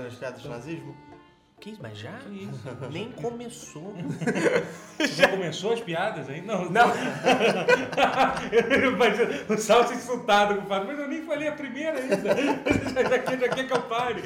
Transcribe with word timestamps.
para 0.00 0.08
as 0.08 0.14
piadas 0.14 0.42
de 0.42 0.48
nazismo? 0.48 0.96
Que 1.60 1.70
isso, 1.70 1.80
mas 1.82 1.98
já? 1.98 2.12
Que 2.12 2.44
isso? 2.44 2.60
Nem 2.90 3.12
começou. 3.12 3.94
Já 5.14 5.28
começou 5.28 5.74
as 5.74 5.80
piadas 5.80 6.28
aí? 6.28 6.40
Não. 6.40 6.70
Não. 6.70 6.88
mas 8.98 9.18
o 9.48 9.58
Salsa 9.58 9.94
insultado 9.94 10.56
com 10.56 10.64
o 10.64 10.66
Fábio, 10.66 10.88
mas 10.88 10.98
eu 10.98 11.08
nem 11.08 11.22
falei 11.22 11.48
a 11.48 11.52
primeira 11.52 11.98
ainda. 11.98 12.16
já, 13.08 13.18
quer, 13.18 13.38
já 13.40 13.48
quer 13.48 13.66
que 13.66 13.72
eu 13.72 13.82
pare. 13.82 14.22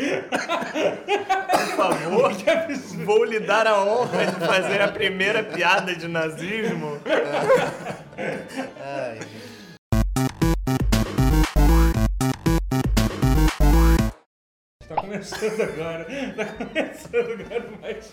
Por 1.51 1.77
favor, 1.77 2.37
Que 2.37 2.51
absurdo. 2.51 3.05
vou 3.05 3.25
lhe 3.25 3.41
dar 3.41 3.67
a 3.67 3.83
honra 3.83 4.27
de 4.27 4.47
fazer 4.47 4.81
a 4.81 4.89
primeira 4.89 5.43
piada 5.43 5.95
de 5.95 6.07
nazismo. 6.07 7.01
Ai, 8.17 9.17
gente. 9.17 9.44
Começando 15.31 15.61
agora. 15.63 16.07
Está 16.13 16.45
começando 16.53 17.41
agora 17.41 17.71
mais, 17.81 18.13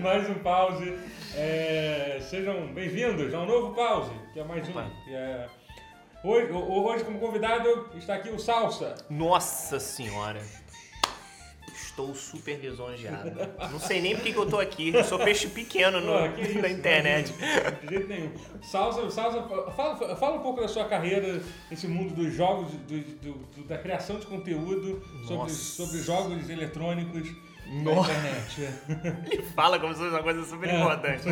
mais 0.00 0.30
um 0.30 0.34
pause. 0.34 0.98
É, 1.36 2.18
sejam 2.28 2.66
bem-vindos 2.74 3.32
a 3.32 3.40
um 3.40 3.46
novo 3.46 3.74
pause, 3.74 4.10
que 4.32 4.40
é 4.40 4.44
mais 4.44 4.68
um. 4.68 4.72
Que 5.04 5.14
é- 5.14 5.46
hoje, 6.24 6.50
ho- 6.52 6.84
hoje, 6.84 7.04
como 7.04 7.18
convidado, 7.20 7.88
está 7.96 8.14
aqui 8.16 8.30
o 8.30 8.38
Salsa. 8.38 8.94
Nossa 9.08 9.78
senhora. 9.78 10.40
Estou 11.90 12.14
super 12.14 12.56
lisonjeado. 12.58 13.32
Não 13.70 13.80
sei 13.80 14.00
nem 14.00 14.14
por 14.14 14.22
que 14.22 14.32
eu 14.34 14.46
tô 14.48 14.58
aqui. 14.60 14.94
Eu 14.94 15.02
sou 15.04 15.18
peixe 15.18 15.48
pequeno 15.48 16.00
no- 16.00 16.14
Ah, 16.14 16.28
isso, 16.40 16.58
na 16.60 16.68
internet. 16.68 17.32
De 17.82 17.88
jeito 17.88 18.08
nenhum. 18.08 18.30
Salsa, 18.62 19.10
Salsa 19.10 19.42
fala, 19.76 20.16
fala 20.16 20.36
um 20.36 20.42
pouco 20.42 20.60
da 20.60 20.68
sua 20.68 20.84
carreira 20.84 21.42
nesse 21.70 21.88
mundo 21.88 22.14
dos 22.14 22.32
jogos, 22.32 22.70
do- 22.72 23.00
do- 23.00 23.32
do- 23.56 23.64
da 23.64 23.76
criação 23.76 24.18
de 24.18 24.26
conteúdo 24.26 25.02
sobre, 25.26 25.50
sobre 25.52 25.98
jogos 25.98 26.48
eletrônicos 26.48 27.28
Nossa. 27.66 28.12
internet. 28.12 28.68
Ele 29.30 29.42
fala 29.54 29.78
como 29.80 29.92
se 29.92 29.98
fosse 29.98 30.10
uma 30.10 30.22
coisa 30.22 30.44
super 30.44 30.68
É. 30.68 30.76
importante. 30.80 31.24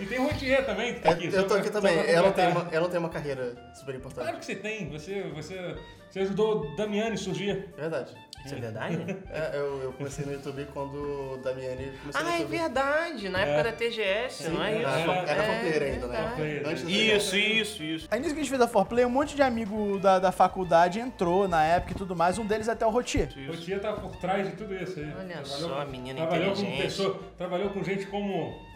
E 0.00 0.06
tem 0.06 0.18
o 0.18 0.24
Rotier 0.24 0.66
também, 0.66 0.94
que 0.94 1.00
tá 1.00 1.10
aqui. 1.12 1.26
Eu, 1.26 1.32
eu 1.32 1.42
tô 1.44 1.48
pra- 1.50 1.58
aqui 1.58 1.66
só 1.68 1.72
também. 1.80 1.96
pra 1.96 2.10
Ela 2.10 2.32
tem, 2.32 2.48
uma, 2.48 2.68
ela 2.72 2.88
tem 2.88 2.98
uma 2.98 3.08
carreira 3.08 3.54
super 3.74 3.94
importante. 3.94 4.24
Claro 4.24 4.38
que 4.38 4.44
você 4.44 4.56
tem. 4.56 4.90
Você, 4.90 5.22
você, 5.34 5.76
você 6.14 6.20
ajudou 6.20 6.60
o 6.60 6.76
Damiani 6.76 7.14
a 7.14 7.16
surgir. 7.16 7.68
Verdade. 7.76 8.14
Isso 8.44 8.54
é 8.54 8.58
verdade? 8.58 9.16
É, 9.32 9.56
eu, 9.58 9.82
eu 9.82 9.92
comecei 9.94 10.24
no 10.24 10.32
YouTube 10.32 10.68
quando 10.72 10.94
o 11.32 11.36
Damiani 11.42 11.90
começou 11.98 12.22
no 12.22 12.28
Ah, 12.28 12.34
é 12.34 12.38
YouTube. 12.40 12.56
verdade. 12.58 13.28
Na 13.30 13.40
época 13.40 13.58
É. 13.60 13.62
da 13.64 13.72
TGS, 13.72 14.48
não 14.50 14.62
é 14.62 14.70
Era, 14.74 14.80
isso? 15.00 15.10
Era- 15.10 15.12
era 15.30 15.42
É 15.42 15.46
for 15.46 15.60
player 15.60 15.82
ainda, 15.94 16.06
verdade. 16.06 16.42
né? 16.42 16.62
Antes 16.66 16.82
do 16.84 16.90
Isso, 16.90 17.36
isso, 17.36 17.82
isso. 17.82 18.08
Aí 18.10 18.20
nisso 18.20 18.32
que 18.34 18.40
a 18.40 18.42
gente 18.42 18.50
fez 18.50 18.62
a 18.62 18.68
Forplay, 18.68 19.04
um 19.04 19.10
monte 19.10 19.34
de 19.34 19.42
amigo 19.42 19.98
da, 19.98 20.18
da 20.20 20.30
faculdade 20.30 21.00
entrou 21.00 21.48
na 21.48 21.64
época 21.64 21.92
e 21.92 21.96
tudo 21.96 22.14
mais, 22.14 22.38
um 22.38 22.46
deles 22.46 22.68
até 22.68 22.86
o 22.86 22.90
Rotier. 22.90 23.30
O 23.48 23.50
Rotier 23.52 23.80
tá 23.80 23.92
por 23.94 24.14
trás 24.16 24.46
de 24.48 24.54
tudo 24.56 24.72
isso 24.74 25.00
aí. 25.00 25.06
Olha 25.18 25.38
Trabalhou 25.42 25.68
só, 25.70 25.84
menina 25.86 26.20
trabalhou 26.20 26.52
com 26.54 26.60
inteligente. 26.60 26.82
pessoa, 26.82 27.20
Trabalhou 27.36 27.70
com 27.70 27.82
gente 27.82 28.06
como... 28.06 28.73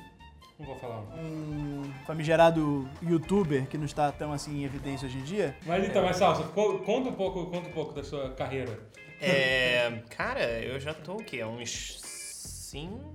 Não 0.59 0.67
vou 0.67 0.77
falar. 0.77 1.01
Um 1.17 1.85
famigerado 2.07 2.89
youtuber 3.03 3.67
que 3.69 3.79
não 3.79 3.85
está 3.85 4.11
tão 4.11 4.33
assim 4.33 4.61
em 4.61 4.65
evidência 4.65 5.07
hoje 5.07 5.19
em 5.19 5.23
dia. 5.23 5.57
Mas 5.65 5.87
então, 5.87 6.03
mas 6.05 6.17
Salsa, 6.17 6.43
co- 6.49 6.79
conta 6.81 7.11
um 7.11 7.15
pouco, 7.15 7.47
conta 7.47 7.69
um 7.69 7.73
pouco 7.73 7.93
da 7.93 8.03
sua 8.03 8.31
carreira. 8.31 8.79
É, 9.21 10.03
cara, 10.11 10.43
eu 10.61 10.79
já 10.81 10.93
tô 10.93 11.15
o 11.15 11.23
quê? 11.25 11.45
Uns 11.45 12.01
cinco 12.03 13.15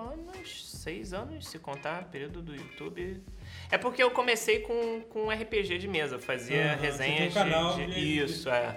anos, 0.00 0.70
seis 0.70 1.12
anos, 1.12 1.46
se 1.48 1.58
contar 1.58 2.04
período 2.04 2.40
do 2.42 2.54
YouTube. 2.54 3.22
É 3.70 3.76
porque 3.76 4.02
eu 4.02 4.10
comecei 4.10 4.60
com, 4.60 5.02
com 5.02 5.28
RPG 5.30 5.78
de 5.78 5.86
mesa, 5.88 6.16
eu 6.16 6.20
fazia 6.20 6.76
você 6.76 6.86
resenhas 6.86 7.18
tem 7.18 7.28
um 7.28 7.32
canal 7.50 7.74
de, 7.76 7.86
de- 7.86 7.92
de- 7.94 8.18
Isso, 8.24 8.48
é. 8.48 8.76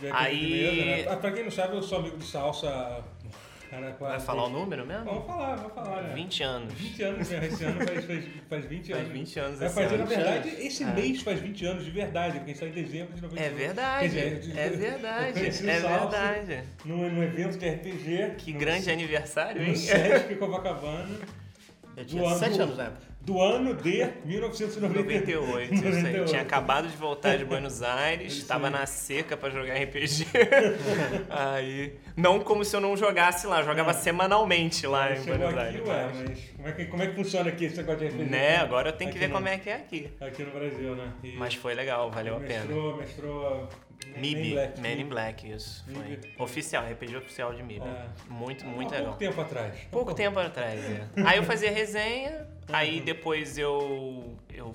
de 0.00 0.06
RPG 0.08 0.16
Aí- 0.16 0.38
de 0.40 0.50
mesa, 0.50 0.84
né? 0.84 1.12
Ah, 1.12 1.16
Pra 1.16 1.30
quem 1.32 1.44
não 1.44 1.50
sabe, 1.50 1.76
eu 1.76 1.82
sou 1.82 1.98
amigo 1.98 2.16
do 2.16 2.24
Salsa. 2.24 3.04
Cara, 3.70 3.96
Vai 4.00 4.18
falar 4.18 4.46
o 4.46 4.48
número 4.50 4.84
mesmo? 4.84 5.04
Vamos 5.04 5.26
falar, 5.26 5.54
vamos 5.54 5.72
falar, 5.74 6.02
né? 6.02 6.14
20 6.14 6.42
anos. 6.42 6.74
20 6.74 7.02
anos, 7.04 7.28
né? 7.30 7.46
Esse 7.46 7.64
ano 7.64 7.86
faz, 7.86 8.04
faz, 8.04 8.24
faz 8.48 8.64
20 8.64 8.90
Faz 8.90 9.00
anos. 9.00 9.12
20 9.12 9.38
anos 9.38 9.58
Vai 9.60 9.68
esse 9.68 9.80
na 9.80 9.86
ano. 9.94 10.06
verdade, 10.06 10.48
esse 10.48 10.84
mês 10.86 11.22
faz 11.22 11.40
20 11.40 11.66
anos 11.66 11.84
de 11.84 11.90
verdade, 11.92 12.38
porque 12.38 12.50
a 12.50 12.54
gente 12.54 12.64
está 12.64 12.80
em 12.80 12.82
dezembro 12.84 13.14
de 13.14 13.22
98. 13.22 13.54
É 13.54 13.56
verdade, 13.66 14.08
dizer, 14.08 14.58
é 14.58 14.68
verdade, 14.70 15.32
conheci 15.34 15.64
o 15.64 15.70
é 15.70 15.80
verdade. 15.80 16.62
Num, 16.84 17.10
num 17.10 17.22
evento 17.22 17.58
de 17.58 17.68
RPG. 17.68 18.34
Que 18.38 18.52
no- 18.52 18.58
grande 18.58 18.90
aniversário, 18.90 19.62
No 19.62 19.68
hein? 19.68 19.76
Sesc 19.76 20.34
Copacabana, 20.34 21.08
Eu 21.96 22.04
tinha 22.04 22.22
Do 22.22 22.28
ano- 22.28 22.38
7 22.40 22.60
anos 22.60 22.76
na 22.76 22.84
época. 22.86 23.09
Do 23.22 23.40
ano 23.40 23.74
de 23.74 24.06
1998. 24.24 25.30
98, 25.40 25.74
isso 25.74 25.84
aí. 25.84 25.92
98. 25.92 26.28
Tinha 26.30 26.42
acabado 26.42 26.88
de 26.88 26.96
voltar 26.96 27.36
de 27.36 27.44
Buenos 27.44 27.82
Aires, 27.82 28.32
estava 28.36 28.70
na 28.70 28.86
seca 28.86 29.36
pra 29.36 29.50
jogar 29.50 29.74
RPG. 29.74 30.26
aí, 31.28 31.94
não 32.16 32.40
como 32.40 32.64
se 32.64 32.74
eu 32.74 32.80
não 32.80 32.96
jogasse 32.96 33.46
lá, 33.46 33.60
eu 33.60 33.64
jogava 33.66 33.92
semanalmente 33.92 34.86
lá 34.86 35.12
em 35.12 35.16
Chegou 35.22 35.36
Buenos 35.38 35.54
aqui, 35.58 35.66
Aires. 35.66 35.88
ué, 35.88 36.10
mas 36.28 36.40
como 36.56 36.68
é, 36.68 36.72
que, 36.72 36.84
como 36.86 37.02
é 37.02 37.06
que 37.08 37.14
funciona 37.14 37.48
aqui 37.50 37.64
esse 37.66 37.76
negócio 37.76 38.00
de 38.00 38.06
RPG? 38.08 38.24
Né, 38.30 38.56
agora 38.56 38.88
eu 38.88 38.92
tenho 38.92 39.10
que 39.12 39.18
ver 39.18 39.28
no- 39.28 39.34
como 39.34 39.48
é 39.48 39.58
que 39.58 39.70
é 39.70 39.74
aqui. 39.74 40.10
Aqui 40.20 40.42
no 40.42 40.50
Brasil, 40.52 40.94
né? 40.96 41.12
E 41.22 41.32
Mas 41.36 41.54
foi 41.54 41.74
legal, 41.74 42.10
valeu 42.10 42.36
a 42.36 42.40
pena. 42.40 42.60
mestrou, 42.64 42.96
Mestrou... 42.96 43.68
MIB. 44.16 44.54
Man 44.80 44.92
in 44.92 45.04
Black, 45.08 45.48
isso. 45.52 45.84
Foi. 45.92 46.18
Oficial, 46.44 46.84
RPG 46.90 47.16
oficial 47.18 47.52
de 47.54 47.62
MIB. 47.62 47.84
É. 47.86 48.06
Muito, 48.32 48.64
Há 48.64 48.68
muito 48.68 48.88
pouco 48.88 48.94
legal. 48.94 49.12
tempo 49.16 49.40
atrás. 49.40 49.74
Pouco 49.90 50.14
tempo 50.14 50.38
atrás, 50.40 50.80
é. 50.82 51.06
Aí 51.24 51.36
eu 51.36 51.44
fazia 51.44 51.70
resenha, 51.70 52.48
aí 52.72 52.98
Uhum. 52.98 53.04
depois 53.04 53.58
eu, 53.58 54.36
eu 54.52 54.74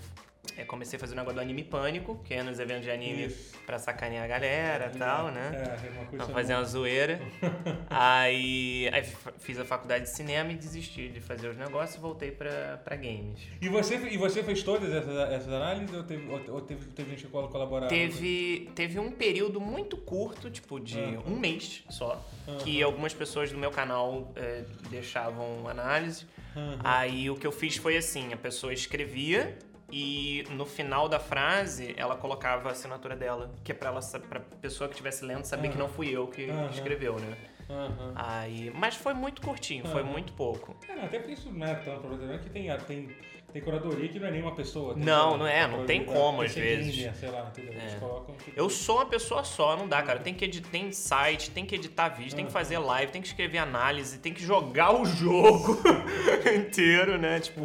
é, 0.58 0.64
comecei 0.64 0.98
a 0.98 1.00
fazer 1.00 1.14
o 1.14 1.16
negócio 1.16 1.36
do 1.36 1.42
anime 1.42 1.64
pânico, 1.64 2.20
que 2.24 2.34
é 2.34 2.44
nos 2.44 2.60
eventos 2.60 2.84
de 2.86 2.92
anime 2.92 3.26
Isso. 3.26 3.54
pra 3.66 3.78
sacanear 3.80 4.24
a 4.24 4.28
galera 4.28 4.92
e 4.94 4.98
tal, 4.98 5.30
né? 5.32 5.52
É, 5.54 5.88
é 5.88 5.90
uma 5.92 6.06
coisa 6.06 6.26
Pra 6.26 6.34
fazer 6.34 6.54
uma 6.54 6.64
zoeira. 6.64 7.20
aí, 7.90 8.90
aí 8.92 9.04
fiz 9.40 9.60
a 9.60 9.66
faculdade 9.66 10.06
de 10.06 10.10
cinema 10.12 10.52
e 10.52 10.56
desisti 10.56 11.10
de 11.10 11.20
fazer 11.22 11.50
os 11.50 11.58
negócios 11.58 11.98
e 11.98 12.00
voltei 12.00 12.32
pra, 12.32 12.78
pra 12.84 12.96
games. 12.96 13.40
E 13.62 13.70
você, 13.70 13.96
e 13.96 14.18
você 14.18 14.44
fez 14.44 14.64
todas 14.64 14.92
essas, 14.94 15.16
essas 15.32 15.54
análises 15.54 15.94
ou 15.96 16.04
teve, 16.04 16.28
ou, 16.30 16.42
ou 16.56 16.62
teve, 16.62 16.86
teve 16.88 17.10
gente 17.12 17.24
que 17.26 17.30
col- 17.32 17.48
colaborava? 17.48 17.88
Teve, 17.90 18.70
teve 18.76 19.00
um 19.00 19.12
período 19.12 19.60
muito 19.60 19.98
curto, 19.98 20.50
tipo 20.50 20.80
de 20.80 21.00
Aham. 21.00 21.24
um 21.28 21.40
mês 21.40 21.84
só, 21.90 22.24
que 22.64 22.82
algumas 22.82 23.14
pessoas 23.14 23.52
do 23.52 23.58
meu 23.58 23.72
canal 23.72 24.32
eh, 24.36 24.64
deixavam 24.90 25.68
análise. 25.68 26.26
Aham. 26.56 26.80
Aí 26.84 27.30
o 27.30 27.36
que 27.36 27.46
eu 27.46 27.52
fiz 27.52 27.76
foi 27.78 27.98
assim: 27.98 28.32
a 28.34 28.38
pessoa 28.38 28.74
escrevia 28.74 29.58
e 29.92 30.46
no 30.52 30.66
final 30.66 31.08
da 31.08 31.20
frase 31.20 31.94
ela 31.98 32.16
colocava 32.16 32.70
a 32.70 32.72
assinatura 32.72 33.16
dela, 33.16 33.54
que 33.64 33.72
é 33.72 33.76
pra, 33.76 33.90
ela, 33.90 34.00
pra 34.30 34.40
pessoa 34.40 34.88
que 34.88 34.94
estivesse 34.96 35.24
lendo 35.26 35.46
saber 35.46 35.70
que 35.70 35.76
Aham. 35.76 35.84
não 35.84 35.90
fui 35.90 36.10
eu 36.10 36.28
que 36.28 36.50
Aham. 36.50 36.70
escreveu, 36.72 37.20
né? 37.20 37.38
Aham. 37.70 38.14
Aí, 38.16 38.72
mas 38.76 38.96
foi 38.96 39.14
muito 39.14 39.42
curtinho, 39.42 39.86
foi 39.88 40.04
muito 40.04 40.34
pouco. 40.34 40.76
É, 40.88 40.94
até 40.94 41.20
porque 41.20 41.34
isso 41.34 41.52
não 41.52 41.66
é 41.66 41.76
tão 41.76 42.00
problema, 42.00 42.34
é 42.34 42.38
que 42.38 42.50
tem, 42.50 42.68
tem, 42.88 43.10
tem 43.52 43.62
curadoria 43.62 44.08
que 44.08 44.20
não 44.20 44.28
é 44.28 44.32
nenhuma 44.32 44.54
pessoa. 44.56 44.94
Não, 44.96 45.36
não 45.38 45.48
é, 45.48 45.68
não 45.68 45.86
tem 45.86 46.06
como, 46.06 46.42
às 46.44 46.54
vezes. 46.54 46.96
Gamer, 46.96 47.16
sei 47.16 47.30
lá, 47.30 47.48
entendeu? 47.50 47.74
Eles 47.74 47.94
É. 47.94 47.98
colocam, 47.98 48.36
tipo, 48.36 48.52
Eu 48.56 48.70
sou 48.70 48.98
uma 48.98 49.06
pessoa 49.08 49.44
só, 49.44 49.76
não 49.76 49.88
dá, 49.88 50.02
cara. 50.04 50.20
Tem 50.20 50.34
que 50.34 50.46
editar, 50.46 50.70
tem 50.70 50.92
site, 50.92 51.50
tem 51.52 51.66
que 51.66 51.74
editar 51.76 52.10
vídeo, 52.10 52.36
tem 52.36 52.46
que 52.46 52.52
fazer 52.52 52.78
live, 52.78 53.12
tem 53.12 53.22
que 53.22 53.28
escrever 53.28 53.58
análise, 53.58 54.20
tem 54.20 54.34
que 54.34 54.44
jogar 54.44 54.94
o 54.96 55.04
jogo 55.06 55.80
inteiro, 56.56 57.18
né? 57.18 57.40
Tipo, 57.40 57.62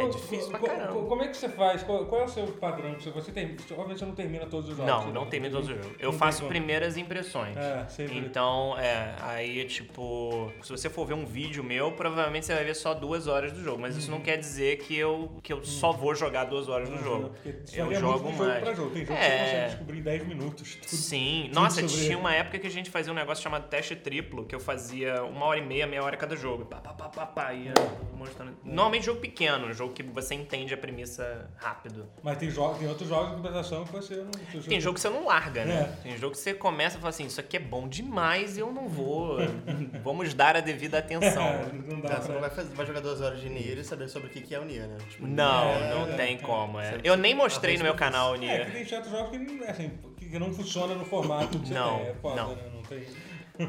é 0.00 0.08
difícil 0.08 0.50
pra 0.50 0.60
caramba. 0.60 0.92
co- 0.92 1.06
Como 1.06 1.22
é 1.22 1.28
que 1.28 1.36
você 1.36 1.48
faz? 1.48 1.82
Qual, 1.82 2.06
qual 2.06 2.20
é 2.22 2.24
o 2.24 2.28
seu 2.28 2.46
padrão? 2.48 2.94
Você, 2.94 3.10
você 3.10 3.32
tem, 3.32 3.56
obviamente 3.72 3.98
você 3.98 4.04
não 4.06 4.14
termina 4.14 4.46
todos 4.46 4.68
os 4.70 4.76
jogos. 4.76 4.90
Não, 4.92 5.02
você 5.02 5.12
não 5.12 5.26
termino 5.26 5.54
todos 5.54 5.68
os 5.70 5.76
jogos. 5.76 5.96
Eu 6.00 6.12
não 6.12 6.18
faço 6.18 6.46
primeiras 6.46 6.96
impressões. 6.96 7.56
É, 7.56 7.86
sempre. 7.88 8.18
Então, 8.18 8.78
é, 8.78 9.14
aí, 9.20 9.64
tipo, 9.66 10.52
se 10.62 10.70
você 10.70 10.88
for 10.88 11.06
ver 11.06 11.14
um 11.14 11.24
vídeo 11.24 11.62
meu, 11.64 11.92
provavelmente 11.92 12.46
você 12.46 12.54
vai 12.54 12.64
ver 12.64 12.74
só 12.74 12.94
duas 12.94 13.26
horas 13.26 13.52
do 13.52 13.62
jogo. 13.62 13.80
Mas 13.80 13.96
isso 13.96 14.10
não 14.10 14.20
quer 14.20 14.36
dizer 14.36 14.78
que 14.78 14.96
eu, 14.96 15.32
que 15.42 15.52
eu 15.52 15.64
só 15.64 15.92
vou 15.92 16.14
jogar 16.14 16.44
duas 16.44 16.68
horas 16.68 16.88
do 16.88 16.96
Uhum, 16.96 17.02
jogo. 17.02 17.30
porque 17.42 17.80
Eu 17.80 17.94
jogo 17.94 18.18
jogo 18.18 18.32
mais. 18.32 18.62
pra 18.62 18.74
jogo. 18.74 18.90
Tem 18.90 19.04
jogo 19.06 19.18
que 19.18 19.24
É. 19.24 19.30
você 19.30 19.44
consegue 19.44 19.66
descobrir 19.70 19.98
em 19.98 20.02
10 20.02 20.26
minutos. 20.26 20.74
Tudo. 20.76 20.88
Sim. 20.88 21.42
tudo 21.48 21.54
Nossa, 21.60 21.80
sobre 21.88 22.04
tinha 22.04 22.18
uma 22.18 22.34
época 22.34 22.58
que 22.58 22.66
a 22.66 22.70
gente 22.70 22.90
fazia 22.90 23.12
um 23.12 23.16
negócio 23.16 23.42
chamado 23.42 23.68
teste 23.68 23.94
triplo, 23.96 24.44
que 24.44 24.54
eu 24.54 24.60
fazia 24.60 25.22
uma 25.24 25.46
hora 25.46 25.58
e 25.60 25.64
meia, 25.64 25.86
meia 25.86 26.02
hora 26.02 26.16
cada 26.16 26.36
jogo. 26.36 26.64
Pá, 26.64 26.76
pá, 26.78 26.92
pá, 26.92 27.08
pá, 27.08 27.26
pá, 27.26 27.52
ia 27.52 27.72
mostrando. 28.14 28.56
Normalmente 28.64 29.06
jogo 29.06 29.20
pequeno, 29.20 29.66
um 29.66 29.72
jogo 29.88 29.94
que 29.94 30.02
você 30.02 30.34
entende 30.34 30.72
a 30.74 30.76
premissa 30.76 31.48
rápido. 31.56 32.06
Mas 32.22 32.38
tem, 32.38 32.50
jogo, 32.50 32.78
tem 32.78 32.88
outros 32.88 33.08
jogos 33.08 33.30
de 33.30 33.36
compensação 33.36 33.84
que 33.84 33.92
você 33.92 34.16
não. 34.16 34.62
Tem 34.62 34.80
jogo 34.80 34.94
que 34.94 35.00
você 35.00 35.08
não 35.08 35.26
larga, 35.26 35.64
né? 35.64 35.94
É. 35.98 36.02
Tem 36.02 36.16
jogo 36.18 36.32
que 36.34 36.38
você 36.40 36.54
começa 36.54 36.96
e 36.96 37.00
fala 37.00 37.10
assim, 37.10 37.26
isso 37.26 37.40
aqui 37.40 37.56
é 37.56 37.60
bom 37.60 37.88
demais 37.88 38.56
e 38.56 38.60
eu 38.60 38.72
não 38.72 38.88
vou. 38.88 39.38
Vamos 40.04 40.32
dar 40.34 40.56
a 40.56 40.60
devida 40.60 40.98
atenção. 40.98 41.42
É, 41.42 41.68
não 41.86 42.00
dá 42.00 42.08
Tá, 42.08 42.20
você 42.20 42.32
não 42.32 42.40
vai, 42.40 42.50
fazer, 42.50 42.74
vai 42.74 42.86
jogar 42.86 43.00
duas 43.00 43.20
horas 43.20 43.40
de 43.40 43.48
Nier 43.48 43.78
e 43.78 43.84
saber 43.84 44.08
sobre 44.08 44.28
o 44.28 44.30
que 44.30 44.40
que 44.40 44.54
é 44.54 44.58
o 44.60 44.64
Nier, 44.64 44.86
né? 44.88 44.96
Tipo, 45.10 45.26
Não, 45.26 45.64
É, 45.70 45.94
não 45.94 46.08
é, 46.08 46.16
tem 46.16 46.34
é. 46.34 46.38
como. 46.38 46.80
É. 46.80 46.98
Eu 47.04 47.16
nem 47.16 47.34
mostrei 47.34 47.76
no 47.76 47.84
meu 47.84 47.94
canal 47.94 48.32
o 48.32 48.34
É, 48.34 48.38
que 48.38 48.44
Nier. 48.46 48.72
tem 48.72 48.84
certos 48.86 49.10
jogos 49.10 49.30
que, 49.30 49.38
não- 49.38 49.68
assim, 49.68 49.90
que 50.18 50.38
não 50.38 50.52
funciona 50.52 50.94
no 50.94 51.04
formato 51.04 51.58
que 51.58 51.66
você 51.68 51.74
Não, 51.74 51.98
tem. 51.98 52.06
É 52.06 52.14
não. 52.22 52.54
né? 52.54 52.62
Não 52.74 52.82
tem... 52.82 53.04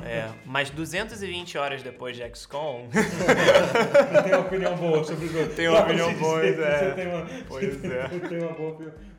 É, 0.05 0.29
mas 0.45 0.69
220 0.69 1.57
horas 1.57 1.81
depois 1.81 2.15
de 2.15 2.21
XCOM, 2.35 2.87
tem 4.23 4.33
uma 4.33 4.41
opinião 4.45 4.75
boa 4.77 5.03
sobre 5.03 5.25
o 5.25 5.29
jogo. 5.29 5.53
Tenho 5.55 5.71
uma 5.71 5.81
opinião 5.81 6.13
boa, 6.15 6.41
dizer 6.41 6.61
é. 6.63 6.77
Você 6.79 6.91
tem 6.95 7.07
uma, 7.07 7.25
Pois 7.47 7.73
você 7.73 7.79
tem- 7.79 7.91
é. 7.97 8.07
você 8.07 8.19
tem 8.27 8.39
uma 8.39 8.53
boa 8.53 8.71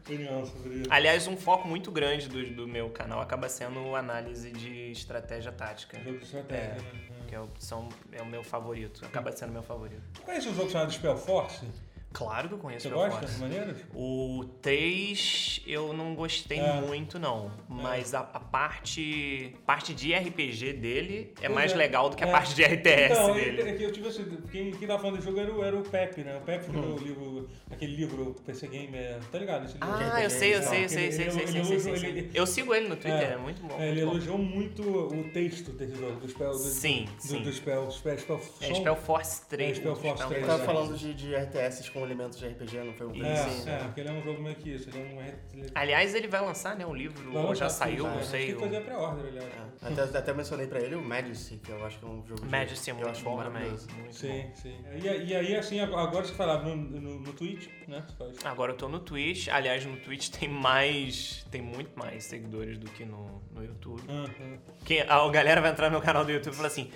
opinião 0.04 0.46
sobre 0.46 0.74
isso. 0.76 0.86
aliás, 0.90 1.26
um 1.26 1.36
foco 1.36 1.66
muito 1.68 1.90
grande 1.90 2.28
do, 2.28 2.44
do 2.54 2.68
meu 2.68 2.88
canal 2.90 3.20
acaba 3.20 3.48
sendo 3.48 3.94
análise 3.96 4.50
de 4.52 4.90
estratégia 4.92 5.52
tática. 5.52 5.98
Jogo 6.04 6.18
de 6.18 6.24
estratégia, 6.24 6.64
É. 6.64 6.74
né? 6.76 6.82
Que 7.28 7.34
é 7.34 7.40
o, 7.40 7.48
são, 7.58 7.88
é 8.12 8.22
o 8.22 8.26
meu 8.26 8.42
favorito, 8.42 9.04
acaba 9.04 9.30
sendo 9.32 9.52
meu 9.52 9.62
favorito. 9.62 10.02
Tu 10.14 10.22
conhece 10.22 10.48
um 10.48 10.54
jogo 10.54 10.70
chamado 10.70 10.92
Spell 10.92 11.16
Force? 11.16 11.66
Claro 12.12 12.48
que 12.48 12.54
eu 12.54 12.58
conheço 12.58 12.88
Você 12.88 12.94
gosta? 12.94 13.20
Force. 13.20 13.40
Maneiras? 13.40 13.76
O 13.94 14.44
3 14.60 15.62
eu 15.66 15.92
não 15.92 16.14
gostei 16.14 16.58
É. 16.58 16.80
muito, 16.80 17.18
não. 17.18 17.52
Mas 17.68 18.14
a, 18.14 18.20
a 18.20 18.40
parte 18.40 19.54
parte 19.64 19.94
de 19.94 20.12
RPG 20.12 20.72
dele 20.72 21.32
é 21.40 21.42
Pois 21.46 21.54
mais 21.54 21.72
é. 21.72 21.76
legal 21.76 22.10
do 22.10 22.16
que 22.16 22.24
a 22.24 22.28
É. 22.28 22.30
parte 22.32 22.54
de 22.54 22.64
RTS 22.64 23.12
Então, 23.12 23.34
dele. 23.34 23.62
é 23.62 23.72
que 23.74 23.82
eu 23.84 23.92
tive 23.92 24.08
esse, 24.08 24.24
quem, 24.50 24.72
quem 24.72 24.88
tava 24.88 25.00
falando 25.00 25.18
do 25.18 25.22
jogo 25.24 25.38
era 25.40 25.54
o, 25.54 25.64
era 25.64 25.76
o 25.76 25.82
Pepe, 25.82 26.22
né? 26.24 26.36
O 26.36 26.40
Pepe 26.40 26.64
escreveu 26.64 26.94
o 26.94 26.98
livro, 26.98 27.48
aquele 27.70 27.94
livro 27.96 28.34
PC 28.44 28.66
Gamer, 28.66 29.20
tá 29.30 29.38
ligado? 29.38 29.64
Esse 29.66 29.74
livro? 29.74 29.88
Ah, 29.88 30.22
eu 30.22 30.30
sei, 30.30 30.54
eu 30.56 30.62
sei, 30.62 30.84
eu 30.84 30.88
sei, 30.88 31.02
ele- 31.04 31.12
sei, 31.12 31.30
sei, 31.30 31.44
sei, 31.54 31.78
sei, 31.80 31.96
sei, 31.96 32.30
Eu 32.34 32.46
sigo 32.46 32.74
ele 32.74 32.88
no 32.88 32.96
Twitter, 32.96 33.30
É. 33.30 33.32
é, 33.34 33.36
muito 33.36 33.62
bom. 33.62 33.76
É, 33.78 33.88
ele 33.88 34.04
muito 34.04 34.06
bom. 34.06 34.12
elogiou 34.16 34.38
muito 34.38 34.82
o 34.82 35.24
texto 35.32 35.70
desse 35.72 35.94
jogo, 35.94 36.18
do 36.20 36.28
Spell. 36.28 36.50
Do, 36.50 36.58
Sim, 36.58 37.04
do, 37.16 37.22
sim. 37.22 37.42
Do 37.42 37.52
Spell, 37.52 37.88
Spell, 37.90 38.18
Spell, 38.18 38.40
É 38.60 38.74
Spell 38.74 38.96
Force 38.96 39.42
3. 39.48 39.70
É, 39.70 39.74
Spell 39.80 39.94
Force 39.96 40.26
3, 40.26 40.36
Ele 40.38 40.46
tava 40.46 40.62
é. 40.62 40.66
falando 40.66 40.96
de, 40.98 41.14
de 41.14 41.34
RTS 41.36 41.90
com 41.92 41.99
elementos 42.04 42.38
de 42.38 42.46
RPG, 42.46 42.78
não 42.84 42.92
foi 42.92 43.06
um 43.06 43.12
Isso. 43.12 43.24
É, 43.24 43.48
Sim. 43.50 43.70
é, 43.70 43.76
porque 43.78 44.00
ele 44.00 44.08
é 44.08 44.12
um 44.12 44.22
jogo 44.22 44.42
meio 44.42 44.56
que 44.56 44.70
isso, 44.70 44.88
ele 44.90 44.98
é 44.98 45.02
um... 45.02 45.58
ele- 45.60 45.70
Aliás, 45.74 46.14
ele 46.14 46.28
vai 46.28 46.40
lançar, 46.40 46.76
né, 46.76 46.84
um 46.86 46.94
livro, 46.94 47.36
ou 47.36 47.54
já 47.54 47.68
saiu, 47.68 48.04
já. 48.04 48.10
não 48.10 48.18
Acho 48.18 48.28
sei. 48.28 48.46
que 48.46 48.54
o- 48.54 48.60
fazer 48.60 48.76
a 48.76 48.80
pré-order, 48.80 49.26
aliás. 49.26 49.48
É. 49.82 49.88
Até, 50.02 50.18
até 50.18 50.32
mencionei 50.34 50.66
pra 50.66 50.80
ele 50.80 50.94
o 50.94 51.02
Majesty, 51.02 51.56
que 51.56 51.70
eu 51.70 51.84
acho 51.84 51.98
que 51.98 52.04
é 52.04 52.08
um 52.08 52.24
jogo 52.26 52.40
de- 52.42 52.48
Majesty 52.50 52.90
é 52.90 52.92
eu 52.92 52.96
muito 52.96 53.10
acho 53.10 53.24
bom 53.24 53.42
também. 53.42 53.68
Muito 53.70 54.14
Sim, 54.14 54.42
bom. 54.42 54.54
sim. 54.54 54.76
E, 55.02 55.06
e 55.30 55.34
aí, 55.34 55.56
assim, 55.56 55.80
agora 55.80 56.24
você 56.24 56.34
falava 56.34 56.68
no, 56.68 56.76
no, 56.76 57.20
no 57.20 57.32
Twitch, 57.32 57.68
né? 57.88 58.04
Agora 58.44 58.72
eu 58.72 58.76
tô 58.76 58.88
no 58.88 59.00
Twitch. 59.00 59.48
Aliás, 59.48 59.84
no 59.86 59.96
Twitch 59.96 60.28
tem 60.30 60.48
mais. 60.48 61.44
Tem 61.50 61.62
muito 61.62 61.98
mais 61.98 62.24
seguidores 62.24 62.78
do 62.78 62.90
que 62.90 63.04
no, 63.04 63.42
no 63.52 63.64
YouTube. 63.64 64.02
Aham. 64.08 64.58
Quem, 64.84 65.00
a 65.02 65.28
galera 65.30 65.60
vai 65.60 65.70
entrar 65.70 65.86
no 65.86 65.92
meu 65.92 66.00
canal 66.00 66.24
do 66.24 66.30
YouTube 66.30 66.52
e 66.52 66.56
fala 66.56 66.68
assim: 66.68 66.90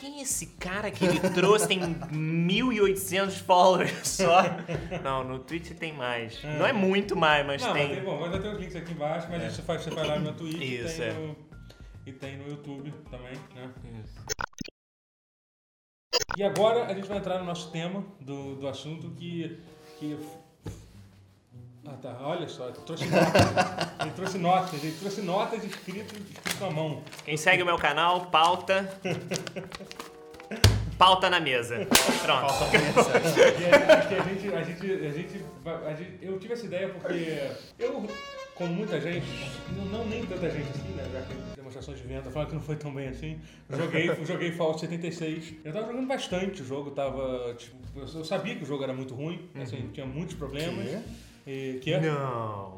quem 0.00 0.18
é 0.18 0.22
esse 0.22 0.46
cara 0.58 0.90
que 0.90 1.04
ele 1.04 1.20
trouxe? 1.34 1.68
Tem 1.68 1.80
1.800 1.80 3.30
followers 3.30 4.08
só. 4.08 4.42
Não, 5.02 5.24
no 5.24 5.38
Twitch 5.38 5.70
tem 5.72 5.92
mais. 5.92 6.42
É. 6.44 6.58
Não 6.58 6.66
é 6.66 6.72
muito 6.72 7.16
mais, 7.16 7.46
mas 7.46 7.62
Não, 7.62 7.70
mas 7.70 7.86
tem. 7.86 7.94
tem, 7.96 8.04
bom, 8.04 8.18
vai 8.18 8.40
ter 8.40 8.48
os 8.48 8.58
links 8.58 8.76
aqui 8.76 8.92
embaixo, 8.92 9.26
mas 9.30 9.52
você, 9.52 9.62
faz, 9.62 9.82
você 9.82 9.90
vai 9.90 10.06
lá 10.06 10.18
no 10.18 10.32
Twitch 10.32 10.60
Isso, 10.60 10.94
e, 10.94 10.98
tem 10.98 11.08
é. 11.08 11.12
no, 11.12 11.36
e 12.06 12.12
tem 12.12 12.36
no 12.36 12.48
YouTube 12.48 12.92
também, 13.10 13.34
né? 13.54 13.72
E 16.36 16.42
agora 16.42 16.86
a 16.86 16.94
gente 16.94 17.06
vai 17.06 17.18
entrar 17.18 17.38
no 17.38 17.44
nosso 17.44 17.70
tema 17.70 18.04
do, 18.20 18.56
do 18.56 18.68
assunto 18.68 19.10
que, 19.10 19.60
que. 19.98 20.18
Ah 21.86 21.96
tá, 22.00 22.16
olha 22.22 22.48
só, 22.48 22.68
ele 22.68 22.78
trouxe 22.86 23.04
notas. 23.06 23.42
ele 24.00 24.10
trouxe 24.16 24.38
notas, 24.38 24.84
ele 24.84 24.96
trouxe 24.98 25.20
notas 25.22 25.64
escritas 25.64 26.18
escrito 26.30 26.64
à 26.64 26.70
mão. 26.70 27.02
Quem 27.24 27.36
segue 27.36 27.62
o 27.62 27.66
meu 27.66 27.76
canal, 27.76 28.26
pauta. 28.26 28.98
Pauta 30.96 31.28
na 31.28 31.40
mesa. 31.40 31.86
Pronto. 32.22 32.54
E 33.60 33.92
a, 33.92 33.98
acho 33.98 34.08
que 34.08 34.14
a 34.14 34.22
gente, 34.22 34.54
a 34.54 34.62
gente, 34.62 34.92
a 35.06 35.10
gente, 35.10 35.44
a 35.86 35.94
gente- 35.94 36.18
Eu 36.22 36.38
tive 36.38 36.54
essa 36.54 36.64
ideia 36.64 36.88
porque 36.88 37.38
eu, 37.78 38.06
como 38.54 38.72
muita 38.72 39.00
gente, 39.00 39.26
não, 39.76 39.84
não 39.86 40.06
nem 40.06 40.24
tanta 40.24 40.48
gente 40.48 40.70
assim, 40.70 40.88
né? 40.94 41.04
Já 41.12 41.20
que 41.22 41.34
demonstrações 41.56 41.98
de 41.98 42.06
venda 42.06 42.30
falaram 42.30 42.48
que 42.50 42.56
não 42.56 42.62
foi 42.62 42.76
tão 42.76 42.94
bem 42.94 43.08
assim. 43.08 43.38
Joguei, 43.68 44.10
joguei 44.24 44.52
Fallout 44.52 44.80
76. 44.80 45.54
Eu 45.64 45.72
tava 45.72 45.86
jogando 45.88 46.06
bastante 46.06 46.62
o 46.62 46.64
jogo, 46.64 46.92
tava. 46.92 47.54
Tipo, 47.58 47.76
eu 48.00 48.24
sabia 48.24 48.54
que 48.54 48.62
o 48.62 48.66
jogo 48.66 48.84
era 48.84 48.92
muito 48.94 49.14
ruim, 49.14 49.50
assim, 49.60 49.90
tinha 49.92 50.06
muitos 50.06 50.34
problemas. 50.36 51.02
E, 51.46 51.78
que 51.82 51.92
é? 51.92 52.00
Não. 52.00 52.74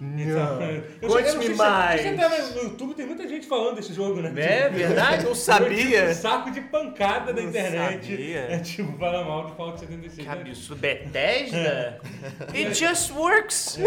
Então, 0.00 0.60
eu 1.00 1.08
Conte-me 1.08 1.34
não 1.34 1.42
se- 1.42 1.54
mais. 1.54 2.00
Você 2.02 2.12
tá 2.14 2.28
no 2.28 2.62
YouTube, 2.64 2.94
tem 2.94 3.06
muita 3.06 3.26
gente 3.28 3.46
falando 3.46 3.76
desse 3.76 3.94
jogo, 3.94 4.20
né? 4.20 4.32
É 4.36 4.68
verdade? 4.68 5.24
Eu 5.24 5.34
sabia. 5.36 5.76
tive 5.76 6.02
um 6.10 6.14
saco 6.14 6.50
de 6.50 6.60
pancada 6.62 7.32
da 7.32 7.40
Não 7.40 7.48
internet. 7.48 8.06
sabia. 8.10 8.38
É 8.50 8.58
tipo, 8.58 8.98
fala 8.98 9.24
mal 9.24 9.46
de 9.46 9.56
Fallout 9.56 9.78
76. 9.80 10.28
Que 10.28 10.34
né? 10.34 10.40
absurdo. 10.42 10.80
Bethesda? 10.80 12.00
It 12.52 12.74
just 12.74 13.12
works. 13.12 13.78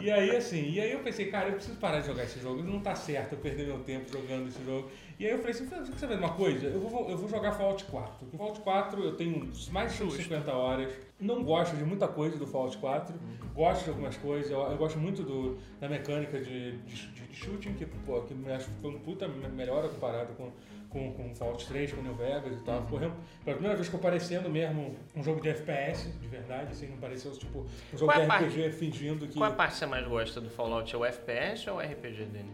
E 0.00 0.10
aí, 0.10 0.36
assim, 0.36 0.70
e 0.72 0.80
aí 0.80 0.92
eu 0.92 1.00
pensei, 1.00 1.26
cara, 1.30 1.48
eu 1.48 1.54
preciso 1.54 1.76
parar 1.78 2.00
de 2.00 2.06
jogar 2.06 2.24
esse 2.24 2.38
jogo, 2.38 2.62
não 2.62 2.80
tá 2.80 2.94
certo 2.94 3.32
eu 3.32 3.38
perder 3.38 3.66
meu 3.66 3.78
tempo 3.80 4.10
jogando 4.12 4.48
esse 4.48 4.62
jogo. 4.64 4.90
E 5.18 5.24
aí 5.24 5.32
eu 5.32 5.38
falei 5.38 5.52
assim, 5.52 5.66
"Você 5.66 6.06
de 6.06 6.14
uma 6.14 6.32
coisa? 6.34 6.66
Eu 6.66 6.80
vou, 6.80 7.08
eu 7.08 7.16
vou 7.16 7.28
jogar 7.28 7.52
Fallout 7.52 7.82
4. 7.84 8.12
Porque 8.18 8.36
Fallout 8.36 8.60
4 8.60 9.02
eu 9.02 9.16
tenho 9.16 9.50
mais 9.72 9.92
de 9.92 9.98
150 9.98 10.52
horas, 10.52 10.92
não 11.18 11.42
gosto 11.42 11.74
de 11.76 11.84
muita 11.84 12.06
coisa 12.06 12.36
do 12.36 12.46
Fallout 12.46 12.76
4, 12.76 13.14
gosto 13.54 13.84
de 13.84 13.90
algumas 13.90 14.16
coisas, 14.18 14.50
eu, 14.50 14.60
eu 14.60 14.76
gosto 14.76 14.98
muito 14.98 15.22
do, 15.22 15.56
da 15.80 15.88
mecânica 15.88 16.38
de, 16.38 16.76
de, 16.78 17.06
de 17.12 17.34
shooting, 17.34 17.72
que, 17.72 17.86
pô, 17.86 18.20
que 18.20 18.34
me 18.34 18.52
acho 18.52 18.66
que 18.68 18.80
foi 18.82 18.90
um 18.90 18.98
puta 18.98 19.26
me- 19.26 19.48
melhora 19.48 19.88
comparado 19.88 20.34
com, 20.34 20.50
com, 20.88 21.12
com 21.12 21.34
Fallout 21.34 21.66
3, 21.66 21.92
com 21.92 22.02
New 22.02 22.14
Vegas 22.14 22.58
e 22.60 22.64
tal. 22.64 22.82
Ficou, 22.82 22.98
real- 22.98 23.16
pela 23.44 23.56
primeira 23.56 23.74
vez 23.76 23.86
ficou 23.86 24.00
parecendo 24.00 24.48
mesmo 24.48 24.96
um 25.14 25.22
jogo 25.22 25.40
de 25.40 25.48
FPS, 25.48 26.10
de 26.20 26.28
verdade, 26.28 26.72
assim, 26.72 26.88
não 26.88 26.98
pareceu 26.98 27.32
tipo 27.32 27.60
um 27.92 27.98
jogo 27.98 28.12
Qual 28.12 28.22
é 28.22 28.26
de 28.26 28.30
a 28.32 28.38
RPG 28.38 28.70
fingindo 28.72 29.26
que... 29.26 29.38
Qual 29.38 29.50
a 29.50 29.54
parte 29.54 29.72
que 29.72 29.78
você 29.78 29.86
mais 29.86 30.06
gosta 30.06 30.40
do 30.40 30.48
Fallout? 30.50 30.94
É 30.94 30.98
o 30.98 31.04
FPS 31.04 31.68
ou 31.70 31.76
o 31.76 31.80
RPG 31.80 32.24
dele? 32.26 32.50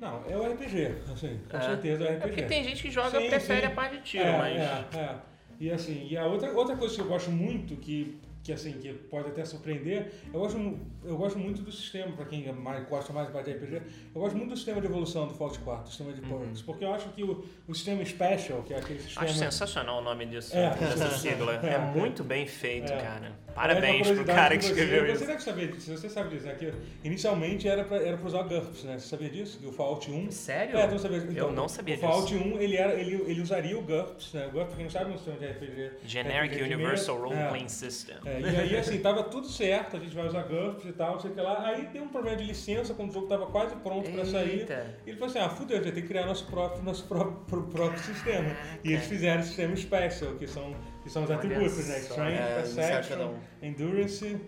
Não, 0.00 0.22
é 0.28 0.36
o 0.36 0.52
RPG, 0.52 0.94
assim, 1.12 1.40
com 1.48 1.56
É. 1.56 1.60
certeza 1.60 2.04
é 2.04 2.06
o 2.06 2.10
É 2.10 2.14
RPG. 2.16 2.26
porque 2.28 2.42
tem 2.42 2.64
gente 2.64 2.82
que 2.82 2.90
joga 2.90 3.20
Sim, 3.20 3.28
prefere 3.28 3.60
sim. 3.60 3.66
a 3.66 3.70
parte 3.70 3.96
de 3.98 4.02
tiro, 4.02 4.24
é, 4.24 4.38
mas. 4.38 4.56
É, 4.60 4.98
é. 5.00 5.16
E 5.60 5.70
assim, 5.70 6.08
e 6.10 6.16
a 6.16 6.26
outra, 6.26 6.52
outra 6.52 6.76
coisa 6.76 6.94
que 6.94 7.00
eu 7.00 7.06
gosto 7.06 7.30
muito, 7.30 7.76
que, 7.76 8.18
que 8.44 8.52
assim, 8.52 8.72
que 8.74 8.92
pode 8.92 9.28
até 9.28 9.42
surpreender, 9.44 10.12
eu 10.32 10.38
gosto, 10.38 10.78
eu 11.02 11.16
gosto 11.16 11.38
muito 11.38 11.62
do 11.62 11.72
sistema, 11.72 12.12
pra 12.14 12.26
quem 12.26 12.46
é 12.46 12.52
mais, 12.52 12.86
gosta 12.86 13.10
mais 13.10 13.32
de 13.32 13.52
RPG, 13.52 13.82
eu 14.14 14.20
gosto 14.20 14.36
muito 14.36 14.50
do 14.50 14.56
sistema 14.56 14.80
de 14.82 14.86
evolução 14.86 15.26
do 15.26 15.32
Fallout 15.34 15.58
4, 15.60 15.84
o 15.84 15.88
sistema 15.88 16.12
de 16.12 16.20
perks, 16.20 16.60
porque 16.62 16.84
eu 16.84 16.92
acho 16.94 17.08
que 17.08 17.24
o, 17.24 17.42
o 17.66 17.74
sistema 17.74 18.04
Special, 18.04 18.62
que 18.62 18.74
é 18.74 18.78
aquele 18.78 19.00
sistema... 19.00 19.24
Uhum. 19.24 19.30
Acho 19.30 19.38
sensacional 19.38 19.98
o 19.98 20.02
nome 20.04 20.26
disso, 20.26 20.54
É. 20.54 20.70
dessa 20.76 21.08
sigla. 21.16 21.54
É, 21.66 21.74
É. 21.74 21.78
muito 21.78 22.22
bem 22.22 22.46
feito, 22.46 22.92
É. 22.92 22.96
cara. 23.00 23.32
Uma 23.46 23.54
Parabéns 23.54 24.10
pro 24.10 24.24
cara 24.24 24.58
que 24.58 24.64
você- 24.64 24.70
escreveu 24.72 25.06
Você 25.06 25.12
isso. 25.12 25.26
deve 25.26 25.42
saber 25.42 25.70
disso, 25.72 25.96
você 25.96 26.08
sabe 26.10 26.28
disso, 26.30 26.44
né? 26.46 26.54
Que 26.54 26.72
inicialmente 27.04 27.68
era 27.68 27.84
pra, 27.84 27.96
era 27.98 28.16
pra 28.16 28.26
usar 28.26 28.42
GURPS, 28.42 28.82
né? 28.84 28.98
Você 28.98 29.06
sabia 29.08 29.30
disso? 29.30 29.58
Que 29.60 29.66
o 29.66 29.72
Fallout 29.72 30.10
1 30.10 30.30
Sério? 30.32 30.76
É, 30.76 30.84
então, 30.84 30.98
sabia, 30.98 31.18
então, 31.18 31.52
não 31.52 31.68
sabia 31.68 31.94
o 31.94 31.98
Fallout 31.98 32.34
1, 32.34 32.58
ele, 32.60 32.76
era, 32.76 32.94
ele, 32.94 33.14
ele 33.30 33.40
usaria 33.40 33.78
o 33.78 33.82
GURPS, 33.82 34.32
né? 34.34 34.46
O 34.48 34.50
GURPS, 34.50 34.74
quem 34.74 34.84
não 34.84 34.90
sabe, 34.90 35.10
é 35.12 35.14
um 35.14 35.18
sistema 35.18 35.38
de 35.38 35.46
RPG. 35.46 35.90
Generic 36.04 36.54
RPG 36.56 36.68
de 36.68 36.74
Universal. 36.74 37.16
Role 37.20 37.34
É. 37.36 37.48
Playing 37.48 37.68
System. 37.68 38.16
É, 38.36 38.40
e 38.40 38.56
aí, 38.56 38.76
assim, 38.76 38.98
tava 39.00 39.22
tudo 39.24 39.46
certo, 39.46 39.96
a 39.96 40.00
gente 40.00 40.14
vai 40.14 40.26
usar 40.26 40.42
GURPS 40.42 40.84
e 40.86 40.92
tal, 40.92 41.12
não 41.12 41.20
sei 41.20 41.30
o 41.30 41.34
que 41.34 41.40
lá. 41.40 41.66
Aí 41.66 41.86
deu 41.86 42.02
um 42.02 42.08
problema 42.08 42.36
de 42.36 42.44
licença 42.44 42.94
quando 42.94 43.10
o 43.10 43.12
jogo 43.12 43.26
tava 43.26 43.46
quase 43.46 43.76
pronto 43.76 44.10
pra 44.10 44.24
sair. 44.24 44.66
E 45.06 45.10
ele 45.10 45.18
falou 45.18 45.30
assim, 45.30 45.38
ah, 45.38 45.48
fudeu, 45.48 45.76
a 45.76 45.80
gente 45.80 45.84
vai 45.84 45.94
ter 45.94 46.02
que 46.02 46.08
criar 46.08 46.26
nosso 46.26 46.46
próprio, 46.46 46.82
nosso 46.82 47.04
próprio, 47.06 47.62
próprio 47.64 47.98
sistema. 48.02 48.50
E 48.82 48.92
eles 48.92 49.06
fizeram 49.06 49.40
o 49.40 49.44
sistema 49.44 49.76
Special, 49.76 50.34
que 50.36 50.46
são, 50.46 50.74
que 51.02 51.10
são 51.10 51.24
os 51.24 51.30
Olha 51.30 51.38
atributos, 51.38 51.88
né? 51.88 51.98
Strength, 52.00 52.32
É, 52.32 52.38
cada 52.38 52.54
Perception, 52.54 53.26
um. 53.28 53.66
Endurance, 53.66 54.40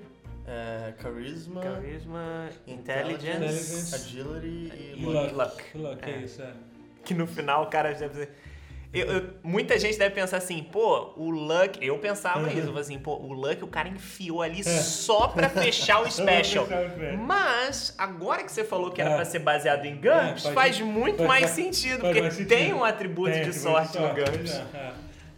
É, 0.49 0.95
charisma, 1.03 1.61
Carisma, 1.61 2.49
intelligence, 2.69 3.27
Intelligence 3.29 3.95
agility 3.95 4.47
e, 4.47 4.95
e 4.97 5.05
luck. 5.05 5.35
Luck. 5.35 5.35
Luck. 5.35 5.79
Luck, 5.79 6.05
é 6.09 6.13
É. 6.13 6.19
isso, 6.19 6.41
é. 6.43 6.53
Que 7.05 7.15
no 7.15 7.27
final 7.27 7.65
o 7.65 7.67
cara 7.67 7.93
deve 7.93 8.09
dizer. 8.09 8.31
Eu, 8.99 9.07
eu- 9.13 9.31
muita 9.43 9.79
gente 9.79 9.99
deve 9.99 10.15
pensar 10.15 10.39
assim, 10.39 10.63
pô, 10.63 11.13
o 11.17 11.31
Luck. 11.31 11.79
Eu 11.85 11.99
pensava 11.99 12.51
isso, 12.53 12.69
eu 12.69 12.79
assim, 12.79 12.99
pô, 12.99 13.17
o 13.17 13.33
Luck 13.33 13.63
o 13.63 13.67
cara 13.69 13.89
enfiou 13.89 14.43
ali 14.43 14.63
só 14.65 15.29
pra 15.29 15.49
fechar 15.49 16.01
o 16.07 16.11
special. 16.11 16.67
Mas, 17.19 17.95
agora 17.99 18.43
que 18.45 18.51
você 18.53 18.65
falou 18.65 18.91
que 18.91 19.01
era 19.01 19.11
É. 19.11 19.15
pra 19.17 19.25
ser 19.25 19.39
baseado 19.41 19.85
em 19.85 19.93
É, 19.93 19.95
GURPS, 19.97 20.43
faz- 20.43 20.55
faz, 20.55 20.81
muito 20.81 21.17
faz- 21.19 21.29
mais 21.29 21.43
faz- 21.43 21.53
sentido, 21.55 22.01
porque 22.01 22.21
mais 22.21 22.35
sentido. 22.35 22.49
tem 22.49 22.73
um 22.73 22.85
atributo 22.85 23.33
Tem 23.33 23.43
de 23.45 23.53
sorte 23.53 23.99
no 23.99 24.09
pois 24.11 24.29
GURPS. 24.31 24.53
é, 24.75 24.77
é. 24.77 24.93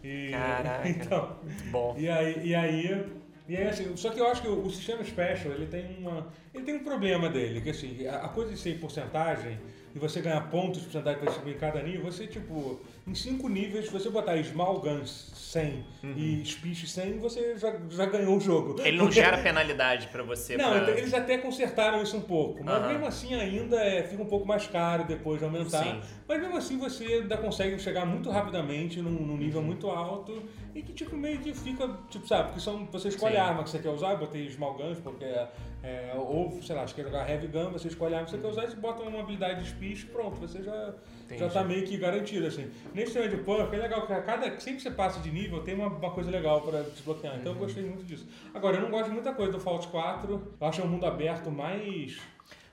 E, 0.07 0.31
Caraca. 0.31 0.87
Então, 0.89 1.35
Bom. 1.71 1.95
e 1.97 2.09
aí, 2.09 2.41
e 2.47 2.55
aí, 2.55 3.05
e 3.47 3.57
aí 3.57 3.67
assim, 3.67 3.95
só 3.97 4.09
que 4.11 4.19
eu 4.19 4.27
acho 4.27 4.41
que 4.41 4.47
o, 4.47 4.65
o 4.65 4.69
sistema 4.71 5.03
special, 5.03 5.53
ele 5.53 5.65
tem 5.65 5.97
uma, 5.99 6.27
ele 6.53 6.63
tem 6.63 6.75
um 6.75 6.83
problema 6.83 7.29
dele, 7.29 7.59
que 7.61 7.69
assim, 7.71 8.07
a, 8.07 8.25
a 8.25 8.29
coisa 8.29 8.51
de 8.53 8.57
ser 8.59 8.71
em 8.75 8.77
porcentagem 8.77 9.59
e 9.93 9.99
você 9.99 10.21
ganhar 10.21 10.41
pontos 10.49 10.79
de 10.79 10.85
porcentagem 10.85 11.19
para 11.19 11.31
subir 11.33 11.55
em 11.55 11.57
cada 11.57 11.81
nível, 11.81 12.03
você 12.05 12.27
tipo, 12.27 12.79
em 13.09 13.15
cinco 13.15 13.49
níveis, 13.49 13.85
se 13.85 13.91
você 13.91 14.09
botar 14.09 14.41
Small 14.43 14.79
Guns 14.79 15.31
100 15.33 15.83
e 16.15 16.45
Speech 16.45 16.87
100, 16.87 17.17
você 17.17 17.57
já, 17.57 17.73
já 17.89 18.05
ganhou 18.05 18.37
o 18.37 18.39
jogo. 18.39 18.73
Uhum. 18.79 18.85
Ele 18.85 18.97
não 18.97 19.05
Porque- 19.05 19.19
gera 19.19 19.39
penalidade 19.39 20.07
pra 20.07 20.21
você. 20.21 20.55
Não, 20.55 20.69
pra... 20.69 20.81
então, 20.83 20.93
eles 20.93 21.13
até 21.13 21.37
consertaram 21.39 22.01
isso 22.03 22.15
um 22.15 22.21
pouco, 22.21 22.63
mas 22.63 22.75
Aham. 22.75 22.87
mesmo 22.87 23.05
assim 23.07 23.33
ainda 23.33 23.77
é, 23.77 24.03
fica 24.03 24.21
um 24.21 24.27
pouco 24.27 24.47
mais 24.47 24.67
caro 24.67 25.05
depois 25.05 25.39
de 25.39 25.45
aumentar. 25.45 25.83
Sim. 25.83 25.99
Mas 26.27 26.39
mesmo 26.39 26.55
assim 26.55 26.77
você 26.77 27.03
ainda 27.05 27.35
consegue 27.37 27.79
chegar 27.79 28.05
muito 28.05 28.29
rapidamente 28.29 29.01
num, 29.01 29.09
num 29.09 29.37
nível 29.37 29.61
muito 29.63 29.89
alto 29.89 30.43
e 30.75 30.83
que 30.83 30.93
tipo 30.93 31.17
meio 31.17 31.39
que 31.39 31.51
fica, 31.53 31.89
tipo, 32.11 32.27
sabe, 32.27 32.49
porque 32.49 32.59
são, 32.61 32.85
você 32.91 33.07
escolhe 33.07 33.33
Sim. 33.33 33.39
a 33.41 33.45
arma 33.45 33.63
que 33.63 33.71
você 33.71 33.79
quer 33.79 33.89
usar, 33.89 34.11
eu 34.11 34.17
botei 34.19 34.47
small 34.51 34.75
guns 34.75 34.99
porque 34.99 35.25
é, 35.25 35.47
é, 35.81 36.13
ou, 36.15 36.61
sei 36.61 36.75
lá, 36.75 36.85
você 36.87 36.93
quer 36.93 37.03
jogar 37.05 37.27
heavy 37.27 37.47
gun, 37.47 37.71
você 37.71 37.87
escolhe 37.87 38.13
a 38.13 38.17
arma 38.19 38.25
que 38.29 38.35
você 38.35 38.41
quer 38.41 38.47
usar 38.49 38.65
e 38.65 38.69
você 38.69 38.75
bota 38.75 39.01
uma 39.01 39.19
habilidade 39.21 39.67
fichas, 39.79 40.07
pronto, 40.11 40.39
você 40.39 40.61
já, 40.61 40.93
já 41.29 41.35
Entendi. 41.45 41.53
tá 41.53 41.63
meio 41.63 41.85
que 41.85 41.97
garantido, 41.97 42.47
assim. 42.47 42.69
Nesse 42.93 43.11
sistema 43.11 43.27
de 43.29 43.37
pump, 43.43 43.73
é 43.73 43.77
legal 43.77 44.05
que 44.07 44.13
a 44.13 44.21
cada, 44.21 44.45
sempre 44.59 44.75
que 44.77 44.81
você 44.81 44.91
passa 44.91 45.19
de 45.19 45.29
nível, 45.31 45.61
tem 45.61 45.75
uma, 45.75 45.87
uma 45.87 46.11
coisa 46.11 46.29
legal 46.31 46.61
pra 46.61 46.81
desbloquear. 46.81 47.35
Então 47.37 47.53
eu 47.53 47.57
gostei 47.59 47.83
muito 47.83 48.03
disso. 48.03 48.27
Agora, 48.53 48.77
eu 48.77 48.81
não 48.81 48.89
gosto 48.89 49.05
de 49.05 49.11
muita 49.11 49.33
coisa 49.33 49.51
do 49.51 49.59
Fallout 49.59 49.87
4. 49.89 50.53
Eu 50.59 50.67
acho 50.67 50.81
um 50.81 50.87
mundo 50.87 51.05
aberto 51.05 51.51
mais... 51.51 52.17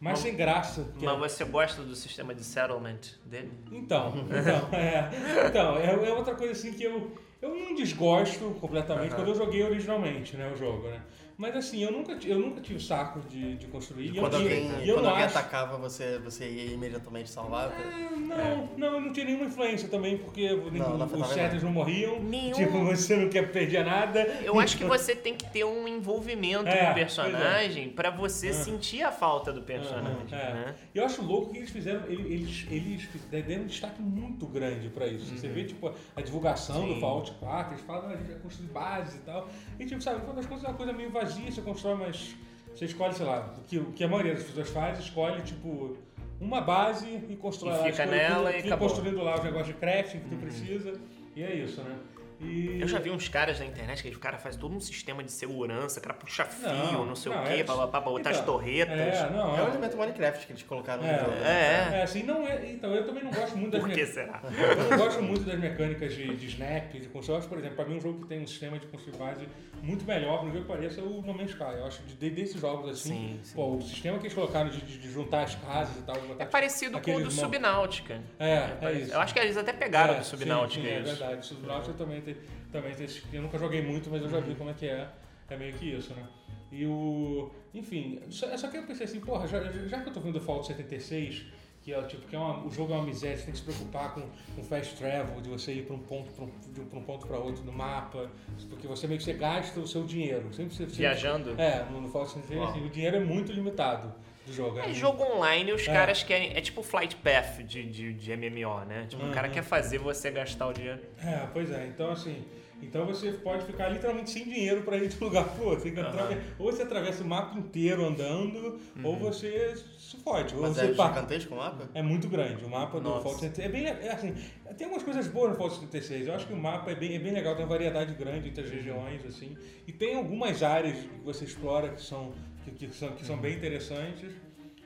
Mas- 0.00 0.18
sem 0.18 0.34
graça. 0.36 0.86
que 0.98 1.06
é- 1.06 1.08
Mas 1.16 1.32
você 1.32 1.44
gosta 1.44 1.82
do 1.82 1.94
sistema 1.96 2.34
de 2.34 2.44
settlement 2.44 2.98
dele? 3.24 3.50
então, 3.72 4.12
então, 4.28 4.78
é, 4.78 5.10
então 5.48 5.76
é, 5.78 6.08
é 6.08 6.12
outra 6.12 6.34
coisa 6.34 6.52
assim 6.52 6.72
que 6.72 6.84
eu, 6.84 7.12
eu 7.40 7.54
não 7.54 7.74
desgosto 7.74 8.56
completamente 8.60 9.14
quando 9.14 9.28
eu 9.28 9.34
joguei 9.34 9.62
originalmente, 9.62 10.36
né, 10.36 10.50
o 10.52 10.56
jogo, 10.56 10.88
né? 10.88 11.00
Mas 11.38 11.54
assim, 11.54 11.82
eu 11.82 11.92
nunca, 11.92 12.16
eu 12.24 12.38
nunca 12.38 12.62
tive 12.62 12.80
saco 12.82 13.20
de, 13.28 13.56
de 13.56 13.66
construir. 13.66 14.10
E 14.10 14.16
eu, 14.16 14.22
Quando 14.22 14.32
e- 14.34 14.36
alguém, 14.42 14.84
e 14.84 14.88
eu 14.88 14.94
quando 14.94 15.04
não 15.04 15.10
alguém 15.10 15.26
acho... 15.26 15.36
atacava, 15.38 15.76
você, 15.76 16.18
você 16.18 16.48
ia 16.48 16.72
imediatamente 16.72 17.28
salvar? 17.28 17.70
É, 17.78 18.16
Não, 18.16 18.68
não, 18.78 18.94
eu 18.94 19.00
não 19.02 19.12
tinha 19.12 19.26
nenhuma 19.26 19.44
influência 19.44 19.86
também, 19.88 20.16
porque 20.16 20.48
Não, 20.72 20.96
não 20.96 21.06
os 21.06 21.28
certos 21.28 21.62
não 21.62 21.70
morriam, 21.72 22.18
Nenhum. 22.22 22.54
tipo, 22.54 22.82
você 22.84 23.16
não 23.16 23.28
quer 23.28 23.52
perder 23.52 23.84
nada. 23.84 24.20
Eu 24.42 24.58
acho 24.58 24.78
que 24.78 24.84
você 24.84 25.14
tem 25.14 25.34
que 25.34 25.44
ter 25.50 25.64
um 25.64 25.86
envolvimento 25.86 26.68
É, 26.68 26.86
com 26.86 26.90
o 26.92 26.94
personagem 26.94 27.90
pra 27.90 28.10
você 28.10 28.48
É. 28.48 28.52
sentir 28.54 29.02
a 29.02 29.12
falta 29.12 29.52
do 29.52 29.60
personagem, 29.60 30.26
É. 30.32 30.54
né? 30.54 30.74
E 30.94 30.98
eu 30.98 31.04
acho 31.04 31.20
louco 31.22 31.52
que 31.52 31.58
eles 31.58 31.70
fizeram, 31.70 32.04
eles, 32.08 32.66
eles, 32.70 33.08
eles 33.30 33.44
deram 33.46 33.62
um 33.64 33.66
destaque 33.66 34.00
muito 34.00 34.46
grande 34.46 34.88
pra 34.88 35.06
isso. 35.06 35.36
Você 35.36 35.48
vê, 35.48 35.64
tipo, 35.64 35.92
a 36.16 36.20
divulgação 36.22 36.76
Uhum. 36.80 36.88
Sim. 36.88 36.94
do 36.94 37.00
Fallout 37.00 37.30
4, 37.32 37.74
eles 37.74 37.84
falam, 37.84 38.08
ah, 38.08 38.12
a 38.12 38.16
gente 38.16 38.26
vai 38.30 38.38
construir 38.38 38.68
bases 38.68 39.16
e 39.16 39.18
tal. 39.18 39.48
E, 39.78 39.84
tipo, 39.84 40.00
sabe, 40.00 40.22
quando 40.24 40.38
as 40.38 40.46
coisas 40.46 40.64
é 40.64 40.68
uma 40.68 40.76
coisa 40.76 40.92
meio 40.94 41.10
vazia, 41.10 41.25
você 41.34 41.60
constrói 41.62 41.94
umas... 41.94 42.34
Você 42.74 42.84
escolhe, 42.84 43.14
sei 43.14 43.24
lá, 43.24 43.54
o 43.56 43.62
que, 43.62 43.78
o 43.78 43.92
que 43.92 44.04
a 44.04 44.08
maioria 44.08 44.34
das 44.34 44.44
pessoas 44.44 44.68
faz, 44.68 44.98
escolhe, 44.98 45.40
tipo, 45.42 45.96
uma 46.38 46.60
base 46.60 47.06
e 47.28 47.34
constrói 47.36 47.74
E 47.74 47.78
lá. 47.78 47.84
fica 47.84 48.04
nela 48.06 48.50
e 48.50 48.54
fica 48.56 48.68
acabou. 48.68 48.88
Uhum. 48.88 48.94
construindo 48.94 49.22
lá 49.24 49.34
os 49.36 49.44
negócios 49.44 49.68
de 49.68 49.74
crafting 49.74 50.18
que 50.20 50.28
tu 50.28 50.36
precisa. 50.36 50.92
E 51.34 51.42
é 51.42 51.54
isso, 51.54 51.80
né? 51.82 51.96
E... 52.40 52.78
Eu 52.80 52.86
já 52.88 52.98
vi 52.98 53.10
uns 53.10 53.28
caras 53.28 53.58
na 53.58 53.64
internet 53.66 54.02
que 54.02 54.08
o 54.14 54.18
cara 54.18 54.38
faz 54.38 54.56
todo 54.56 54.74
um 54.74 54.80
sistema 54.80 55.22
de 55.24 55.32
segurança, 55.32 55.98
o 55.98 56.02
cara 56.02 56.14
puxa 56.14 56.44
fio, 56.44 56.68
não, 56.68 57.06
Não, 57.06 57.14
sei 57.16 57.32
não, 57.32 57.42
o 57.42 57.46
quê, 57.46 57.52
é- 57.54 57.64
pra, 57.64 57.86
pra 57.86 58.00
botar 58.00 58.30
as 58.30 58.36
então, 58.40 58.54
torretas. 58.54 58.94
É, 58.98 59.30
não, 59.30 59.56
É 59.56 59.62
o 59.62 59.66
é, 59.66 59.70
elemento 59.70 59.96
Minecraft 59.96 60.46
que 60.46 60.52
eles 60.52 60.62
colocaram 60.62 61.02
É, 61.04 61.12
no 61.14 61.18
jogo. 61.18 61.30
né? 61.32 61.90
É, 61.94 61.98
é, 61.98 62.02
assim, 62.02 62.22
não 62.24 62.46
é. 62.46 62.70
Então, 62.72 62.94
eu 62.94 63.06
também 63.06 63.24
não 63.24 63.30
gosto 63.30 63.56
muito 63.56 63.72
das 63.72 63.80
Por 63.80 63.90
que 63.90 64.00
me- 64.00 64.06
será? 64.06 64.42
Eu 64.44 64.90
não 64.90 64.98
gosto 64.98 65.22
muito 65.22 65.44
das 65.44 65.58
mecânicas 65.58 66.14
de, 66.14 66.36
de 66.36 66.46
snap, 66.46 66.92
de 66.92 67.08
acho, 67.36 67.48
por 67.48 67.58
exemplo, 67.58 67.76
pra 67.76 67.84
mim 67.86 67.96
um 67.96 68.00
jogo 68.00 68.20
que 68.22 68.28
tem 68.28 68.40
um 68.42 68.46
sistema 68.46 68.78
de 68.78 68.86
construir 68.86 69.16
base 69.16 69.48
muito 69.82 70.04
melhor, 70.04 70.44
no 70.44 70.50
jogo 70.52 70.62
que 70.64 70.68
pareça, 70.72 71.00
é 71.00 71.04
o 71.04 71.22
No 71.22 71.32
Man's 71.34 71.50
Sky. 71.50 71.62
Eu 71.78 71.86
acho 71.86 72.02
que 72.02 72.14
de, 72.14 72.30
desses 72.30 72.60
jogos 72.60 72.90
assim, 72.90 73.10
Sim, 73.10 73.40
sim. 73.42 73.54
pô, 73.54 73.76
o 73.76 73.82
sistema 73.82 74.18
que 74.18 74.24
eles 74.26 74.34
colocaram 74.34 74.68
de, 74.68 74.80
de- 74.80 74.98
de 74.98 75.10
juntar 75.10 75.42
as 75.44 75.54
casas 75.54 75.96
e 75.96 76.02
tal. 76.02 76.16
É 76.38 76.44
parecido 76.44 77.00
com 77.00 77.14
o 77.14 77.20
do 77.22 77.30
Subnáutica. 77.30 78.20
É, 78.38 78.54
é, 78.54 78.66
parecido. 78.80 79.04
isso. 79.06 79.12
Eu 79.14 79.20
acho 79.20 79.32
que 79.34 79.40
eles 79.40 79.56
até 79.56 79.72
pegaram 79.72 80.14
É, 80.14 80.18
do 80.18 80.24
sim, 80.24 80.30
Subnáutica 80.36 80.86
sim, 80.86 80.92
é 80.94 81.00
isso. 81.00 81.16
verdade. 81.16 81.40
O 81.40 81.42
Subnáutica 81.44 81.94
também 81.96 82.20
tem, 82.34 82.36
também 82.72 82.90
esse- 82.92 83.22
Eu 83.32 83.42
nunca 83.42 83.58
joguei 83.58 83.82
muito, 83.82 84.10
mas 84.10 84.20
eu 84.22 84.28
já 84.28 84.40
vi 84.40 84.54
como 84.54 84.70
é 84.70 84.74
que 84.74 84.86
é. 84.86 85.08
É 85.48 85.56
meio 85.56 85.72
que 85.74 85.86
isso, 85.94 86.12
né? 86.14 86.26
E 86.72 86.84
o. 86.86 87.50
Enfim, 87.72 88.20
só, 88.30 88.56
só 88.56 88.68
que 88.68 88.76
eu 88.78 88.82
pensei 88.82 89.04
assim, 89.06 89.20
porra, 89.20 89.46
já, 89.46 89.62
já 89.62 90.00
que 90.00 90.08
eu 90.08 90.12
tô 90.12 90.20
vendo 90.20 90.36
o 90.36 90.40
Fallout 90.40 90.66
76, 90.66 91.44
que 91.82 91.92
é 91.94 92.02
tipo, 92.02 92.26
que 92.26 92.34
é 92.34 92.38
uma, 92.38 92.66
o 92.66 92.70
jogo 92.72 92.92
é 92.92 92.96
uma 92.96 93.04
miséria, 93.04 93.36
você 93.36 93.44
tem 93.44 93.52
que 93.52 93.58
se 93.60 93.64
preocupar 93.64 94.12
com, 94.12 94.22
com 94.56 94.62
fast 94.64 94.96
travel, 94.96 95.40
de 95.40 95.48
você 95.48 95.72
ir 95.72 95.82
para 95.86 95.94
um 95.94 96.00
ponto 96.00 96.32
para 96.32 96.44
um, 96.44 96.50
um 96.98 97.02
ponto 97.04 97.26
para 97.28 97.38
outro 97.38 97.62
no 97.64 97.72
mapa, 97.72 98.28
porque 98.68 98.88
você 98.88 99.06
meio 99.06 99.18
que 99.18 99.24
você 99.24 99.34
gasta 99.34 99.78
o 99.78 99.86
seu 99.86 100.02
dinheiro. 100.04 100.52
Sempre 100.52 100.74
você, 100.74 100.84
você- 100.86 100.96
Viajando. 100.96 101.54
É, 101.60 101.84
no, 101.84 102.00
no 102.00 102.08
Fallout 102.08 102.32
76, 102.32 102.70
assim, 102.70 102.84
o 102.84 102.90
dinheiro 102.90 103.16
é 103.18 103.20
muito 103.20 103.52
limitado 103.52 104.12
do 104.46 104.52
jogo. 104.52 104.78
É 104.78 104.92
jogo 104.94 105.22
online, 105.24 105.72
os 105.72 105.82
É. 105.86 105.92
caras 105.92 106.22
querem. 106.22 106.56
É 106.56 106.60
tipo 106.60 106.82
Flight 106.82 107.16
Path 107.16 107.58
de, 107.64 107.84
de, 107.84 108.12
de 108.14 108.36
MMO, 108.36 108.84
né? 108.86 109.06
Tipo, 109.08 109.26
o 109.26 109.30
cara 109.32 109.48
Uhum. 109.48 109.54
quer 109.54 109.62
fazer 109.62 109.98
você 109.98 110.30
gastar 110.30 110.68
o 110.68 110.72
dinheiro. 110.72 111.00
É, 111.22 111.46
pois 111.52 111.70
é. 111.70 111.86
Então, 111.86 112.10
assim, 112.12 112.44
então 112.82 113.04
você 113.06 113.32
pode 113.32 113.64
ficar 113.64 113.88
literalmente 113.88 114.30
sem 114.30 114.44
dinheiro 114.44 114.82
para 114.82 114.96
ir 114.98 115.08
de 115.08 115.16
um 115.16 115.26
lugar 115.26 115.44
pro 115.48 115.64
outro. 115.64 115.80
Você 115.80 115.90
tem 115.90 115.94
que 115.94 116.00
Aham. 116.00 116.10
atrave- 116.10 116.40
Ou 116.58 116.70
você 116.72 116.82
atravessa 116.82 117.22
o 117.24 117.26
mapa 117.26 117.58
inteiro 117.58 118.04
andando, 118.04 118.78
ou 119.02 119.12
Uhum. 119.12 119.18
você 119.18 119.74
se 119.98 120.16
fode. 120.18 120.54
Ou 120.54 120.62
Mas 120.62 120.74
você 120.76 120.82
é 120.86 120.92
gigantesco 120.94 121.54
o 121.54 121.58
mapa? 121.58 121.88
É 121.94 122.02
muito 122.02 122.28
grande. 122.28 122.64
O 122.64 122.68
mapa 122.70 122.98
do 123.00 123.08
Nossa. 123.08 123.22
Fallout 123.22 123.40
76 123.40 123.66
é 123.66 123.94
bem 123.94 124.06
é 124.06 124.12
assim, 124.12 124.34
tem 124.76 124.84
algumas 124.84 125.02
coisas 125.02 125.26
boas 125.26 125.50
no 125.50 125.56
Fallout 125.56 125.76
76. 125.80 126.28
Eu 126.28 126.34
acho 126.34 126.46
que 126.46 126.52
o 126.52 126.56
mapa 126.56 126.90
é 126.90 126.94
bem, 126.94 127.14
é 127.16 127.18
bem 127.18 127.32
legal, 127.32 127.54
tem 127.56 127.64
uma 127.64 127.70
variedade 127.70 128.14
grande 128.14 128.48
entre 128.50 128.62
as 128.62 128.70
regiões, 128.70 129.24
assim. 129.26 129.56
E 129.86 129.92
tem 129.92 130.14
algumas 130.16 130.62
áreas 130.62 130.96
que 130.98 131.08
você 131.24 131.44
explora 131.44 131.88
que 131.88 132.02
são, 132.02 132.32
que, 132.72 132.86
que 132.86 132.94
são, 132.94 133.12
que 133.12 133.24
são 133.24 133.36
bem 133.36 133.54
interessantes. 133.56 134.32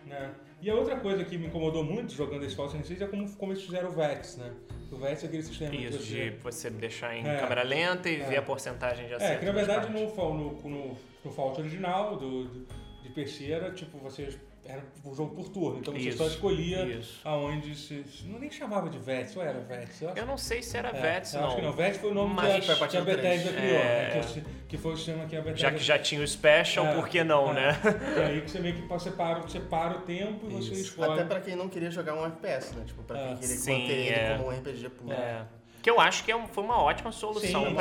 Né? 0.07 0.31
E 0.63 0.69
a 0.71 0.75
outra 0.75 0.97
coisa 0.99 1.25
que 1.25 1.39
me 1.39 1.47
incomodou 1.47 1.83
muito 1.85 2.13
jogando 2.13 2.45
esse 2.45 2.55
Fallout 2.55 2.77
76 2.77 3.01
é 3.03 3.07
como, 3.11 3.37
como 3.37 3.53
eles 3.53 3.63
fizeram 3.65 3.89
o 3.89 3.93
VEX, 3.93 4.37
né? 4.37 4.53
O 4.91 4.97
VEX 4.97 5.23
é 5.23 5.27
aquele 5.27 5.43
sistema 5.43 5.75
Isso, 5.75 5.99
você... 5.99 6.31
de 6.31 6.37
você 6.39 6.71
deixar 6.71 7.15
em 7.17 7.27
É. 7.27 7.37
câmera 7.39 7.63
lenta 7.63 8.09
e 8.11 8.21
É. 8.21 8.25
ver 8.27 8.37
a 8.39 8.43
porcentagem 8.43 9.07
de 9.07 9.13
É, 9.13 9.17
acerto. 9.17 9.41
que 9.41 9.47
na 9.47 9.53
verdade 9.53 9.91
no, 9.91 10.15
no, 10.15 10.53
no, 10.69 10.97
no 11.25 11.43
original 11.59 12.17
do, 12.17 12.45
do- 12.45 12.67
de 13.03 13.09
PC 13.11 13.51
era 13.53 13.71
tipo, 13.73 13.99
você 13.99 14.29
era 14.65 14.83
um 15.05 15.15
jogo 15.15 15.35
por 15.35 15.49
turno, 15.49 15.79
então 15.81 15.93
você 15.95 16.11
Isso, 16.11 16.19
só 16.19 16.27
escolhia 16.27 16.85
Isso. 16.85 17.21
aonde 17.25 17.75
se. 17.75 18.05
Não 18.27 18.39
nem 18.39 18.51
chamava 18.51 18.89
de 18.91 18.99
VETS, 18.99 19.35
ou 19.37 19.43
era 19.43 19.59
VETS? 19.61 20.03
Eu 20.03 20.11
Eu 20.15 20.27
não 20.27 20.37
sei 20.37 20.63
se 20.63 20.77
era 20.77 20.91
É, 20.91 21.01
VETS, 21.01 21.35
eu 21.35 21.41
não. 21.41 21.47
Acho 21.49 21.57
que 21.57 21.63
não, 21.63 21.73
VETS 21.73 21.99
foi 21.99 22.11
o 22.11 22.15
nome 22.15 22.35
Mas- 22.35 22.55
que, 22.57 22.61
Foi 22.63 22.75
a 22.75 22.77
a, 22.77 22.79
partir 22.79 22.97
que 22.97 22.99
a 22.99 23.05
Bethesda 23.05 23.53
criou, 23.53 23.77
É. 23.79 24.15
né? 24.15 24.21
que, 24.23 24.39
o 24.41 24.45
que 24.69 24.77
foi 24.79 24.93
o 24.93 24.97
sistema 24.97 25.27
que 25.27 25.37
a 25.37 25.41
Bethesda 25.41 25.59
Já 25.59 25.71
que 25.73 25.79
já 25.83 25.99
tinha 25.99 26.23
o 26.23 26.29
Special, 26.29 26.87
É, 26.87 26.95
por 26.95 27.09
que 27.09 27.25
não, 27.25 27.51
é. 27.51 27.55
né? 27.55 27.77
E 28.17 28.21
aí 28.23 28.41
que 28.43 28.51
você 28.51 28.61
meio 28.61 28.75
que 28.77 28.83
você 28.83 29.11
para, 29.11 29.41
você 29.41 29.61
para 29.61 29.99
o 29.99 30.01
tempo 30.03 30.47
e 30.49 30.53
você 30.55 30.73
Isso. 30.73 30.83
escolhe. 30.83 31.13
Até 31.15 31.25
pra 31.25 31.41
quem 31.41 31.57
não 31.57 31.69
queria 31.69 31.91
jogar 31.91 32.15
um 32.15 32.25
FPS, 32.27 32.75
né? 32.77 32.85
Tipo, 32.87 33.03
pra 33.03 33.17
quem 33.19 33.33
Ah. 33.33 33.37
queria 33.37 33.57
Sim, 33.57 33.81
manter 33.83 33.93
ele 33.93 34.09
é. 34.11 34.37
como 34.37 34.49
um 34.49 34.53
RPG 34.53 34.89
puro. 34.91 35.13
É. 35.13 35.45
Que 35.83 35.89
eu 35.89 35.99
acho 35.99 36.23
que 36.25 36.31
é 36.31 36.39
foi 36.49 36.63
uma 36.63 36.79
ótima 36.79 37.11
solução 37.11 37.65
sim, 37.65 37.75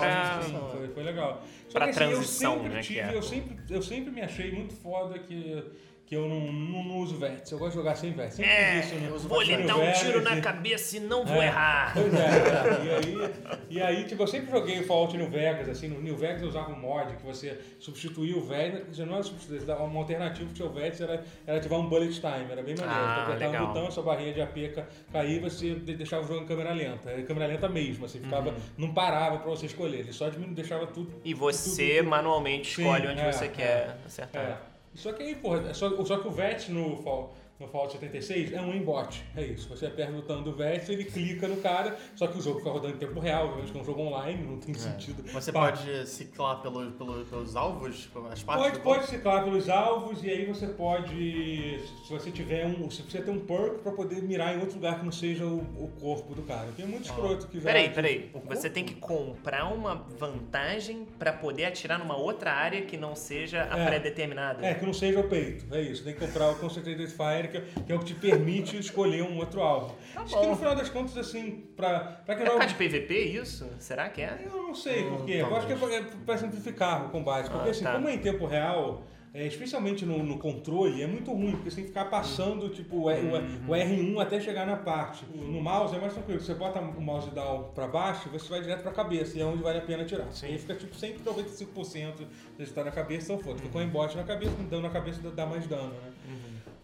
foi, 0.71 0.87
foi 0.87 1.03
legal. 1.03 1.43
Só 1.67 1.79
pra 1.79 1.83
que, 1.87 1.89
assim, 1.91 1.99
transição, 1.99 2.53
eu 2.53 2.57
sempre 2.61 2.75
né, 2.75 2.81
tive, 2.81 2.93
que 2.93 3.05
é. 3.05 3.13
eu, 3.17 3.21
sempre, 3.21 3.57
eu 3.69 3.81
sempre 3.81 4.11
me 4.11 4.21
achei 4.21 4.51
muito 4.53 4.73
foda 4.73 5.19
que, 5.19 5.61
que 6.09 6.15
eu 6.15 6.27
não, 6.27 6.39
não, 6.51 6.83
não 6.83 6.97
uso 6.97 7.17
VETS. 7.17 7.51
Eu 7.51 7.59
gosto 7.59 7.73
de 7.73 7.77
jogar 7.77 7.95
sem 7.95 8.11
VETS. 8.13 8.33
Sempre 8.33 8.51
É, 8.51 8.79
isso, 8.79 8.95
né? 8.95 9.09
vou 9.13 9.41
lhe 9.43 9.55
No 9.57 9.67
dar 9.67 9.77
um 9.77 9.91
tiro 9.93 10.21
na 10.23 10.41
cabeça 10.41 10.97
e 10.97 10.99
não 11.01 11.23
vou 11.23 11.39
É. 11.39 11.45
errar. 11.45 11.93
Pois 11.93 12.11
é, 12.15 12.17
é. 12.17 12.83
E 12.83 12.89
aí, 12.89 13.33
e 13.69 13.81
aí, 13.81 14.03
tipo, 14.05 14.23
eu 14.23 14.27
sempre 14.27 14.49
joguei 14.49 14.79
o 14.79 14.83
Fallout 14.85 15.15
New 15.15 15.29
Vegas, 15.29 15.69
assim, 15.69 15.87
no 15.87 16.01
New 16.01 16.17
Vegas 16.17 16.41
eu 16.41 16.47
usava 16.47 16.71
um 16.71 16.79
mod 16.79 17.15
que 17.15 17.23
você 17.23 17.59
substituía 17.79 18.35
o 18.35 18.41
quer 18.85 18.89
dizer, 18.89 19.05
não 19.05 19.13
era 19.13 19.23
substituir, 19.23 19.59
você 19.59 19.65
dava 19.67 19.83
uma 19.83 19.99
alternativa 19.99 20.47
pro 20.47 20.57
seu 20.57 20.69
VETS, 20.73 20.99
era, 21.01 21.23
era 21.45 21.57
ativar 21.59 21.79
um 21.79 21.87
bullet 21.87 22.11
time, 22.19 22.51
era 22.51 22.63
bem 22.63 22.73
maneiro. 22.75 22.89
Ah, 22.89 23.25
você 23.27 23.31
apertava 23.33 23.63
um 23.63 23.67
botão, 23.67 23.91
sua 23.91 24.03
barrinha 24.03 24.33
de 24.33 24.41
AP 24.41 24.69
ca- 24.73 24.87
caía, 25.13 25.39
você 25.39 25.75
de- 25.75 25.93
deixava 25.95 26.23
o 26.25 26.27
jogo 26.27 26.41
em 26.41 26.47
câmera 26.47 26.73
lenta. 26.73 27.11
Era 27.11 27.21
câmera 27.21 27.45
lenta 27.45 27.69
mesmo, 27.69 28.05
assim, 28.05 28.19
ficava, 28.19 28.51
não 28.75 28.91
parava 28.95 29.37
pra 29.37 29.49
você 29.51 29.67
escolher, 29.67 29.99
ele 29.99 30.11
só 30.11 30.27
deixava 30.29 30.87
tudo 30.87 31.21
E 31.23 31.35
você 31.35 31.69
Tudo- 31.69 31.97
tudo- 31.99 32.09
manualmente 32.09 32.73
Sim, 32.75 32.81
escolhe 32.81 33.07
onde 33.07 33.21
é, 33.21 33.31
você 33.31 33.45
é. 33.45 33.47
quer 33.49 33.97
acertar. 34.07 34.68
É. 34.99 35.01
Só 35.01 35.13
que 35.13 35.23
aí, 35.23 35.35
porra, 35.35 35.73
só, 35.73 36.03
só 36.03 36.17
que 36.17 36.27
o 36.27 36.31
VET 36.31 36.71
no, 36.71 37.29
no 37.59 37.67
Fallout 37.67 37.91
76 37.93 38.53
é 38.53 38.61
um 38.61 38.71
aimbot. 38.71 39.21
É 39.35 39.43
isso. 39.43 39.67
Você 39.69 39.85
aperta 39.85 40.11
o 40.13 40.15
botão 40.15 40.41
do 40.41 40.53
VET, 40.53 40.89
ele 40.91 41.03
clica 41.05 41.47
no 41.47 41.57
cara, 41.57 41.97
só 42.15 42.27
que 42.27 42.37
o 42.37 42.41
jogo 42.41 42.59
fica 42.59 42.71
rodando 42.71 42.95
em 42.95 42.97
tempo 42.97 43.19
real, 43.19 43.45
obviamente 43.47 43.71
que 43.71 43.77
é 43.77 43.81
um 43.81 43.85
jogo 43.85 44.01
online, 44.01 44.43
não 44.43 44.57
tem 44.57 44.73
sentido. 44.73 45.23
Você 45.31 45.51
Pá. 45.51 45.65
pode 45.71 46.07
ciclar 46.07 46.61
pelo, 46.61 46.91
pelo, 46.91 47.25
pelos 47.25 47.55
alvos, 47.55 48.09
as 48.31 48.43
partes 48.43 48.65
Pode, 48.69 48.79
pode 48.79 49.07
ciclar 49.07 49.43
pelos 49.43 49.69
alvos 49.69 50.23
e 50.23 50.29
aí 50.29 50.45
você 50.45 50.67
pode, 50.67 51.79
se 52.05 52.09
você 52.09 52.31
tiver 52.31 52.65
um, 52.65 52.87
você 52.89 53.03
precisa 53.03 53.23
ter 53.23 53.31
um 53.31 53.39
perk 53.39 53.81
pra 53.83 53.91
poder 53.91 54.21
mirar 54.23 54.55
em 54.55 54.59
outro 54.59 54.75
lugar 54.75 54.99
que 54.99 55.05
não 55.05 55.11
seja 55.11 55.45
o, 55.45 55.57
o 55.57 55.89
corpo 55.99 56.33
do 56.33 56.43
cara. 56.43 56.69
Tem 56.75 56.85
muito 56.87 57.05
escroto 57.05 57.47
que 57.47 57.59
já... 57.59 57.65
Peraí, 57.65 57.89
peraí. 57.89 58.31
O 58.33 58.39
Você 58.39 58.69
tem 58.69 58.85
que 58.85 58.95
comprar 58.95 59.65
uma 59.73 59.95
vantagem 59.95 61.05
pra 61.17 61.33
poder 61.33 61.65
atirar 61.65 61.99
numa 61.99 62.15
outra 62.15 62.51
área 62.53 62.81
que 62.83 62.95
não 62.97 63.15
seja 63.15 63.67
a 63.69 63.77
É. 63.79 63.85
pré-determinada. 63.85 64.65
É, 64.65 64.73
que 64.73 64.85
não 64.85 64.93
seja 64.93 65.19
o 65.19 65.27
peito, 65.27 65.65
é 65.73 65.81
isso. 65.81 66.03
Tem 66.03 66.13
que 66.13 66.19
comprar 66.25 66.49
o 66.51 66.55
Concentrated 66.55 67.07
Fire, 67.09 67.48
que 67.49 67.57
é, 67.57 67.61
que 67.85 67.91
é 67.91 67.95
o 67.95 67.99
que 67.99 68.05
te 68.05 68.15
permite 68.15 68.77
escolher 68.77 69.23
um 69.23 69.37
outro 69.37 69.61
alvo. 69.61 69.95
Tá 70.13 70.21
Acho 70.21 70.33
que 70.35 70.41
bom. 70.45 70.49
no 70.51 70.55
final 70.57 70.75
das 70.75 70.89
contas, 70.89 71.17
assim, 71.17 71.65
pra, 71.75 71.99
pra 72.25 72.33
É 72.35 72.37
por 72.37 72.45
joga 72.45 72.59
causa 72.59 72.73
de 72.73 72.75
PVP 72.75 73.13
isso? 73.19 73.69
Será 73.79 74.07
que 74.09 74.21
é? 74.21 74.39
Eu 74.45 74.63
não 74.63 74.73
sei 74.75 75.03
por 75.03 75.25
quê. 75.25 75.33
Eu 75.41 75.55
acho 75.55 75.67
que 75.67 75.73
é 75.73 75.75
pra, 75.75 75.93
é 75.95 76.03
pra 76.25 76.37
simplificar 76.37 77.05
o 77.05 77.09
combate. 77.09 77.49
Porque 77.49 77.67
Ah, 77.67 77.71
assim, 77.71 77.83
tá. 77.83 77.93
como 77.93 78.07
é 78.07 78.13
em 78.13 78.19
tempo 78.19 78.45
real, 78.45 79.03
é, 79.31 79.45
especialmente 79.45 80.05
no, 80.07 80.23
no 80.23 80.39
controle, 80.39 81.03
é 81.03 81.07
muito 81.07 81.31
ruim, 81.31 81.51
porque 81.51 81.69
você 81.69 81.75
tem 81.77 81.83
que 81.85 81.89
ficar 81.91 82.05
passando 82.05 82.67
tipo, 82.69 82.95
o, 82.95 83.09
Uhum. 83.11 83.67
o- 83.67 83.71
o 83.71 83.75
R1 83.75 84.19
até 84.19 84.39
chegar 84.41 84.65
na 84.65 84.75
parte. 84.75 85.23
No 85.35 85.61
mouse 85.61 85.95
é 85.95 85.99
mais 85.99 86.13
tranquilo. 86.13 86.39
Você 86.41 86.55
bota 86.55 86.79
o 86.79 86.99
mouse 87.01 87.29
down 87.29 87.65
pra 87.75 87.87
baixo, 87.87 88.27
você 88.29 88.49
vai 88.49 88.59
direto 88.61 88.81
pra 88.81 88.91
cabeça, 88.91 89.37
e 89.37 89.41
é 89.41 89.45
onde 89.45 89.61
vale 89.61 89.77
a 89.77 89.81
pena 89.81 90.03
tirar. 90.03 90.31
Sim. 90.31 90.47
Aí 90.47 90.57
fica 90.57 90.73
tipo 90.73 90.95
sempre 90.95 91.19
95% 91.23 92.25
de 92.57 92.63
estar 92.63 92.83
na 92.83 92.89
cabeça, 92.91 93.31
então 93.33 93.37
foda. 93.43 93.59
Uhum. 93.59 93.65
Ficou 93.67 93.81
embote 93.83 94.17
na 94.17 94.23
cabeça, 94.23 94.51
dando 94.69 94.81
na 94.81 94.89
cabeça 94.89 95.21
dá 95.29 95.45
mais 95.45 95.67
dano, 95.67 95.89
né? 95.89 96.11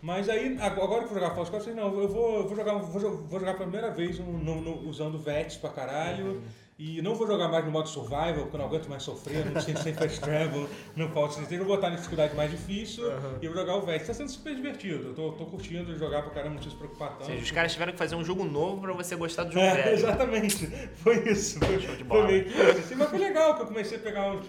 Mas 0.05 0.29
aí, 0.29 0.55
ag- 0.61 0.79
agora 0.79 0.99
que 0.99 1.05
eu 1.05 1.09
vou 1.09 1.13
jogar 1.15 1.29
Fallout 1.31 1.49
4, 1.49 1.57
eu 1.71 1.75
falei, 1.75 1.75
não, 1.91 1.99
eu 1.99 2.07
vou, 2.07 2.35
eu 2.37 2.47
vou, 2.47 2.55
jogar, 2.55 2.73
vou, 2.75 3.17
vou 3.17 3.39
jogar 3.39 3.53
pela 3.55 3.67
primeira 3.67 3.89
vez 3.89 4.19
no, 4.19 4.31
no- 4.37 4.61
no- 4.61 4.87
usando 4.87 5.17
VETs 5.17 5.57
pra 5.57 5.71
caralho. 5.71 6.43
E 6.77 7.01
não 7.01 7.15
vou 7.15 7.25
jogar 7.25 7.47
mais 7.47 7.63
no 7.63 7.71
modo 7.71 7.87
survival, 7.87 8.33
porque 8.41 8.55
eu 8.55 8.59
não 8.59 8.65
aguento 8.65 8.87
mais 8.89 9.01
sofrer, 9.01 9.45
não 9.49 9.61
sei 9.61 9.77
sem 9.77 9.93
fast 9.93 10.19
travel, 10.19 10.67
falta 11.13 11.35
sentido. 11.35 11.53
Eu 11.61 11.65
vou 11.65 11.75
botar 11.77 11.89
na 11.89 11.95
dificuldade 11.95 12.35
mais 12.35 12.51
difícil 12.51 13.05
e 13.41 13.47
vou 13.47 13.55
jogar 13.57 13.77
o 13.77 13.81
VET. 13.81 14.05
Tá 14.05 14.13
sendo 14.13 14.29
super 14.29 14.53
divertido. 14.53 15.07
Eu 15.07 15.13
tô, 15.15 15.31
tô 15.31 15.45
curtindo 15.45 15.97
jogar 15.97 16.21
pra 16.21 16.31
caramba, 16.31 16.49
não 16.49 16.55
preciso 16.57 16.75
se 16.75 16.79
preocupar 16.79 17.11
tanto. 17.17 17.25
seja, 17.27 17.41
os 17.41 17.51
caras 17.51 17.71
tiveram 17.71 17.93
que 17.93 17.97
fazer 17.97 18.15
um 18.15 18.25
jogo 18.25 18.43
novo 18.43 18.81
pra 18.81 18.91
você 18.93 19.15
gostar 19.15 19.45
do 19.45 19.53
jogo 19.53 19.65
É, 19.65 19.73
velho. 19.73 19.89
exatamente. 19.95 20.67
Foi 20.97 21.17
isso. 21.29 21.57
Foi, 21.59 21.79
Show 21.79 21.95
de 21.95 22.03
foi 22.03 22.27
meio 22.27 22.43
que 22.43 22.49
isso. 22.49 22.77
Assim, 22.79 22.95
mas 22.95 23.09
foi 23.09 23.19
legal 23.19 23.55
que 23.55 23.61
eu 23.61 23.67
comecei 23.67 23.97
a 23.97 24.01
pegar 24.01 24.31
um. 24.33 24.41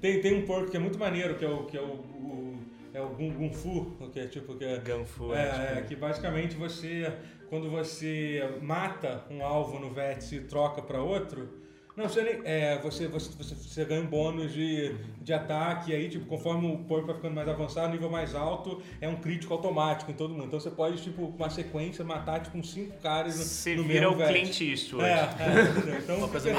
Tem, 0.00 0.20
tem 0.20 0.34
um 0.42 0.46
porco 0.46 0.70
que 0.70 0.76
é 0.76 0.80
muito 0.80 0.98
maneiro, 0.98 1.36
que 1.36 1.44
é 1.44 1.48
o. 1.48 1.64
Que 1.64 1.78
é 1.78 1.80
o, 1.80 1.84
o 1.86 2.61
é 2.94 3.00
o 3.00 3.08
Gun, 3.08 3.30
Gun 3.30 3.52
Fu, 3.52 3.96
que 4.12 4.20
é 4.20 4.26
tipo 4.26 4.54
que 4.54 4.64
é. 4.64 4.78
Ganfu, 4.78 5.34
É, 5.34 5.76
é, 5.76 5.78
é, 5.78 5.82
que 5.82 5.96
basicamente 5.96 6.56
você, 6.56 7.12
quando 7.48 7.70
você 7.70 8.58
mata 8.60 9.24
um 9.30 9.44
alvo 9.44 9.78
no 9.78 9.90
vértice 9.90 10.36
e 10.36 10.40
troca 10.40 10.82
para 10.82 11.02
outro, 11.02 11.61
não, 11.96 12.08
você, 12.08 12.22
nem, 12.22 12.40
é, 12.44 12.78
você, 12.78 13.06
você, 13.06 13.30
você, 13.36 13.54
você 13.54 13.84
ganha 13.84 14.00
um 14.00 14.06
bônus 14.06 14.52
de, 14.52 14.94
de 15.20 15.32
ataque, 15.32 15.92
aí, 15.94 16.08
tipo, 16.08 16.24
conforme 16.26 16.66
o 16.72 16.78
porco 16.78 17.06
vai 17.06 17.16
ficando 17.16 17.34
mais 17.34 17.46
avançado, 17.48 17.92
nível 17.92 18.08
mais 18.08 18.34
alto, 18.34 18.82
é 19.00 19.08
um 19.08 19.16
crítico 19.16 19.52
automático 19.52 20.10
em 20.10 20.14
todo 20.14 20.32
mundo. 20.32 20.46
Então 20.46 20.58
você 20.58 20.70
pode, 20.70 21.02
tipo, 21.02 21.28
com 21.28 21.36
uma 21.36 21.50
sequência, 21.50 22.04
matar, 22.04 22.40
tipo, 22.40 22.56
uns 22.56 22.72
cinco 22.72 22.98
caras 23.02 23.36
no, 23.38 23.44
Você 23.44 23.74
no 23.76 23.84
vira 23.84 24.08
mesmo 24.10 24.24
o. 24.24 24.26
Clint 24.28 24.60
Eastwood. 24.60 25.04
É, 25.04 25.12
é, 25.14 25.98
então, 25.98 26.16
Uma 26.16 26.28
coisa 26.28 26.50
meio 26.52 26.58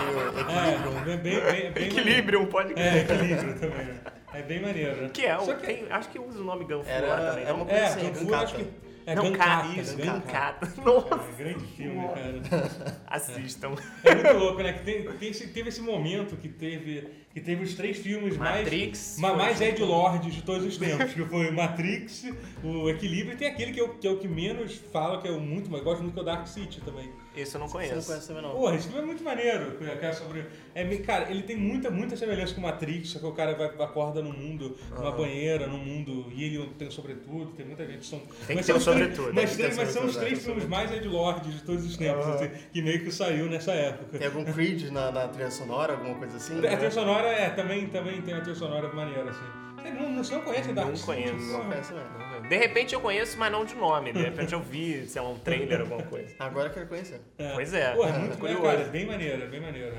é, 1.09 1.17
bem, 1.17 1.17
bem, 1.17 1.41
bem, 1.41 1.71
bem 1.71 1.87
Equilíbrio, 1.87 2.47
pode 2.47 2.73
maneiro. 2.75 2.97
É, 2.97 3.01
equilíbrio 3.01 3.59
também. 3.59 3.85
né? 3.85 3.99
É 4.35 4.41
bem 4.41 4.61
maneiro. 4.61 5.01
né? 5.03 5.09
Que 5.13 5.25
é, 5.25 5.37
Só 5.39 5.51
o, 5.51 5.55
tem, 5.55 5.85
acho 5.91 6.09
que 6.09 6.19
usa 6.19 6.39
o 6.39 6.43
nome 6.43 6.65
Ganfu 6.65 6.89
Era- 6.89 7.07
lá 7.07 7.29
também. 7.31 7.45
é 7.45 7.51
uma 7.53 7.65
coisa 7.65 7.79
É, 7.81 7.85
assim, 7.85 8.11
Gankata. 8.11 8.43
acho 8.43 8.55
que... 8.55 8.65
É, 9.05 9.15
não, 9.15 9.23
Gankata, 9.23 9.67
cara, 9.67 9.81
isso, 9.81 9.97
Gankata. 9.97 10.65
Gankata. 10.67 10.81
Nossa, 10.81 11.29
É, 11.29 11.43
grande 11.43 11.65
filme, 11.67 12.07
cara. 12.07 13.01
assistam. 13.07 13.75
É 14.03 14.15
muito 14.15 14.33
louco, 14.37 14.61
né? 14.63 14.73
Que 14.73 14.83
tem, 14.83 15.03
tem 15.17 15.29
esse- 15.29 15.47
teve 15.47 15.69
esse 15.69 15.81
momento 15.81 16.35
que 16.37 16.47
teve, 16.47 17.07
que 17.33 17.41
teve 17.41 17.63
os 17.63 17.73
três 17.73 17.97
filmes 17.97 18.37
Matrix. 18.37 19.17
mais, 19.19 19.37
mais 19.37 19.61
Ed 19.61 19.81
Lord 19.83 20.29
de 20.31 20.41
todos 20.41 20.65
os 20.65 20.77
tempos. 20.77 21.13
que 21.13 21.23
foi 21.25 21.49
o 21.49 21.53
Matrix, 21.53 22.25
o 22.63 22.89
Equilíbrio 22.89 23.33
e 23.33 23.37
tem 23.37 23.47
aquele 23.47 23.71
que 23.71 23.79
é 23.79 23.83
o 23.83 23.89
que, 23.95 24.07
é 24.07 24.11
o 24.11 24.17
que 24.17 24.27
menos 24.27 24.75
fala, 24.91 25.21
que 25.21 25.27
é 25.27 25.31
o 25.31 25.39
muito, 25.39 25.69
mas 25.69 25.83
gosto 25.83 26.01
muito 26.01 26.13
que 26.13 26.19
é 26.19 26.21
o 26.21 26.25
Dark 26.25 26.47
City 26.47 26.79
também. 26.81 27.09
Esse 27.35 27.55
eu 27.55 27.59
não 27.61 27.67
Você 27.67 27.77
não 27.79 27.89
conheço. 27.89 28.07
conhece 28.07 28.27
também, 28.27 28.43
não. 28.43 28.51
Porra, 28.51 28.75
esse 28.75 28.87
filme 28.87 29.01
é 29.01 29.05
muito 29.05 29.23
maneiro. 29.23 29.71
que 29.77 30.05
é 30.05 30.11
sobre. 30.11 30.45
É, 30.75 30.85
cara, 30.97 31.31
ele 31.31 31.41
tem 31.43 31.55
muita, 31.57 31.89
muita 31.89 32.15
semelhança 32.15 32.53
com 32.53 32.59
o 32.61 32.63
Matrix, 32.63 33.09
só 33.09 33.19
que 33.19 33.25
o 33.25 33.31
cara 33.31 33.55
vai, 33.55 33.67
acorda 33.67 34.21
no 34.21 34.31
mundo, 34.31 34.77
numa 34.95 35.11
banheira, 35.11 35.65
num 35.67 35.79
mundo, 35.79 36.27
e 36.31 36.43
ele 36.43 36.69
tem 36.77 36.87
o 36.87 36.91
sobretudo, 36.91 37.51
tem 37.57 37.65
muita 37.65 37.85
gente. 37.87 38.05
São, 38.05 38.19
Tem 38.19 38.27
que 38.49 38.55
mas 38.55 38.65
ter 38.65 38.73
são 38.73 38.75
o 38.75 38.77
os 38.77 38.83
três- 38.85 38.99
sobretudo, 39.15 39.33
Mas, 39.33 39.55
tem 39.57 39.73
mas 39.75 39.89
são 39.89 40.05
os 40.05 40.15
três 40.17 40.37
é, 40.39 40.41
filmes 40.41 40.67
mais 40.67 40.91
Ed 40.91 41.07
Lord 41.07 41.51
de 41.51 41.63
todos 41.63 41.85
os 41.85 41.97
tempos, 41.97 42.25
assim, 42.27 42.49
que 42.71 42.81
meio 42.81 43.03
que 43.03 43.11
saiu 43.11 43.45
nessa 43.47 43.71
época. 43.71 44.17
Tem 44.19 44.27
algum 44.27 44.43
Creed 44.45 44.91
na, 44.91 45.11
na 45.11 45.27
trilha 45.27 45.49
sonora, 45.51 45.93
alguma 45.93 46.15
coisa 46.15 46.37
assim? 46.37 46.57
A 46.59 46.77
trilha 46.77 46.91
sonora 46.91 47.27
é, 47.29 47.49
também, 47.49 47.87
também 47.87 48.21
tem 48.21 48.33
uma 48.35 48.41
trilha 48.41 48.55
sonora 48.55 48.87
maneira, 48.93 49.29
assim. 49.29 49.63
Você 49.81 49.89
não, 49.89 50.09
não, 50.11 50.23
você 50.23 50.33
não 50.35 50.41
conhece 50.43 50.71
Dark 50.73 50.87
Não 50.87 50.95
City? 50.95 51.05
conheço. 51.07 51.33
Não 51.51 51.63
não. 51.65 52.32
De 52.47 52.57
repente 52.57 52.93
eu 52.93 53.01
conheço, 53.01 53.37
mas 53.37 53.51
não 53.51 53.65
de 53.65 53.75
nome. 53.75 54.11
De 54.13 54.21
repente 54.21 54.53
eu 54.53 54.59
vi, 54.59 55.05
sei 55.07 55.21
lá, 55.21 55.29
um 55.29 55.39
trailer, 55.39 55.81
alguma 55.81 56.03
coisa. 56.03 56.33
Agora 56.39 56.69
eu 56.69 56.73
quero 56.73 56.87
conhecer. 56.87 57.21
Pois 57.55 57.73
é. 57.73 57.93
Pô, 57.93 58.05
é 58.05 58.11
muito 58.13 58.37
curioso. 58.37 58.61
curioso. 58.61 58.77
Cara, 58.77 58.81
é 58.81 58.91
bem 58.91 59.05
maneiro, 59.05 59.43
é 59.43 59.47
bem 59.47 59.59
maneiro. 59.61 59.95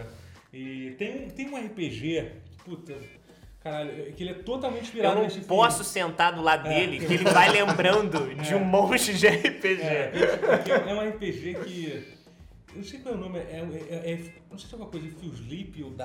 E 0.53 0.91
tem, 0.99 1.25
um- 1.25 1.31
tem 1.31 1.49
um 1.49 1.57
RPG, 1.57 2.31
puta, 2.65 2.95
caralho, 3.61 4.13
que 4.13 4.23
ele 4.23 4.31
é 4.31 4.35
totalmente 4.35 4.83
Eu 4.83 4.85
inspirado 4.89 5.15
não 5.17 5.23
nesse 5.25 5.35
filme. 5.41 5.49
posso 5.49 5.83
sentar 5.83 6.33
do 6.33 6.43
lado 6.43 6.69
dele, 6.69 6.99
que 7.05 7.13
ele 7.13 7.25
vai 7.25 7.51
lembrando 7.51 8.35
de 8.37 8.55
um 8.55 8.61
monte 8.65 9.15
de 9.15 9.27
RPG. 9.27 9.83
É, 9.83 10.13
é 10.89 10.95
um 10.95 11.09
RPG 11.11 11.55
que. 11.65 12.15
Eu 12.73 12.79
não 12.79 12.85
sei 12.85 12.99
qual 13.01 13.15
é 13.15 13.19
o 13.19 13.21
nome, 13.21 13.39
é, 13.39 13.43
é, 13.91 14.13
é- 14.13 14.21
não 14.51 14.59
sei 14.59 14.69
se 14.69 14.75
é 14.75 14.79
uma 14.79 14.87
coisa, 14.87 15.07
You 15.07 15.33
Sleep, 15.33 15.79
You 15.81 15.91
Die, 15.91 16.03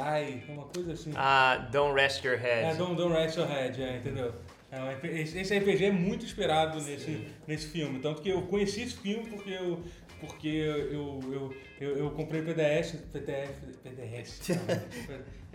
é 0.48 0.51
uma 0.51 0.65
coisa 0.65 0.93
assim. 0.93 1.12
Ah, 1.15 1.67
Don't 1.72 2.00
Rest 2.00 2.24
Your 2.24 2.36
É, 2.36 2.38
Head. 2.63 2.77
Don't, 2.77 2.96
Don't 2.96 3.12
Rest 3.15 3.38
Your 3.38 3.48
Head, 3.48 3.81
é, 3.81 3.98
entendeu? 3.98 4.34
É 4.71 5.21
esse, 5.21 5.57
RPG 5.57 5.85
é 5.85 5.91
muito 5.91 6.25
inspirado 6.25 6.79
nesse, 6.81 7.25
nesse 7.47 7.67
filme. 7.69 7.99
Tanto 7.99 8.21
que 8.21 8.29
eu 8.29 8.43
conheci 8.43 8.83
esse 8.83 8.97
filme 8.97 9.25
porque 9.29 9.49
eu. 9.51 9.81
Porque 10.19 10.47
eu, 10.49 11.21
eu, 11.31 11.53
eu, 11.79 11.97
eu 11.97 12.09
comprei 12.11 12.41
PDS, 12.41 12.91
PDF, 13.13 13.55
PDS. 13.81 14.41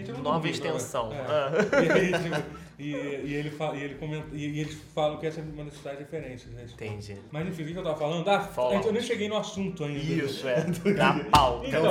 não 0.08 0.22
Nova 0.22 0.38
duvido, 0.38 0.54
extensão. 0.54 1.12
é. 1.12 1.18
Ah. 1.20 1.52
E, 1.82 2.12
tipo, 2.12 2.42
e, 2.78 2.90
e 3.30 3.34
ele 3.34 3.50
fala, 3.50 3.76
e, 3.76 3.82
ele 3.82 3.94
comenta, 3.96 4.26
e, 4.32 4.38
e 4.38 4.60
eles 4.60 4.74
falam 4.94 5.18
que 5.18 5.26
essa 5.26 5.40
é 5.40 5.42
uma 5.44 5.64
das 5.66 5.78
tais 5.80 5.98
referências. 5.98 6.50
Né? 6.54 6.64
Entendi. 6.72 7.16
Mas 7.30 7.46
enfim, 7.46 7.62
o 7.62 7.66
que 7.66 7.76
eu 7.76 7.82
tava 7.82 7.98
falando? 7.98 8.26
Ah, 8.26 8.40
Fallout. 8.40 8.86
eu 8.86 8.92
nem 8.94 9.02
cheguei 9.02 9.28
no 9.28 9.36
assunto 9.36 9.84
ainda. 9.84 9.98
Isso, 10.00 10.48
é. 10.48 10.64
Da 10.96 11.12
pauta. 11.30 11.68
Então, 11.68 11.82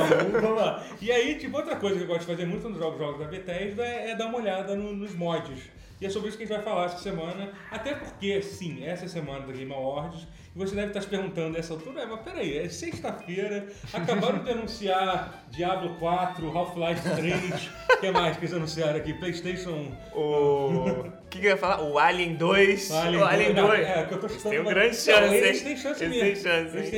vamos 0.41 0.57
lá. 0.57 0.83
E 0.99 1.11
aí, 1.11 1.35
tipo, 1.37 1.55
outra 1.55 1.75
coisa 1.75 1.95
que 1.97 2.03
eu 2.03 2.07
gosto 2.07 2.21
de 2.21 2.25
fazer 2.25 2.45
muito 2.47 2.67
nos 2.67 2.79
jogos, 2.79 2.97
jogos 2.97 3.19
da 3.19 3.27
Bethesda 3.27 3.85
é, 3.85 4.09
é 4.09 4.15
dar 4.15 4.25
uma 4.25 4.39
olhada 4.39 4.75
no- 4.75 4.93
nos 4.95 5.13
mods. 5.13 5.59
E 6.03 6.05
é 6.05 6.09
sobre 6.09 6.27
isso 6.27 6.37
que 6.37 6.43
a 6.43 6.47
gente 6.47 6.55
vai 6.55 6.65
falar 6.65 6.87
essa 6.87 6.97
semana. 6.97 7.49
Até 7.71 7.93
porque, 7.95 8.41
sim, 8.41 8.83
essa 8.85 9.03
é 9.03 9.05
a 9.05 9.09
semana 9.09 9.47
da 9.47 9.53
Game 9.53 9.71
Awards. 9.73 10.27
E 10.53 10.59
você 10.59 10.75
deve 10.75 10.87
estar 10.89 10.99
se 10.99 11.07
perguntando 11.07 11.51
nessa 11.51 11.73
altura, 11.73 12.01
é, 12.01 12.05
mas 12.05 12.19
peraí, 12.19 12.57
é 12.57 12.67
sexta-feira, 12.67 13.65
acabaram 13.93 14.39
de 14.43 14.51
anunciar 14.51 15.45
Diablo 15.49 15.95
4, 15.95 16.55
Half-Life 16.57 17.09
3, 17.15 17.71
o 17.89 17.97
que 18.01 18.11
mais 18.11 18.35
que 18.37 18.43
eles 18.43 18.53
anunciaram 18.53 18.97
aqui? 18.97 19.13
Playstation... 19.13 19.91
O. 20.13 21.13
O 21.23 21.35
que, 21.35 21.39
que 21.39 21.45
eu 21.47 21.51
ia 21.51 21.57
falar? 21.57 21.81
O 21.81 21.97
Alien 21.97 22.35
2. 22.35 22.89
o 22.91 22.93
Alien 23.23 23.53
2. 23.55 23.79
É, 23.79 24.03
que 24.05 24.13
eu 24.13 24.19
tô 24.19 24.27
chutando. 24.29 24.49
Tem 24.51 24.59
um 24.59 24.63
mas- 24.65 24.73
grande 24.73 24.95
Não, 24.97 25.03
chance, 25.03 25.35
Eles 25.35 25.57
hein? 25.59 25.63
têm 25.63 25.77
chance 25.77 26.03
Eles 26.03 26.15
mesmo. 26.17 26.33
têm 26.33 26.35
chance, 26.35 26.77
Eles 26.77 26.91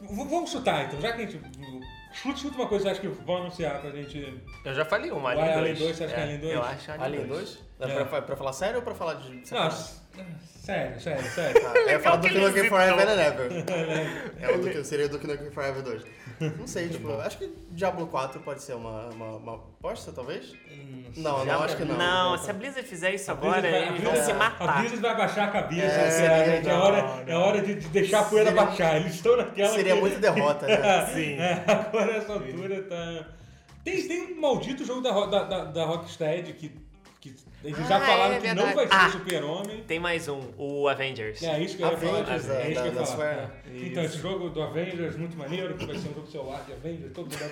têm- 0.00 0.16
v- 0.16 0.24
Vamos 0.28 0.50
chutar 0.50 0.86
então, 0.86 1.00
já 1.00 1.12
que 1.12 1.22
a 1.22 1.26
gente. 1.26 1.40
Chuta, 2.12 2.36
chuta 2.38 2.56
uma 2.56 2.66
coisa 2.66 2.84
que 2.84 2.90
acho 2.90 3.00
que 3.00 3.08
vão 3.08 3.36
anunciar 3.38 3.80
pra 3.80 3.90
gente. 3.90 4.42
Eu 4.64 4.74
já 4.74 4.84
falei 4.84 5.10
um 5.12 5.22
O 5.22 5.26
Alien 5.26 5.46
2. 5.46 5.56
Alien 5.58 5.74
2, 5.76 5.96
você 5.96 6.04
acha 6.04 6.14
que 6.14 6.20
é 6.20 6.22
Alien 6.24 6.38
2? 6.40 6.54
Eu 6.54 6.62
acho 6.62 6.90
Alien, 6.92 7.04
Alien 7.06 7.26
2. 7.26 7.40
2? 7.78 7.90
É. 7.98 8.04
Pra, 8.04 8.22
pra 8.22 8.36
falar 8.36 8.52
sério 8.52 8.76
ou 8.76 8.82
pra 8.82 8.94
falar 8.94 9.14
de. 9.14 9.28
Não, 9.52 9.70
sério, 9.70 11.00
sério, 11.00 11.24
sério. 11.30 11.62
Ah, 11.66 11.78
eu 11.78 11.88
ia 11.88 12.00
falar 12.00 12.16
do 12.16 12.28
que 12.28 12.34
Duke 12.34 12.46
Nukem 12.46 12.68
Forever 12.68 13.08
and 13.08 13.20
Ever. 13.20 13.50
É 14.40 14.50
o 14.54 14.58
Duke, 14.60 14.84
seria 14.84 15.06
o 15.06 15.08
Duke 15.08 15.26
Nukem 15.26 15.50
Forever 15.50 15.82
2. 15.82 16.02
Não 16.58 16.66
sei, 16.66 16.88
tipo, 16.88 17.10
acho 17.20 17.38
que 17.38 17.52
Diablo 17.70 18.06
4 18.06 18.40
pode 18.40 18.62
ser 18.62 18.74
uma, 18.74 19.08
uma, 19.10 19.36
uma 19.36 19.54
aposta, 19.54 20.12
talvez? 20.12 20.54
Não, 21.16 21.44
não, 21.44 21.62
acho 21.62 21.76
que 21.76 21.84
não. 21.84 21.96
Não, 21.96 22.38
se 22.38 22.50
a 22.50 22.54
Blizzard 22.54 22.86
fizer 22.88 23.14
isso 23.14 23.30
A 23.30 23.34
agora, 23.34 23.66
eles 23.68 24.00
a 24.00 24.10
vão 24.10 24.16
se 24.24 24.30
A 24.30 24.34
matar. 24.34 24.78
Blizzard 24.78 25.00
vai 25.02 25.10
abaixar 25.12 25.48
a 25.48 25.50
cabeça. 25.52 25.84
É, 26.00 26.56
É, 26.58 26.60
de, 27.62 27.74
de 27.76 27.88
deixar 27.88 28.20
a 28.20 28.24
poeira 28.24 28.50
Seria- 28.50 28.64
baixar. 28.66 28.96
Eles 28.96 29.14
estão 29.14 29.36
naquela. 29.36 29.74
Seria 29.74 29.94
que- 29.94 30.00
muito 30.00 30.18
derrota, 30.20 30.66
né? 30.66 31.06
Sim. 31.14 31.32
É, 31.34 31.64
agora 31.66 32.12
nessa 32.12 32.32
altura 32.32 32.82
tá. 32.82 33.26
Tem, 33.84 34.06
tem 34.06 34.20
um 34.36 34.40
maldito 34.40 34.84
jogo 34.84 35.00
da, 35.00 35.10
da, 35.26 35.42
da, 35.44 35.64
da 35.64 35.84
Rocksteady 35.84 36.52
que, 36.52 36.70
que 37.22 37.32
eles 37.62 37.78
já 37.88 37.98
Ah, 37.98 38.00
falaram 38.00 38.34
é 38.34 38.40
que 38.40 38.52
não 38.54 38.74
vai 38.74 38.86
ser 38.88 38.92
Ah. 38.94 39.06
o 39.06 39.10
Super-Homem. 39.12 39.84
Tem 39.84 40.00
mais 40.00 40.26
um, 40.26 40.40
o 40.58 40.88
Avengers. 40.88 41.40
É 41.44 41.60
isso 41.62 41.76
que 41.76 41.82
eu 41.84 41.90
ia 41.92 41.96
falar. 41.96 42.18
É, 42.18 42.22
da- 42.24 42.36
isso 42.36 42.46
que 42.48 42.52
eu 42.52 42.70
ia 42.70 42.90
da- 42.90 43.00
da 43.00 43.06
falar. 43.06 43.26
É. 43.26 43.48
Então, 43.86 44.02
esse 44.02 44.18
jogo 44.18 44.50
do 44.50 44.60
Avengers, 44.60 45.16
muito 45.16 45.36
maneiro, 45.38 45.74
que 45.76 45.86
vai 45.86 45.96
ser 45.96 46.08
um 46.08 46.14
jogo 46.14 46.26
celular 46.26 46.64
de 46.66 46.72
Avengers, 46.72 47.12
todo 47.12 47.30
mundo 47.30 47.42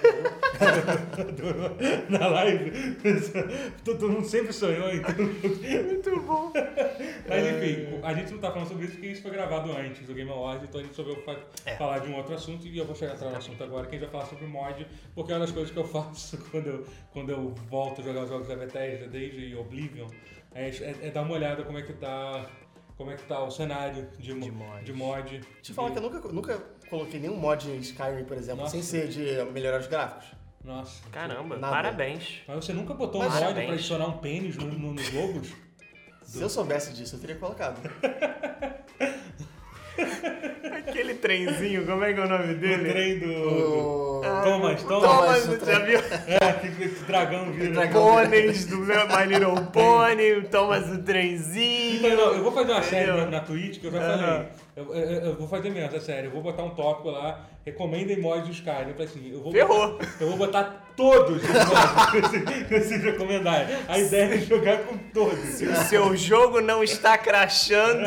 adorou. 1.28 1.76
Na 2.10 2.26
live. 2.28 2.72
Todo 3.84 4.08
mundo 4.08 4.26
sempre 4.26 4.52
sonhou, 4.52 4.90
então. 4.92 5.14
Muito 5.16 6.20
bom. 6.22 6.52
Mas 7.28 7.46
enfim, 7.46 8.00
a 8.02 8.14
gente 8.14 8.32
não 8.32 8.38
tá 8.40 8.50
falando 8.50 8.68
sobre 8.68 8.84
isso 8.86 8.94
porque 8.94 9.06
isso 9.08 9.22
foi 9.22 9.30
gravado 9.30 9.70
antes 9.72 10.04
do 10.06 10.14
Game 10.14 10.30
Awards, 10.30 10.64
então 10.68 10.80
a 10.80 10.84
gente 10.84 10.96
resolveu 10.96 11.22
fa- 11.24 11.38
É. 11.64 11.76
falar 11.76 12.00
de 12.00 12.08
um 12.10 12.16
outro 12.16 12.34
assunto 12.34 12.66
e 12.66 12.76
eu 12.76 12.84
vou 12.84 12.94
chegar 12.96 13.12
atrás 13.12 13.30
no 13.32 13.38
assunto 13.38 13.62
agora, 13.62 13.86
que 13.86 13.94
a 13.94 13.98
gente 13.98 14.08
vai 14.10 14.20
falar 14.20 14.26
sobre 14.30 14.46
mod, 14.46 14.86
porque 15.14 15.30
é 15.32 15.34
uma 15.36 15.40
das 15.46 15.52
coisas 15.52 15.70
que 15.70 15.78
eu 15.78 15.84
faço 15.84 16.36
quando 16.50 16.66
eu, 16.66 16.86
quando 17.12 17.30
eu 17.30 17.54
volto 17.70 18.00
a 18.00 18.04
jogar 18.04 18.24
os 18.24 18.28
jogos 18.28 18.48
da 18.48 18.56
Bethesda 18.56 19.06
desde 19.06 19.52
Oblivion, 19.60 20.08
é, 20.54 20.68
é- 20.68 20.96
é 21.02 21.10
dar 21.10 21.22
uma 21.22 21.34
olhada 21.34 21.62
como 21.64 21.78
é 21.78 21.82
que 21.82 21.92
tá. 21.92 22.46
Como 22.96 23.10
é 23.10 23.16
que 23.16 23.22
tá 23.22 23.42
o 23.42 23.50
cenário 23.50 24.08
de, 24.18 24.34
De 24.34 24.50
mod. 24.50 24.84
de 24.84 24.92
mod. 24.92 25.30
Deixa 25.30 25.70
eu 25.70 25.74
falar 25.74 25.90
que 25.90 25.96
eu 25.98 26.02
nunca, 26.02 26.28
nunca 26.28 26.58
coloquei 26.90 27.18
nenhum 27.18 27.36
mod 27.36 27.66
em 27.70 27.78
Skyrim, 27.78 28.24
por 28.24 28.36
exemplo, 28.36 28.60
Nossa. 28.62 28.72
sem 28.72 28.82
ser 28.82 29.08
de 29.08 29.42
melhorar 29.52 29.80
os 29.80 29.86
gráficos. 29.86 30.26
Nossa. 30.62 31.08
Caramba, 31.10 31.56
Nada. 31.56 31.72
parabéns. 31.74 32.42
Mas 32.46 32.56
você 32.62 32.74
nunca 32.74 32.92
botou 32.92 33.22
um 33.22 33.24
Mas- 33.24 33.32
mod 33.32 33.42
Parabéns. 33.42 33.66
pra 33.66 33.74
adicionar 33.76 34.06
um 34.08 34.18
pênis 34.18 34.56
no- 34.56 34.66
no- 34.66 34.92
nos 34.92 35.10
logos? 35.14 35.50
Se 36.22 36.42
eu 36.42 36.50
soubesse 36.50 36.92
disso, 36.92 37.16
eu 37.16 37.20
teria 37.20 37.36
colocado. 37.36 37.80
Aquele 40.88 41.14
trenzinho, 41.14 41.84
como 41.86 42.04
é 42.04 42.12
que 42.12 42.20
é 42.20 42.24
o 42.24 42.28
nome 42.28 42.54
O 42.54 42.56
dele? 42.56 42.90
trem 42.90 43.18
do. 43.18 43.26
O... 43.32 44.20
Thomas, 44.42 44.82
Thomas. 44.82 45.10
Thomas, 45.10 45.44
Thomas, 45.44 45.66
já 45.66 45.78
viu? 45.80 45.98
É, 46.26 46.52
que, 46.52 46.70
que 46.70 46.88
dragão 47.04 47.52
vira. 47.52 47.72
Dragão. 47.72 48.02
Pôneis 48.02 48.64
do 48.66 48.78
meu 48.78 49.06
My 49.08 49.24
Little 49.26 49.66
Pony, 49.66 50.32
o 50.32 50.44
Thomas 50.48 50.88
o 50.90 50.98
trenzinho. 51.02 51.98
Então, 52.06 52.16
não, 52.16 52.34
eu 52.34 52.42
vou 52.42 52.52
fazer 52.52 52.72
uma 52.72 52.82
série 52.82 53.10
na, 53.10 53.26
na 53.26 53.40
Twitch 53.40 53.80
que 53.80 53.86
eu 53.86 53.92
já 53.92 54.00
falei. 54.00 54.46
Eu, 54.88 54.94
eu- 54.94 55.20
eu 55.26 55.36
vou 55.36 55.48
fazer 55.48 55.70
mesmo, 55.70 55.96
é 55.96 56.00
sério. 56.00 56.28
Eu 56.28 56.32
vou 56.32 56.42
botar 56.42 56.62
um 56.64 56.70
tópico 56.70 57.10
lá, 57.10 57.46
recomendem 57.64 58.20
mods 58.20 58.46
de 58.46 58.52
Skyrim. 58.52 58.88
Eu 58.88 58.92
falei 58.94 59.06
assim, 59.06 59.30
eu 59.32 59.42
vou 59.42 59.52
Ferrou. 59.52 59.92
botar, 59.92 60.06
eu 60.20 60.28
vou 60.28 60.36
botar 60.36 60.86
todos 60.96 61.42
os 61.42 61.48
mods 61.48 62.68
vocês 62.68 63.02
recomendarem. 63.02 63.74
A 63.88 63.98
ideia 63.98 64.34
é 64.34 64.38
jogar 64.38 64.78
com 64.84 64.96
todos. 65.12 65.38
Se 65.38 65.66
o 65.66 65.74
seu 65.76 66.16
jogo 66.16 66.60
não 66.60 66.82
está 66.82 67.16
crashando, 67.18 68.02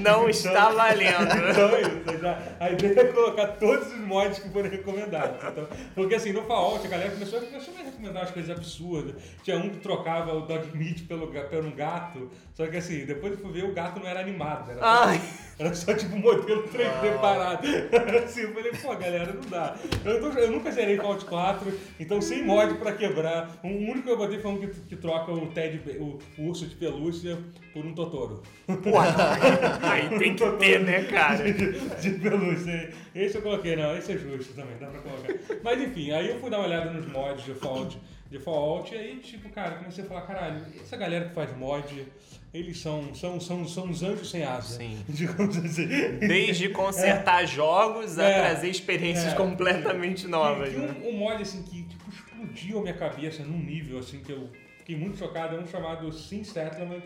não 0.00 0.28
está 0.28 0.68
valendo. 0.70 1.32
Então 1.50 1.68
é 1.76 1.80
isso. 1.82 2.18
já- 2.20 2.38
a 2.60 2.70
ideia 2.70 3.00
é 3.00 3.04
colocar 3.12 3.46
todos 3.58 3.88
os 3.88 3.98
mods 4.00 4.38
que 4.38 4.48
forem 4.50 4.70
recomendados. 4.70 5.36
Então, 5.44 5.66
porque 5.94 6.14
assim, 6.14 6.32
no 6.32 6.42
Fallout 6.42 6.86
a 6.86 6.90
galera 6.90 7.10
começou, 7.10 7.40
começou 7.40 7.74
a 7.74 7.82
recomendar 7.84 8.22
umas 8.22 8.30
coisas 8.30 8.50
absurdas. 8.56 9.14
Tinha 9.42 9.56
um 9.56 9.68
que 9.70 9.78
trocava 9.78 10.32
o 10.34 10.42
Dog 10.42 10.76
Meat 10.76 11.02
pelo, 11.04 11.28
pelo 11.28 11.70
gato. 11.72 12.30
Só 12.54 12.66
que 12.66 12.76
assim, 12.76 13.04
depois 13.04 13.32
eu 13.34 13.38
fui 13.38 13.52
ver, 13.52 13.64
o 13.64 13.72
gato 13.72 14.00
não 14.00 14.06
era 14.08 14.20
animado. 14.20 14.70
Era 14.70 14.80
só, 14.80 15.04
Ai. 15.04 15.20
era 15.58 15.74
só 15.74 15.94
tipo 16.08 16.16
um 16.16 16.18
modelo 16.18 16.62
3D 16.68 17.20
parado. 17.20 17.66
assim, 18.24 18.40
eu 18.42 18.54
falei, 18.54 18.72
pô, 18.72 18.96
galera, 18.96 19.32
não 19.32 19.48
dá. 19.48 19.76
Eu, 20.04 20.20
tô- 20.20 20.38
eu 20.38 20.50
nunca 20.50 20.70
zerei 20.70 20.96
Fallout 20.96 21.24
4, 21.24 21.72
então 22.00 22.20
sem 22.20 22.42
mod 22.44 22.74
pra 22.74 22.92
quebrar. 22.92 23.58
O 23.62 23.68
único 23.68 24.02
que 24.02 24.10
eu 24.10 24.16
botei 24.16 24.38
foi 24.38 24.50
um 24.50 24.58
que, 24.58 24.66
que 24.68 24.96
troca 24.96 25.32
o 25.32 25.46
Ted, 25.48 25.80
o, 25.98 26.18
o 26.38 26.46
urso 26.48 26.66
de 26.66 26.74
pelúcia 26.74 27.38
por 27.72 27.84
um 27.84 27.94
Totoro. 27.94 28.42
Aí 29.82 30.18
tem 30.18 30.34
que 30.34 30.50
ter, 30.52 30.80
né, 30.80 31.04
cara? 31.04 31.38
de 31.52 32.10
pelúcia. 32.18 32.90
Esse 33.14 33.36
eu 33.36 33.42
coloquei, 33.42 33.76
não, 33.76 33.96
esse 33.96 34.12
é 34.12 34.18
justo 34.18 34.54
também, 34.54 34.76
dá 34.78 34.86
pra 34.86 35.00
colocar. 35.00 35.34
Mas 35.62 35.80
enfim, 35.82 36.12
aí 36.12 36.28
eu 36.30 36.38
fui 36.40 36.50
dar 36.50 36.58
uma 36.58 36.66
olhada 36.66 36.90
nos 36.90 37.06
mods 37.10 37.44
de 37.44 37.54
Fallout, 37.54 37.98
de 38.30 38.38
Fallout 38.38 38.94
e 38.94 38.98
aí, 38.98 39.16
tipo, 39.20 39.48
cara, 39.48 39.76
comecei 39.76 40.04
a 40.04 40.06
falar, 40.06 40.22
caralho, 40.22 40.62
essa 40.80 40.96
galera 40.96 41.28
que 41.28 41.34
faz 41.34 41.56
mod, 41.56 42.06
eles 42.52 42.78
são, 42.78 43.14
são, 43.14 43.40
são, 43.40 43.66
são 43.66 43.84
uns 43.86 44.02
anjos 44.02 44.30
sem 44.30 44.44
asa. 44.44 44.76
Sim. 44.78 45.02
Digamos 45.08 45.56
assim. 45.56 45.86
Desde 46.18 46.68
consertar 46.68 47.46
jogos 47.46 48.18
a 48.18 48.24
É. 48.24 48.40
trazer 48.40 48.68
experiências 48.68 49.32
É. 49.32 49.36
que 49.36 50.28
novas, 50.28 50.68
Que, 50.70 50.76
né? 50.76 50.94
um, 51.04 51.08
um 51.08 51.12
mod 51.18 51.40
assim 51.42 51.62
que 51.62 51.84
tipo, 51.84 52.10
explodiu 52.10 52.78
a 52.78 52.82
minha 52.82 52.94
cabeça 52.94 53.42
num 53.42 53.58
nível 53.58 53.98
assim 53.98 54.20
que 54.20 54.32
eu 54.32 54.48
fiquei 54.78 54.96
muito 54.96 55.16
chocado, 55.18 55.56
é 55.56 55.60
um 55.60 55.66
chamado 55.66 56.12
Sim 56.12 56.44
Settlement, 56.44 57.02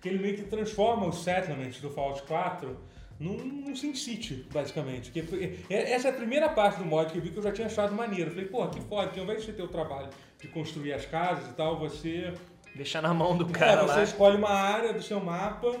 que 0.00 0.08
ele 0.08 0.18
meio 0.18 0.36
que 0.36 0.42
transforma 0.44 1.06
os 1.06 1.22
settlements 1.24 1.80
do 1.80 1.90
Fallout 1.90 2.22
4 2.22 2.78
num, 3.18 3.36
num 3.36 3.76
Sim 3.76 3.94
City, 3.94 4.46
basicamente. 4.52 5.10
Que 5.10 5.20
é- 5.68 5.92
essa 5.92 6.08
é 6.08 6.10
a 6.10 6.14
primeira 6.14 6.48
parte 6.48 6.78
do 6.78 6.86
mod 6.86 7.10
que 7.12 7.18
eu 7.18 7.22
vi 7.22 7.30
que 7.30 7.38
eu 7.38 7.42
já 7.42 7.52
tinha 7.52 7.66
achado 7.66 7.92
maneiro. 7.94 8.30
Falei, 8.30 8.46
porra, 8.46 8.70
que 8.70 8.80
foda, 8.80 9.08
que 9.10 9.18
ao 9.18 9.24
invés 9.24 9.40
de 9.40 9.46
você 9.46 9.52
ter 9.52 9.62
o 9.62 9.68
trabalho 9.68 10.08
de 10.40 10.48
construir 10.48 10.92
as 10.92 11.04
casas 11.06 11.48
e 11.48 11.52
tal, 11.52 11.78
você 11.78 12.32
Deixar 12.74 13.02
na 13.02 13.12
mão 13.12 13.36
do 13.36 13.48
é, 13.48 13.52
cara 13.52 13.82
você 13.82 13.96
lá. 13.96 14.02
escolhe 14.02 14.36
uma 14.36 14.50
área 14.50 14.92
do 14.92 15.02
seu 15.02 15.18
mapa. 15.20 15.72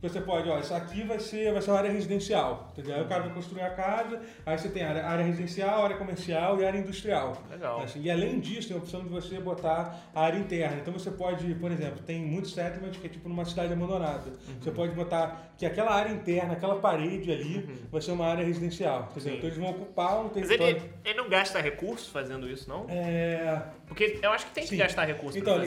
que 0.00 0.08
Você 0.08 0.20
pode, 0.20 0.48
ó, 0.48 0.58
isso 0.60 0.72
aqui 0.74 1.02
vai 1.02 1.18
ser, 1.18 1.52
vai 1.52 1.60
ser 1.60 1.70
uma 1.70 1.78
área 1.78 1.90
residencial. 1.90 2.68
Entendeu? 2.72 2.94
Aí 2.96 3.02
o 3.02 3.06
cara 3.06 3.22
vai 3.24 3.32
construir 3.34 3.62
a 3.62 3.70
casa, 3.70 4.20
aí 4.44 4.56
você 4.56 4.68
tem 4.68 4.84
área, 4.84 5.04
área 5.04 5.24
residencial, 5.24 5.82
área 5.84 5.96
comercial 5.96 6.60
e 6.60 6.64
área 6.66 6.78
industrial. 6.78 7.36
Legal. 7.50 7.80
Assim, 7.80 8.00
e 8.02 8.10
além 8.10 8.38
disso, 8.38 8.68
tem 8.68 8.76
a 8.76 8.80
opção 8.80 9.02
de 9.02 9.08
você 9.08 9.40
botar 9.40 9.98
a 10.14 10.20
área 10.22 10.38
interna. 10.38 10.76
Então 10.80 10.92
você 10.92 11.10
pode, 11.10 11.52
por 11.56 11.72
exemplo, 11.72 12.00
tem 12.04 12.20
muitos 12.20 12.52
settlements 12.54 13.00
que 13.00 13.06
é 13.06 13.10
tipo 13.10 13.28
numa 13.28 13.44
cidade 13.44 13.72
abandonada. 13.72 14.30
Você 14.60 14.70
pode 14.70 14.92
botar 14.94 15.50
que 15.58 15.64
aquela 15.66 15.92
área 15.92 16.12
interna, 16.12 16.52
aquela 16.52 16.76
parede 16.76 17.32
ali, 17.32 17.86
vai 17.90 18.00
ser 18.00 18.12
uma 18.12 18.26
área 18.26 18.44
residencial. 18.44 19.08
Entendeu? 19.10 19.22
Sim. 19.32 19.36
Então 19.38 19.48
eles 19.48 19.58
vão 19.58 19.70
ocupar 19.70 20.20
um 20.20 20.24
Mas 20.24 20.32
território. 20.34 20.76
ele, 20.76 20.90
ele 21.04 21.14
não 21.14 21.28
gasta 21.28 21.58
recurso 21.60 22.10
fazendo 22.12 22.48
isso, 22.48 22.68
não? 22.68 22.84
É, 22.88 23.62
Porque 23.86 24.18
eu 24.20 24.32
acho 24.32 24.46
que 24.46 24.52
tem 24.52 24.64
que 24.64 24.70
Sim. 24.70 24.76
gastar 24.78 25.04
recurso 25.04 25.38
Então, 25.38 25.58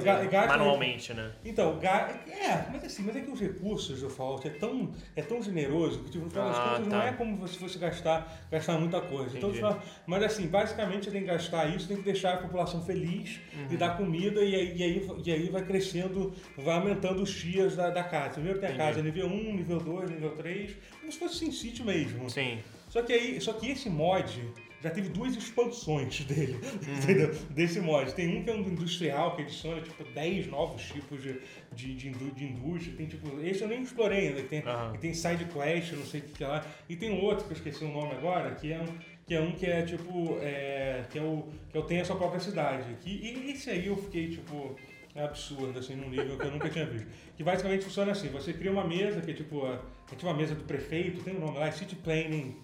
manualmente, 0.47 1.13
né? 1.13 1.31
Então, 1.43 1.79
é, 1.81 2.65
mas 2.71 2.83
assim, 2.83 3.03
mas 3.03 3.15
é 3.15 3.21
que 3.21 3.31
os 3.31 3.39
recursos 3.39 4.01
do 4.01 4.09
Fallout 4.09 4.45
é 4.45 4.51
tão, 4.51 4.91
é 5.15 5.21
tão 5.21 5.41
generoso 5.41 5.99
que, 6.03 6.11
tipo, 6.11 6.25
no 6.25 6.29
final 6.29 6.49
das 6.49 6.57
Ah, 6.57 6.61
contas, 6.63 6.79
não 6.87 6.89
tá. 6.99 7.05
é 7.05 7.13
como 7.13 7.47
se 7.47 7.57
fosse 7.57 7.77
gastar, 7.79 8.45
gastar 8.51 8.77
muita 8.77 8.99
coisa. 8.99 9.37
Então, 9.37 9.49
Entendi. 9.49 9.75
mas 10.05 10.23
assim, 10.23 10.47
basicamente 10.47 11.05
você 11.05 11.11
tem 11.11 11.21
que 11.21 11.27
gastar 11.27 11.67
isso, 11.73 11.87
tem 11.87 11.97
que 11.97 12.03
deixar 12.03 12.33
a 12.33 12.37
população 12.37 12.83
feliz 12.85 13.39
Uhum. 13.53 13.67
e 13.71 13.77
dar 13.77 13.95
comida 13.97 14.41
e 14.43 14.53
aí, 14.55 14.77
e, 14.77 14.83
aí, 14.83 15.07
e 15.25 15.31
aí 15.31 15.49
vai 15.49 15.63
crescendo, 15.63 16.33
vai 16.57 16.75
aumentando 16.75 17.23
os 17.23 17.33
tiers 17.33 17.75
da, 17.77 17.89
da 17.89 18.03
casa. 18.03 18.33
Primeiro 18.33 18.59
tem 18.59 18.69
a 18.69 18.71
Entendi. 18.73 18.87
casa 18.89 19.01
nível 19.01 19.27
1, 19.27 19.55
nível 19.55 19.79
2, 19.79 20.09
nível 20.11 20.31
3, 20.35 20.75
como 20.99 21.11
se 21.11 21.17
fosse 21.19 21.35
Sin 21.39 21.51
City 21.51 21.83
mesmo. 21.83 22.29
Sim. 22.29 22.59
Só 22.89 23.01
que 23.01 23.13
aí, 23.13 23.39
só 23.39 23.53
que 23.53 23.71
esse 23.71 23.89
mod 23.89 24.43
já 24.81 24.89
teve 24.89 25.09
duas 25.09 25.35
expansões 25.35 26.21
dele, 26.25 26.53
Uhum. 26.53 26.93
entendeu? 26.97 27.35
Desse 27.49 27.79
mod. 27.79 28.13
Tem 28.13 28.27
um 28.37 28.43
que 28.43 28.49
é 28.49 28.53
um 28.53 28.59
industrial, 28.61 29.35
que 29.35 29.41
adiciona 29.41 29.81
tipo 29.81 30.03
10 30.03 30.47
novos 30.47 30.83
tipos 30.83 31.21
de, 31.21 31.39
de, 31.73 31.95
de, 31.95 32.09
de 32.11 32.45
indústria. 32.45 32.95
Tem 32.95 33.05
tipo. 33.07 33.39
Esse 33.41 33.61
eu 33.61 33.67
nem 33.67 33.81
explorei 33.81 34.29
ainda, 34.29 34.43
tem, 34.43 34.61
que 34.93 34.97
tem 34.99 35.13
side 35.13 35.45
quest, 35.45 35.91
não 35.93 36.05
sei 36.05 36.21
o 36.21 36.23
que, 36.23 36.43
é 36.43 36.47
lá. 36.47 36.65
E 36.87 36.95
tem 36.95 37.11
outro 37.21 37.45
que 37.45 37.51
eu 37.51 37.57
esqueci 37.57 37.83
o 37.83 37.89
nome 37.91 38.13
agora, 38.13 38.55
que 38.55 38.71
é 38.71 38.79
um. 38.79 39.19
Que 39.25 39.35
é 39.35 39.41
um 39.41 39.51
que 39.51 39.65
é 39.65 39.83
tipo. 39.83 40.37
É, 40.41 41.03
que 41.09 41.19
é 41.19 41.21
o. 41.21 41.47
Que 41.71 41.77
eu 41.77 41.83
tenho 41.83 42.01
a 42.01 42.05
sua 42.05 42.15
própria 42.15 42.39
cidade. 42.39 42.95
Que, 43.01 43.09
e 43.11 43.51
esse 43.51 43.69
aí 43.69 43.85
eu 43.87 43.95
fiquei 43.97 44.29
tipo. 44.29 44.75
É 45.19 45.25
absurdo, 45.25 45.77
assim, 45.77 45.95
num 45.95 46.09
nível 46.09 46.37
que 46.37 46.45
eu 46.45 46.51
nunca 46.51 46.69
tinha 46.69 46.85
visto. 46.85 47.07
Que 47.35 47.43
basicamente 47.43 47.83
funciona 47.83 48.11
assim: 48.13 48.29
você 48.29 48.53
cria 48.53 48.71
uma 48.71 48.85
mesa, 48.87 49.19
que 49.21 49.31
é 49.31 49.33
tipo. 49.33 49.65
a- 49.65 49.81
É 50.11 50.15
tipo 50.15 50.25
uma 50.27 50.33
mesa 50.37 50.55
do 50.55 50.63
prefeito, 50.63 51.21
tem 51.23 51.35
um 51.35 51.39
nome 51.41 51.59
lá, 51.59 51.67
é 51.67 51.71
City 51.71 51.95
Planning 51.95 52.55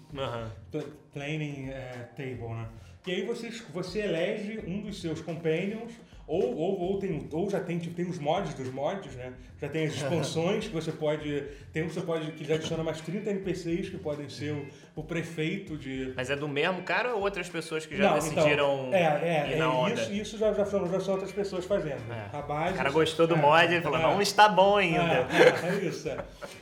planning 1.13 1.70
eh, 1.70 2.10
table, 2.15 2.50
né? 2.56 2.68
E 3.06 3.12
aí 3.12 3.26
você, 3.26 3.50
você 3.72 4.00
elege 4.00 4.60
um 4.65 4.82
dos 4.82 5.00
seus 5.00 5.22
companions, 5.22 5.91
ou, 6.28 6.58
ou, 6.58 6.80
ou, 6.80 7.00
tem, 7.00 7.28
ou 7.32 7.50
já 7.50 7.60
tem, 7.60 7.78
tipo, 7.78 7.96
tem 7.96 8.10
os 8.10 8.18
mods 8.18 8.56
dos 8.56 8.72
mods, 8.72 9.14
né? 9.16 9.34
Já 9.62 9.70
tem 9.70 9.86
as 9.86 9.94
expansões 9.96 10.68
que 10.68 10.74
você 10.74 10.92
pode. 10.92 11.44
Tem 11.72 11.84
um 11.84 11.88
que 11.88 11.94
você 11.94 12.02
pode. 12.02 12.32
que 12.32 12.44
já 12.44 12.56
adiciona 12.56 12.84
mais 12.84 13.00
30 13.02 13.30
NPCs 13.30 13.90
que 13.90 13.98
podem 13.98 14.28
ser 14.28 14.54
o, 14.54 14.68
o 14.96 15.04
prefeito 15.04 15.78
de. 15.78 16.14
Mas 16.16 16.32
é 16.32 16.36
do 16.36 16.48
mesmo 16.48 16.82
cara 16.82 17.14
ou 17.14 17.22
outras 17.22 17.48
pessoas 17.48 17.86
que 17.86 17.96
já 17.96 18.10
Não, 18.10 18.18
então, 18.18 18.30
decidiram 18.30 18.90
é, 18.92 19.04
é, 19.04 19.52
ir 19.52 19.58
na 19.58 19.66
é, 19.66 19.68
onda? 19.68 19.94
isso, 19.94 20.14
isso 20.14 20.38
já, 20.38 20.52
já, 20.52 20.66
são, 20.66 20.90
já 20.90 21.00
são 21.00 21.14
outras 21.14 21.32
pessoas 21.32 21.64
fazendo. 21.66 22.02
É. 22.12 22.36
A 22.36 22.42
base. 22.42 22.74
O 22.74 22.78
cara 22.78 22.90
gostou 22.90 23.28
do 23.28 23.36
é, 23.36 23.38
mod 23.38 23.76
e 23.76 23.82
falou, 23.82 24.00
é. 24.00 24.02
não 24.02 24.22
está 24.22 24.50
bom 24.50 24.78
ainda. 24.78 24.98
É, 25.04 25.68
é, 25.68 25.70
é 25.70 25.86
isso. 25.86 26.10
é. 26.10 26.18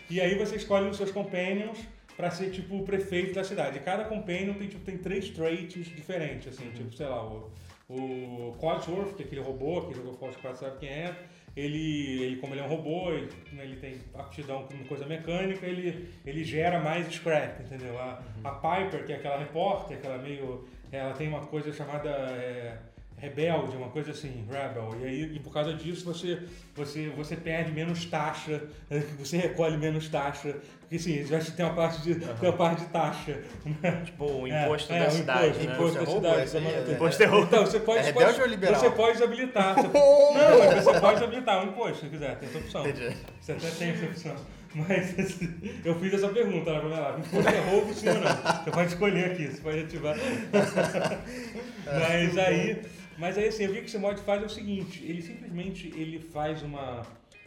E 0.10 0.20
aí 0.20 0.38
você 0.38 0.58
escolhe 0.58 0.90
os 0.90 0.98
seus 0.98 1.12
companions 1.12 1.80
pra 2.18 2.30
ser 2.30 2.52
tipo 2.52 2.76
o 2.78 2.84
prefeito 2.84 3.34
da 3.34 3.44
cidade. 3.44 3.78
E 3.78 3.82
cada 3.82 4.04
companion 4.04 4.54
tem, 4.56 4.68
tipo, 4.68 4.84
tem 4.84 4.98
três 4.98 5.30
traits 5.30 5.86
diferentes, 5.86 6.48
assim, 6.50 6.70
tipo, 6.72 6.94
sei 6.96 7.08
lá, 7.08 7.24
o, 7.24 7.50
o 7.90 8.56
Codsworth, 8.60 9.16
que 9.16 9.24
é 9.24 9.26
aquele 9.26 9.42
robô 9.42 9.82
que 9.82 9.94
jogou 9.94 10.14
Fallout 10.14 10.40
4 10.42 10.60
sabe 10.60 10.80
quem 10.80 10.90
é. 10.90 11.16
Ele, 11.56 12.24
ele, 12.24 12.36
como 12.38 12.54
ele 12.54 12.62
é 12.62 12.64
um 12.64 12.68
robô, 12.68 13.12
ele, 13.12 13.30
né, 13.52 13.64
ele 13.64 13.76
tem 13.76 14.00
aptidão 14.16 14.64
com 14.64 14.84
coisa 14.86 15.06
mecânica, 15.06 15.66
ele, 15.66 16.10
ele 16.26 16.44
gera 16.44 16.80
mais 16.80 17.08
scrap, 17.14 17.62
entendeu? 17.62 18.00
A, 18.00 18.24
a 18.44 18.52
Piper, 18.52 19.06
que 19.06 19.14
é 19.14 19.18
aquela 19.18 19.38
repórter, 19.38 19.98
aquela 19.98 20.18
meio. 20.18 20.68
Ela 20.92 21.14
tem 21.14 21.28
uma 21.28 21.46
coisa 21.46 21.72
chamada. 21.72 22.10
é, 22.10 22.78
rebelde, 23.24 23.78
uma 23.78 23.90
coisa 23.90 24.12
assim, 24.12 24.46
rebel. 24.50 24.96
E 25.02 25.06
aí, 25.06 25.36
e 25.36 25.40
por 25.40 25.54
causa 25.54 25.74
disso, 25.74 26.04
você, 26.06 26.40
você, 26.76 27.10
você 27.16 27.36
perde 27.38 27.72
menos 27.72 28.04
taxa, 28.06 28.64
você 29.18 29.38
recolhe 29.38 29.78
menos 29.78 30.10
taxa. 30.10 30.56
Porque 30.82 31.00
sim, 31.00 31.24
vai 31.24 31.40
ter 31.42 31.64
uma 31.64 31.74
parte 31.74 32.02
de, 32.02 32.16
tem 32.16 32.50
uma 32.50 32.54
parte 32.58 32.82
de 32.82 32.88
taxa. 32.88 33.40
Tipo, 34.06 34.26
o 34.26 34.48
É, 34.48 34.66
imposto 34.66 34.92
é, 34.94 35.00
da 35.00 35.08
o 35.08 35.12
cidade, 35.12 35.48
imposto, 35.48 35.64
né? 35.66 35.74
imposto 36.04 36.22
da 36.22 36.36
é 36.42 36.46
cidade. 36.46 36.90
é- 36.90 36.94
Imposto 36.94 37.24
é 37.24 37.26
roubo. 37.26 37.46
Então, 37.48 37.66
você 37.66 37.80
pode, 37.80 38.08
É 38.08 38.14
pode- 38.14 38.42
ou 38.42 38.48
liberal? 38.48 38.80
Você 38.80 38.90
pode 38.90 39.14
desabilitar. 39.14 39.76
Você, 39.76 39.88
não, 39.88 40.82
você 40.84 41.00
pode 41.00 41.14
desabilitar 41.16 41.64
um 41.66 41.70
imposto 41.70 42.00
se 42.04 42.10
quiser, 42.10 42.38
tem 42.38 42.50
essa 42.50 42.58
opção. 42.58 42.88
Entendi. 42.88 43.16
Você 43.40 43.52
até 43.54 43.70
tem 43.70 43.90
essa 43.92 44.06
opção. 44.06 44.36
Mas 44.76 45.20
assim, 45.20 45.54
eu 45.86 46.00
fiz 46.00 46.14
essa 46.16 46.30
pergunta 46.30 46.72
lá 46.72 46.80
pra 46.80 46.90
mim 46.90 46.96
lá. 46.96 47.20
Imposto 47.20 47.50
é 47.50 47.60
roubo, 47.70 47.94
sim 47.94 48.10
ou 48.10 48.16
não? 48.16 48.64
Você 48.64 48.72
pode 48.72 48.88
escolher 48.90 49.26
aqui, 49.32 49.48
você 49.48 49.62
pode 49.62 49.80
ativar. 49.82 50.16
mas 51.86 52.38
aí, 52.38 52.82
mas 53.18 53.38
aí 53.38 53.48
assim, 53.48 53.68
o 53.68 53.72
que 53.74 53.80
esse 53.80 53.98
mod 53.98 54.20
faz 54.22 54.42
é 54.42 54.46
o 54.46 54.50
seguinte, 54.50 55.04
ele 55.04 55.22
simplesmente 55.22 55.88
ele 55.96 56.20
faz 56.20 56.62
uma, 56.64 57.02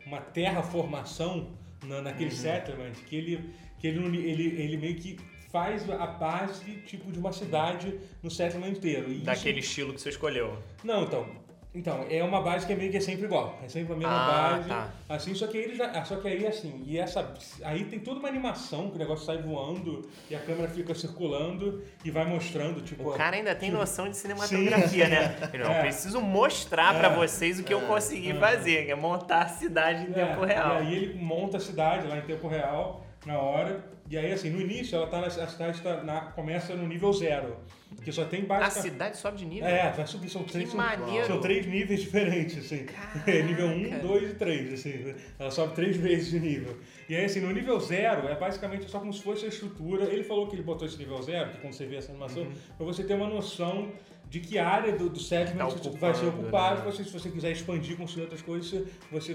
uma 0.06 0.20
terraformação 0.20 1.50
na, 1.84 2.00
naquele 2.02 2.30
Uhum. 2.30 2.36
settlement 2.36 2.92
que 3.06 3.16
ele, 3.16 3.50
que 3.78 3.86
ele, 3.86 4.04
ele, 4.18 4.62
ele 4.62 4.76
meio 4.76 4.96
que 4.96 5.16
faz 5.50 5.88
a 5.88 6.06
base 6.06 6.64
tipo 6.86 7.10
de 7.10 7.18
uma 7.18 7.32
cidade 7.32 7.98
no 8.22 8.30
settlement 8.30 8.70
inteiro. 8.72 9.08
E 9.10 9.16
isso- 9.16 9.24
Daquele 9.24 9.60
estilo 9.60 9.94
que 9.94 10.00
você 10.00 10.10
escolheu. 10.10 10.58
não, 10.84 11.04
então. 11.04 11.45
Então, 11.76 12.06
é 12.08 12.24
uma 12.24 12.40
base 12.40 12.66
que 12.66 12.72
é 12.72 12.76
meio 12.76 12.90
que 12.90 12.96
é 12.96 13.00
sempre 13.00 13.26
igual. 13.26 13.58
É 13.62 13.68
sempre 13.68 13.92
a 13.92 13.96
mesma 13.96 14.10
Ah, 14.14 14.50
base. 14.54 14.68
tá. 14.70 14.88
Assim, 15.10 15.34
só 15.34 15.46
que 15.46 15.58
aí 15.58 15.64
ele 15.64 15.74
já. 15.76 15.90
ah, 15.90 16.04
Só 16.06 16.16
que 16.16 16.26
aí 16.26 16.46
assim, 16.46 16.82
e 16.86 16.98
essa. 16.98 17.34
Aí 17.62 17.84
tem 17.84 17.98
toda 18.00 18.18
uma 18.18 18.28
animação 18.28 18.88
que 18.88 18.96
o 18.96 18.98
negócio 18.98 19.26
sai 19.26 19.36
voando 19.42 20.08
e 20.30 20.34
a 20.34 20.38
câmera 20.38 20.68
fica 20.70 20.94
circulando 20.94 21.84
e 22.02 22.10
vai 22.10 22.24
mostrando, 22.24 22.80
tipo. 22.80 23.06
O 23.10 23.12
cara 23.12 23.36
ainda 23.36 23.54
tem 23.54 23.70
noção 23.70 24.08
de 24.08 24.16
cinematografia, 24.16 25.06
né? 25.06 25.36
Eu 25.52 25.66
não 25.66 25.72
É. 25.72 25.80
preciso 25.82 26.18
mostrar 26.20 26.98
pra 26.98 27.08
É. 27.12 27.14
vocês 27.14 27.60
o 27.60 27.62
que 27.62 27.74
eu 27.74 27.82
consegui 27.82 28.30
É. 28.30 28.34
fazer, 28.34 28.86
que 28.86 28.90
é 28.92 28.94
montar 28.94 29.42
a 29.42 29.48
cidade 29.48 30.06
em 30.10 30.12
É, 30.18 30.24
tempo 30.26 30.44
real. 30.46 30.76
E 30.82 30.86
aí 30.86 30.94
ele 30.94 31.14
monta 31.22 31.58
a 31.58 31.60
cidade 31.60 32.06
lá 32.08 32.16
em 32.16 32.22
tempo 32.22 32.48
real. 32.48 33.04
Na 33.26 33.38
hora. 33.38 33.84
E 34.08 34.16
aí, 34.16 34.32
assim, 34.32 34.50
no 34.50 34.60
início, 34.60 34.94
ela 34.96 35.08
tá 35.08 35.20
na, 35.20 35.26
a 35.26 35.30
cidade 35.48 35.82
tá 35.82 36.02
na, 36.04 36.20
começa 36.20 36.74
no 36.76 36.86
nível 36.86 37.12
zero. 37.12 37.56
Que 38.04 38.12
só 38.12 38.24
tem 38.24 38.42
A 38.42 38.46
basicamente. 38.46 38.92
cidade 38.92 39.16
sobe 39.16 39.38
de 39.38 39.46
nível? 39.46 39.68
É, 39.68 39.90
vai 39.90 40.06
subir, 40.06 40.28
são 40.28 40.44
três, 40.44 40.70
são, 40.70 40.78
são 41.26 41.40
três 41.40 41.66
níveis 41.66 42.00
diferentes, 42.02 42.58
assim. 42.58 42.84
Caraca. 42.84 43.42
nível 43.42 43.66
1, 43.66 43.98
2 44.06 44.30
e 44.30 44.34
3, 44.34 44.72
assim. 44.74 45.14
Ela 45.38 45.50
sobe 45.50 45.74
três 45.74 45.96
vezes 45.96 46.30
de 46.30 46.38
nível. 46.38 46.76
E 47.08 47.16
aí, 47.16 47.24
assim, 47.24 47.40
no 47.40 47.50
nível 47.52 47.80
0, 47.80 48.28
é 48.28 48.34
basicamente 48.36 48.88
só 48.88 49.00
como 49.00 49.12
se 49.12 49.22
fosse 49.22 49.44
a 49.44 49.48
estrutura. 49.48 50.04
Ele 50.04 50.22
falou 50.22 50.46
que 50.46 50.54
ele 50.54 50.62
botou 50.62 50.86
esse 50.86 50.96
nível 50.98 51.20
0, 51.20 51.50
que 51.50 51.58
quando 51.58 51.72
você 51.72 51.86
vê 51.86 51.96
essa 51.96 52.10
animação, 52.12 52.42
Uhum. 52.44 52.52
pra 52.76 52.86
você 52.86 53.02
ter 53.02 53.14
uma 53.14 53.28
noção 53.28 53.90
de 54.28 54.40
que 54.40 54.58
área 54.58 54.92
do, 54.96 55.08
do 55.08 55.20
settlement 55.20 55.68
Tá 55.70 55.90
vai 56.00 56.14
ser 56.14 56.26
ocupando, 56.26 56.40
ocupada. 56.40 56.76
né? 56.80 56.84
Você, 56.90 57.04
se 57.04 57.10
você 57.12 57.30
quiser 57.30 57.52
expandir, 57.52 57.96
construir 57.96 58.22
outras 58.24 58.42
coisas, 58.42 58.70
você, 59.10 59.34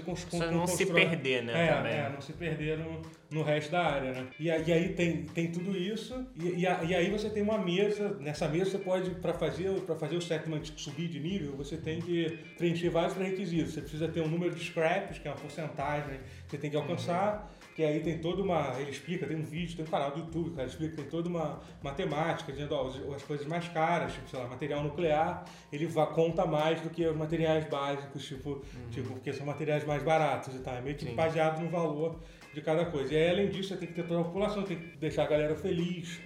não 0.50 0.66
se 0.66 0.84
constrói- 0.84 1.06
perder, 1.08 1.42
né, 1.44 1.52
É, 1.52 1.96
é, 1.96 2.10
não 2.12 2.20
se 2.20 2.32
perder 2.34 2.78
no, 2.78 3.00
no 3.30 3.42
resto 3.42 3.72
da 3.72 3.82
área, 3.82 4.12
né? 4.12 4.26
E, 4.38 4.44
e 4.48 4.50
aí 4.72 4.90
tem, 4.90 5.22
tem 5.24 5.50
tudo 5.50 5.76
isso, 5.76 6.26
e, 6.36 6.48
e, 6.48 6.60
e 6.62 6.94
aí 6.94 7.10
você 7.10 7.30
tem 7.30 7.42
uma 7.42 7.56
mesa, 7.58 8.16
nessa 8.20 8.46
mesa 8.48 8.72
você 8.72 8.78
pode, 8.78 9.10
para 9.12 9.32
fazer, 9.32 9.70
pra 9.80 9.94
fazer 9.96 10.16
o 10.16 10.20
settlement 10.20 10.62
subir 10.76 11.08
de 11.08 11.18
nível, 11.20 11.56
você 11.56 11.76
tem 11.78 12.00
que 12.00 12.38
preencher 12.58 12.90
vários 12.90 13.14
requisitos. 13.16 13.72
Você 13.72 13.80
precisa 13.80 14.08
ter 14.08 14.20
um 14.20 14.28
número 14.28 14.54
de 14.54 14.62
scraps, 14.62 15.18
que 15.18 15.26
é 15.26 15.30
uma 15.30 15.38
porcentagem 15.40 16.18
que 16.44 16.50
você 16.50 16.58
tem 16.58 16.70
que 16.70 16.76
alcançar, 16.76 17.50
que 17.74 17.82
aí 17.82 18.00
tem 18.00 18.18
toda 18.18 18.42
uma. 18.42 18.78
Ele 18.78 18.90
explica, 18.90 19.26
tem 19.26 19.36
um 19.36 19.44
vídeo, 19.44 19.76
tem 19.76 19.84
um 19.84 19.88
canal 19.88 20.10
do 20.10 20.20
YouTube, 20.20 20.54
cara, 20.54 20.68
explica 20.68 20.96
tem 20.96 21.06
toda 21.06 21.28
uma 21.28 21.60
matemática, 21.82 22.52
dizendo 22.52 22.74
ó, 22.74 22.88
as, 22.88 22.96
as 23.14 23.22
coisas 23.22 23.46
mais 23.46 23.66
caras, 23.68 24.12
tipo, 24.12 24.28
sei 24.28 24.38
lá, 24.38 24.46
material 24.46 24.82
nuclear, 24.82 25.44
ele 25.72 25.86
va, 25.86 26.06
conta 26.06 26.44
mais 26.44 26.80
do 26.80 26.90
que 26.90 27.06
os 27.06 27.16
materiais 27.16 27.64
básicos, 27.68 28.26
tipo, 28.26 28.62
tipo, 28.90 29.08
porque 29.14 29.32
são 29.32 29.46
materiais 29.46 29.84
mais 29.84 30.02
baratos 30.02 30.54
e 30.54 30.58
tal. 30.58 30.74
É 30.74 30.80
meio 30.80 30.96
que 30.96 31.06
Sim. 31.06 31.14
baseado 31.14 31.60
no 31.60 31.70
valor 31.70 32.20
de 32.52 32.60
cada 32.60 32.84
coisa. 32.86 33.14
E 33.14 33.16
aí, 33.16 33.30
além 33.30 33.48
disso, 33.48 33.70
você 33.70 33.76
tem 33.76 33.88
que 33.88 33.94
ter 33.94 34.06
toda 34.06 34.20
a 34.20 34.24
população, 34.24 34.62
tem 34.62 34.78
que 34.78 34.96
deixar 34.98 35.24
a 35.24 35.26
galera 35.26 35.56
feliz. 35.56 36.20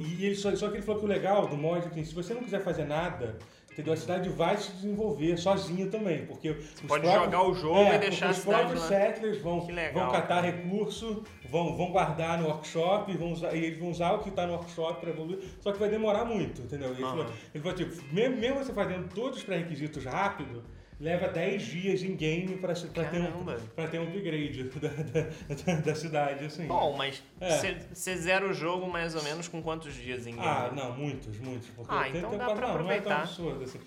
E 0.00 0.24
ele, 0.24 0.34
só, 0.34 0.54
só 0.56 0.68
que 0.68 0.76
ele 0.76 0.82
falou 0.82 1.00
que 1.00 1.06
o 1.06 1.08
legal 1.08 1.46
do 1.46 1.56
mod 1.56 1.86
é 1.86 1.90
que 1.90 2.04
se 2.04 2.14
você 2.14 2.34
não 2.34 2.42
quiser 2.42 2.60
fazer 2.60 2.84
nada, 2.84 3.38
entendeu? 3.76 3.92
a 3.92 3.96
cidade 3.96 4.28
vai 4.30 4.56
se 4.56 4.72
desenvolver 4.72 5.36
sozinha 5.36 5.86
também, 5.88 6.24
porque 6.24 6.50
os 6.50 6.80
pode 6.82 7.02
próprios- 7.02 7.14
jogar 7.24 7.42
o 7.42 7.54
jogo 7.54 7.78
é, 7.80 7.96
e 7.96 7.98
deixar 7.98 8.28
a 8.28 8.30
os 8.30 8.36
cidade 8.38 8.58
próprios 8.62 8.80
lá. 8.82 8.88
settlers 8.88 9.42
vão, 9.42 9.60
vão 9.92 10.10
catar 10.10 10.40
recurso, 10.44 11.22
vão, 11.50 11.76
vão 11.76 11.92
guardar 11.92 12.38
no 12.40 12.46
workshop, 12.48 13.14
vão 13.16 13.32
usar, 13.32 13.54
e 13.54 13.64
eles 13.64 13.78
vão 13.78 13.90
usar 13.90 14.12
o 14.12 14.20
que 14.20 14.30
está 14.30 14.46
no 14.46 14.54
workshop 14.54 15.00
para 15.00 15.10
evoluir, 15.10 15.40
só 15.60 15.72
que 15.72 15.78
vai 15.78 15.88
demorar 15.90 16.24
muito, 16.24 16.62
entendeu? 16.62 16.90
Ele, 16.90 17.02
falou, 17.02 17.24
Aham. 17.24 17.32
ele 17.54 17.62
falou, 17.62 17.76
tipo, 17.76 18.14
mesmo, 18.14 18.36
mesmo 18.38 18.58
você 18.64 18.72
fazendo 18.72 19.08
todos 19.14 19.38
os 19.38 19.44
pré-requisitos 19.44 20.04
rápido, 20.04 20.62
leva 20.98 21.28
10 21.28 21.62
dias 21.62 22.02
em 22.02 22.16
game 22.16 22.56
para 22.56 22.72
ter, 22.74 23.20
um, 23.20 23.44
pra 23.74 23.86
ter 23.86 23.98
um 24.00 24.04
upgrade 24.04 24.62
da, 24.80 24.88
da, 24.88 25.74
da, 25.74 25.80
da 25.80 25.94
cidade, 25.94 26.44
assim. 26.46 26.66
Bom, 26.66 26.96
mas 26.96 27.22
É. 27.40 27.50
você 27.50 27.76
você 27.92 28.16
zera 28.16 28.46
o 28.48 28.54
jogo 28.54 28.88
mais 28.88 29.14
ou 29.14 29.22
menos 29.22 29.46
com 29.46 29.62
quantos 29.62 29.94
dias 29.94 30.26
em 30.26 30.34
game? 30.34 30.46
Ah, 30.46 30.72
não, 30.74 30.96
muitos, 30.96 31.38
muitos. 31.38 31.68
Porque 31.70 31.94
Ah, 31.94 32.04
tem- 32.04 32.16
então 32.16 32.30
tem 32.30 32.38
dá 32.38 32.48
um- 32.48 32.56
pra 32.56 32.68
não, 32.68 32.82
Não 32.82 32.90
é 32.90 33.00
tão 33.00 33.12
aproveitar. 33.12 33.22
absurdo, 33.22 33.64
assim. 33.64 33.80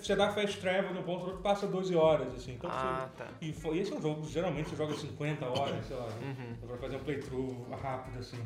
Você 0.00 0.16
dá 0.16 0.32
fast 0.32 0.58
travel 0.60 0.92
um 0.98 1.02
ponto 1.02 1.24
outro, 1.26 1.42
passa 1.42 1.66
12 1.66 1.94
horas, 1.94 2.32
assim. 2.34 2.54
Então, 2.54 2.70
Ah, 2.72 3.08
você- 3.14 3.24
tá. 3.24 3.30
E, 3.42 3.52
foi, 3.52 3.76
e 3.76 3.80
esse 3.80 3.92
é 3.92 3.96
um 3.96 4.00
jogo, 4.02 4.26
geralmente 4.28 4.70
você 4.70 4.76
joga 4.76 4.94
50 4.94 5.44
horas, 5.46 5.84
sei 5.86 5.96
lá. 5.96 6.06
Uhum. 6.06 6.66
Pra 6.66 6.76
fazer 6.78 6.96
um 6.96 7.00
playthrough 7.00 7.66
rápido, 7.82 8.18
assim. 8.20 8.38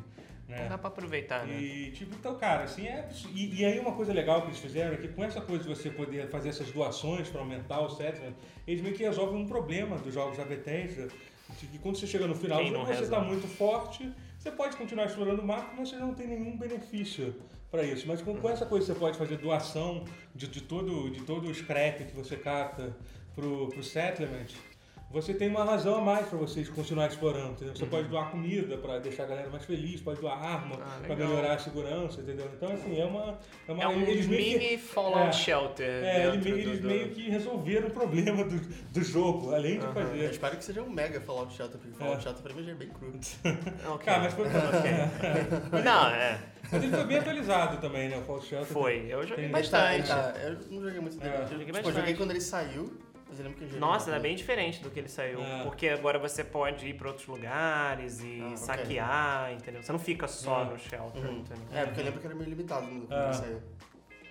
Né? 0.48 0.66
Dá 0.66 0.78
pra 0.78 0.88
aproveitar, 0.88 1.46
né? 1.46 1.60
E, 1.60 1.90
tipo, 1.90 2.14
então, 2.14 2.34
cara, 2.36 2.64
assim, 2.64 2.86
é. 2.86 3.06
E, 3.34 3.60
e 3.60 3.64
aí, 3.66 3.78
uma 3.78 3.92
coisa 3.92 4.14
legal 4.14 4.40
que 4.40 4.48
eles 4.48 4.58
fizeram 4.58 4.94
é 4.94 4.96
que 4.96 5.08
com 5.08 5.22
essa 5.22 5.42
coisa 5.42 5.62
de 5.62 5.68
você 5.68 5.90
poder 5.90 6.26
fazer 6.30 6.48
essas 6.48 6.70
doações 6.72 7.28
para 7.28 7.42
aumentar 7.42 7.80
o 7.80 7.90
settlement, 7.90 8.32
eles 8.66 8.80
meio 8.80 8.94
que 8.94 9.02
resolvem 9.02 9.42
um 9.42 9.46
problema 9.46 9.98
dos 9.98 10.14
jogos 10.14 10.38
da 10.38 10.44
Bethesda. 10.44 11.08
Que 11.58 11.78
quando 11.78 11.96
você 11.96 12.06
chega 12.06 12.26
no 12.26 12.34
final, 12.34 12.60
Quem 12.60 12.70
não 12.70 12.86
você 12.86 12.92
está 12.92 13.18
resolve? 13.18 13.26
muito 13.26 13.46
forte, 13.46 14.10
você 14.38 14.50
pode 14.50 14.76
continuar 14.76 15.06
explorando 15.06 15.42
o 15.42 15.46
mapa, 15.46 15.74
mas 15.76 15.90
você 15.90 15.96
não 15.96 16.14
tem 16.14 16.26
nenhum 16.26 16.56
benefício 16.56 17.34
para 17.70 17.82
isso. 17.82 18.06
Mas 18.06 18.22
com, 18.22 18.34
com 18.36 18.48
essa 18.48 18.64
coisa 18.64 18.86
você 18.86 18.98
pode 18.98 19.18
fazer 19.18 19.36
doação 19.36 20.04
de, 20.34 20.46
de, 20.46 20.62
todo, 20.62 21.10
de 21.10 21.22
todo 21.22 21.48
o 21.48 21.54
scrap 21.54 22.04
que 22.04 22.14
você 22.14 22.36
cata 22.36 22.96
pro, 23.34 23.68
pro 23.68 23.82
settlement. 23.82 24.46
Você 25.10 25.32
tem 25.32 25.48
uma 25.48 25.64
razão 25.64 25.94
a 25.96 26.00
mais 26.02 26.26
para 26.26 26.36
vocês 26.36 26.68
continuar 26.68 27.06
explorando, 27.06 27.52
entendeu? 27.52 27.74
Você 27.74 27.86
pode 27.86 28.08
doar 28.08 28.30
comida 28.30 28.76
para 28.76 28.98
deixar 28.98 29.22
a 29.22 29.26
galera 29.26 29.48
mais 29.48 29.64
feliz, 29.64 30.02
pode 30.02 30.20
doar 30.20 30.36
arma 30.36 30.76
Uhum. 30.76 30.82
Ah, 30.84 31.00
para 31.06 31.16
melhorar 31.16 31.54
a 31.54 31.58
segurança, 31.58 32.20
entendeu? 32.20 32.46
Então, 32.54 32.70
assim, 32.70 33.00
é 33.00 33.06
uma... 33.06 33.38
É, 33.66 33.72
uma, 33.72 33.82
É 33.84 33.88
um 33.88 34.02
eles 34.02 34.26
meio 34.26 34.44
que- 34.44 34.58
mini 34.66 34.76
Fallout 34.78 35.28
é, 35.28 35.32
Shelter. 35.32 36.04
é, 36.04 36.26
eles, 36.26 36.42
do- 36.44 36.48
eles 36.48 36.80
do- 36.80 36.88
meio 36.88 37.08
que 37.08 37.22
resolveram 37.30 37.88
o 37.88 37.90
problema 37.90 38.44
do, 38.44 38.60
do 38.60 39.02
jogo, 39.02 39.54
além 39.54 39.78
de. 39.78 39.86
Eu 39.86 39.92
fazer... 39.94 40.30
espero 40.30 40.56
que 40.58 40.64
seja 40.64 40.82
um 40.82 40.90
mega 40.90 41.18
Fallout 41.22 41.54
Shelter, 41.54 41.80
porque 41.80 41.96
Fallout 41.96 42.18
É. 42.18 42.22
Shelter 42.24 42.42
pra 42.42 42.52
mim 42.52 42.64
já 42.64 42.72
é 42.72 42.74
bem 42.74 42.88
cru. 42.90 43.12
Ok. 43.94 44.04
Cara, 44.04 44.22
mas 44.24 44.34
foi, 44.34 44.46
Não, 45.84 46.08
é. 46.10 46.38
mas 46.70 46.82
ele 46.84 46.92
foi 46.94 47.04
bem 47.06 47.16
atualizado 47.18 47.80
também, 47.80 48.08
né? 48.10 48.18
O 48.18 48.22
Fallout 48.24 48.46
Shelter. 48.46 48.72
Foi. 48.72 49.06
Eu 49.08 49.26
joguei 49.26 49.46
tá, 49.46 49.52
bastante. 49.52 50.08
tá. 50.08 50.34
Eu 50.42 50.58
não 50.70 50.82
joguei 50.82 51.00
muito 51.00 51.16
É, 51.16 51.20
dele. 51.20 51.34
eu 51.34 51.38
tipo, 51.40 51.52
joguei 51.52 51.68
eu 51.68 51.72
bastante. 51.72 51.96
joguei 51.96 52.14
quando 52.14 52.30
ele 52.32 52.40
saiu, 52.42 52.92
mas 53.28 53.38
eu 53.38 53.44
lembro 53.44 53.58
que 53.58 53.64
eu 53.64 53.68
joguei. 53.68 53.80
Nossa, 53.80 54.10
é 54.10 54.12
muito. 54.12 54.22
bem 54.22 54.36
diferente 54.36 54.82
do 54.82 54.90
que 54.90 54.98
ele 54.98 55.08
saiu. 55.08 55.40
É. 55.42 55.62
Porque 55.64 55.88
agora 55.88 56.18
você 56.18 56.42
pode 56.42 56.86
ir 56.88 56.94
pra 56.94 57.08
outros 57.08 57.26
lugares 57.26 58.20
e 58.22 58.40
Ah, 58.52 58.56
saquear, 58.56 59.52
entendeu? 59.52 59.82
Você 59.82 59.92
não 59.92 59.98
fica 59.98 60.26
só 60.28 60.62
É. 60.62 60.64
no 60.66 60.78
shelter, 60.78 61.24
Uhum. 61.24 61.38
entendeu? 61.40 61.64
É, 61.72 61.84
porque 61.86 62.00
eu 62.00 62.04
lembro 62.04 62.20
que 62.20 62.26
era 62.26 62.34
meio 62.36 62.50
limitado 62.50 62.86
no- 62.86 63.06
quando 63.06 63.20
É. 63.20 63.24
ele 63.26 63.34
saiu. 63.34 63.62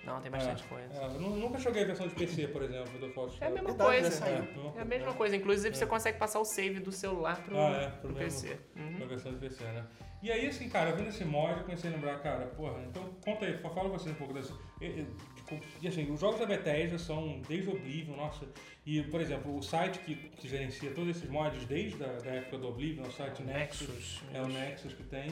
Não, 0.03 0.21
tem 0.21 0.31
bastante 0.31 0.63
É, 0.63 0.67
coisa. 0.67 0.93
é, 1.01 1.05
eu 1.05 1.19
nu- 1.19 1.35
nunca 1.35 1.59
joguei 1.59 1.83
a 1.83 1.85
versão 1.85 2.07
de 2.07 2.15
PC, 2.15 2.47
por 2.47 2.63
exemplo, 2.63 2.97
do 2.97 3.09
Fallout 3.09 3.37
É 3.43 3.47
a 3.47 3.49
mesma 3.49 3.67
Verdade, 3.67 3.89
coisa. 4.01 4.25
É, 4.25 4.77
É 4.77 4.81
a 4.81 4.85
mesma 4.85 5.13
coisa. 5.13 5.35
Inclusive, 5.35 5.75
você 5.75 5.85
consegue 5.85 6.17
passar 6.17 6.39
o 6.39 6.45
save 6.45 6.79
do 6.79 6.93
celular 6.93 7.43
pro, 7.43 7.57
Ah, 7.59 7.71
é, 7.71 7.87
pro 7.89 7.99
pro 8.11 8.13
mesmo. 8.13 8.47
PC. 8.49 8.57
Uhum. 8.77 8.99
Na 8.99 9.05
versão 9.05 9.33
de 9.33 9.37
PC, 9.37 9.65
né? 9.65 9.83
E 10.23 10.31
aí, 10.31 10.47
assim, 10.47 10.69
cara, 10.69 10.93
vendo 10.93 11.09
esse 11.09 11.25
mod, 11.25 11.57
eu 11.57 11.63
comecei 11.65 11.89
a 11.89 11.93
lembrar, 11.93 12.19
cara, 12.19 12.45
porra, 12.47 12.81
então 12.89 13.03
conta 13.23 13.45
aí, 13.45 13.57
fa- 13.57 13.69
fala 13.69 13.89
você 13.89 14.09
um 14.09 14.13
pouco 14.15 14.33
desse. 14.33 14.53
Assim, 15.87 16.11
os 16.11 16.19
jogos 16.19 16.39
da 16.39 16.45
Bethesda 16.45 16.97
são 16.97 17.41
desde 17.47 17.69
Oblivion, 17.69 18.15
nossa. 18.15 18.45
E, 18.85 19.01
por 19.03 19.21
exemplo, 19.21 19.55
o 19.55 19.61
site 19.61 19.99
que, 19.99 20.15
que 20.15 20.47
gerencia 20.47 20.91
todos 20.91 21.15
esses 21.15 21.29
mods 21.29 21.65
desde 21.65 22.03
a 22.03 22.13
da 22.13 22.31
época 22.31 22.57
do 22.57 22.67
Oblivion, 22.67 23.05
é 23.05 23.07
o 23.07 23.11
site 23.11 23.43
Nexus. 23.43 23.87
Nexus. 23.87 24.23
É 24.33 24.41
o 24.41 24.47
Nexus 24.47 24.93
que 24.93 25.03
tem. 25.03 25.31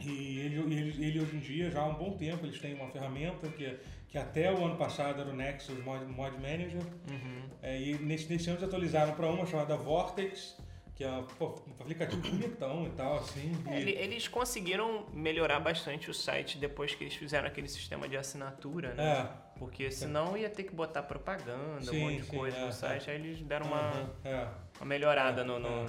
E 0.00 0.40
ele, 0.40 0.74
ele, 0.74 1.04
ele 1.06 1.20
hoje 1.20 1.36
em 1.36 1.40
dia, 1.40 1.70
já 1.70 1.80
há 1.80 1.86
um 1.86 1.94
bom 1.94 2.16
tempo, 2.16 2.44
eles 2.44 2.60
têm 2.60 2.74
uma 2.74 2.88
ferramenta 2.88 3.48
que, 3.48 3.76
que 4.08 4.18
até 4.18 4.52
o 4.52 4.64
ano 4.64 4.76
passado 4.76 5.20
era 5.20 5.30
o 5.30 5.34
Nexus 5.34 5.82
Mod, 5.82 6.04
Mod 6.06 6.34
Manager. 6.36 6.82
Uhum. 7.10 7.48
É, 7.62 7.80
e 7.80 7.98
nesse, 7.98 8.30
nesse 8.30 8.50
ano 8.50 8.58
eles 8.58 8.68
atualizaram 8.68 9.14
para 9.14 9.30
uma 9.30 9.46
chamada 9.46 9.76
Vortex, 9.76 10.56
que 10.94 11.02
é 11.02 11.24
pô, 11.38 11.60
um 11.66 11.82
aplicativo 11.82 12.22
bonitão 12.22 12.86
e 12.86 12.90
tal, 12.90 13.16
assim. 13.18 13.52
É, 13.66 13.80
ele- 13.80 13.90
Eles 13.92 14.28
conseguiram 14.28 15.06
melhorar 15.12 15.58
bastante 15.60 16.08
o 16.10 16.14
site 16.14 16.56
depois 16.58 16.94
que 16.94 17.02
eles 17.04 17.14
fizeram 17.14 17.48
aquele 17.48 17.68
sistema 17.68 18.08
de 18.08 18.16
assinatura, 18.16 18.94
né? 18.94 19.02
é, 19.02 19.58
Porque 19.58 19.90
senão 19.90 20.36
ia 20.36 20.48
ter 20.48 20.64
que 20.64 20.74
botar 20.74 21.02
propaganda, 21.02 21.82
Sim, 21.82 21.98
um 21.98 22.00
monte 22.10 22.16
de 22.18 22.24
sim, 22.24 22.36
coisa 22.36 22.56
é, 22.56 22.66
no 22.66 22.72
site. 22.72 23.10
Aí 23.10 23.16
eles 23.16 23.40
deram 23.42 23.66
uma, 23.66 24.10
é. 24.24 24.46
uma 24.78 24.86
melhorada 24.86 25.40
É, 25.42 25.44
no. 25.44 25.58
no- 25.58 25.86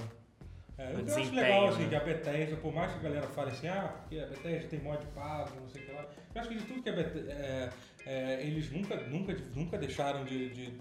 É, 0.78 0.92
eu 0.92 0.98
acho 1.16 1.34
legal 1.34 1.68
assim, 1.68 1.82
né? 1.84 1.88
que 1.88 1.94
a 1.94 2.00
Bethesda, 2.00 2.56
por 2.56 2.74
mais 2.74 2.92
que 2.92 2.98
a 2.98 3.02
galera 3.02 3.26
fale 3.28 3.50
assim, 3.50 3.66
ah, 3.68 3.94
porque 4.00 4.18
a 4.18 4.26
Bethesda 4.26 4.68
tem 4.68 4.80
mod 4.80 5.06
pago, 5.14 5.58
não 5.60 5.68
sei 5.68 5.82
o 5.82 5.86
que 5.86 5.92
lá. 5.92 6.04
Eu 6.34 6.40
acho 6.40 6.50
que 6.50 6.54
de 6.56 6.64
tudo 6.64 6.82
que 6.82 6.88
a 6.90 6.92
Bethesda, 6.92 7.32
é, 7.32 7.70
é, 8.04 8.42
eles 8.42 8.70
nunca, 8.70 8.96
nunca, 9.08 9.34
nunca 9.54 9.78
deixaram 9.78 10.24
de, 10.24 10.50
de, 10.50 10.78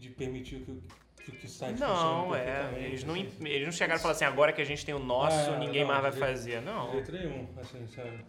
de 0.00 0.10
permitir 0.10 0.60
que, 0.64 0.70
o- 0.72 0.82
que, 1.32 1.48
site 1.48 1.78
Não, 1.80 2.34
é. 2.34 2.72
Eles 2.76 3.04
não, 3.04 3.14
assim. 3.14 3.28
eles 3.42 3.64
não 3.64 3.72
chegaram 3.72 3.98
e 3.98 4.02
falaram 4.02 4.16
assim, 4.16 4.24
agora 4.24 4.52
que 4.52 4.62
a 4.62 4.66
gente 4.66 4.84
tem 4.84 4.94
o 4.94 4.98
nosso, 4.98 5.50
É, 5.50 5.58
ninguém 5.58 5.82
não, 5.82 5.88
mais 5.88 6.02
vai 6.02 6.10
de 6.12 6.18
fazer. 6.18 6.60
Não. 6.62 6.86
De 6.86 6.92
jeito 6.92 7.12
nenhum, 7.12 7.48
assim, 7.60 7.86
sabe? 7.88 8.24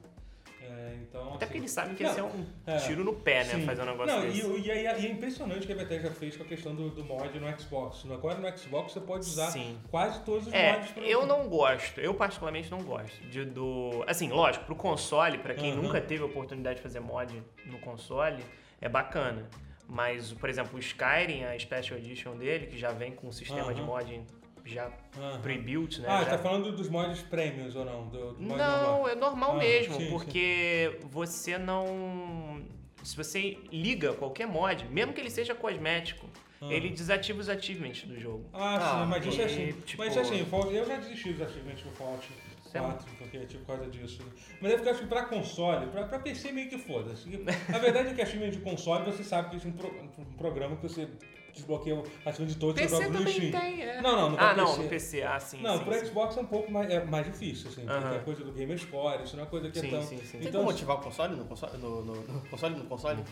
É, 0.69 0.97
então, 1.01 1.21
Até 1.21 1.33
assim, 1.33 1.39
porque 1.45 1.57
eles 1.60 1.71
sabem 1.71 1.95
que 1.95 2.03
Não, 2.03 2.10
esse 2.12 2.19
é 2.19 2.23
um 2.23 2.45
é. 2.65 2.77
tiro 2.77 3.03
no 3.03 3.13
pé, 3.13 3.45
né? 3.45 3.53
Sim. 3.55 3.65
Fazer 3.65 3.81
um 3.83 3.86
negócio 3.86 4.15
Não, 4.15 4.21
desse. 4.21 4.41
E, 4.41 4.60
e, 4.60 4.67
e 4.67 4.71
é 4.71 5.12
impressionante 5.12 5.63
o 5.63 5.65
que 5.65 5.71
a 5.71 5.75
Bethesda 5.77 6.12
fez 6.12 6.36
com 6.36 6.43
a 6.43 6.45
questão 6.45 6.75
do, 6.75 6.89
do 6.89 7.05
mod 7.05 7.39
no 7.39 7.60
Xbox. 7.60 8.03
Agora 8.12 8.38
no 8.38 8.57
Xbox 8.57 8.91
você 8.91 8.99
pode 8.99 9.25
usar 9.25 9.51
Sim. 9.51 9.77
quase 9.89 10.19
todos 10.25 10.47
os 10.47 10.53
É, 10.53 10.73
mods 10.73 10.91
pra 10.91 11.03
eu 11.03 11.25
não 11.25 11.47
gosto, 11.47 12.01
eu 12.01 12.13
particularmente 12.13 12.69
não 12.69 12.79
gosto 12.83 13.17
de, 13.29 13.45
do... 13.45 14.03
Assim, 14.07 14.29
lógico, 14.29 14.65
pro 14.65 14.75
console, 14.75 15.38
pra 15.38 15.53
quem 15.53 15.73
nunca 15.73 16.01
teve 16.01 16.21
a 16.21 16.25
oportunidade 16.25 16.77
de 16.77 16.81
fazer 16.81 16.99
mod 16.99 17.41
no 17.65 17.79
console, 17.79 18.43
é 18.81 18.89
bacana. 18.89 19.47
Mas, 19.88 20.34
por 20.34 20.50
exemplo, 20.50 20.76
o 20.76 20.80
Skyrim, 20.80 21.43
a 21.45 21.58
Special 21.58 21.97
Edition 21.97 22.36
dele, 22.38 22.67
que 22.67 22.78
já 22.78 22.91
vem 22.91 23.12
com 23.13 23.28
um 23.28 23.32
sistema 23.32 23.73
de 23.73 23.80
Aham. 23.82 23.88
mod 23.88 24.21
já 24.65 24.91
Aham. 25.17 25.39
pre-built, 25.41 26.00
né? 26.00 26.08
Ah, 26.10 26.23
já- 26.23 26.32
tá 26.32 26.38
falando 26.38 26.76
dos 26.76 26.89
mods 26.89 27.21
premiums 27.21 27.73
ou 27.76 27.86
não? 27.86 28.08
Do, 28.10 28.34
do 28.34 28.41
Não, 28.43 28.58
normal. 28.58 29.08
é 29.10 29.15
normal 29.15 29.52
Ah, 29.56 29.58
mesmo, 29.60 29.95
sim, 29.95 30.02
sim. 30.06 30.10
porque 30.10 31.00
você 31.04 31.58
não. 31.58 32.62
Se 33.02 33.15
você 33.15 33.58
liga 33.71 34.12
qualquer 34.13 34.45
mod, 34.47 34.86
mesmo 34.89 35.13
que 35.13 35.21
ele 35.21 35.30
seja 35.30 35.56
cosmético, 35.56 36.28
Ah. 36.62 36.65
ele 36.73 36.89
desativa 36.89 37.39
os 37.39 37.47
achievements 37.47 38.04
do 38.04 38.19
jogo. 38.19 38.50
Ah, 38.52 38.76
Ah, 38.76 39.04
sim, 39.04 39.10
mas 39.10 39.26
isso 39.26 39.41
é 39.41 39.45
assim. 39.45 39.71
tipo- 39.86 40.04
Mas 40.04 40.10
isso 40.10 40.19
é 40.19 40.21
assim, 40.23 40.41
o 40.41 40.45
Fallout- 40.47 40.76
eu 40.76 40.86
já 40.86 40.97
desisti 40.97 41.32
dos 41.32 41.43
achievements 41.47 41.82
do 41.84 41.91
Fallout 41.91 42.28
4, 42.71 43.08
porque, 43.17 43.39
tipo, 43.45 43.65
por 43.65 43.75
causa 43.77 43.91
disso. 43.91 44.21
Mas 44.62 44.71
é 44.71 44.75
porque 44.75 44.89
eu 44.89 44.93
acho 44.93 45.01
que 45.03 45.08
pra 45.08 45.25
console, 45.25 45.88
pra, 45.88 46.03
pra 46.06 46.19
PC 46.19 46.51
meio 46.51 46.69
que 46.69 46.77
foda-se. 46.77 47.30
A 47.73 47.77
verdade 47.80 48.10
é 48.10 48.13
que 48.13 48.21
achievement 48.21 48.51
de 48.51 48.60
console 48.60 49.06
você 49.12 49.23
sabe 49.23 49.49
que 49.49 49.56
existe 49.56 49.67
um, 49.69 49.73
pro- 49.73 49.99
um 50.19 50.25
programa 50.38 50.75
que 50.75 50.84
você 50.84 51.08
desbloqueia 51.53 52.03
acima 52.25 52.45
de 52.47 52.56
todos 52.56 52.80
os 52.84 52.91
jogos 52.91 53.08
do 53.17 53.27
Steam. 53.30 53.51
tem, 53.51 53.82
é. 53.82 54.01
Não, 54.01 54.15
não, 54.15 54.30
no 54.32 54.38
Ah, 54.39 54.49
PC. 54.53 54.62
não, 54.62 54.77
no 54.77 54.89
PC, 54.89 55.21
ah, 55.23 55.39
sim. 55.39 55.62
Não, 55.62 55.77
sim, 55.80 55.84
pro 55.86 55.93
sim. 55.99 56.06
Xbox 56.06 56.38
é 56.38 56.41
um 56.41 56.45
pouco 56.45 56.71
mais, 56.71 56.89
é 56.91 57.03
mais 57.03 57.25
difícil, 57.25 57.69
assim, 57.69 57.82
porque 57.82 57.93
Aham. 57.97 58.10
tem 58.10 58.17
a 58.19 58.23
coisa 58.23 58.43
do 58.43 58.51
Gamer 58.51 58.77
Score, 58.77 59.23
isso 59.23 59.36
não 59.36 59.41
é 59.41 59.45
uma 59.45 59.49
coisa 59.49 59.69
que 59.71 59.80
Sim, 59.80 59.88
é 59.88 59.89
tão... 59.89 60.01
sim, 60.03 60.17
sim. 60.23 60.38
Tem 60.38 60.47
Então, 60.49 60.62
como 60.62 60.71
ativar 60.71 60.97
o 60.97 61.01
console 61.01 61.36
no 61.36 61.45
console? 61.45 61.77
No, 61.80 62.06
no, 62.06 62.13
no 62.15 62.41
console 62.49 62.75
no 62.75 62.86
console? 62.86 63.23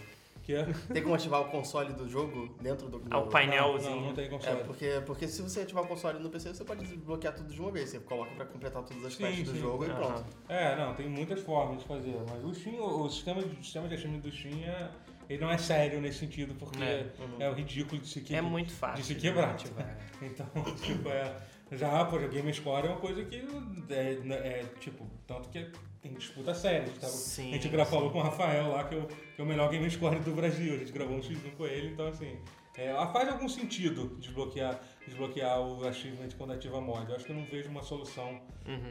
Que 0.46 0.54
é... 0.54 0.64
Tem 0.94 1.02
como 1.02 1.16
ativar 1.16 1.42
o 1.42 1.46
console 1.46 1.92
do 1.94 2.08
jogo 2.08 2.56
dentro 2.62 2.88
do. 2.88 3.02
Ah, 3.10 3.18
o 3.18 3.24
do- 3.24 3.30
painelzinho. 3.32 3.96
Não, 3.96 4.02
não 4.08 4.14
tem 4.14 4.26
É, 4.26 4.30
console. 4.30 4.64
porque, 4.64 5.02
porque 5.06 5.28
se 5.28 5.42
você 5.42 5.62
ativar 5.62 5.84
o 5.84 5.88
console 5.88 6.20
no 6.20 6.30
PC, 6.30 6.54
você 6.54 6.64
pode 6.64 6.86
desbloquear 6.86 7.34
tudo 7.34 7.52
de 7.52 7.60
uma 7.60 7.72
vez. 7.72 7.90
Você 7.90 8.00
coloca 8.00 8.30
pra 8.36 8.46
completar 8.46 8.84
todas 8.84 9.04
as 9.04 9.16
Sim, 9.16 9.24
quests 9.26 9.46
do 9.46 9.52
sim. 9.54 9.60
jogo 9.60 9.86
e 9.86 9.90
Aham. 9.90 9.96
pronto. 9.98 10.26
É, 10.48 10.76
não, 10.76 10.94
tem 10.94 11.10
muitas 11.10 11.40
formas 11.42 11.80
de 11.82 11.88
fazer, 11.88 12.16
mas 12.30 12.44
o 12.44 12.54
Steam, 12.54 12.76
o, 12.76 13.06
o 13.06 13.10
sistema, 13.10 13.42
de, 13.42 13.60
o 13.60 13.64
sistema 13.64 13.88
de 13.88 13.96
achievement 13.96 14.20
do 14.20 14.32
Steam, 14.32 14.60
é, 14.64 14.92
ele 15.28 15.42
não 15.42 15.50
é 15.50 15.58
sério 15.58 16.00
nesse 16.00 16.20
sentido, 16.20 16.54
porque 16.54 16.84
É. 16.84 17.08
é, 17.40 17.50
o 17.50 17.54
ridículo 17.54 18.00
de 18.00 18.08
se, 18.08 18.22
que, 18.22 18.36
É 18.36 18.42
muito 18.42 18.72
fácil. 18.72 19.02
de 19.02 19.08
se 19.08 19.16
quebrar. 19.16 19.58
Então, 20.22 20.46
tipo, 20.82 21.10
é... 21.10 21.36
Já, 21.72 22.06
pô, 22.06 22.18
o 22.18 22.30
Game 22.30 22.54
Score 22.54 22.86
é 22.86 22.90
uma 22.92 23.00
coisa 23.00 23.26
que 23.26 23.44
é, 23.90 24.12
é, 24.34 24.66
tipo, 24.80 25.06
tanto 25.26 25.50
que 25.50 25.68
tem 26.00 26.14
disputa 26.14 26.54
séria. 26.54 26.84
A 26.84 26.86
gente, 26.86 27.00
tava, 27.00 27.12
Sim, 27.12 27.50
a 27.50 27.54
gente 27.58 27.70
sim. 27.70 27.86
falou 27.86 28.12
com 28.12 28.20
o 28.20 28.22
Rafael 28.22 28.70
lá, 28.72 28.84
que 28.84 28.94
é, 28.94 28.98
o, 29.00 29.08
que 29.36 29.42
é 29.42 29.44
o 29.44 29.48
melhor 29.48 29.70
Game 29.70 29.90
Score 29.90 30.20
do 30.20 30.32
Brasil. 30.32 30.74
A 30.74 30.78
gente 30.78 30.92
gravou 30.92 31.18
um 31.18 31.22
X1 31.22 31.52
com 31.58 31.66
ele, 31.66 31.90
então 31.90 32.08
assim. 32.08 32.38
É, 32.78 32.94
faz 33.14 33.30
algum 33.30 33.48
sentido 33.48 34.18
desbloquear, 34.20 34.82
desbloquear 35.06 35.62
o 35.62 35.88
achievement 35.88 36.28
quando 36.38 36.52
ativa 36.54 36.82
mod. 36.82 37.10
Eu 37.10 37.16
acho 37.16 37.26
que 37.26 37.32
eu 37.32 37.36
não 37.38 37.46
vejo 37.46 37.70
uma 37.70 37.82
solução 37.82 38.42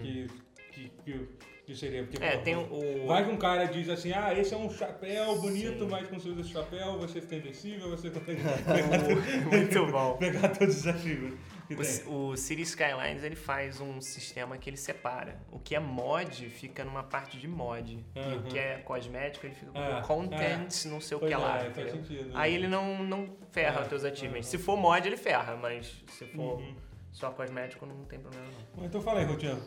que, 0.02 0.26
que, 0.72 0.88
que, 1.04 1.28
que 1.66 1.76
seria. 1.76 2.02
Porque, 2.04 2.16
Uhum. 2.16 2.24
É, 2.24 2.36
pô, 2.38 2.42
tem 2.42 2.56
o. 2.56 3.06
Vai 3.06 3.24
que 3.26 3.30
um 3.30 3.36
cara 3.36 3.66
diz 3.66 3.90
assim, 3.90 4.12
ah, 4.12 4.32
esse 4.32 4.54
é 4.54 4.56
um 4.56 4.70
chapéu 4.70 5.38
bonito, 5.38 5.84
Sim. 5.84 5.90
mas 5.90 6.08
quando 6.08 6.22
você 6.22 6.30
usa 6.30 6.40
esse 6.40 6.50
chapéu, 6.50 6.98
você 6.98 7.20
fica 7.20 7.36
invencível, 7.36 7.90
você 7.90 8.08
consegue 8.08 8.40
Muito 9.50 9.86
bom. 9.92 10.16
pegar 10.18 10.48
todos 10.48 10.78
os 10.78 10.86
achievements 10.86 11.38
O, 12.06 12.30
o 12.30 12.36
City 12.36 12.62
Skylines 12.62 13.22
ele 13.24 13.34
faz 13.36 13.80
um 13.80 14.00
sistema 14.00 14.58
que 14.58 14.68
ele 14.68 14.76
separa. 14.76 15.40
O 15.50 15.58
que 15.58 15.74
é 15.74 15.80
mod 15.80 16.48
fica 16.50 16.84
numa 16.84 17.02
parte 17.02 17.38
de 17.38 17.48
mod. 17.48 18.04
E 18.14 18.34
o 18.36 18.42
que 18.42 18.58
é 18.58 18.78
cosmético 18.78 19.46
ele 19.46 19.54
fica 19.54 19.72
com 19.72 19.78
É, 19.78 20.00
content, 20.02 20.84
não 20.86 21.00
sei 21.00 21.16
o 21.16 21.20
Pois 21.20 21.32
que 21.32 21.40
lá. 21.40 21.56
é, 21.56 21.60
faz 21.70 21.70
entendeu? 21.88 21.92
sentido. 22.04 22.30
Aí 22.34 22.54
ele 22.54 22.68
não, 22.68 23.02
não 23.02 23.34
ferra 23.50 23.80
É, 23.80 23.82
os 23.82 23.88
teus 23.88 24.04
achievements. 24.04 24.46
é. 24.48 24.50
Se 24.50 24.58
for 24.58 24.76
mod, 24.76 25.06
ele 25.08 25.16
ferra, 25.16 25.56
mas 25.56 26.02
se 26.08 26.26
for 26.26 26.58
Uhum. 26.60 26.74
só 27.12 27.30
cosmético, 27.30 27.86
não 27.86 28.04
tem 28.04 28.18
problema 28.20 28.46
não. 28.76 28.84
Então 28.84 29.00
fala 29.00 29.20
aí, 29.20 29.24
Rotiano, 29.24 29.62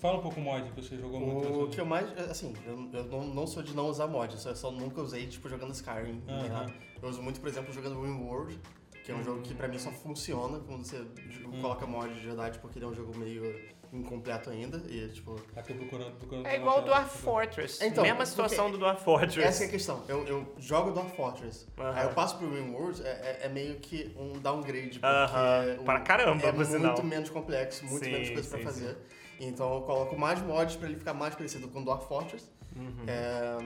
fala 0.00 0.18
um 0.18 0.22
pouco 0.22 0.40
mod 0.40 0.68
que 0.72 0.82
você 0.82 0.96
jogou 0.96 1.20
muito. 1.20 1.46
O 1.48 1.60
nessa- 1.60 1.70
que 1.72 1.80
eu 1.80 1.86
mais. 1.86 2.18
Assim, 2.30 2.52
eu, 2.66 2.90
eu 2.92 3.04
não, 3.04 3.24
não 3.28 3.46
sou 3.46 3.62
de 3.62 3.76
não 3.76 3.86
usar 3.86 4.08
mod, 4.08 4.32
eu 4.34 4.40
só, 4.40 4.50
eu 4.50 4.56
só 4.56 4.70
nunca 4.72 5.00
usei, 5.00 5.26
tipo, 5.28 5.48
jogando 5.48 5.72
Skyrim. 5.72 6.20
nem 6.26 6.36
Aham. 6.36 6.48
nada. 6.48 6.72
Eu 7.00 7.08
uso 7.08 7.22
muito, 7.22 7.38
por 7.40 7.48
exemplo, 7.48 7.72
jogando 7.72 8.02
RimWorld, 8.02 8.58
que 9.08 9.12
é 9.12 9.14
um 9.14 9.24
jogo 9.24 9.40
que 9.40 9.54
pra 9.54 9.66
mim 9.66 9.78
só 9.78 9.90
funciona 9.90 10.58
quando 10.66 10.84
você 10.84 10.98
Hum. 10.98 11.62
coloca 11.62 11.86
mod 11.86 12.12
de 12.12 12.20
verdade, 12.20 12.58
porque 12.58 12.78
ele 12.78 12.84
é 12.84 12.88
um 12.88 12.94
jogo 12.94 13.16
meio 13.16 13.58
incompleto 13.90 14.50
ainda. 14.50 14.82
E, 14.86 15.08
tipo, 15.08 15.34
tô 15.66 15.74
procurando, 15.74 16.12
procurando 16.18 16.46
É 16.46 16.56
igual 16.56 16.80
o. 16.80 16.82
Dwarf 16.82 17.16
Fortress. 17.22 17.82
Então, 17.82 18.04
Mesma 18.04 18.26
situação 18.26 18.70
do 18.70 18.76
Dwarf 18.76 19.02
Fortress. 19.02 19.40
essa 19.40 19.64
é 19.64 19.66
a 19.66 19.70
questão. 19.70 20.04
Eu, 20.06 20.26
eu 20.26 20.54
jogo 20.58 20.90
Dwarf 20.90 21.16
Fortress, 21.16 21.66
aí 21.78 22.04
eu 22.04 22.10
passo 22.12 22.36
pro 22.36 22.50
RimWorld, 22.52 23.02
é, 23.02 23.08
é, 23.08 23.38
é 23.44 23.48
meio 23.48 23.76
que 23.76 24.14
um 24.14 24.34
downgrade, 24.34 24.98
porque 25.00 25.80
o- 25.80 25.84
Pra 25.84 26.00
caramba, 26.00 26.46
é 26.46 26.52
muito 26.52 26.70
sinal. 26.70 27.02
menos 27.02 27.30
complexo, 27.30 27.86
muito 27.86 28.04
Sim, 28.04 28.12
menos 28.12 28.28
coisa 28.28 28.48
pra 28.50 28.58
sim, 28.58 28.64
fazer. 28.66 28.98
Então 29.40 29.74
eu 29.76 29.80
coloco 29.80 30.18
mais 30.18 30.42
mods 30.42 30.76
pra 30.76 30.86
ele 30.86 30.98
ficar 30.98 31.14
mais 31.14 31.34
parecido 31.34 31.66
com 31.68 31.82
Dwarf 31.82 32.06
Fortress. 32.06 32.50
Uhum. 32.76 33.04
É, 33.06 33.56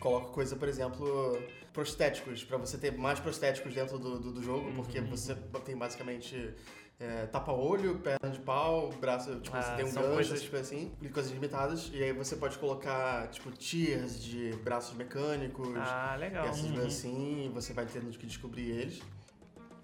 coloco 0.00 0.32
coisa, 0.32 0.56
por 0.56 0.66
exemplo, 0.68 1.40
prostéticos, 1.82 2.42
pra 2.42 2.58
você 2.58 2.76
ter 2.76 2.90
mais 2.98 3.20
prostéticos 3.20 3.72
dentro 3.72 3.98
do, 4.00 4.18
do, 4.18 4.32
do 4.32 4.42
jogo, 4.42 4.72
porque 4.74 4.98
Uhum. 4.98 5.06
você 5.06 5.36
tem 5.64 5.76
basicamente 5.76 6.52
é, 7.00 7.26
tapa-olho, 7.26 8.00
perna 8.00 8.28
de 8.30 8.40
pau, 8.40 8.90
braço, 9.00 9.38
tipo, 9.38 9.56
Ah, 9.56 9.62
você 9.62 9.76
tem 9.76 9.84
um 9.84 9.92
gancho, 9.92 10.08
coisas- 10.14 10.48
coisas 10.48 10.66
assim, 10.66 10.92
e 11.00 11.08
coisas 11.08 11.30
limitadas, 11.30 11.88
e 11.94 12.02
aí 12.02 12.12
você 12.12 12.34
pode 12.34 12.58
colocar, 12.58 13.28
tipo, 13.28 13.52
tiers 13.52 14.20
de 14.20 14.50
braços 14.64 14.96
mecânicos, 14.96 15.68
Ah, 15.76 16.14
e 16.16 16.18
legal. 16.18 16.46
essas 16.48 16.64
Uhum. 16.64 16.72
coisas 16.72 16.92
assim, 16.98 17.46
e 17.46 17.48
você 17.50 17.72
vai 17.72 17.86
tendo 17.86 18.10
que 18.18 18.26
descobrir 18.26 18.68
eles. 18.72 19.00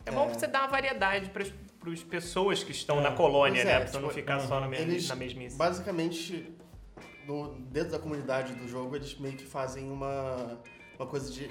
É 0.04 0.11
bom 0.11 0.28
que 0.28 0.37
você 0.40 0.48
dá 0.48 0.62
uma 0.62 0.68
variedade 0.68 1.30
para 1.30 1.44
as 1.92 2.02
pessoas 2.02 2.64
que 2.64 2.72
estão 2.72 2.98
É. 2.98 3.02
na 3.04 3.12
colônia, 3.12 3.64
né? 3.64 3.70
é, 3.74 3.80
Pra 3.85 4.00
não 4.00 4.09
tipo, 4.09 4.14
ficar 4.20 4.40
só 4.40 4.59
na, 4.59 4.76
eles 4.76 5.07
na 5.09 5.14
mesmice. 5.14 5.57
Basicamente, 5.57 6.52
no- 7.28 7.54
dentro 7.70 7.92
da 7.92 7.98
comunidade 8.00 8.54
do 8.57 8.66
jogo, 8.66 8.96
eles 8.96 9.16
meio 9.20 9.37
que 9.37 9.44
fazem 9.46 9.88
uma, 9.88 10.61
uma 10.98 11.07
coisa 11.07 11.30
de 11.33 11.48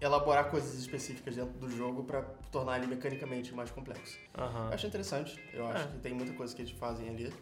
elaborar 0.00 0.50
coisas 0.50 0.74
específicas 0.74 1.36
dentro 1.36 1.52
do 1.58 1.70
jogo 1.70 2.04
pra 2.04 2.22
tornar 2.50 2.78
ele 2.78 2.86
mecanicamente 2.86 3.54
mais 3.54 3.70
complexo. 3.70 4.18
Aham. 4.36 4.68
Eu 4.68 4.74
acho 4.74 4.86
interessante, 4.86 5.38
eu 5.52 5.66
acho 5.66 5.84
É. 5.84 5.86
que 5.88 5.98
tem 5.98 6.14
muita 6.14 6.32
coisa 6.32 6.54
que 6.54 6.62
eles 6.62 6.72
fazem 6.72 7.08
ali. 7.08 7.32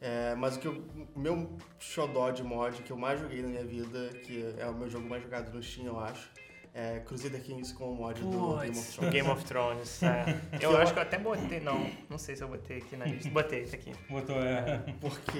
É, 0.00 0.34
mas 0.34 0.56
o 0.56 0.60
que 0.60 0.66
eu- 0.66 0.84
o 1.14 1.18
meu 1.18 1.56
xodó 1.78 2.30
de 2.30 2.42
mod 2.42 2.82
que 2.82 2.90
eu 2.90 2.96
mais 2.96 3.18
joguei 3.18 3.40
na 3.40 3.48
minha 3.48 3.64
vida, 3.64 4.08
que 4.22 4.54
é 4.58 4.66
o 4.66 4.74
meu 4.74 4.90
jogo 4.90 5.08
mais 5.08 5.22
jogado 5.22 5.50
no 5.54 5.62
Steam, 5.62 5.86
eu 5.86 5.98
acho, 5.98 6.30
é 6.74 6.98
Crusader 7.00 7.40
Kings 7.40 7.72
com 7.72 7.92
o 7.92 7.94
mod 7.94 8.20
do 8.20 8.28
Game 8.58 8.76
of 8.76 8.92
Thrones. 8.92 9.12
Game 9.12 9.28
of 9.30 9.44
Thrones. 9.44 10.02
é. 10.02 10.40
Eu 10.60 10.76
acho 10.76 10.92
que 10.92 10.98
eu 10.98 11.02
até 11.02 11.18
botei, 11.18 11.60
não. 11.60 11.88
Não 12.10 12.18
sei 12.18 12.34
se 12.34 12.42
eu 12.42 12.48
botei 12.48 12.78
aqui 12.78 12.96
na 12.96 13.04
lista. 13.04 13.30
Botei 13.30 13.62
isso 13.62 13.74
aqui. 13.76 13.92
Botou, 14.10 14.36
é. 14.42 14.82
Porque 15.00 15.38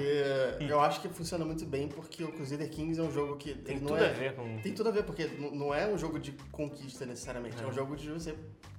eu 0.69 0.79
acho 0.79 1.01
que 1.01 1.09
funciona 1.09 1.43
muito 1.43 1.65
bem, 1.65 1.87
porque 1.87 2.23
o 2.23 2.31
Crusader 2.31 2.69
Kings 2.69 2.99
é 2.99 3.03
um 3.03 3.11
jogo 3.11 3.35
que 3.37 3.53
Tem 3.53 3.79
tudo 3.79 3.97
é 3.97 4.09
a 4.09 4.13
ver 4.13 4.33
com. 4.35 4.57
Tem 4.59 4.73
tudo 4.73 4.89
a 4.89 4.91
ver, 4.91 5.03
porque 5.03 5.25
não 5.25 5.73
é 5.73 5.87
um 5.87 5.97
jogo 5.97 6.19
de 6.19 6.31
conquista 6.51 7.05
necessariamente, 7.05 7.57
é, 7.59 7.63
É. 7.63 7.67
um 7.67 7.73
jogo 7.73 7.95
de 7.95 8.09
você 8.09 8.35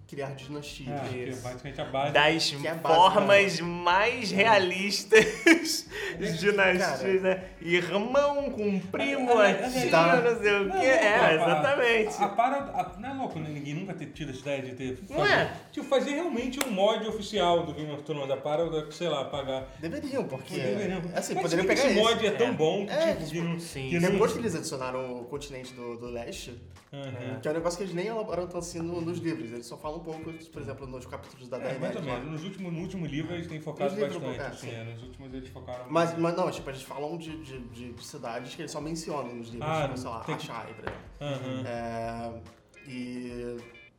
criar 0.07 0.31
dinastias. 0.35 0.89
É, 1.13 1.17
é 1.19 1.29
Isso. 1.29 1.43
basicamente 1.43 1.81
a 1.81 1.85
base. 1.85 2.13
Das 2.13 2.51
Que 2.53 2.67
é 2.67 2.71
a 2.71 2.75
base 2.75 2.95
formas 2.95 3.61
mais 3.61 4.31
realistas 4.31 5.87
de 6.19 6.39
dinastias, 6.39 7.23
né? 7.23 7.45
Irmão 7.61 8.51
com 8.51 8.79
primo, 8.79 9.41
É, 9.43 9.51
é, 9.51 9.65
é, 9.65 9.81
tio, 9.81 9.91
tá. 9.91 10.21
não 10.21 10.39
sei 10.41 10.53
o 10.53 10.65
Não, 10.65 10.71
quê. 10.81 10.87
não, 10.87 10.93
É, 10.93 11.19
a- 11.19 11.35
exatamente. 11.35 12.15
A, 12.19 12.25
a 12.25 12.29
para, 12.29 12.57
a- 12.59 12.97
não 12.99 13.09
é 13.09 13.13
louco, 13.15 13.39
né? 13.39 13.49
Ninguém 13.51 13.75
nunca 13.75 13.95
ter 13.95 14.07
tido 14.07 14.31
essa 14.31 14.41
ideia 14.41 14.63
de 14.63 14.73
ter. 14.73 14.99
Não 15.11 15.19
fazer- 15.19 15.33
é? 15.35 15.53
Tipo, 15.73 15.87
fazer 15.89 16.11
realmente 16.13 16.61
um 16.65 16.71
mod 16.71 17.07
oficial 17.09 17.65
do 17.67 17.73
Game 17.75 17.91
of 17.93 18.03
Thrones. 18.05 18.31
A 18.31 18.37
para, 18.37 18.91
sei 18.93 19.09
lá, 19.09 19.25
pagar. 19.25 19.67
Deveriam, 19.81 20.25
porque. 20.25 20.55
Deveriam. 20.55 21.03
Assim, 21.15 21.35
Mas 21.35 21.43
poderiam 21.43 21.67
que 21.67 21.75
pegar 21.75 21.89
esse 21.89 21.99
esse. 21.99 22.01
mod 22.01 22.27
é 22.27 22.31
tão 22.31 22.47
É. 22.49 22.53
bom 22.53 22.87
que, 22.87 22.93
É, 22.93 23.07
tipo, 23.15 23.25
que, 23.25 23.31
que 23.33 23.41
não. 23.41 23.59
Sim. 23.61 23.89
que 23.91 23.99
não- 24.01 24.11
Depois 24.13 24.33
que 24.33 24.39
eles 24.39 24.55
adicionaram 24.55 25.21
o 25.21 25.25
continente 25.25 25.73
do, 25.75 25.97
do 25.99 26.07
leste, 26.07 26.55
Aham. 26.93 27.41
que 27.41 27.49
é 27.49 27.51
um 27.51 27.55
negócio 27.55 27.77
que 27.79 27.85
eles 27.85 27.95
nem 27.95 28.07
elaboram 28.07 28.45
tanto 28.47 28.59
assim 28.59 28.79
no- 28.81 29.01
nos 29.01 29.19
livros, 29.19 29.51
eles 29.53 29.67
só 29.67 29.77
falam 29.77 29.96
um 29.97 30.01
pouco, 30.01 30.33
por 30.33 30.63
exemplo, 30.63 30.87
nos 30.87 31.07
capítulos 31.07 31.49
da 31.49 31.59
É, 31.59 31.79
mais 31.79 31.97
ou 31.97 32.03
menos. 32.03 32.31
Nos 32.31 32.45
últimos, 32.45 32.73
no 32.73 32.81
último 32.81 33.07
livro 33.07 33.35
eles 33.35 33.47
têm 33.47 33.61
focado 33.61 33.91
Nos 33.91 33.99
livros, 34.01 34.23
bastante. 34.23 34.41
é, 34.41 34.47
assim, 34.47 34.69
sim. 34.69 34.75
é, 34.75 34.85
nos 34.85 35.03
últimos 35.03 35.35
eles 35.35 35.49
focaram. 35.51 35.87
Mas, 35.91 36.17
mas 36.19 36.37
não, 36.37 36.51
tipo, 36.51 36.69
eles 36.71 36.83
falam 36.83 37.17
de, 37.17 37.37
de, 37.43 37.59
de- 37.69 37.93
de 37.93 38.05
cidades 38.07 38.55
que 38.55 38.63
eles 38.63 38.71
só 38.73 38.81
mencionam 38.81 39.35
nos 39.35 39.49
livros, 39.49 39.69
Ah, 39.71 39.83
tipo, 39.85 39.99
sei 39.99 40.11
lá, 40.11 40.21
tem 40.21 40.35
Achai, 40.35 40.75
por 40.75 40.85
exemplo. 40.85 41.03
Aham. 41.21 41.65
É, 41.67 42.41
e 42.89 43.57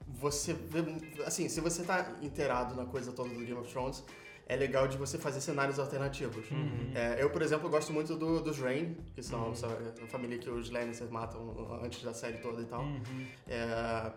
você 0.07 0.53
vê, 0.53 0.83
assim, 1.25 1.49
se 1.49 1.59
você 1.59 1.83
tá 1.83 2.13
inteirado 2.21 2.75
na 2.75 2.85
coisa 2.85 3.11
toda 3.11 3.29
do 3.29 3.39
Game 3.39 3.53
of 3.59 3.69
Thrones, 3.71 4.03
é 4.49 4.55
legal 4.55 4.87
de 4.87 4.97
você 4.97 5.17
fazer 5.17 5.41
cenários 5.41 5.77
alternativos. 5.77 6.49
Uhum. 6.49 6.91
É, 6.95 7.21
eu, 7.21 7.29
por 7.29 7.41
exemplo, 7.41 7.69
gosto 7.69 7.91
muito 7.91 8.15
do, 8.15 8.39
dos 8.41 8.57
Rain, 8.59 8.95
que 9.13 9.21
são 9.21 9.51
essa 9.51 9.67
a 10.01 10.07
família 10.07 10.37
que 10.37 10.49
os 10.49 10.69
Lannisters 10.69 11.09
matam 11.11 11.53
antes 11.83 12.01
da 12.01 12.13
série 12.13 12.37
toda 12.37 12.61
e 12.61 12.65
tal. 12.65 12.81
Uhum. 12.83 13.25
É, 13.45 14.11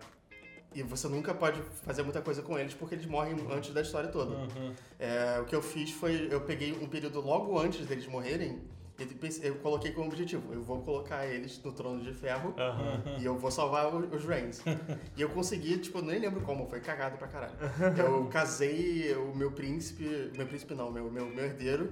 e 0.73 0.81
você 0.83 1.07
nunca 1.07 1.33
pode 1.33 1.61
fazer 1.83 2.03
muita 2.03 2.21
coisa 2.21 2.41
com 2.41 2.57
eles 2.57 2.73
porque 2.73 2.95
eles 2.95 3.05
morrem 3.05 3.35
antes 3.51 3.73
da 3.73 3.81
história 3.81 4.09
toda. 4.09 4.33
Aham. 4.35 4.73
É, 4.99 5.39
o 5.41 5.45
que 5.45 5.55
eu 5.55 5.61
fiz 5.61 5.91
foi, 5.91 6.27
eu 6.31 6.41
peguei 6.41 6.71
um 6.73 6.87
período 6.87 7.19
logo 7.21 7.57
antes 7.59 7.85
deles 7.85 8.07
morrerem 8.07 8.61
e 8.99 9.05
pensei- 9.05 9.49
eu 9.49 9.55
coloquei 9.55 9.91
como 9.91 10.07
objetivo, 10.07 10.53
eu 10.53 10.61
vou 10.61 10.79
colocar 10.83 11.25
eles 11.25 11.59
no 11.63 11.71
trono 11.73 12.03
de 12.03 12.13
ferro 12.13 12.53
Aham. 12.57 13.01
e 13.19 13.25
eu 13.25 13.35
vou 13.37 13.49
salvar 13.49 13.93
os 13.95 14.23
Reigns. 14.25 14.61
e 15.17 15.21
eu 15.21 15.29
consegui, 15.29 15.77
tipo, 15.79 15.97
eu 15.97 16.03
nem 16.03 16.19
lembro 16.19 16.41
como, 16.41 16.67
foi 16.67 16.79
cagado 16.79 17.17
pra 17.17 17.27
caralho. 17.27 17.53
Eu 17.97 18.25
casei 18.27 19.13
o 19.15 19.35
meu 19.35 19.51
príncipe, 19.51 20.31
meu 20.37 20.45
príncipe 20.45 20.73
não, 20.75 20.91
meu, 20.91 21.09
meu, 21.11 21.25
meu 21.25 21.45
herdeiro, 21.45 21.91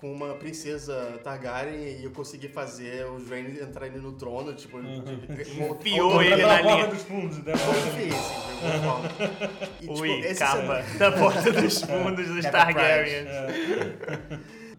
com 0.00 0.10
uma 0.12 0.34
princesa 0.34 1.20
Targaryen 1.22 1.98
e 2.00 2.04
eu 2.04 2.10
consegui 2.10 2.48
fazer 2.48 3.04
os 3.10 3.28
Reigns 3.28 3.60
entrarem 3.60 3.98
no 4.00 4.12
trono, 4.12 4.54
tipo... 4.54 4.78
Enfiou 4.80 6.22
ele 6.22 6.36
Da 6.42 6.56
na 6.56 6.62
porta 6.62 6.76
linha. 6.76 6.86
dos 6.88 7.02
fundos, 7.02 7.38
né? 7.44 7.52
Assim. 7.52 8.08
E, 9.80 9.86
tipo, 9.86 10.00
Ui, 10.00 10.10
esse 10.20 10.38
capa 10.40 10.56
cenário- 10.82 10.98
da 10.98 11.12
porta 11.12 11.52
dos 11.52 11.82
fundos 11.82 12.26
dos 12.28 12.44
Targaryens. 12.46 13.28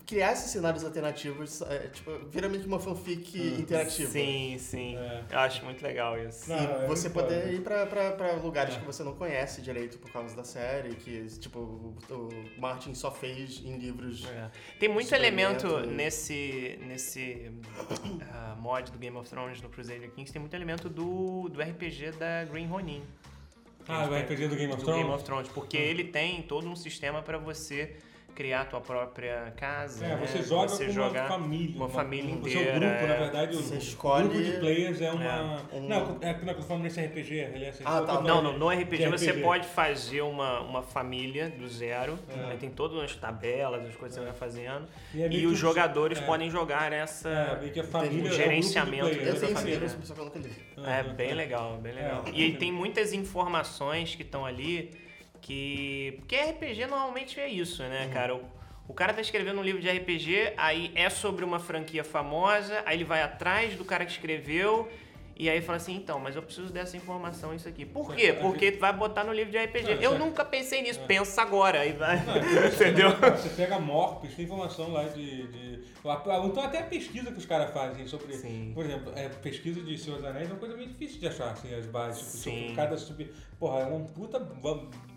Criar 0.06 0.34
esses 0.34 0.52
cenários 0.52 0.84
alternativos, 0.84 1.62
é, 1.62 1.88
tipo, 1.88 2.12
vira 2.30 2.50
meio 2.50 2.62
que 2.62 2.68
uma 2.68 2.80
fanfic 2.80 3.38
interativa. 3.60 4.12
Sim, 4.12 4.58
sim. 4.60 4.98
É. 4.98 5.24
Eu 5.32 5.40
acho 5.40 5.64
muito 5.64 5.82
legal 5.82 6.18
isso. 6.20 6.50
Não, 6.50 6.58
E 6.58 6.84
é 6.84 6.88
você 6.88 7.10
poder 7.10 7.54
ir 7.54 7.62
pra, 7.62 7.86
pra, 7.86 8.12
pra 8.12 8.34
lugares 8.34 8.76
É. 8.76 8.80
que 8.80 8.86
você 8.86 9.04
não 9.04 9.14
conhece 9.14 9.62
direito 9.62 9.98
por 10.00 10.12
causa 10.12 10.36
da 10.36 10.44
série, 10.44 10.96
que, 10.96 11.26
tipo, 11.40 11.60
o, 11.60 11.96
o 12.14 12.30
Martin 12.60 12.94
só 12.94 13.10
fez 13.12 13.62
em 13.64 13.78
livros. 13.78 14.26
É. 14.28 14.50
Tem 14.80 14.90
muito 14.90 15.14
elemento 15.16 15.80
nesse, 15.86 16.78
nesse 16.82 17.50
ah, 18.34 18.56
mod 18.60 18.92
do 18.92 18.98
Game 18.98 19.16
of 19.18 19.30
Thrones 19.30 19.62
no 19.62 19.70
Crusader 19.70 20.12
Kings, 20.12 20.32
tem 20.32 20.40
muito 20.42 20.56
elemento 20.56 20.90
do, 20.90 21.48
do 21.50 21.62
RPG 21.62 22.12
da 22.20 22.44
Green 22.46 22.68
Ronin. 22.68 23.02
Ah, 23.88 24.06
o 24.10 24.16
RPG 24.16 24.48
do 24.48 24.56
Game 24.56 24.72
of 24.74 24.80
do 24.82 24.86
Thrones? 24.86 25.02
Game 25.04 25.16
of 25.16 25.24
Thrones, 25.24 25.48
porque 25.50 25.78
ele 25.78 26.04
tem 26.06 26.42
todo 26.44 26.68
um 26.68 26.76
sistema 26.76 27.22
pra 27.22 27.38
você 27.38 27.96
criar 28.34 28.62
a 28.62 28.66
tua 28.66 28.82
própria 28.82 29.54
casa. 29.58 30.06
É, 30.06 30.10
né? 30.10 30.16
você 30.28 30.42
joga 30.42 30.68
você 30.70 30.86
com 30.88 30.92
uma 30.94 31.28
família. 31.28 31.76
uma 31.76 31.90
família 31.90 32.36
O 32.36 32.50
seu 32.50 32.62
inteira, 32.62 32.80
grupo, 32.80 33.08
na 33.08 33.14
é. 33.14 33.18
verdade, 33.20 33.56
Você 33.56 33.76
o 33.76 33.78
escolhe- 33.78 34.28
grupo 34.30 34.44
de 34.44 34.52
players 34.60 35.02
é 35.02 35.12
uma... 35.12 35.24
É, 35.72 35.76
um- 35.76 35.88
Não, 35.88 36.18
é 36.22 36.34
não, 36.34 36.54
eu 36.54 36.62
falando 36.62 36.84
nesse 36.84 37.00
RPG, 37.02 37.34
ele 37.36 37.66
é 37.66 37.70
assim. 37.70 37.84
Ah, 37.86 38.02
tá. 38.02 38.22
Não, 38.22 38.42
não, 38.42 38.58
no 38.58 38.70
de 38.70 38.82
RPG 38.84 39.08
você 39.10 39.34
pode 39.34 39.68
fazer 39.68 40.22
uma, 40.22 40.60
uma 40.62 40.82
família 40.82 41.50
do 41.50 41.68
zero, 41.68 42.18
É. 42.30 42.36
né? 42.36 42.58
tem 42.60 42.70
todas 42.70 42.98
as 43.04 43.16
tabelas, 43.16 43.86
as 43.88 43.96
coisas 43.96 44.18
que 44.18 44.24
você 44.24 44.30
vai 44.32 44.38
fazendo, 44.38 44.88
E 45.14 45.22
é 45.24 45.30
e 45.32 45.46
os 45.46 45.58
jogadores 45.58 46.18
é. 46.20 46.22
podem 46.22 46.50
jogar 46.50 46.92
É, 46.92 46.98
essa... 47.00 47.60
a 47.80 47.84
família 47.84 48.24
um 48.30 48.34
é 48.34 48.36
gerenciamento. 48.36 49.08
Eu 49.08 49.24
dessa 49.26 49.46
tenho 49.46 49.58
família. 49.58 49.88
É 50.86 51.04
bem 51.04 51.34
legal, 51.34 51.78
bem 51.78 51.94
legal. 51.94 52.24
É. 52.28 52.32
E 52.32 52.44
aí 52.44 52.58
tem 52.58 52.72
muitas 52.72 53.14
informações 53.14 54.16
que 54.16 54.24
estão 54.24 54.46
ali 54.46 54.92
que. 55.42 56.16
Porque 56.20 56.36
RPG 56.36 56.86
normalmente 56.88 57.40
é 57.40 57.48
isso, 57.48 57.82
né, 57.84 58.10
cara? 58.14 58.36
O, 58.36 58.42
o 58.88 58.94
cara 58.94 59.14
tá 59.14 59.22
escrevendo 59.22 59.60
um 59.60 59.64
livro 59.64 59.82
de 59.82 59.90
RPG, 59.90 60.54
aí 60.58 60.92
é 60.96 61.10
sobre 61.10 61.44
uma 61.46 61.60
franquia 61.60 62.04
famosa, 62.04 62.82
aí 62.86 62.98
ele 62.98 63.04
vai 63.06 63.22
atrás 63.22 63.76
do 63.76 63.86
cara 63.86 64.06
que 64.06 64.12
escreveu. 64.12 64.90
E 65.38 65.50
aí 65.50 65.60
fala 65.60 65.78
assim, 65.78 65.96
então, 65.96 66.20
mas 66.20 66.36
eu 66.36 66.44
preciso 66.44 66.72
dessa 66.72 66.96
informação, 66.96 67.52
isso 67.56 67.68
aqui. 67.68 67.84
Por 67.84 68.14
quê? 68.14 68.32
Porque 68.34 68.70
vai 68.72 68.94
botar 68.94 69.24
no 69.24 69.34
livro 69.34 69.52
de 69.52 69.58
RPG. 69.58 69.84
Não, 69.84 69.92
eu 69.94 70.02
isso 70.02 70.14
é- 70.14 70.18
nunca 70.20 70.46
pensei 70.46 70.84
nisso, 70.84 71.00
pensa 71.08 71.42
agora. 71.42 71.80
Aí 71.80 71.94
vai. 71.94 72.24
Não, 72.24 72.36
é 72.62 72.68
Entendeu? 72.68 73.10
né, 73.18 73.32
Você 73.32 73.50
pega 73.50 73.80
Morpes, 73.80 74.36
tem 74.36 74.46
informação 74.46 74.92
lá 74.92 75.06
de, 75.06 75.48
de- 75.48 75.84
Então 76.46 76.64
até 76.64 76.80
a 76.80 76.84
pesquisa 76.84 77.32
que 77.32 77.40
os 77.40 77.46
caras 77.48 77.72
fazem 77.74 78.06
sobre. 78.06 78.34
Sim. 78.36 78.72
Por 78.76 78.86
exemplo, 78.86 79.12
é, 79.16 79.30
pesquisa 79.30 79.82
de 79.82 79.98
Senhor 79.98 80.18
dos 80.18 80.26
Anéis 80.26 80.48
é 80.48 80.52
uma 80.54 80.60
coisa 80.60 80.76
meio 80.76 80.90
difícil 80.90 81.20
de 81.20 81.28
achar, 81.28 81.50
assim, 81.50 81.74
as 81.74 81.88
bases. 81.88 82.22
Tipo, 82.22 82.38
Sim. 82.44 82.74
cada 82.76 82.96
sub. 82.96 83.32
Porra, 83.58 83.80
é 83.80 83.86
um 83.86 84.06
puta. 84.06 84.40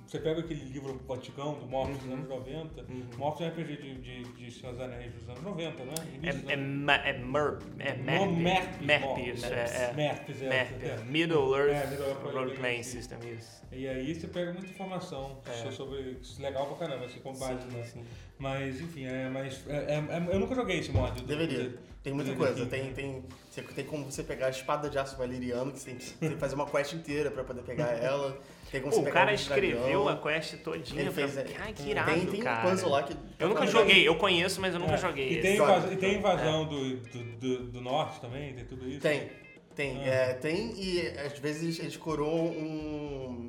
Você 0.07 0.19
pega 0.19 0.41
aquele 0.41 0.65
livro 0.67 1.01
antigão 1.11 1.55
do 1.55 1.67
Morpes 1.67 1.97
dos 1.99 2.07
Uhum. 2.07 2.13
anos 2.15 2.29
90. 2.29 2.85
Morpes 3.17 3.41
é 3.41 3.45
um 3.45 3.49
RPG 3.49 3.77
de, 3.77 3.95
de, 3.97 4.23
de 4.35 4.51
Senhor 4.51 4.73
dos 4.73 4.81
Anéis 4.83 5.13
dos 5.15 5.29
anos 5.29 5.43
90, 5.43 5.85
né? 5.85 5.95
Início 6.15 6.41
dos 6.43 6.51
É, 6.51 6.53
é, 6.53 6.57
ma- 6.57 6.95
é 6.97 7.13
MERP. 7.19 7.63
É 7.79 7.95
MERP. 7.95 8.33
Merp, 8.37 8.81
MERP, 8.83 9.31
isso. 9.35 9.47
É, 9.47 9.51
é. 9.91 9.93
Merpes, 9.95 10.43
é. 10.43 10.49
MERP. 10.49 10.85
é. 10.85 10.97
Middle 11.05 11.57
Earth 11.57 11.93
É, 11.93 12.31
Role 12.33 12.55
Playing 12.57 12.83
System, 12.83 13.19
isso. 13.37 13.63
E 13.73 13.89
aí 13.89 14.15
você 14.15 14.27
pega 14.29 14.53
muita 14.53 14.67
informação 14.69 15.41
É. 15.47 15.71
sobre. 15.73 16.19
Isso 16.23 16.41
é 16.41 16.45
legal 16.49 16.67
pra 16.67 16.87
caramba, 16.87 17.07
assim, 17.07 17.19
com 17.21 17.33
base, 17.33 17.63
Sim, 17.63 17.77
né? 17.77 17.85
sim. 17.85 18.05
Mas, 18.39 18.81
enfim, 18.81 19.07
é, 19.07 19.29
mas, 19.31 19.65
é, 19.69 19.75
é- 19.77 19.95
é- 19.97 20.35
eu 20.35 20.39
nunca 20.39 20.55
joguei 20.55 20.79
esse 20.81 20.93
mod. 20.93 21.23
Deveria. 21.25 21.71
do- 21.71 21.79
Tem 22.05 22.13
muita 22.13 22.33
do- 22.33 22.37
coisa. 22.37 22.67
Tem, 22.67 22.93
tem, 22.93 23.25
você 23.51 23.63
tem 23.63 23.87
como 23.87 24.05
você 24.05 24.23
pegar 24.23 24.49
a 24.49 24.51
espada 24.51 24.91
de 24.91 24.99
aço 24.99 25.17
valeriano, 25.17 25.73
que 25.73 25.79
você 25.79 25.91
tem, 25.91 25.99
você 25.99 26.15
tem 26.17 26.31
que 26.33 26.37
fazer 26.37 26.55
uma 26.55 26.67
quest 26.67 26.93
inteira 26.93 27.31
pra 27.31 27.43
poder 27.43 27.63
pegar 27.63 27.87
ela. 27.97 28.39
Tem 28.75 28.83
como 28.83 29.03
o 29.03 29.05
cara 29.13 29.31
um 29.31 29.35
escreveu 29.37 30.09
a 30.09 30.17
quest 30.17 30.57
todinha. 30.57 31.03
Ele 31.03 31.11
pra- 31.13 31.29
fez. 31.29 31.57
Ai, 31.61 31.73
que 31.73 31.91
irado, 31.91 32.11
tem, 32.11 32.27
tem 32.27 32.41
cara. 32.43 32.67
um 32.67 32.71
puzzle 32.71 32.91
lá 32.91 33.05
que. 33.05 33.17
Eu 33.39 33.49
nunca 33.49 33.67
joguei, 33.69 34.09
eu 34.09 34.17
conheço, 34.17 34.61
mas 34.61 34.75
eu 34.75 34.81
nunca 34.81 34.95
É, 34.95 34.99
joguei. 34.99 35.39
E 35.39 35.41
tem, 35.41 35.55
invasão, 35.55 35.93
e 35.93 35.97
tem 35.97 36.15
invasão 36.19 36.65
do, 36.67 36.97
do, 36.97 37.25
do, 37.39 37.59
do 37.71 37.81
norte 37.81 38.21
também, 38.21 38.53
tem 38.53 38.65
tudo 38.65 38.89
isso? 38.89 38.99
Tem, 39.01 39.31
tem. 39.77 39.99
Ah. 40.03 40.07
É, 40.07 40.33
tem 40.35 40.75
e 40.77 41.07
às 41.25 41.39
vezes 41.39 41.79
eles 41.79 41.97
coroam 41.97 42.47
um 42.49 43.47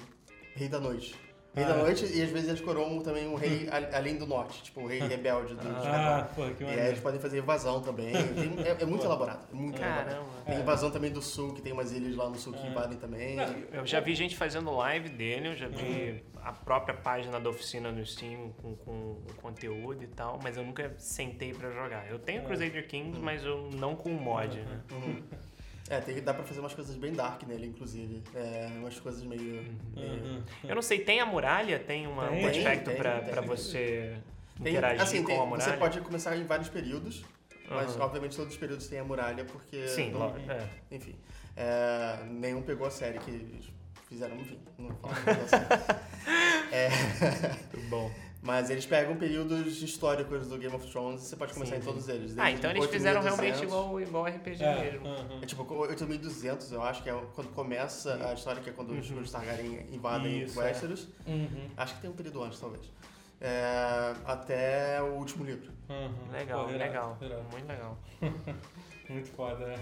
Rei 0.56 0.68
da 0.70 0.80
Noite. 0.80 1.16
Rei 1.56 1.64
Ah, 1.64 1.68
da 1.70 1.74
é. 1.76 1.84
Noite 1.84 2.06
e 2.06 2.22
às 2.22 2.30
vezes 2.30 2.50
eles 2.50 2.62
coroam 2.62 3.00
também 3.02 3.28
um 3.28 3.36
rei 3.36 3.70
a- 3.70 3.98
além 3.98 4.18
do 4.18 4.26
norte, 4.28 4.62
tipo 4.64 4.82
o 4.82 4.88
rei 4.88 5.00
rebelde 5.08 5.56
do 5.56 5.68
Ah, 5.68 6.28
pô, 6.36 6.44
que 6.50 6.64
E 6.64 6.68
aí 6.68 6.88
eles 6.90 7.00
podem 7.00 7.20
fazer 7.20 7.40
invasão 7.40 7.82
também. 7.82 8.12
Tem- 8.14 8.66
é, 8.66 8.78
é 8.82 8.86
muito 8.86 9.06
elaborado. 9.06 9.48
É 9.52 9.56
muito 9.56 9.82
elaborado. 9.82 10.10
Caramba. 10.10 10.30
Tem 10.46 10.60
invasão 10.60 10.92
também 10.92 11.12
do 11.12 11.22
sul, 11.22 11.54
que 11.54 11.62
tem 11.62 11.72
umas 11.72 11.92
ilhas 11.94 12.16
lá 12.16 12.30
no 12.30 12.36
sul 12.36 12.54
que 12.54 12.66
É. 12.66 12.70
invadem 12.70 12.98
também. 12.98 13.38
Eu 13.72 13.86
já 13.86 14.00
vi 14.00 14.14
gente 14.16 14.36
fazendo 14.36 14.70
live 14.76 15.10
dele, 15.10 15.48
eu 15.50 15.56
já 15.56 15.68
vi 15.68 16.24
a 16.44 16.52
própria 16.52 16.94
página 16.96 17.40
da 17.40 17.50
oficina 17.50 17.92
no 17.92 18.06
Steam 18.06 18.52
com, 18.62 18.76
com 18.76 18.92
o 18.92 19.34
conteúdo 19.42 20.04
e 20.04 20.08
tal, 20.08 20.40
mas 20.44 20.58
eu 20.58 20.64
nunca 20.64 20.94
sentei 20.98 21.54
pra 21.54 21.72
jogar. 21.72 22.08
Eu 22.10 22.20
tenho 22.20 22.44
Crusader 22.44 22.88
Kings, 22.88 23.20
mas 23.20 23.44
eu 23.44 23.70
não 23.74 23.96
com 23.96 24.10
o 24.10 24.22
mod, 24.22 24.60
né? 24.60 24.82
Uhum. 24.92 25.24
É, 25.90 26.00
tem, 26.02 26.20
dá 26.22 26.34
pra 26.34 26.44
fazer 26.44 26.60
umas 26.62 26.74
coisas 26.74 26.96
bem 26.96 27.14
dark 27.14 27.44
nele, 27.44 27.68
inclusive. 27.68 28.24
É, 28.34 28.68
umas 28.78 29.00
coisas 29.00 29.24
meio. 29.24 29.64
meio- 29.96 30.24
Uhum. 30.24 30.44
Eu 30.64 30.74
não 30.76 30.82
sei, 30.82 31.00
tem 31.00 31.20
a 31.20 31.26
muralha? 31.26 31.78
Tem 31.80 32.08
uma, 32.08 32.28
Tem, 32.28 32.44
um 32.44 32.50
aspecto 32.50 32.86
tem, 32.90 32.96
pra, 32.98 33.20
tem. 33.22 33.30
pra 33.32 33.42
você 33.42 34.18
Tem, 34.62 34.72
interagir 34.74 35.02
assim, 35.02 35.22
com 35.22 35.28
tem- 35.28 35.40
a 35.40 35.46
muralha? 35.46 35.72
você 35.72 35.78
pode 35.78 36.02
começar 36.02 36.36
em 36.36 36.44
vários 36.44 36.70
períodos, 36.70 37.24
mas 37.70 37.96
Aham. 37.96 38.06
obviamente 38.06 38.36
todos 38.36 38.54
os 38.54 38.60
períodos 38.60 38.88
têm 38.88 38.98
a 39.00 39.04
muralha, 39.04 39.46
porque. 39.46 39.88
Sim, 39.88 40.10
não- 40.12 40.20
lógico. 40.22 40.52
É. 40.52 40.68
Enfim. 40.92 41.16
é, 41.56 42.18
nenhum 42.30 42.62
pegou 42.64 42.88
a 42.88 42.92
série 42.92 43.20
que 43.20 43.62
fizeram, 44.10 44.36
enfim. 44.38 44.60
Não 44.80 44.88
vou 44.90 44.98
falar 44.98 45.16
muito 45.24 45.42
da 45.42 45.48
série. 45.48 46.06
É, 46.72 46.90
Muito 47.74 47.90
bom. 47.90 48.12
Mas 48.46 48.70
eles 48.70 48.86
pegam 48.86 49.16
períodos 49.18 49.82
históricos 49.82 50.48
do 50.48 50.58
Game 50.58 50.74
of 50.76 50.88
Thrones 50.92 51.24
e 51.24 51.26
você 51.26 51.36
pode 51.36 51.54
começar 51.54 51.76
Sim, 51.76 51.82
em 51.82 51.84
todos 51.84 52.08
eles. 52.08 52.38
Ah, 52.38 52.52
então 52.52 52.70
eles 52.70 52.86
fizeram 52.86 53.22
8200. 53.22 53.26
realmente 53.26 53.64
igual, 53.66 54.02
igual 54.02 54.26
RPG 54.26 54.64
É, 54.64 54.92
mesmo. 54.92 55.08
uhum. 55.08 55.40
É 55.42 55.46
tipo 55.48 55.74
8200, 55.74 56.72
eu 56.72 56.84
acho 56.84 57.02
que 57.02 57.10
é 57.10 57.22
quando 57.34 57.50
começa 57.54 58.14
a 58.30 58.34
história, 58.34 58.62
que 58.62 58.70
é 58.70 58.74
quando 58.74 58.92
os, 58.92 59.10
os 59.10 59.32
Targaryen 59.32 59.88
invadem 59.92 60.44
Isso, 60.44 60.60
Westeros. 60.60 61.08
Uhum. 61.26 61.70
Acho 61.76 61.96
que 61.96 62.02
tem 62.02 62.10
um 62.10 62.14
período 62.14 62.44
antes, 62.44 62.60
talvez. 62.60 62.84
É, 63.42 64.14
até 64.26 65.02
o 65.02 65.16
último 65.16 65.44
livro. 65.44 65.72
Uhum. 65.90 66.32
Legal, 66.32 66.66
Pô, 66.66 66.70
irado, 66.72 66.84
legal. 66.86 67.18
irado. 67.22 67.44
Muito 67.52 67.68
legal. 67.68 67.98
Muito 69.10 69.30
foda, 69.32 69.66
né? 69.68 69.76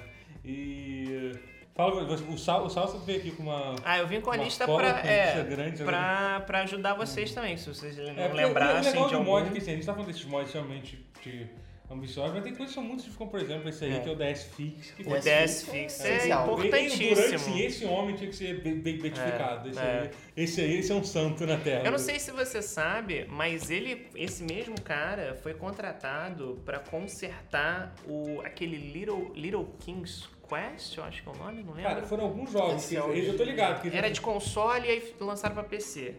E. 0.43 1.32
Fala, 1.76 2.03
o 2.03 2.38
Sal, 2.38 2.65
o 2.65 2.69
Salsa 2.69 2.99
veio 2.99 3.17
aqui 3.19 3.32
com 3.32 3.43
uma. 3.43 3.76
Ah, 3.84 3.97
eu 3.97 4.07
vim 4.07 4.21
com 4.21 4.30
a 4.30 4.38
lista 4.38 4.65
com 4.65 4.80
é, 4.80 5.43
grande, 5.43 5.80
né? 5.80 5.86
pra, 5.86 6.43
pra 6.45 6.61
ajudar 6.61 6.93
vocês 6.93 7.34
também, 7.34 7.57
se 7.57 7.67
vocês 7.67 7.97
não 7.97 8.09
É, 8.24 8.28
lembrassem 8.32 8.91
o 8.91 8.93
legal 8.93 9.07
de 9.09 9.15
do 9.15 9.24
mod 9.24 9.38
é 9.38 9.39
algum. 9.39 9.51
que 9.53 9.57
assim, 9.57 9.71
a 9.71 9.76
gente 9.76 9.86
tá 9.86 9.93
falando 9.93 10.07
desses 10.07 10.26
mods 10.26 10.53
realmente 10.53 11.03
de 11.24 11.47
ambiciosos, 11.89 12.34
mas 12.36 12.43
tem 12.43 12.53
coisas 12.53 12.74
que 12.76 12.80
são 12.80 12.84
muito 12.84 12.97
difíceis, 12.99 13.17
como 13.17 13.32
por 13.32 13.39
exemplo 13.39 13.69
esse 13.69 13.86
aí, 13.86 13.93
É. 13.95 13.99
que 14.01 14.09
é 14.09 14.11
o 14.11 14.15
DS 14.15 14.43
Fix. 14.55 14.91
Que 14.91 15.01
O 15.03 15.19
DS 15.19 15.63
Fix 15.63 15.69
é 15.69 15.78
é 15.78 15.86
essencial. 16.15 16.59
Ele, 16.59 16.69
durante, 16.69 17.03
importantíssimo. 17.05 17.39
sim, 17.39 17.59
esse 17.61 17.86
homem 17.86 18.15
tinha 18.15 18.30
que 18.30 18.36
ser 18.36 18.61
bem 18.61 18.74
identificado. 18.95 19.69
esse, 19.69 19.80
é. 19.80 20.01
Aí, 20.01 20.09
esse 20.43 20.61
aí 20.61 20.78
esse 20.78 20.91
é 20.91 20.95
um 20.95 21.03
santo 21.03 21.43
na 21.47 21.57
Terra. 21.57 21.84
Eu 21.86 21.91
não 21.91 21.97
sei 21.99 22.19
se 22.19 22.32
você 22.32 22.61
sabe, 22.61 23.26
mas 23.30 23.71
ele, 23.71 24.07
esse 24.15 24.43
mesmo 24.43 24.80
cara, 24.82 25.36
foi 25.41 25.55
contratado 25.55 26.61
pra 26.63 26.78
consertar 26.80 27.93
o 28.07 28.41
aquele 28.41 28.78
Little, 28.78 29.32
Little 29.36 29.65
King's 29.80 30.30
Quest, 30.47 30.97
eu 30.97 31.03
acho 31.03 31.23
que 31.23 31.29
é 31.29 31.31
o 31.31 31.35
nome, 31.35 31.63
não 31.63 31.73
lembro. 31.73 31.89
Cara, 31.91 32.03
foram 32.03 32.23
alguns 32.25 32.51
jogos 32.51 32.85
que 32.85 32.95
é 32.95 33.03
o 33.03 33.13
eu 33.13 33.37
tô 33.37 33.43
ligado. 33.43 33.81
Que 33.81 33.95
Era 33.95 34.09
de 34.09 34.21
console 34.21 34.87
e 34.87 34.91
aí 34.91 35.15
lançaram 35.19 35.53
pra 35.55 35.63
PC. 35.63 36.15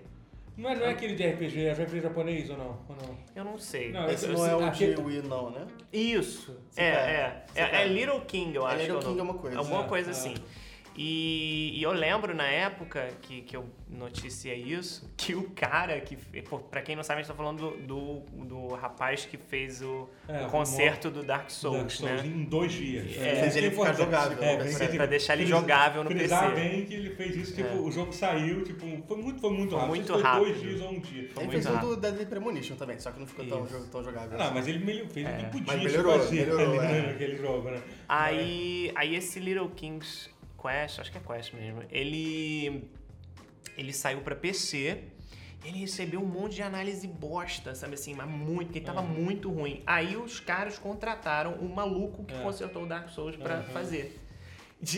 Não 0.57 0.71
é, 0.71 0.77
não 0.77 0.87
é 0.87 0.91
aquele 0.91 1.17
de 1.17 1.27
RPG, 1.27 1.65
é 1.67 1.73
RPG 1.73 2.01
japonês 2.01 2.49
ou 2.49 2.57
não? 2.57 2.79
Ou 2.89 2.97
não? 2.97 3.19
Eu 3.35 3.45
não 3.45 3.59
sei. 3.59 3.91
Não, 3.91 4.09
Esse 4.09 4.27
eu- 4.27 4.35
não 4.35 4.47
é 4.47 4.53
eu- 4.53 4.59
o 4.59 4.65
aquele- 4.65 4.95
de 4.95 5.01
Wii, 5.03 5.23
não, 5.23 5.51
né? 5.51 5.67
Isso. 5.93 6.57
Você 6.71 6.81
É, 6.81 6.91
pega. 6.95 7.11
é. 7.11 7.45
Você 7.47 7.61
É, 7.61 7.65
pega. 7.67 7.77
é 7.79 7.89
Little 7.89 8.21
King, 8.21 8.55
eu 8.55 8.63
É 8.69 8.71
acho. 8.75 8.83
Little 8.83 8.99
que 9.01 9.05
é 9.05 9.09
o 9.09 9.11
King 9.11 9.19
nome. 9.19 9.21
é 9.31 9.33
uma 9.33 9.41
coisa. 9.41 9.59
Alguma 9.59 9.85
É, 9.85 9.89
coisa 9.89 10.11
é. 10.11 10.13
assim. 10.13 10.35
E, 10.97 11.73
e 11.75 11.83
eu 11.83 11.93
lembro 11.93 12.35
na 12.35 12.47
época 12.47 13.09
que, 13.23 13.43
que 13.43 13.57
eu 13.57 13.65
noticiei 13.89 14.57
isso, 14.63 15.11
que 15.17 15.35
o 15.35 15.51
cara 15.51 16.01
que. 16.01 16.17
pô, 16.43 16.59
Pra 16.59 16.83
quem 16.83 16.95
não 16.95 17.03
sabe, 17.03 17.21
a 17.21 17.23
gente 17.23 17.31
tá 17.31 17.37
falando 17.37 17.71
do, 17.71 18.21
do, 18.25 18.45
do 18.45 18.67
rapaz 18.75 19.25
que 19.25 19.37
fez 19.37 19.83
o, 19.83 20.09
É, 20.29 20.47
o 20.47 20.49
concerto 20.51 21.11
do 21.11 21.23
Dark 21.23 21.51
Souls, 21.51 21.79
Dark 21.79 21.91
Souls 21.91 22.23
né? 22.23 22.27
em 22.29 22.45
dois 22.45 22.73
dias. 22.73 23.17
É, 23.17 23.41
fez 23.41 23.57
ele 23.57 23.71
ficar 23.71 23.91
importante. 23.91 23.97
jogável, 24.05 24.39
É, 24.43 24.57
né? 24.57 24.73
Pra- 24.77 24.87
que- 24.89 24.97
pra 24.97 25.07
deixar 25.07 25.35
ele 25.35 25.47
jogável 25.47 26.05
no 26.05 26.11
PC. 26.11 26.49
bem 26.55 26.85
que 26.87 26.95
ele 26.95 27.11
fez 27.11 27.37
isso, 27.37 27.55
tipo, 27.55 27.69
É. 27.69 27.75
o 27.81 27.91
jogo 27.91 28.13
saiu, 28.13 28.63
tipo, 28.63 28.81
foi 29.07 29.17
muito, 29.17 29.41
foi 29.41 29.51
muito 29.51 29.71
Foi 29.71 29.79
rápido. 29.81 29.89
muito 29.95 30.17
se 30.17 30.23
rápido. 30.23 30.45
Foi 30.45 30.53
dois 30.53 30.63
dias 30.63 30.81
ou 30.81 30.91
um 30.93 31.01
dia. 31.01 31.23
Ele 31.23 31.33
muito 31.37 31.51
fez 31.51 31.67
um 31.67 31.73
rápido. 31.75 31.89
do 31.89 31.97
Deadly 32.01 32.27
Premonition 32.27 32.77
também, 32.77 32.99
só 33.01 33.11
que 33.11 33.19
não 33.21 33.27
ficou 33.27 33.45
tão, 33.47 33.67
tão 33.67 34.05
jogável. 34.05 34.39
Não, 34.39 34.45
assim. 34.47 34.55
mas 34.55 34.69
ele, 34.69 34.91
ele 34.91 35.07
fez 35.09 35.29
o 35.29 35.33
que 35.37 35.45
podia 35.47 35.63
Mas 35.67 35.79
se 35.81 35.85
melhorou, 35.99 36.19
fazer 36.21 36.35
melhorou, 36.47 36.81
ali, 36.81 36.87
é. 36.87 37.01
né, 37.03 37.13
naquele 37.13 37.37
jogo, 37.37 37.71
né? 37.71 37.83
Aí, 38.09 38.93
aí 38.95 39.15
esse 39.17 39.41
Little 39.41 39.69
King's 39.71 40.31
Quest, 40.65 41.01
acho 41.01 41.13
que 41.13 41.19
é 41.19 41.21
Quest 41.21 41.53
mesmo, 41.53 41.83
ele, 41.91 42.89
ele 43.77 43.93
saiu 43.93 44.21
pra 44.23 44.35
PC. 44.35 45.05
Ele 45.65 45.79
recebeu 45.79 46.21
um 46.21 46.27
monte 46.27 46.57
de 46.57 46.63
análise 46.63 47.07
bosta, 47.09 47.75
sabe 47.75 47.95
assim, 47.95 48.13
mas 48.13 48.29
muito, 48.29 48.67
porque 48.67 48.81
tava 48.83 49.01
Uhum. 49.01 49.09
muito 49.09 49.51
ruim. 49.51 49.83
Aí 49.87 50.15
os 50.15 50.39
caras 50.39 50.79
contrataram 50.79 51.55
o 51.55 51.75
maluco 51.75 52.23
que 52.25 52.35
É. 52.35 52.43
consertou 52.43 52.83
o 52.83 52.87
Dark 52.87 53.09
Souls 53.09 53.35
pra 53.37 53.57
Uhum. 53.61 53.63
fazer. 53.73 54.21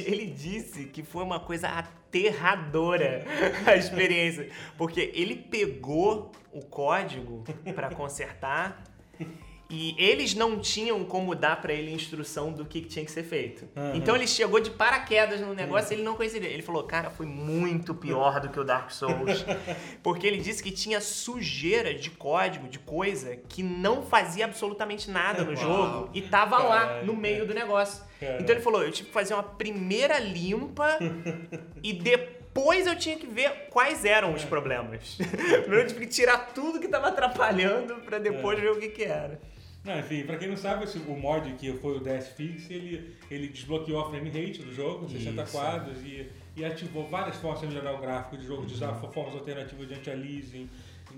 Ele 0.05 0.27
disse 0.27 0.87
que 0.87 1.05
foi 1.05 1.23
uma 1.23 1.39
coisa 1.39 1.69
aterradora 1.69 3.25
a 3.65 3.77
experiência, 3.77 4.51
porque 4.77 5.13
ele 5.15 5.37
pegou 5.37 6.33
o 6.53 6.61
código 6.65 7.45
pra 7.73 7.95
consertar 7.95 8.83
e 9.69 9.97
eles 9.99 10.35
não 10.35 10.61
tinham 10.61 11.05
como 11.05 11.35
dar 11.35 11.61
pra 11.61 11.73
ele 11.73 11.93
instrução 11.93 12.53
do 12.53 12.65
que 12.65 12.81
que 12.81 12.89
tinha 12.89 13.05
que 13.05 13.11
ser 13.11 13.25
feito. 13.25 13.69
Uhum. 13.75 13.97
Então 13.97 14.15
ele 14.15 14.27
chegou 14.27 14.61
de 14.61 14.71
paraquedas 14.71 15.41
no 15.41 15.53
negócio 15.55 15.93
e 15.93 15.97
ele 15.97 16.03
não 16.03 16.15
conhecia. 16.15 16.39
Ele 16.39 16.63
falou, 16.63 16.85
cara, 16.85 17.11
foi 17.11 17.27
muito 17.27 17.95
pior 17.95 18.41
do 18.41 18.49
que 18.49 18.61
o 18.61 18.65
Dark 18.65 18.91
Souls. 18.91 19.45
Porque 20.03 20.27
ele 20.27 20.39
disse 20.39 20.63
que 20.63 20.71
tinha 20.71 21.01
sujeira 21.01 21.93
de 21.93 22.11
código, 22.11 22.69
de 22.69 22.79
coisa, 22.79 23.37
que 23.49 23.63
não 23.63 24.03
fazia 24.03 24.45
absolutamente 24.45 25.11
nada 25.11 25.43
no 25.43 25.53
Uau. 25.53 25.57
jogo 25.57 26.11
e 26.15 26.23
tava 26.23 26.59
lá 26.59 27.03
no 27.03 27.17
meio 27.17 27.45
do 27.45 27.53
negócio. 27.53 28.05
Caralho. 28.21 28.43
Então 28.43 28.55
ele 28.55 28.63
falou, 28.63 28.83
eu 28.83 28.93
tive 28.93 29.09
que 29.09 29.15
fazer 29.15 29.35
uma 29.35 29.43
primeira 29.43 30.19
limpa 30.19 30.99
e 31.83 31.93
depois 31.93 32.37
depois 32.57 32.87
eu 32.87 32.97
tinha 32.97 33.17
que 33.17 33.27
ver 33.27 33.69
quais 33.69 34.03
eram 34.07 34.33
os 34.33 34.43
problemas. 34.43 35.19
Primeiro 35.61 35.83
eu 35.83 35.87
tive 35.87 36.01
que 36.01 36.07
tirar 36.07 36.55
tudo 36.55 36.81
que 36.81 36.89
tava 36.89 37.09
atrapalhando 37.09 37.97
pra 37.97 38.19
depois 38.19 38.59
ver 38.59 38.71
o 38.71 38.79
que 38.79 38.89
que 38.89 39.05
era. 39.05 39.39
Não, 39.87 39.99
enfim, 40.01 40.25
pra 40.25 40.37
quem 40.37 40.49
não 40.49 40.57
sabe, 40.57 40.83
esse- 40.85 40.99
o 40.99 41.17
mod 41.17 41.49
que 41.53 41.73
foi 41.75 41.97
o 41.97 42.01
DS 42.01 42.31
Fix, 42.37 42.69
ele, 42.71 43.15
ele 43.31 43.47
desbloqueou 43.49 44.01
a 44.01 44.11
frame 44.11 44.29
rate 44.31 44.61
do 44.63 44.75
jogo, 44.75 45.09
60 45.09 45.43
Isso. 45.45 45.53
quadros, 45.53 45.99
e, 46.03 46.27
e 46.57 46.65
ativou 46.65 47.07
várias 47.07 47.37
formas 47.37 47.61
de 47.61 47.69
melhorar 47.69 47.95
o 47.95 47.99
gráfico 48.01 48.37
de 48.37 48.45
jogo, 48.45 48.67
de 48.67 48.75
usar 48.75 48.93
formas 48.95 49.35
alternativas 49.35 49.87
de 49.87 49.95
anti-aliasing, 49.95 50.69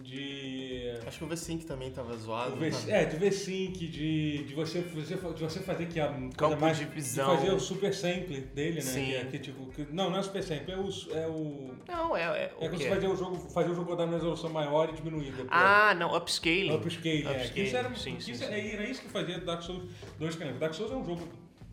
de... 0.02 0.92
Acho 1.06 1.18
que 1.18 1.24
o 1.24 1.26
V-Sync 1.28 1.64
também 1.66 1.90
tava 1.90 2.16
zoado. 2.16 2.56
V- 2.56 2.70
tá? 2.70 2.76
é, 2.88 3.04
de 3.04 3.16
V-Sync, 3.16 3.86
de, 3.86 4.44
de, 4.44 4.54
você, 4.54 4.80
de 4.82 5.40
você 5.42 5.60
fazer 5.60 5.86
que 5.86 5.98
a 6.00 6.08
coisa 6.08 6.30
Campo 6.36 6.60
mais... 6.60 6.76
de 6.78 6.84
de 6.84 6.90
visão. 6.94 7.36
fazer 7.36 7.50
o 7.52 7.60
super 7.60 7.92
sample 7.94 8.40
dele, 8.54 8.76
né? 8.76 8.80
Sim. 8.82 9.04
Que 9.06 9.14
é, 9.16 9.24
que, 9.24 9.38
tipo, 9.38 9.66
que- 9.72 9.86
não, 9.92 10.10
não 10.10 10.16
é 10.16 10.20
o 10.20 10.22
super 10.22 10.42
sample, 10.42 10.72
é 10.72 10.76
o... 10.76 10.88
É 11.16 11.26
o 11.26 11.74
Não, 11.88 12.16
é, 12.16 12.22
é, 12.22 12.52
é 12.60 12.66
o 12.66 12.70
que 12.70 12.76
você 12.78 12.88
fazer 12.88 13.06
o 13.08 13.16
jogo, 13.16 13.36
fazer 13.50 13.70
o 13.70 13.74
jogo 13.74 13.90
rodar 13.90 14.06
numa 14.06 14.16
resolução 14.18 14.50
maior 14.50 14.88
e 14.90 14.92
diminuir 14.92 15.30
depois. 15.32 15.48
Ah, 15.50 15.94
não, 15.94 16.14
upscaling. 16.16 16.72
Upscale, 16.74 17.26
é. 17.26 17.30
Upscaling, 17.30 17.52
Que 17.54 17.62
Isso 17.62 17.76
era, 17.76 17.94
sim, 17.94 18.16
que 18.16 18.24
sim, 18.24 18.32
isso 18.32 18.44
sim. 18.44 18.52
é- 18.52 18.74
era 18.74 18.88
isso 18.88 19.02
que 19.02 19.08
fazia 19.08 19.38
Dark 19.40 19.62
Souls 19.62 19.84
2 20.18 20.36
caneta. 20.36 20.58
Dark 20.58 20.74
Souls 20.74 20.92
é 20.92 20.96
um 20.96 21.04
jogo 21.04 21.28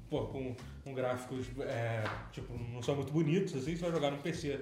pô, 0.09 0.26
com, 0.28 0.55
com 0.84 0.93
gráficos, 0.93 1.47
é, 1.61 2.03
tipo, 2.32 2.53
não 2.71 2.82
são 2.82 2.95
muito 2.95 3.11
bonitos, 3.11 3.55
assim, 3.55 3.76
você 3.76 3.82
vai 3.82 3.91
jogar 3.91 4.11
num 4.11 4.19
PC 4.19 4.59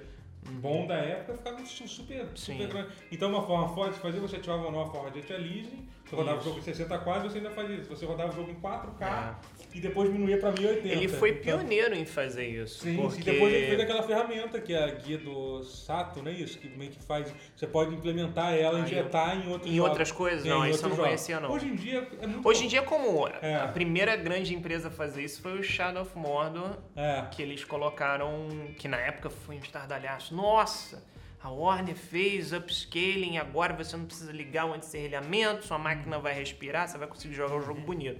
bom 0.52 0.86
da 0.86 0.94
época, 0.96 1.36
ficava 1.36 1.64
su- 1.64 1.88
super, 1.88 2.26
Sim. 2.36 2.52
super 2.52 2.68
grande. 2.68 2.88
Então 3.10 3.28
uma 3.30 3.42
forma 3.46 3.68
forte 3.74 3.94
de 3.94 4.00
fazer, 4.00 4.20
você 4.20 4.36
ativava 4.36 4.62
uma 4.62 4.70
nova 4.70 4.90
forma 4.92 5.10
de 5.10 5.20
anti-aliasing, 5.20 5.88
você 6.04 6.16
rodava 6.16 6.36
Isso. 6.38 6.46
o 6.46 6.48
jogo 6.50 6.60
em 6.60 6.62
60 6.62 6.98
quadros, 6.98 7.32
você 7.32 7.38
ainda 7.38 7.50
fazia 7.50 7.76
isso. 7.76 7.88
Você 7.88 8.04
rodava 8.04 8.30
o 8.32 8.34
jogo 8.36 8.50
em 8.50 8.54
4K 8.54 9.34
É. 9.72 9.76
e 9.76 9.80
depois 9.80 10.10
diminuía 10.12 10.38
pra 10.38 10.52
1080. 10.52 10.88
Ele 10.88 11.08
foi 11.08 11.30
Então- 11.30 11.58
pioneiro 11.58 11.94
em 11.94 12.04
fazer 12.04 12.46
isso. 12.46 12.80
Sim, 12.84 12.96
porque... 12.96 13.20
e 13.20 13.24
depois 13.24 13.52
ele 13.54 13.66
fez 13.68 13.80
aquela 13.80 14.02
ferramenta 14.02 14.60
que 14.60 14.74
é 14.74 14.84
a 14.84 14.90
guia 14.90 15.16
do 15.18 15.62
Sato, 15.64 16.22
não 16.22 16.30
é 16.30 16.34
isso? 16.34 16.58
Que 16.58 16.68
meio 16.68 16.90
que 16.90 17.02
faz. 17.02 17.32
Você 17.56 17.66
pode 17.66 17.94
implementar 17.94 18.52
ela, 18.54 18.78
Ah, 18.78 18.82
injetar 18.82 19.36
em 19.36 19.50
outros 19.50 19.70
Em 19.72 19.76
jogos. 19.76 19.90
outras 19.90 20.12
coisas? 20.12 20.42
Sim, 20.42 20.48
Não, 20.50 20.66
isso 20.66 20.78
eu 20.84 20.88
não 20.90 20.96
jogos. 20.96 21.04
conhecia, 21.06 21.40
não. 21.40 21.50
Hoje 21.50 21.66
em 21.66 21.74
dia 21.74 22.08
é 22.20 22.26
muito. 22.26 22.46
Hoje 22.48 22.64
em 22.64 22.68
dia, 22.68 22.82
como 22.82 23.26
É. 23.40 23.56
a 23.56 23.68
primeira 23.68 24.14
grande 24.14 24.54
empresa 24.54 24.88
a 24.88 24.90
fazer 24.90 25.22
isso 25.24 25.40
foi 25.40 25.58
o 25.58 25.62
Shadow 25.62 26.02
of 26.02 26.16
Mordor, 26.18 26.76
É. 26.94 27.24
que 27.30 27.40
eles 27.42 27.64
colocaram, 27.64 28.48
que 28.78 28.86
na 28.88 28.98
época 28.98 29.30
foi 29.30 29.56
um 29.56 29.58
estardalhaço. 29.60 30.34
Nossa, 30.34 31.02
a 31.44 31.50
Warner 31.50 31.94
fez 31.94 32.52
upscaling, 32.54 33.36
agora 33.36 33.74
você 33.74 33.94
não 33.98 34.06
precisa 34.06 34.32
ligar 34.32 34.64
o 34.64 34.72
anti-serrilhamento, 34.72 35.66
sua 35.66 35.78
máquina 35.78 36.18
vai 36.18 36.32
respirar, 36.32 36.88
você 36.88 36.96
vai 36.96 37.06
conseguir 37.06 37.34
jogar 37.34 37.54
um 37.56 37.60
jogo 37.62 37.82
bonito. 37.82 38.18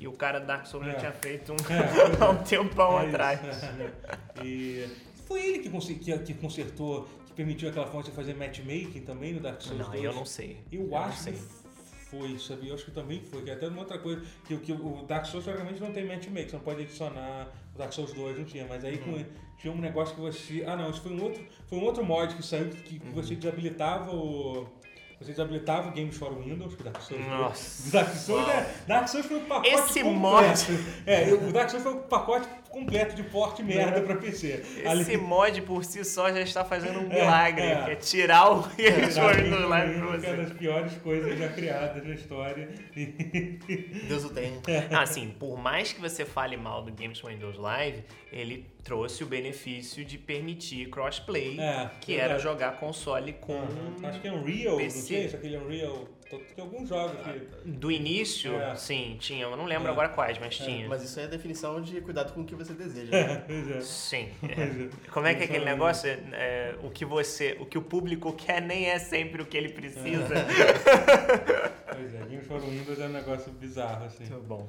E 0.00 0.08
o 0.08 0.12
cara 0.12 0.38
da 0.40 0.46
Dark 0.56 0.66
Souls 0.66 0.86
já 0.86 0.92
É. 0.92 0.96
tinha 0.96 1.12
feito 1.12 1.52
um, 1.52 1.56
É. 1.70 2.24
um 2.32 2.42
tempão 2.42 2.98
É 2.98 3.06
atrás. 3.08 3.40
é. 3.62 3.92
E 4.42 4.88
foi 5.26 5.46
ele 5.46 5.58
que, 5.58 5.94
que, 5.96 6.18
que 6.18 6.34
consertou, 6.34 7.06
que 7.26 7.32
permitiu 7.34 7.68
aquela 7.68 7.86
forma 7.86 8.02
de 8.04 8.10
fazer 8.10 8.34
matchmaking 8.34 9.02
também 9.02 9.34
no 9.34 9.40
Dark 9.40 9.60
Souls 9.60 9.78
Não, 9.78 9.90
2. 9.90 10.02
eu 10.04 10.12
não 10.14 10.24
sei. 10.24 10.56
Eu, 10.72 10.84
não 10.84 10.96
acho 10.96 11.24
sei. 11.24 11.34
que 11.34 11.38
foi, 12.10 12.38
sabia? 12.38 12.70
Eu 12.70 12.74
acho 12.74 12.86
que 12.86 12.90
também 12.90 13.20
foi, 13.30 13.42
que 13.42 13.50
é 13.50 13.52
até 13.52 13.68
uma 13.68 13.80
outra 13.80 13.98
coisa, 13.98 14.22
que, 14.46 14.56
que 14.56 14.72
o 14.72 15.04
Dark 15.06 15.26
Souls 15.26 15.44
praticamente 15.44 15.78
não 15.80 15.92
tem 15.92 16.06
matchmaking, 16.06 16.48
você 16.48 16.56
não 16.56 16.62
pode 16.64 16.82
adicionar, 16.82 17.48
o 17.74 17.78
Dark 17.78 17.92
Souls 17.92 18.12
2 18.14 18.38
não 18.38 18.44
tinha, 18.46 18.66
mas 18.66 18.82
aí 18.84 18.96
Uhum. 18.96 19.22
com- 19.24 19.51
tinha 19.62 19.72
um 19.72 19.78
negócio 19.78 20.14
que 20.14 20.20
você, 20.20 20.62
ah 20.66 20.76
não, 20.76 20.90
isso 20.90 21.00
foi 21.00 21.12
um 21.12 21.22
outro, 21.22 21.42
foi 21.68 21.78
um 21.78 21.84
outro 21.84 22.04
mod 22.04 22.34
que 22.34 22.44
saiu, 22.44 22.68
que, 22.68 22.98
que 22.98 23.06
Uhum. 23.06 23.14
você 23.14 23.34
desabilitava 23.34 24.10
o... 24.14 24.66
Você 25.20 25.30
desabilitava 25.30 25.88
o 25.88 25.92
Games 25.92 26.16
for 26.16 26.36
Windows, 26.36 26.74
que 26.74 26.80
o 26.80 26.84
Dark 26.84 27.00
Souls. 27.00 27.24
Nossa. 27.28 27.90
Dark 27.92 28.12
Souls, 28.12 28.48
é, 28.48 28.74
Dark 28.88 29.06
Souls 29.06 29.24
foi 29.24 29.36
um 29.36 29.44
pacote 29.44 29.68
Esse 29.68 30.02
completo. 30.02 30.72
mod- 30.72 30.84
É, 31.06 31.32
o 31.32 31.52
Dark 31.52 31.70
Souls 31.70 31.82
foi 31.84 31.94
um 31.94 32.00
pacote 32.02 32.48
completo 32.72 33.14
de 33.14 33.22
porte 33.24 33.62
merda 33.62 34.00
pra 34.00 34.16
PC. 34.16 34.62
Esse 34.84 35.16
mod 35.16 35.60
por 35.62 35.84
si 35.84 36.04
só 36.04 36.30
já 36.32 36.40
está 36.40 36.64
fazendo 36.64 37.00
um 37.00 37.10
É, 37.12 37.20
milagre, 37.20 37.62
é. 37.64 37.84
que 37.84 37.90
é 37.90 37.94
tirar 37.96 38.50
o 38.50 38.62
for 38.62 38.72
Windows 38.76 39.14
Souls 39.14 39.68
Live 39.68 39.98
pra 40.00 40.18
que 40.18 40.26
é 40.26 40.30
uma 40.30 40.36
você. 40.36 40.36
das 40.42 40.52
piores 40.54 40.92
coisas 40.98 41.38
já 41.38 41.48
criadas 41.48 42.04
na 42.04 42.14
história. 42.14 42.68
Deus 44.08 44.24
o 44.24 44.30
tenha. 44.30 44.60
Assim, 44.98 45.28
por 45.38 45.56
mais 45.58 45.92
que 45.92 46.00
você 46.00 46.24
fale 46.24 46.56
mal 46.56 46.82
do 46.82 46.92
Games 46.92 47.18
for 47.18 47.30
Windows 47.30 47.58
Live, 47.58 48.02
ele 48.32 48.66
trouxe 48.82 49.22
o 49.22 49.26
benefício 49.26 50.04
de 50.04 50.18
permitir 50.18 50.88
crossplay, 50.90 51.58
É, 51.60 51.90
que 52.00 52.12
verdade. 52.16 52.32
era 52.32 52.38
jogar 52.40 52.78
console 52.78 53.32
com 53.34 53.52
Uhum. 53.52 53.94
Acho 54.02 54.20
que 54.20 54.28
é 54.28 54.32
Unreal, 54.32 54.76
PC. 54.76 54.96
não 54.98 55.06
sei 55.06 55.28
se 55.28 55.36
aquele 55.36 55.56
Unreal. 55.58 56.08
Tem 56.38 56.64
alguns 56.64 56.88
jogos 56.88 57.16
que. 57.22 57.68
do 57.68 57.90
início, 57.90 58.54
É. 58.60 58.74
sim, 58.76 59.16
tinha, 59.20 59.44
eu 59.44 59.56
não 59.56 59.64
lembro 59.64 59.88
É. 59.88 59.90
agora 59.90 60.08
quais, 60.08 60.38
mas 60.38 60.56
tinha. 60.56 60.88
Mas 60.88 61.02
isso 61.02 61.18
é 61.20 61.24
a 61.24 61.26
definição 61.26 61.80
de 61.80 62.00
cuidado 62.00 62.32
com 62.32 62.40
o 62.40 62.44
que 62.44 62.54
você 62.54 62.72
deseja. 62.72 63.10
né? 63.12 63.44
É. 63.78 63.80
Sim. 63.80 64.28
É. 64.42 64.62
é. 64.62 64.88
Como 65.10 65.26
é 65.26 65.34
que 65.34 65.42
é 65.42 65.44
aquele 65.44 65.60
Então, 65.64 65.72
negócio? 65.72 66.08
É, 66.32 66.74
o 66.82 66.90
que 66.90 67.04
você, 67.04 67.56
o 67.60 67.66
que 67.66 67.76
o 67.78 67.82
público 67.82 68.32
quer 68.32 68.60
nem 68.62 68.86
é 68.86 68.98
sempre 68.98 69.42
o 69.42 69.46
que 69.46 69.56
ele 69.56 69.70
precisa. 69.70 70.34
Pois 71.94 72.14
é, 72.14 72.18
Games 72.20 72.46
for 72.46 72.58
Windows 72.60 72.98
é 72.98 73.04
um 73.04 73.10
negócio 73.10 73.52
bizarro, 73.52 74.06
assim. 74.06 74.24
Muito 74.24 74.46
bom. 74.46 74.68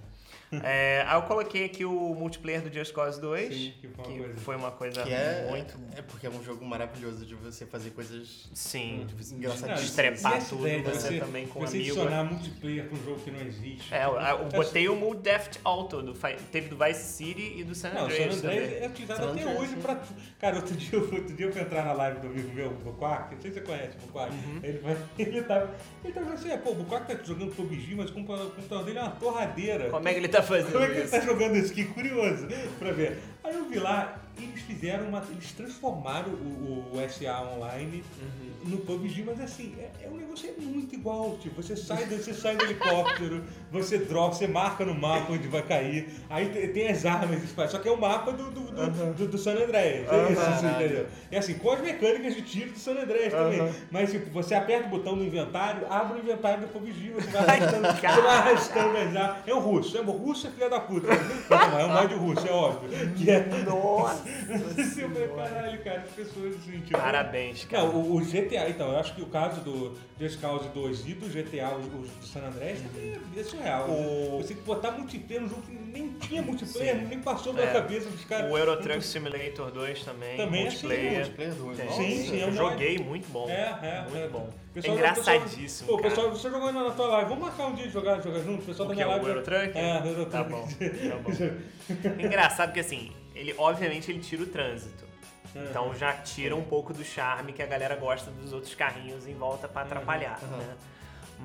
É, 0.64 1.04
aí 1.08 1.16
eu 1.18 1.22
coloquei 1.24 1.66
aqui 1.66 1.86
o 1.86 2.16
multiplayer 2.16 2.62
do 2.62 2.74
Just 2.74 2.94
Cause 2.94 3.20
2, 3.22 3.54
Sim, 3.54 3.74
que 3.80 3.88
foi 3.88 4.04
uma 4.04 4.04
que 4.14 4.20
coisa. 4.20 4.38
foi 4.42 4.56
uma 4.56 4.72
coisa 4.72 5.04
Que 5.04 5.14
é, 5.14 5.48
muito. 5.50 5.80
é 5.96 6.02
porque 6.02 6.28
é 6.28 6.30
um 6.30 6.44
jogo 6.44 6.66
maravilhoso 6.66 7.26
de 7.26 7.36
você 7.36 7.66
fazer 7.66 7.92
coisas 7.92 8.50
Sim. 8.54 9.08
Não, 9.08 9.38
engraçadíssimas. 9.38 9.82
Destrepar 9.82 10.34
e 10.34 10.38
essa 10.38 10.50
tudo, 10.50 10.68
ideia 10.68 10.82
de 10.84 10.90
você 10.90 11.20
também 11.20 11.48
com 11.48 11.60
você 11.60 11.78
amigo. 11.78 11.92
adicionar 11.92 12.24
multiplayer 12.26 12.86
pra 12.88 12.98
um 12.98 13.04
jogo 13.04 13.20
que 13.22 13.32
não 13.32 13.42
existe. 13.42 13.94
É, 13.94 14.06
eu, 14.06 14.14
eu 14.20 14.46
botei 14.50 14.90
o 14.90 14.96
Mood 14.96 15.22
Theft 15.22 15.58
Auto, 15.64 16.02
do, 16.02 16.14
teve 16.52 16.70
do 16.70 16.78
Vice 16.78 17.04
City 17.04 17.54
e 17.58 17.64
do 17.64 17.74
San 17.74 17.90
Não, 17.90 18.02
o 18.02 18.06
Andreas. 18.06 18.36
San 18.36 18.48
Andreas 18.48 18.70
também. 18.70 18.84
é 18.84 18.88
utilizado 18.88 19.24
até 19.24 19.42
Andreas, 19.42 19.60
hoje 19.60 19.74
sim. 19.74 19.82
pra. 19.82 20.02
Cara, 20.40 20.56
outro 20.58 20.76
dia, 20.76 21.00
outro 21.00 21.34
dia 21.34 21.46
eu 21.46 21.52
fui 21.52 21.62
entrar 21.62 21.86
na 21.86 21.94
live 21.94 22.20
do 22.20 22.28
amigo 22.28 22.54
meu, 22.54 22.68
o 22.68 22.74
Buquac, 22.76 23.36
não 23.36 23.42
sei 23.42 23.52
se 23.52 23.60
você 23.60 23.66
conhece 23.66 23.98
o 23.98 24.08
Buquac. 24.08 24.32
Uhum. 24.32 24.60
Ele, 24.62 24.82
ele 25.18 25.44
tava. 25.44 25.74
Ele 26.04 26.14
tava 26.14 26.34
assim, 26.34 26.50
é, 26.52 26.58
pô, 26.58 26.72
o 26.72 26.84
tá 26.86 27.18
jogando 27.24 27.56
PUBG, 27.56 27.96
mas 27.96 28.10
o 28.10 28.14
computador 28.14 28.84
dele 28.86 29.00
é 29.00 29.02
uma 29.02 29.12
torradeira. 29.12 29.90
Como 29.90 30.08
é 30.08 30.14
que 30.14 30.20
ele 30.20 30.28
tá 30.28 30.43
fazendo 30.44 30.72
Como 30.72 30.84
é 30.84 30.88
que 30.88 30.94
ele 30.94 31.02
isso? 31.04 31.12
tá 31.12 31.20
jogando 31.22 31.56
isso? 31.58 31.74
Que 31.74 31.86
curioso 31.86 32.48
pra 32.80 32.92
ver. 32.92 33.18
Aí 33.44 33.56
eu 33.56 33.66
vi 33.66 33.80
lá, 33.80 34.23
eles 34.38 34.62
fizeram 34.62 35.08
uma. 35.08 35.24
Eles 35.30 35.52
transformaram 35.52 36.32
o, 36.32 36.92
o 36.94 37.10
SA 37.10 37.42
online 37.56 38.04
Uhum. 38.22 38.70
no 38.70 38.78
PUBG, 38.78 39.24
mas 39.26 39.40
assim, 39.42 39.76
é, 39.78 40.06
é 40.06 40.10
um 40.10 40.16
negócio 40.18 40.50
é 40.50 40.62
muito 40.62 40.96
igual. 40.96 41.38
Tipo, 41.38 41.62
você 41.62 41.76
sai, 41.76 42.06
do, 42.06 42.16
você 42.18 42.34
sai 42.34 42.56
do 42.56 42.64
helicóptero, 42.64 43.44
você 43.72 43.98
dropa, 43.98 44.36
você 44.36 44.48
marca 44.48 44.86
no 44.86 44.94
mapa 44.96 45.32
onde 45.34 45.48
vai 45.48 45.62
cair, 45.62 46.10
aí 46.30 46.50
tem, 46.50 46.68
tem 46.72 46.88
as 46.90 47.06
armas 47.06 47.42
só 47.70 47.78
que 47.80 47.88
é 47.88 47.92
o 47.92 48.00
mapa 48.00 48.32
do, 48.32 48.50
do, 48.52 48.62
do, 48.72 49.14
do, 49.14 49.28
do 49.28 49.38
San 49.38 49.54
Andreas. 49.54 50.08
É 50.10 50.32
isso, 50.32 50.42
Caralho. 50.42 50.86
entendeu? 50.86 51.08
É 51.32 51.38
assim, 51.38 51.54
com 51.56 51.72
as 51.72 51.82
mecânicas 51.82 52.36
de 52.36 52.42
tiro 52.42 52.72
do 52.72 52.80
San 52.80 52.94
Andreas 52.94 53.34
também. 53.34 53.74
Mas 53.92 54.12
tipo, 54.12 54.30
você 54.32 54.56
aperta 54.56 54.88
o 54.88 54.90
botão 54.90 55.16
no 55.16 55.24
inventário, 55.24 55.86
abre 55.90 56.20
o 56.20 56.24
inventário 56.24 56.62
do 56.62 56.68
PUBG, 56.68 57.12
você 57.12 57.30
vai 57.30 57.60
arrastando, 57.60 57.88
você 57.88 58.22
vai 58.22 58.38
arrastando 58.38 58.98
as 58.98 59.16
armas. 59.16 59.48
É 59.48 59.54
um 59.54 59.60
russo, 59.60 59.98
é 59.98 60.02
um 60.02 60.12
russo 60.12 60.48
é 60.48 60.52
filha 60.52 60.70
da 60.70 60.80
puta. 60.80 61.08
Não, 61.08 61.80
é 61.80 61.86
um 61.86 61.90
mod 61.94 62.14
russo, 62.16 62.48
é 62.48 62.52
óbvio. 62.52 62.90
Que 63.16 63.30
é. 63.30 63.46
Nossa! 63.66 64.23
Assim, 64.80 65.02
eu 65.02 65.10
falei, 65.10 65.28
caralho, 65.30 65.84
cara, 65.84 66.00
as 66.02 66.10
pessoas 66.10 66.56
assim, 66.56 66.80
tipo. 66.82 66.98
Parabéns, 66.98 67.66
cara. 67.66 67.84
Não, 67.84 67.96
o, 67.96 68.16
o 68.18 68.22
GTA, 68.26 68.70
então, 68.70 68.92
eu 68.92 69.00
acho 69.00 69.14
que 69.16 69.22
o 69.22 69.26
caso 69.28 69.62
do 69.62 69.98
Just 70.20 70.40
Cause 70.40 70.70
2 70.70 71.08
e 71.08 71.14
do 71.14 71.28
GTA, 71.28 71.70
o, 71.70 71.78
o 71.80 72.08
do 72.08 72.26
San 72.26 72.42
Andreas, 72.42 72.80
também 72.82 73.14
é, 73.36 73.40
é 73.40 73.44
surreal. 73.44 73.88
né? 73.88 73.94
O- 73.96 74.38
Você 74.42 74.54
botar 74.56 74.92
multiplayer 74.92 75.42
num 75.44 75.50
jogo 75.50 75.62
que 75.64 75.72
nem 75.74 76.10
tinha 76.14 76.42
multiplayer, 76.42 76.96
Sim. 77.00 77.06
nem 77.08 77.20
passou 77.20 77.54
pela 77.54 77.68
É. 77.70 77.74
cabeça 77.74 78.10
dos 78.10 78.24
caras. 78.26 78.52
O 78.52 78.58
Euro 78.58 78.78
Truck 78.78 79.02
Simulator 79.04 79.72
2 79.72 80.04
também, 80.04 80.38
Também 80.38 80.66
é 80.66 80.68
assim, 80.68 80.88
multiplayer. 80.88 81.20
Multiplayer 81.20 81.54
dois. 81.56 81.78
Tem. 81.78 81.86
Nossa. 81.86 82.02
Sim, 82.02 82.26
sim, 82.28 82.40
é 82.40 82.44
eu 82.44 82.48
um 82.50 82.54
joguei, 82.54 83.00
muito 83.00 83.30
bom. 83.32 83.50
É, 83.50 83.54
é, 83.82 84.06
muito 84.10 84.18
é. 84.18 84.28
bom. 84.28 84.50
O 84.70 84.74
pessoal- 84.74 84.96
é 84.96 85.00
engraçadíssimo, 85.00 85.88
Pô, 85.88 85.98
pessoal, 86.00 86.30
você 86.32 86.50
jogou 86.50 86.72
na, 86.74 86.84
na 86.86 86.92
tua 86.92 87.06
live, 87.08 87.30
vamos 87.30 87.44
marcar 87.46 87.68
um 87.68 87.76
dia 87.76 87.86
de 87.86 87.94
jogar, 87.94 88.20
jogar 88.22 88.40
junto? 88.40 88.64
O 88.64 88.66
pessoal 88.66 88.88
O 88.88 88.90
da 88.90 88.96
que, 88.96 89.04
minha 89.04 89.08
o 89.08 89.12
live. 89.12 89.28
Euro 89.30 89.42
Truck? 89.44 89.78
É, 89.78 90.02
o 90.02 90.08
Euro 90.08 90.26
Tá 90.26 90.44
bom, 90.44 90.68
tá 90.68 91.18
bom. 91.24 92.24
Engraçado 92.26 92.74
que 92.74 92.80
assim, 92.80 93.12
ele 93.34 93.54
obviamente 93.58 94.12
ele 94.12 94.20
tira 94.20 94.44
o 94.44 94.46
trânsito. 94.46 95.06
É. 95.56 95.68
Então 95.70 95.94
já 95.96 96.14
tira 96.14 96.56
um 96.56 96.64
pouco 96.64 96.94
do 96.94 97.04
charme 97.04 97.54
que 97.54 97.62
a 97.62 97.66
galera 97.66 97.96
gosta 97.96 98.32
dos 98.32 98.54
outros 98.54 98.74
carrinhos 98.74 99.28
em 99.28 99.36
volta 99.36 99.68
pra 99.68 99.84
atrapalhar, 99.84 100.40
uhum. 100.42 100.58
né? 100.58 100.76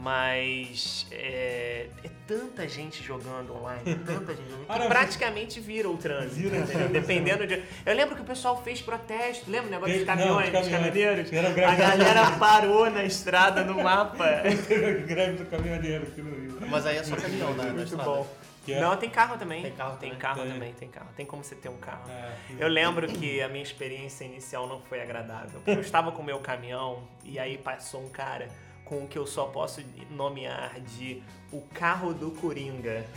Mas 0.01 1.07
é, 1.11 1.89
é 2.05 2.11
tanta 2.27 2.69
gente 2.69 3.03
jogando 3.03 3.57
online, 3.57 3.83
tanta 4.07 4.33
gente 4.35 4.49
jogando, 4.49 4.67
que 4.67 4.79
não, 4.79 4.89
praticamente 4.89 5.61
vira 5.61 5.91
o 5.91 5.97
trânsito. 5.97 6.37
Vira 6.37 6.55
o 6.55 6.59
entendeu? 6.59 6.89
trânsito. 6.89 6.93
Dependendo 6.93 7.47
de. 7.47 7.63
Eu 7.85 7.95
lembro 7.95 8.15
que 8.15 8.23
o 8.23 8.25
pessoal 8.25 8.63
fez 8.63 8.81
protesto, 8.81 9.51
lembra 9.51 9.67
o 9.67 9.71
negócio 9.71 9.99
dos 9.99 10.07
Não, 10.07 10.15
caminhões, 10.15 10.51
dos 10.51 10.61
dos 10.61 10.69
caminhoneiros? 10.69 11.31
A 11.67 11.75
galera 11.75 12.31
parou 12.39 12.89
na 12.91 13.03
estrada 13.05 13.65
no 13.65 13.83
mapa. 13.83 14.43
Teve 14.69 15.03
greve 15.03 15.39
do 15.39 15.47
caminhoneiro 15.47 16.05
aqui 16.05 16.23
no 16.23 16.31
Rio. 16.31 16.59
Mas 16.69 16.87
aí 16.87 16.99
é 16.99 17.03
só 17.03 17.17
caminhão 17.17 17.55
na 17.55 17.65
Muito 17.65 17.97
bom. 17.97 18.27
Que 18.69 18.75
é- 18.75 18.81
Não, 18.81 18.95
tem 18.99 19.09
carro 19.09 19.39
também. 19.39 19.63
Tem 19.63 19.73
carro 19.73 19.97
Tem 19.97 20.11
também. 20.11 20.21
carro 20.21 20.43
Tem. 20.43 20.53
também, 20.53 20.73
tem 20.75 20.89
carro. 20.91 21.09
Tem 21.17 21.25
como 21.25 21.43
você 21.43 21.55
ter 21.55 21.71
um 21.71 21.79
carro. 21.79 22.03
É, 22.11 22.33
Eu 22.59 22.69
lembro 22.69 23.07
que 23.09 23.41
a 23.41 23.49
minha 23.49 23.63
experiência 23.63 24.25
inicial 24.27 24.67
não 24.69 24.83
foi 24.83 25.01
agradável. 25.01 25.63
Eu 25.67 25.81
estava 25.81 26.13
com 26.13 26.21
o 26.21 26.25
meu 26.25 26.39
caminhão 26.41 27.03
e 27.25 27.39
aí 27.39 27.57
passou 27.57 28.03
um 28.05 28.11
cara 28.11 28.49
com 28.85 29.05
o 29.05 29.09
que 29.09 29.17
eu 29.17 29.27
só 29.27 29.47
posso 29.47 29.83
nomear 30.11 30.79
de 30.81 31.23
o 31.51 31.63
carro 31.73 32.13
do 32.13 32.31
Coringa. 32.33 33.07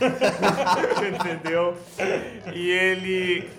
Entendeu? 1.20 1.76
E 2.54 2.70
ele 2.70 3.50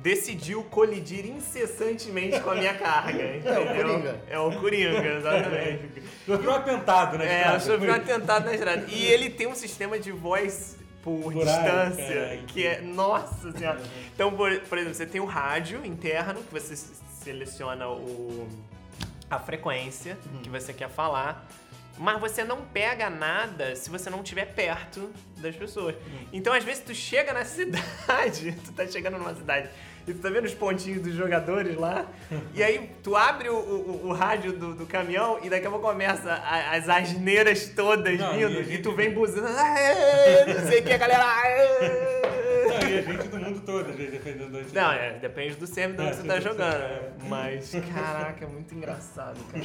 decidiu 0.00 0.62
colidir 0.62 1.26
incessantemente 1.26 2.38
com 2.40 2.50
a 2.50 2.54
minha 2.54 2.74
carga. 2.74 3.20
É 3.20 3.32
o 3.58 3.62
entendeu? 3.62 3.66
Coringa. 3.88 4.20
É 4.30 4.38
o 4.38 4.60
Coringa, 4.60 5.06
exatamente. 5.16 6.02
Sofreu 6.24 6.50
um 6.50 6.54
atentado, 6.54 7.18
né? 7.18 7.42
É, 7.42 7.54
eu 7.56 7.60
sofri 7.60 7.90
um 7.90 7.94
atentado 7.94 8.44
na 8.46 8.54
estrada. 8.54 8.84
E 8.88 9.04
ele 9.06 9.28
tem 9.30 9.48
um 9.48 9.54
sistema 9.56 9.98
de 9.98 10.12
voz 10.12 10.76
por, 11.06 11.32
distância, 11.32 12.42
que 12.48 12.66
é. 12.66 12.80
Nossa 12.80 13.52
senhora. 13.52 13.80
Então, 14.12 14.34
por, 14.34 14.58
por 14.60 14.78
exemplo, 14.78 14.94
você 14.94 15.04
tem 15.06 15.20
o 15.20 15.26
rádio 15.26 15.84
interno, 15.84 16.42
que 16.42 16.50
você 16.50 16.74
seleciona 17.22 17.86
o, 17.86 18.48
a 19.30 19.38
frequência 19.38 20.16
que 20.42 20.48
você 20.48 20.72
quer 20.72 20.88
falar. 20.88 21.46
Mas 21.98 22.18
você 22.18 22.42
não 22.42 22.62
pega 22.62 23.08
nada 23.08 23.76
se 23.76 23.88
você 23.88 24.10
não 24.10 24.22
estiver 24.22 24.46
perto 24.46 25.10
das 25.36 25.54
pessoas. 25.54 25.94
Então, 26.32 26.52
às 26.52 26.64
vezes, 26.64 26.82
tu 26.82 26.94
chega 26.94 27.32
na 27.32 27.44
cidade, 27.46 28.56
tu 28.64 28.72
tá 28.72 28.86
chegando 28.86 29.18
numa 29.18 29.34
cidade 29.34 29.68
e 30.06 30.12
tu 30.14 30.20
tá 30.20 30.28
vendo 30.30 30.44
os 30.44 30.54
pontinhos 30.54 31.02
dos 31.02 31.14
jogadores 31.14 31.76
lá, 31.76 32.06
e 32.54 32.62
aí 32.62 32.90
tu 33.02 33.16
abre 33.16 33.48
o, 33.48 33.56
o- 33.56 34.06
o 34.08 34.12
rádio 34.12 34.52
do, 34.52 34.74
do 34.74 34.86
caminhão 34.86 35.38
e 35.42 35.50
daqui 35.50 35.66
a 35.66 35.70
pouco 35.70 35.86
começa 35.86 36.32
a- 36.32 36.76
as 36.76 36.88
asneiras 36.88 37.68
todas 37.74 38.18
Não, 38.18 38.34
e 38.34 38.46
vindo, 38.46 38.60
e, 38.60 38.64
gente- 38.64 38.82
tu 38.82 38.92
vem 38.92 39.10
buzinando, 39.10 39.56
"Aê", 39.58 40.54
não 40.54 40.66
sei 40.68 40.80
o 40.80 40.82
que, 40.84 40.92
a 40.92 40.98
galera. 40.98 41.24
Não, 42.66 42.88
e 42.88 42.98
a 42.98 43.02
gente 43.02 43.28
do 43.28 43.38
mundo 43.38 43.60
todo, 43.64 43.88
às 43.90 43.96
vezes, 43.96 44.12
defendendo 44.12 44.56
a 44.56 44.62
gente. 44.62 44.74
Não, 44.74 44.92
é, 44.92 45.10
depende 45.18 45.54
do 45.56 45.66
servidor 45.66 46.06
É, 46.06 46.10
que 46.10 46.16
você 46.16 46.22
tá 46.24 46.40
jogando. 46.40 46.78
né? 46.78 47.00
Mas, 47.28 47.72
caraca, 47.94 48.44
é 48.44 48.48
muito 48.48 48.74
engraçado, 48.74 49.38
cara. 49.52 49.64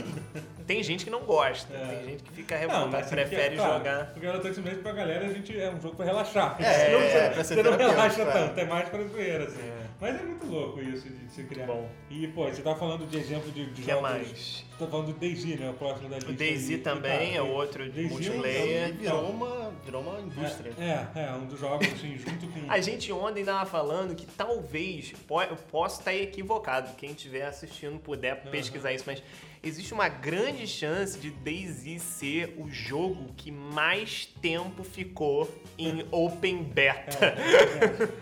Tem 0.65 0.81
gente 0.83 1.03
que 1.03 1.11
não 1.11 1.21
gosta, 1.21 1.73
É. 1.75 1.85
tem 1.85 2.05
gente 2.11 2.23
que 2.23 2.31
fica 2.31 2.55
Não, 2.55 2.61
revoltada, 2.61 2.97
assim, 2.99 3.09
prefere 3.15 3.55
claro, 3.57 3.73
jogar. 3.73 4.05
Porque 4.13 4.19
o 4.27 4.31
Galaxy 4.31 4.61
mesmo 4.61 4.81
pra 4.83 4.91
galera, 4.93 5.25
a 5.25 5.33
gente 5.33 5.59
é 5.59 5.69
um 5.69 5.81
jogo 5.81 5.95
pra 5.95 6.05
relaxar. 6.05 6.55
É, 6.59 6.63
é, 6.63 6.91
você, 6.91 7.17
é, 7.17 7.43
você 7.43 7.63
não 7.63 7.75
relaxa 7.77 8.21
é. 8.21 8.25
tanto, 8.25 8.59
é 8.59 8.65
mais 8.65 8.87
pra 8.89 9.03
zoeira, 9.03 9.43
assim. 9.45 9.80
É. 10.01 10.11
Mas 10.11 10.19
é 10.19 10.23
muito 10.23 10.45
louco 10.47 10.81
isso 10.81 11.07
de, 11.09 11.31
se 11.31 11.43
criar. 11.43 11.67
bom. 11.67 11.87
E, 12.09 12.27
pô, 12.29 12.45
você 12.49 12.61
tá 12.61 12.75
falando 12.75 13.07
de 13.07 13.17
exemplo 13.17 13.51
de, 13.51 13.65
de 13.67 13.81
O 13.81 13.85
que 13.85 13.91
jogos. 13.91 14.01
mais? 14.01 14.29
Você 14.29 14.85
tá 14.85 14.87
falando 14.87 15.07
do 15.07 15.13
DayZ, 15.13 15.45
né? 15.59 15.69
O 15.69 15.73
próximo 15.75 16.09
da 16.09 16.15
lista. 16.15 16.31
O 16.31 16.35
DayZ 16.35 16.81
também 16.83 17.33
E, 17.33 17.37
é 17.37 17.41
outro 17.41 17.83
de 17.89 17.91
DayZ 17.91 18.05
é 18.09 18.09
um- 18.09 18.13
multiplayer. 18.13 18.93
virou 18.95 19.29
uma, 19.29 19.71
virou 19.85 20.01
uma 20.01 20.19
indústria. 20.19 20.73
É, 20.79 21.07
é, 21.25 21.31
um 21.33 21.45
dos 21.45 21.59
jogos, 21.59 21.87
assim, 21.87 22.17
junto 22.17 22.47
com. 22.47 22.71
A 22.71 22.79
gente 22.81 23.11
ontem 23.11 23.45
tava 23.45 23.65
falando 23.69 24.15
que 24.15 24.25
talvez, 24.25 25.13
eu 25.49 25.55
posso 25.69 25.99
estar 25.99 26.13
equivocado, 26.15 26.95
quem 26.95 27.11
estiver 27.11 27.45
assistindo 27.45 27.99
puder 27.99 28.41
pesquisar 28.49 28.91
isso, 28.93 29.03
mas 29.05 29.21
existe 29.63 29.93
uma 29.93 30.07
grande 30.09 30.65
chance 30.67 31.17
de 31.19 31.29
DayZ 31.29 32.01
ser 32.01 32.55
o 32.57 32.69
jogo 32.69 33.27
que 33.37 33.51
mais 33.51 34.25
tempo 34.41 34.83
ficou 34.83 35.49
em 35.77 36.05
open 36.11 36.63
beta. 36.63 37.35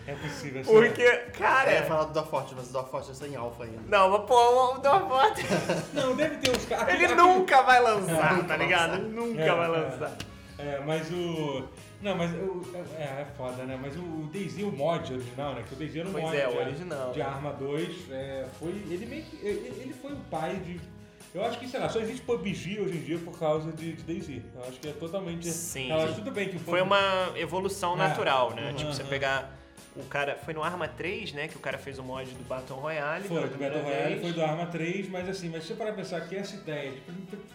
É 0.06 0.16
possível, 0.16 0.62
assim. 0.62 0.72
Porque, 0.72 1.02
É, 1.02 1.18
cara... 1.32 1.72
é 1.72 1.82
falar 1.84 2.06
do 2.06 2.14
Dwarf 2.14 2.30
Fortress, 2.30 2.56
mas 2.58 2.70
o 2.70 2.72
Dwarf 2.74 2.92
Fortress 2.92 3.20
tá 3.20 3.28
em 3.28 3.36
alpha 3.36 3.64
ainda. 3.64 3.80
Não, 3.88 4.10
mas 4.10 4.22
pô, 4.26 4.74
o 4.76 4.78
Dorfort, 4.80 5.38
Não, 5.94 6.16
deve 6.16 6.38
ter 6.38 6.56
uns 6.56 6.66
caras. 6.66 6.94
ele 6.94 7.16
nunca 7.16 7.62
vai 7.62 7.82
lançar, 7.82 8.46
tá 8.48 8.58
ligado? 8.58 8.96
Ele 8.96 9.10
nunca 9.10 9.42
É, 9.42 9.56
vai 9.56 9.66
é. 9.66 9.68
lançar. 9.70 10.18
É, 10.58 10.80
mas 10.86 11.10
o. 11.10 11.64
Não, 12.02 12.16
mas 12.18 12.32
o. 12.34 12.66
É, 12.98 13.02
é 13.22 13.28
foda, 13.38 13.64
né? 13.64 13.80
Mas 13.82 13.96
o 13.96 14.30
DayZ, 14.32 14.58
o 14.64 14.72
mod 14.72 15.14
original, 15.14 15.54
né? 15.56 15.64
Que 15.68 15.74
o 15.74 15.78
DayZ 15.78 15.96
era 15.96 16.10
um 16.10 16.12
Pois 16.12 16.24
mod 16.26 16.38
é, 16.38 16.48
o 16.48 16.52
de, 16.52 16.58
original. 16.58 17.12
de 17.14 17.22
Arma 17.22 17.54
2. 17.54 18.12
É, 18.12 18.46
foi. 18.60 18.70
Ele 18.70 19.06
meio 19.06 19.24
que. 19.24 19.36
Ele, 19.38 19.82
ele 19.82 19.94
foi 20.02 20.12
o 20.12 20.18
pai 20.30 20.56
de. 20.58 20.82
Eu 21.34 21.46
acho 21.46 21.60
que, 21.60 21.68
sei 21.68 21.80
lá, 21.80 21.88
só 21.90 22.00
existe 22.00 22.22
PUBG 22.24 22.80
hoje 22.80 22.98
em 22.98 23.02
dia 23.02 23.20
por 23.20 23.38
causa 23.38 23.72
de, 23.72 23.94
DayZ. 23.94 24.42
Eu 24.56 24.64
acho 24.68 24.80
que 24.80 24.88
é 24.88 24.94
totalmente. 24.94 25.48
Sim, 25.52 25.92
Eu 25.92 26.02
acho 26.02 26.16
tudo 26.16 26.32
bem 26.32 26.50
que 26.50 26.56
o 26.56 26.60
Foi 26.60 26.80
PUBG 26.80 26.84
uma 26.84 27.40
evolução 27.40 27.94
É. 27.94 27.98
natural, 27.98 28.56
né? 28.56 28.70
Uhum. 28.70 28.76
Tipo, 28.76 28.94
você 28.94 29.04
pegar 29.04 29.59
o 29.96 30.04
cara... 30.04 30.36
Foi 30.46 30.54
no 30.54 30.64
Arma 30.64 30.88
3, 30.88 31.34
né? 31.34 31.48
Que 31.48 31.58
o 31.58 31.60
cara 31.60 31.78
fez 31.78 31.98
o 32.00 32.04
mod 32.04 32.30
do 32.30 32.44
Battle 32.48 32.78
Royale. 32.80 33.28
Foi 33.28 33.42
do 33.48 33.58
Battle 33.58 33.82
Royale, 33.82 34.10
vez. 34.10 34.22
foi 34.22 34.34
do 34.34 34.42
Arma 34.44 34.66
3, 34.68 35.10
mas 35.10 35.28
assim, 35.30 35.50
mas 35.50 35.64
se 35.64 35.70
você 35.70 35.74
parar 35.76 35.94
pra 35.94 36.04
pensar 36.04 36.22
que 36.28 36.36
essa 36.36 36.56
ideia, 36.56 36.92
de, 36.92 37.02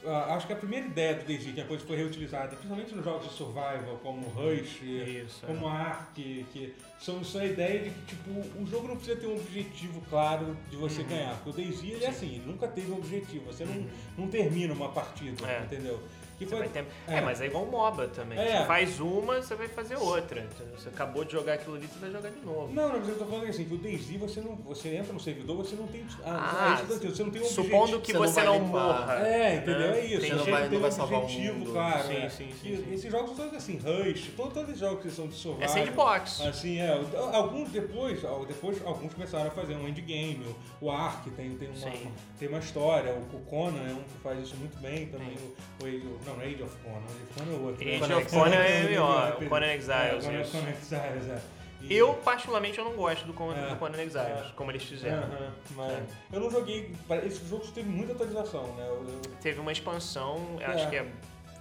ah, 0.06 0.34
acho 0.34 0.46
que 0.46 0.52
a 0.52 0.56
primeira 0.56 0.86
ideia 0.86 1.14
do 1.14 1.24
DayZ, 1.24 1.44
que 1.44 1.52
depois 1.52 1.82
foi 1.82 1.96
reutilizada, 1.96 2.48
principalmente 2.48 2.94
nos 2.94 3.04
jogos 3.04 3.28
de 3.28 3.34
survival, 3.34 3.98
como 4.02 4.26
Rush, 4.28 4.82
Isso, 4.82 5.44
é. 5.44 5.46
como 5.46 5.66
Ark, 5.68 6.14
que 6.52 6.74
são, 7.00 7.22
são 7.24 7.40
a 7.40 7.46
ideia 7.46 7.80
de 7.84 7.90
que 7.90 8.06
tipo, 8.06 8.30
o 8.60 8.66
jogo 8.66 8.88
não 8.88 8.96
precisa 8.96 9.16
ter 9.16 9.26
um 9.26 9.36
objetivo 9.36 10.00
claro 10.10 10.56
de 10.70 10.76
você 10.76 11.02
Uhum. 11.02 11.08
ganhar. 11.08 11.34
Porque 11.42 11.50
o 11.50 11.52
DayZ, 11.64 11.82
ele 11.84 12.04
é 12.04 12.08
assim, 12.08 12.34
ele 12.36 12.44
nunca 12.46 12.66
teve 12.68 12.90
um 12.90 12.96
objetivo, 12.96 13.44
você 13.46 13.64
não, 13.64 13.86
não 14.18 14.28
termina 14.28 14.72
uma 14.74 14.88
partida, 14.90 15.46
É. 15.48 15.62
entendeu? 15.64 16.00
Que 16.38 16.46
foi, 16.46 16.68
ter- 16.68 16.84
é. 17.08 17.18
É, 17.18 17.20
mas 17.20 17.40
é 17.40 17.46
igual 17.46 17.64
o 17.64 17.70
MOBA 17.70 18.08
também. 18.08 18.38
É. 18.38 18.58
Você 18.60 18.66
faz 18.66 19.00
uma, 19.00 19.36
você 19.40 19.54
vai 19.54 19.68
fazer 19.68 19.96
outra. 19.96 20.40
entendeu? 20.40 20.74
Você 20.78 20.88
acabou 20.88 21.24
de 21.24 21.32
jogar 21.32 21.54
aquilo 21.54 21.76
ali, 21.76 21.86
você 21.86 21.98
vai 22.00 22.10
jogar 22.10 22.30
de 22.30 22.40
novo. 22.44 22.72
Não, 22.72 22.88
não, 22.88 22.98
mas 22.98 23.08
eu 23.08 23.18
tô 23.18 23.24
falando 23.26 23.48
assim, 23.48 23.64
que 23.64 23.74
o 23.74 23.78
DayZ, 23.78 24.16
você, 24.18 24.40
não, 24.40 24.56
você 24.56 24.96
entra 24.96 25.12
no 25.12 25.20
servidor, 25.20 25.56
você 25.56 25.76
não 25.76 25.86
tem... 25.86 26.04
Ah, 26.24 26.78
é 26.80 26.82
dizendo, 26.84 27.14
você 27.16 27.22
não 27.24 27.30
tem 27.30 27.42
um 27.42 27.44
Supondo 27.44 27.96
objetivo. 27.96 28.02
que 28.02 28.12
Você 28.12 28.42
não 28.42 28.52
você 28.54 28.58
não, 28.60 28.66
morra. 28.68 29.28
É, 29.28 29.54
entendeu? 29.56 29.78
né? 29.78 29.98
É 30.00 30.04
isso. 30.06 30.20
Você 30.26 30.34
não 30.34 30.44
vai- 30.44 30.68
não 30.68 30.80
vai 30.80 30.90
salvar 30.90 31.20
o 31.20 31.28
mundo. 31.28 31.72
claro. 31.72 32.02
Sim, 32.08 32.28
sim, 32.30 32.52
sim, 32.62 32.76
sim. 32.84 32.94
Esses 32.94 33.10
jogos 33.12 33.28
são 33.28 33.36
todos 33.36 33.54
assim, 33.54 33.78
Rush, 33.78 34.30
todos, 34.36 34.52
todos 34.54 34.72
os 34.74 34.78
jogos 34.78 35.02
que 35.02 35.10
são 35.10 35.26
de 35.28 35.34
survival. 35.34 35.64
É 35.64 35.68
sandbox. 35.68 36.40
Assim, 36.40 36.78
é. 36.78 36.90
Alguns 37.32 37.70
depois, 37.70 38.20
depois 38.48 38.84
alguns 38.84 39.14
começaram 39.14 39.46
a 39.48 39.50
fazer 39.50 39.74
um 39.76 39.86
endgame. 39.88 40.44
O 40.80 40.90
Ark 40.90 41.30
tem, 41.30 41.54
tem, 41.56 41.68
uma, 41.68 41.76
Sim. 41.76 42.10
tem 42.38 42.48
uma 42.48 42.58
história. 42.58 43.14
O 43.14 43.38
Conan 43.40 43.80
é 43.88 43.92
um 43.92 44.02
que 44.02 44.18
faz 44.22 44.40
isso 44.40 44.56
muito 44.56 44.76
bem 44.80 45.06
também. 45.06 45.36
Sim. 45.36 45.52
O, 45.82 45.84
o, 45.84 45.88
o- 45.88 46.23
não, 46.26 46.40
Age 46.40 46.62
of 46.62 46.76
Conan. 46.82 46.96
Age 46.96 47.22
of 47.22 47.34
Conan 47.38 47.52
é 47.52 47.54
o 47.56 47.62
outro. 47.64 47.88
Age 47.88 48.06
né? 48.06 48.16
of 48.16 48.26
Conan 48.30 48.54
é 48.56 48.82
melhor, 48.84 49.38
o 49.40 49.48
Conan 49.48 49.66
Exiles, 49.72 49.90
É, 49.90 50.14
o 50.16 50.20
Conan. 50.22 50.44
Conan 50.44 50.70
Exiles, 50.70 51.28
é. 51.30 51.40
E- 51.82 51.94
Eu, 51.94 52.14
particularmente, 52.14 52.78
eu 52.78 52.84
não 52.86 52.92
gosto 52.94 53.26
do, 53.26 53.34
Con 53.34 53.52
É. 53.52 53.68
do 53.68 53.76
Conan 53.76 53.98
Exiles, 54.02 54.46
É. 54.48 54.52
como 54.56 54.70
eles 54.70 54.82
fizeram. 54.84 55.22
Aham, 55.24 55.52
mas 55.76 55.92
É. 55.92 56.02
eu 56.32 56.40
não 56.40 56.50
joguei. 56.50 56.94
Esse 57.26 57.46
jogo 57.46 57.66
teve 57.68 57.88
muita 57.88 58.12
atualização, 58.12 58.62
né? 58.74 58.86
Eu- 58.88 59.04
eu- 59.06 59.20
Teve 59.42 59.60
uma 59.60 59.70
expansão, 59.72 60.56
eu 60.60 60.60
É. 60.62 60.74
acho 60.74 60.88
que 60.88 60.96
é 60.96 61.06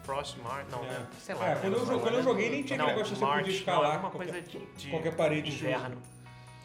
Frostmark, 0.03 0.69
não, 0.71 0.83
É. 0.85 0.87
né? 0.87 1.07
Sei 1.19 1.35
lá. 1.35 1.49
É, 1.51 1.55
quando 1.55 1.73
eu, 1.77 1.99
quando 1.99 2.13
eu 2.15 2.23
joguei 2.23 2.49
nem 2.49 2.63
tinha 2.63 2.77
não, 2.77 2.85
aquele 2.85 3.03
negócio 3.03 3.15
de 3.15 3.19
você 3.19 3.37
podia 3.37 3.53
escalar 3.57 3.99
qualquer, 4.01 4.17
coisa 4.17 4.41
de, 4.41 4.59
de 4.59 4.89
qualquer 4.89 5.15
parede 5.15 5.49
inverno. 5.49 5.97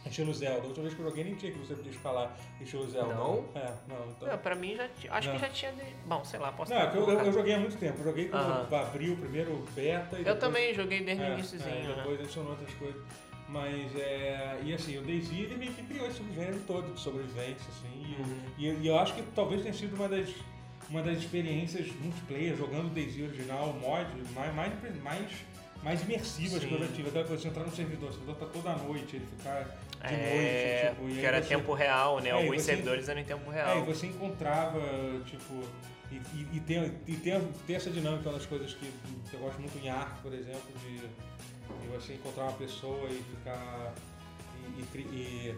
Estilo 0.09 0.33
Zelda. 0.35 0.63
A 0.63 0.67
última 0.67 0.83
vez 0.85 0.95
que 0.95 1.01
eu 1.01 1.09
joguei 1.09 1.25
nem 1.25 1.35
tinha 1.35 1.53
que 1.53 1.59
você 1.59 1.75
podia 1.75 1.93
escalar 1.93 2.37
estilo 2.61 2.89
Zelda. 2.91 3.15
Não? 3.15 3.45
É, 3.55 3.73
não. 3.89 4.09
Então... 4.11 4.29
Não, 4.29 4.39
pra 4.39 4.55
mim 4.55 4.75
já 4.77 4.89
tinha, 4.89 5.13
acho 5.13 5.29
Não. 5.29 5.35
que 5.35 5.41
já 5.41 5.49
tinha, 5.51 5.73
de... 5.73 5.83
bom, 6.07 6.25
sei 6.25 6.39
lá, 6.41 6.53
posso 6.53 6.73
Não, 6.73 6.81
é 6.81 6.93
eu, 6.95 7.09
eu, 7.11 7.21
eu 7.21 7.33
joguei 7.33 7.55
há 7.55 7.59
muito 7.61 7.77
tempo. 7.77 7.99
Eu 8.01 8.05
joguei 8.05 8.29
quando 8.29 8.43
Aham. 8.51 8.81
abriu 8.81 9.15
o 9.15 9.17
primeiro 9.17 9.65
beta 9.75 10.17
e 10.17 10.21
Eu 10.21 10.25
depois- 10.25 10.41
também 10.41 10.75
joguei 10.75 11.03
desde 11.05 11.23
o 11.23 11.27
é, 11.27 11.33
iníciozinho, 11.35 11.71
é, 11.75 11.83
né? 11.83 11.95
depois 11.97 12.21
adicionou 12.21 12.51
outras 12.53 12.75
coisas. 12.75 13.03
Mas 13.49 13.97
é. 13.97 14.61
E 14.63 14.75
assim, 14.75 14.99
o 14.99 15.03
DayZ 15.03 15.31
ele 15.33 15.57
meio 15.57 15.73
que 15.73 15.83
criou 15.83 16.07
esse 16.07 16.23
gênero 16.35 16.61
todo 16.67 16.93
de 16.93 17.01
sobrevivência, 17.01 17.67
assim. 17.71 17.89
e- 18.05 18.21
Uhum. 18.21 18.41
E, 18.59 18.67
e 18.83 18.87
eu 18.87 18.99
acho 18.99 19.15
que 19.15 19.23
talvez 19.35 19.63
tenha 19.63 19.73
sido 19.73 19.95
uma 19.97 20.07
das, 20.09 20.29
uma 20.91 21.01
das 21.03 21.17
experiências 21.19 21.91
multiplayer, 22.01 22.57
jogando 22.57 22.87
o 22.89 22.91
DayZ 22.91 23.21
original, 23.23 23.73
mod, 23.81 24.07
mais, 24.35 24.55
mais, 24.55 25.03
mais, 25.03 25.31
mais 25.83 26.03
imersivas 26.03 26.63
que 26.63 26.73
eu 26.75 26.79
já 26.79 26.89
tive. 26.89 27.09
Aquela 27.09 27.25
coisa 27.25 27.37
de 27.37 27.43
você 27.43 27.49
entrar 27.49 27.65
no 27.65 27.75
servidor, 27.75 28.11
o 28.11 28.13
servidor 28.13 28.35
tá 28.37 28.47
toda 28.47 28.73
noite, 28.77 29.17
ele 29.17 29.27
ficar 29.39 29.79
de 30.07 30.15
É, 30.15 30.93
noite, 30.95 30.97
tipo, 31.11 31.21
que 31.21 31.27
era 31.27 31.43
você- 31.43 31.49
tempo 31.49 31.73
real, 31.75 32.21
né? 32.21 32.29
É, 32.31 32.33
Alguns 32.33 32.57
você- 32.57 32.63
servidores 32.63 33.09
eram 33.09 33.21
em 33.21 33.25
tempo 33.25 33.51
É, 33.51 33.55
real. 33.55 33.79
e 33.79 33.83
você 33.83 34.07
encontrava, 34.07 34.81
tipo. 35.27 35.63
E, 36.11 36.15
e, 36.35 36.49
e 36.57 36.61
tem, 36.61 36.93
e 37.07 37.17
tem, 37.17 37.41
tem 37.67 37.77
essa 37.77 37.91
dinâmica 37.91 38.31
das 38.31 38.47
coisas 38.47 38.73
que, 38.75 38.91
que 39.31 39.35
eu 39.35 39.41
gosto 39.41 39.59
muito 39.61 39.77
em 39.79 39.91
Ark, 39.91 40.23
por 40.23 40.33
exemplo, 40.33 40.63
de, 40.81 40.97
de 40.99 41.89
você 41.93 42.15
encontrar 42.15 42.45
uma 42.45 42.53
pessoa 42.55 43.09
e 43.11 43.23
ficar. 43.37 43.93
E, 44.79 44.99
e 44.99 45.55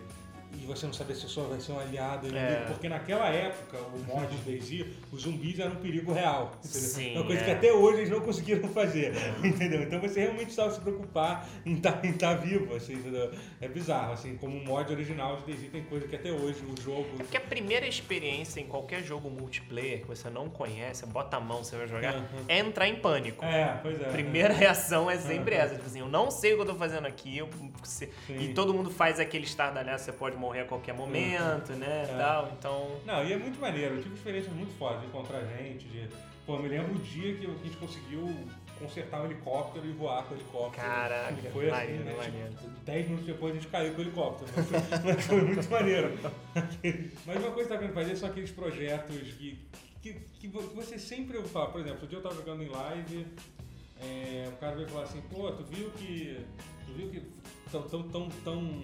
e- 0.52 0.66
você 0.70 0.86
não 0.86 0.92
saber 0.92 1.14
se 1.14 1.20
a 1.20 1.22
pessoa 1.24 1.48
vai 1.48 1.60
ser 1.60 1.72
um 1.72 1.80
aliado 1.80 2.34
É. 2.36 2.64
porque 2.68 2.88
naquela 2.88 3.28
época, 3.28 3.76
o 3.78 3.98
mod 4.06 4.26
de 4.36 4.42
DayZ, 4.50 4.86
os 5.12 5.22
zumbis 5.22 5.58
eram 5.58 5.72
um 5.72 5.76
perigo 5.76 6.12
real. 6.12 6.52
Sim, 6.62 7.16
uma 7.16 7.24
coisa 7.26 7.42
é. 7.42 7.44
que 7.44 7.50
até 7.50 7.72
hoje 7.72 7.98
eles 7.98 8.10
não 8.10 8.20
conseguiram 8.20 8.68
fazer, 8.68 9.12
entendeu? 9.44 9.82
Então 9.82 10.00
você 10.00 10.20
realmente 10.20 10.44
precisava 10.44 10.70
se 10.72 10.80
preocupar 10.80 11.48
em 11.66 11.74
estar 11.74 12.34
vivo, 12.34 12.74
assim, 12.74 12.94
entendeu? 12.94 13.30
É 13.60 13.66
bizarro, 13.68 14.12
assim, 14.12 14.36
como 14.36 14.56
o 14.56 14.64
mod 14.64 14.92
original 14.92 15.36
de 15.38 15.46
DayZ 15.46 15.70
tem 15.72 15.82
coisa 15.84 16.06
que 16.06 16.14
até 16.16 16.30
hoje 16.30 16.60
o 16.64 16.80
jogo... 16.80 17.08
Porque 17.16 17.36
a 17.36 17.40
primeira 17.40 17.86
experiência 17.86 18.60
em 18.60 18.66
qualquer 18.66 19.02
jogo 19.02 19.28
multiplayer 19.30 20.00
que 20.02 20.06
você 20.06 20.30
não 20.30 20.48
conhece, 20.48 21.04
bota 21.06 21.36
a 21.36 21.40
mão, 21.40 21.64
você 21.64 21.76
vai 21.76 21.88
jogar, 21.88 22.14
Uhum. 22.14 22.44
é 22.48 22.58
entrar 22.58 22.86
em 22.88 22.96
pânico. 22.96 23.44
É, 23.44 23.78
pois 23.82 24.00
é. 24.00 24.06
A 24.06 24.10
primeira 24.10 24.52
reação 24.54 25.10
é 25.10 25.16
sempre 25.16 25.54
Uhum. 25.56 25.60
essa, 25.62 25.74
tipo 25.74 25.86
assim, 25.86 26.00
eu 26.00 26.08
não 26.08 26.30
sei 26.30 26.52
o 26.52 26.56
que 26.56 26.62
eu 26.62 26.66
tô 26.66 26.74
fazendo 26.74 27.06
aqui, 27.06 27.38
eu- 27.38 27.48
e 28.28 28.48
todo 28.54 28.72
mundo 28.74 28.90
faz 28.90 29.18
aquele 29.20 29.44
estardalhaço, 29.44 30.04
você 30.04 30.12
pode 30.12 30.36
morrer 30.40 30.60
a 30.60 30.64
qualquer 30.64 30.94
momento, 30.94 31.72
né, 31.74 32.06
É. 32.10 32.16
tal, 32.16 32.50
então... 32.58 33.00
Não, 33.06 33.24
e 33.24 33.32
é 33.32 33.36
muito 33.36 33.60
maneiro. 33.60 33.96
Eu 33.96 34.02
tive 34.02 34.14
experiências 34.16 34.52
muito 34.54 34.76
fodas 34.78 35.00
de 35.00 35.06
encontrar 35.06 35.40
gente. 35.44 35.86
De... 35.86 36.08
Pô, 36.46 36.54
eu 36.56 36.62
me 36.62 36.68
lembro 36.68 36.94
o 36.94 36.98
dia 36.98 37.34
que 37.36 37.46
a 37.46 37.50
gente 37.64 37.76
conseguiu 37.76 38.34
consertar 38.78 39.20
um 39.20 39.26
helicóptero 39.26 39.86
e 39.86 39.92
voar 39.92 40.24
com 40.24 40.34
o 40.34 40.36
helicóptero. 40.38 40.86
Caraca, 40.86 41.32
E 41.46 41.50
foi 41.50 41.70
assim, 41.70 41.80
maneiro, 41.80 42.04
né? 42.04 42.14
maneiro. 42.16 42.50
Tipo, 42.50 42.68
10 42.86 43.04
minutos 43.06 43.26
depois 43.26 43.52
a 43.52 43.54
gente 43.56 43.68
caiu 43.68 43.92
com 43.92 43.98
o 43.98 44.00
helicóptero. 44.02 44.50
Mas 44.56 44.66
foi, 44.66 44.98
mas 45.14 45.26
foi 45.26 45.40
muito 45.42 45.70
maneiro. 45.70 46.18
Mas 47.26 47.36
uma 47.36 47.50
coisa 47.52 47.68
que 47.68 47.74
tá 47.74 47.78
querendo 47.78 47.94
fazer 47.94 48.16
são 48.16 48.28
aqueles 48.30 48.50
projetos 48.50 49.16
que, 49.34 49.58
que, 50.02 50.14
que 50.14 50.48
vo- 50.48 50.62
que 50.66 50.74
você 50.74 50.98
sempre 50.98 51.36
ouve 51.36 51.48
falar. 51.50 51.66
Por 51.66 51.80
exemplo, 51.82 51.96
outro 52.00 52.08
dia 52.08 52.18
eu 52.18 52.22
tava 52.22 52.34
jogando 52.34 52.62
em 52.62 52.68
live, 52.68 53.26
é, 54.00 54.48
o 54.48 54.56
cara 54.56 54.74
veio 54.76 54.88
falar 54.88 55.04
assim, 55.04 55.20
pô, 55.30 55.50
tu 55.52 55.62
viu 55.64 55.90
que. 55.90 56.40
Tu 56.86 56.92
viu 56.94 57.08
que 57.10 57.22
tão, 57.70 57.82
tão, 57.82 58.02
tão, 58.08 58.28
tão 58.42 58.82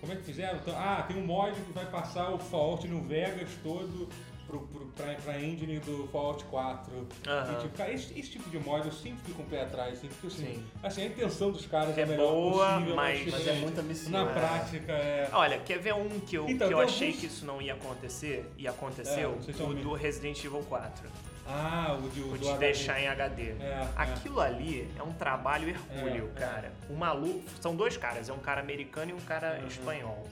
Como 0.00 0.12
é 0.12 0.16
que 0.16 0.22
fizeram? 0.22 0.56
Então, 0.58 0.74
ah, 0.76 1.02
tem 1.06 1.16
um 1.16 1.26
mod 1.26 1.52
que 1.60 1.72
vai 1.72 1.86
passar 1.86 2.30
o 2.32 2.38
Fallout 2.38 2.86
no 2.86 3.02
Vegas 3.02 3.48
todo 3.62 4.08
pro, 4.46 4.60
pro, 4.60 4.86
pra, 4.94 5.14
pra 5.14 5.40
engine 5.42 5.80
do 5.80 6.06
Fallout 6.12 6.44
4. 6.44 7.06
Aham. 7.26 7.52
E, 7.52 7.56
tipo, 7.62 7.76
cara, 7.76 7.92
esse, 7.92 8.16
esse 8.18 8.30
tipo 8.30 8.48
de 8.48 8.58
mod 8.60 8.86
eu 8.86 8.92
sempre 8.92 9.18
fico 9.24 9.38
com 9.38 9.42
o 9.42 9.46
pé 9.46 9.62
atrás, 9.62 9.98
assim, 9.98 10.06
porque 10.08 10.26
assim, 10.28 10.54
Sim. 10.54 10.64
assim, 10.82 11.02
a 11.02 11.06
intenção 11.06 11.50
dos 11.50 11.66
caras 11.66 11.96
é, 11.98 12.02
É 12.02 12.04
a 12.04 12.06
melhor 12.06 12.30
boa, 12.32 12.72
possível, 12.74 12.94
mas- 12.94 13.26
Mas 13.32 13.42
que 13.42 13.50
é 13.50 13.52
muito 13.54 13.80
ambicioso. 13.80 14.10
Na 14.12 14.22
É. 14.30 14.32
prática, 14.32 14.92
é. 14.92 15.28
Olha, 15.32 15.58
quer 15.58 15.78
ver 15.80 15.94
um 15.94 16.08
que 16.20 16.36
eu, 16.36 16.48
Então, 16.48 16.68
que 16.68 16.74
eu 16.74 16.78
tem 16.78 16.86
achei 16.86 17.06
alguns- 17.08 17.20
que 17.20 17.26
isso 17.26 17.44
não 17.44 17.60
ia 17.60 17.74
acontecer? 17.74 18.48
E 18.56 18.68
aconteceu? 18.68 19.36
É, 19.48 19.62
é 19.62 19.64
o 19.64 19.74
do 19.74 19.92
Resident 19.94 20.38
Evil 20.44 20.62
4. 20.68 21.08
Ah, 21.48 21.96
o 22.02 22.08
de, 22.08 22.20
O 22.22 22.36
de 22.38 22.48
HD. 22.48 22.58
deixar 22.58 23.00
em 23.00 23.08
HD. 23.08 23.42
É, 23.50 23.64
é. 23.64 23.88
Aquilo 23.96 24.40
ali 24.40 24.90
é 24.98 25.02
um 25.02 25.12
trabalho 25.12 25.68
hercúleo, 25.68 26.30
É, 26.36 26.38
é. 26.42 26.46
cara. 26.46 26.72
O 26.90 26.94
maluco. 26.96 27.44
São 27.60 27.74
dois 27.76 27.96
caras, 27.96 28.28
é 28.28 28.32
um 28.32 28.38
cara 28.38 28.60
americano 28.60 29.10
e 29.12 29.14
um 29.14 29.20
cara 29.20 29.58
Uhum. 29.60 29.66
espanhol. 29.68 30.28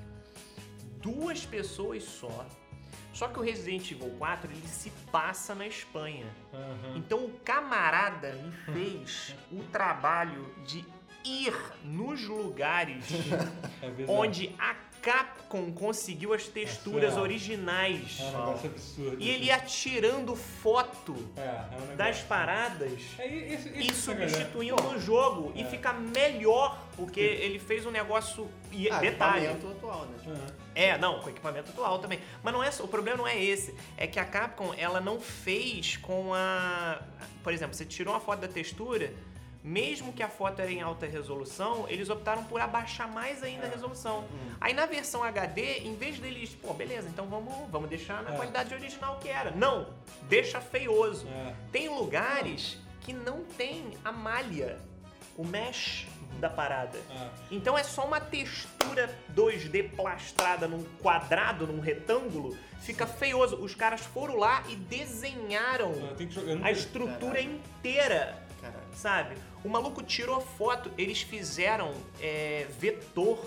Duas 1.00 1.44
pessoas 1.44 2.02
só. 2.04 2.46
Só 3.12 3.28
que 3.28 3.38
o 3.38 3.42
Resident 3.42 3.88
Evil 3.92 4.10
4 4.18 4.50
ele 4.50 4.66
se 4.66 4.90
passa 5.12 5.54
na 5.54 5.66
Espanha. 5.66 6.26
Aham. 6.52 6.96
Então 6.96 7.24
o 7.24 7.30
camarada 7.44 8.32
me 8.32 8.50
fez 8.74 9.34
o 9.52 9.62
trabalho 9.64 10.52
de 10.66 10.84
ir 11.24 11.54
nos 11.84 12.22
lugares 12.26 13.06
É 13.80 14.04
onde 14.08 14.54
a 14.58 14.74
Capcom 15.04 15.70
conseguiu 15.70 16.32
as 16.32 16.44
texturas 16.44 17.14
É. 17.14 17.20
originais. 17.20 18.16
É 18.20 18.22
um 18.24 18.30
negócio 18.30 18.70
absurdo. 18.70 19.16
E 19.20 19.28
ele 19.28 19.44
ia 19.44 19.58
tirando 19.60 20.34
foto 20.34 21.14
É, 21.36 21.40
é 21.42 21.92
um 21.92 21.96
das 21.96 22.20
paradas 22.20 22.90
É, 23.18 23.26
esse, 23.26 23.68
esse 23.68 23.68
e 23.68 23.72
galera- 24.14 24.28
substituindo 24.30 24.82
no 24.82 24.98
jogo. 24.98 25.52
E 25.54 25.60
É. 25.60 25.64
fica 25.66 25.92
melhor, 25.92 26.82
porque 26.96 27.20
ele 27.20 27.58
fez 27.58 27.84
um 27.84 27.90
negócio. 27.90 28.48
E 28.72 28.88
Ah, 28.90 28.98
detalhe. 28.98 29.44
equipamento 29.46 29.76
atual, 29.76 30.06
né? 30.06 30.16
Aham. 30.26 30.46
É, 30.74 30.96
não, 30.98 31.20
com 31.20 31.28
equipamento 31.28 31.70
atual 31.70 31.98
também. 31.98 32.18
Mas 32.42 32.52
não 32.54 32.64
é, 32.64 32.70
o 32.80 32.88
problema 32.88 33.18
não 33.18 33.28
é 33.28 33.40
esse. 33.40 33.74
É 33.98 34.06
que 34.06 34.18
a 34.18 34.24
Capcom, 34.24 34.72
ela 34.76 35.00
não 35.02 35.20
fez 35.20 35.98
com 35.98 36.32
a. 36.32 37.00
Por 37.42 37.52
exemplo, 37.52 37.74
você 37.74 37.84
tirou 37.84 38.14
uma 38.14 38.20
foto 38.20 38.40
da 38.40 38.48
textura, 38.48 39.12
mesmo 39.68 40.12
que 40.12 40.22
a 40.22 40.28
foto 40.28 40.60
era 40.60 40.70
em 40.70 40.82
alta 40.82 41.06
resolução, 41.06 41.86
eles 41.88 42.10
optaram 42.10 42.44
por 42.44 42.60
abaixar 42.60 43.10
mais 43.10 43.42
ainda 43.42 43.66
a 43.66 43.70
resolução. 43.70 44.24
Aí 44.60 44.74
na 44.74 44.84
versão 44.84 45.24
HD, 45.24 45.78
em 45.78 45.94
vez 45.96 46.18
deles, 46.18 46.50
pô, 46.50 46.74
beleza, 46.74 47.08
então 47.08 47.26
vamos, 47.26 47.54
vamos 47.70 47.88
deixar 47.88 48.22
na 48.22 48.34
É. 48.34 48.36
qualidade 48.36 48.74
original 48.74 49.18
que 49.22 49.28
era. 49.30 49.52
Não, 49.52 49.88
deixa 50.28 50.60
feioso. 50.60 51.26
É. 51.28 51.54
Tem 51.72 51.88
lugares 51.88 52.76
que 53.00 53.14
não 53.14 53.42
tem 53.42 53.96
a 54.04 54.12
malha, 54.12 54.78
o 55.34 55.44
mesh 55.46 56.06
da 56.40 56.50
parada. 56.50 56.98
Ah, 57.10 57.28
Então 57.50 57.78
é 57.78 57.82
só 57.82 58.04
uma 58.04 58.20
textura 58.20 59.16
2D 59.34 59.94
plastrada 59.96 60.68
num 60.68 60.84
quadrado, 61.00 61.66
num 61.66 61.80
retângulo, 61.80 62.54
fica 62.80 63.06
feioso. 63.06 63.56
Os 63.56 63.74
caras 63.74 64.00
foram 64.02 64.36
lá 64.36 64.62
e 64.68 64.76
desenharam 64.76 65.90
nunca- 65.92 66.66
a 66.66 66.70
estrutura 66.70 67.40
inteira. 67.40 68.43
Sabe? 68.94 69.36
O 69.64 69.68
maluco 69.68 70.02
tirou 70.02 70.40
foto, 70.40 70.90
eles 70.96 71.22
fizeram 71.22 71.92
é, 72.20 72.66
vetor 72.78 73.44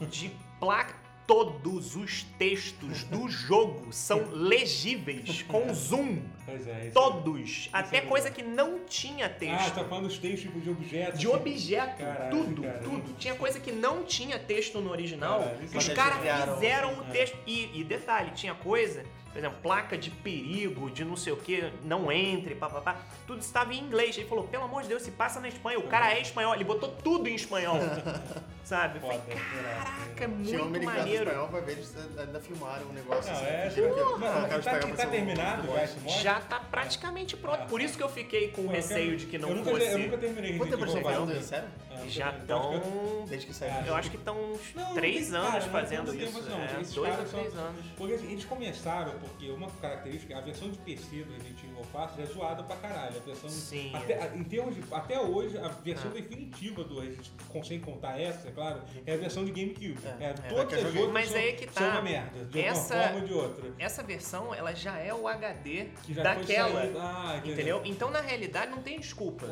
de 0.00 0.30
placa. 0.60 1.02
Todos 1.26 1.96
os 1.96 2.22
textos 2.38 3.02
do 3.04 3.26
jogo 3.32 3.90
são 3.90 4.26
legíveis 4.30 5.40
com 5.40 5.72
zoom. 5.72 6.18
Pois 6.44 6.66
é. 6.66 6.90
Todos. 6.92 7.70
Até 7.72 7.96
é 7.96 8.00
coisa 8.02 8.30
que 8.30 8.42
não 8.42 8.80
tinha 8.84 9.24
Ah, 9.24 9.30
texto. 9.30 9.74
tá 9.74 9.84
falando 9.84 10.08
dos 10.08 10.18
textos 10.18 10.62
de 10.62 10.68
objetos. 10.68 11.18
De 11.18 11.26
assim. 11.26 11.34
objeto, 11.34 11.96
Caralho, 11.96 12.30
tudo, 12.30 12.62
cara. 12.62 12.78
tudo. 12.80 13.14
Tinha 13.14 13.34
coisa 13.36 13.58
que 13.58 13.72
não 13.72 14.04
tinha 14.04 14.38
texto 14.38 14.82
no 14.82 14.90
original. 14.90 15.40
Caralho, 15.40 15.64
os 15.78 15.88
é 15.88 15.94
caras 15.94 16.54
fizeram 16.54 16.98
o 16.98 17.02
é. 17.04 17.10
texto. 17.10 17.38
E, 17.46 17.80
e 17.80 17.84
detalhe, 17.84 18.32
tinha 18.32 18.54
coisa, 18.54 19.02
por 19.34 19.38
exemplo, 19.40 19.58
placa 19.64 19.98
de 19.98 20.10
perigo, 20.10 20.88
de 20.92 21.04
não 21.04 21.16
sei 21.16 21.32
o 21.32 21.36
que, 21.36 21.68
não 21.82 22.12
entre, 22.12 22.54
papapá. 22.54 22.98
Tudo 23.26 23.40
estava 23.40 23.74
em 23.74 23.80
inglês. 23.80 24.16
Ele 24.16 24.28
falou, 24.28 24.44
pelo 24.46 24.62
amor 24.62 24.82
de 24.82 24.88
Deus, 24.90 25.02
se 25.02 25.10
passa 25.10 25.40
na 25.40 25.48
Espanha. 25.48 25.76
O 25.80 25.88
cara 25.88 26.12
é 26.14 26.20
espanhol, 26.20 26.54
ele 26.54 26.62
botou 26.62 26.88
tudo 27.02 27.28
em 27.28 27.34
espanhol. 27.34 27.74
sabe? 28.64 29.00
Falei, 29.00 29.18
Foda, 29.18 29.34
caraca, 29.34 30.24
é 30.24 30.26
um 30.28 30.30
muito 30.30 30.62
americano 30.62 30.98
maneiro. 30.98 31.24
espanhol 31.24 31.48
pra 31.48 31.60
ver, 31.60 31.72
eles 31.72 31.94
ainda 32.16 32.40
filmaram 32.40 32.86
um 32.86 32.92
negócio 32.92 33.30
Não, 33.32 33.38
assim. 33.38 33.46
é. 33.46 33.70
que- 33.74 33.80
Não, 33.80 34.18
cara, 34.20 34.62
tá, 34.62 34.78
tá 34.78 34.96
seu- 34.96 35.10
terminado 35.10 35.66
já 35.74 35.84
esse 35.84 35.98
mod? 36.00 36.22
Já 36.22 36.40
tá 36.40 36.60
praticamente 36.60 37.36
pronto. 37.36 37.62
É. 37.62 37.66
Por 37.66 37.80
isso 37.82 37.96
que 37.98 38.02
eu 38.04 38.08
fiquei 38.08 38.48
com 38.48 38.62
Pô, 38.62 38.68
eu 38.68 38.74
receio 38.76 39.04
quero- 39.06 39.16
de 39.18 39.26
que 39.26 39.36
não 39.38 39.48
eu 39.50 39.56
nunca, 39.56 39.70
fosse. 39.72 39.84
Eu 39.86 39.98
nunca 39.98 40.16
terminei 40.18 40.56
Quanto 40.56 40.78
tempo 40.78 41.02
fazendo? 41.02 41.42
Sério? 41.42 41.68
É, 41.90 42.08
Já 42.08 42.30
estão. 42.30 43.24
Desde 43.28 43.46
que 43.48 43.52
saiu. 43.54 43.84
Eu 43.86 43.94
acho 43.96 44.10
que 44.10 44.16
estão 44.16 44.52
uns 44.52 44.74
Não, 44.74 44.82
não 44.84 44.94
três 44.94 45.34
anos 45.34 45.64
não 45.64 45.72
fazendo 45.72 46.14
isso. 46.14 46.32
tempo, 46.38 46.50
não. 46.50 46.60
é, 46.60 46.80
Esses 46.80 46.94
dois 46.94 47.18
ou 47.18 47.24
três 47.24 47.54
anos. 47.56 47.84
Porque 47.96 48.14
assim, 48.14 48.32
eles 48.32 48.44
começaram 48.44 49.12
porque 49.24 49.50
uma 49.50 49.68
característica, 49.80 50.36
a 50.36 50.40
versão 50.40 50.70
de 50.70 50.78
PC 50.78 51.24
do 51.24 51.32
Resident 51.32 51.58
Evil 51.64 51.84
4 51.92 52.22
é 52.22 52.26
zoada 52.26 52.62
pra 52.62 52.76
caralho. 52.76 53.16
A 53.16 53.20
versão, 53.20 53.48
Sim. 53.50 53.90
Até, 53.94 54.22
a- 54.22 54.36
em 54.36 54.44
termos 54.44 54.74
de, 54.74 54.82
até 54.92 55.20
hoje, 55.20 55.58
a 55.58 55.68
versão 55.68 56.10
Ah. 56.10 56.14
definitiva 56.14 56.84
do 56.84 57.00
Resident 57.00 57.26
Evil, 57.50 57.64
sem 57.64 57.80
contar 57.80 58.20
essa, 58.20 58.48
é 58.48 58.50
claro, 58.50 58.82
é 59.06 59.14
a 59.14 59.16
versão 59.16 59.44
de 59.44 59.50
GameCube. 59.52 59.98
É. 60.20 60.24
É, 60.24 60.28
É, 60.30 60.32
todas 60.48 60.78
as 60.78 60.84
outras 60.94 61.12
Mas 61.12 61.28
são, 61.30 61.38
aí 61.38 61.52
que 61.54 61.66
tá. 61.66 61.80
são 61.80 61.90
uma 61.90 62.02
merda, 62.02 62.44
de 62.44 62.60
Essa- 62.60 62.94
uma 62.94 63.02
forma 63.04 63.20
ou 63.20 63.26
de 63.26 63.32
outra. 63.32 63.70
Essa 63.78 64.02
versão, 64.02 64.54
ela 64.54 64.74
já 64.74 64.98
é 64.98 65.12
o 65.14 65.26
HD 65.28 65.88
daquela. 66.22 66.80
ah, 66.98 67.40
entendeu? 67.44 67.80
Então, 67.84 68.10
na 68.10 68.20
realidade, 68.20 68.70
não 68.70 68.82
tem 68.82 68.98
desculpa. 68.98 69.46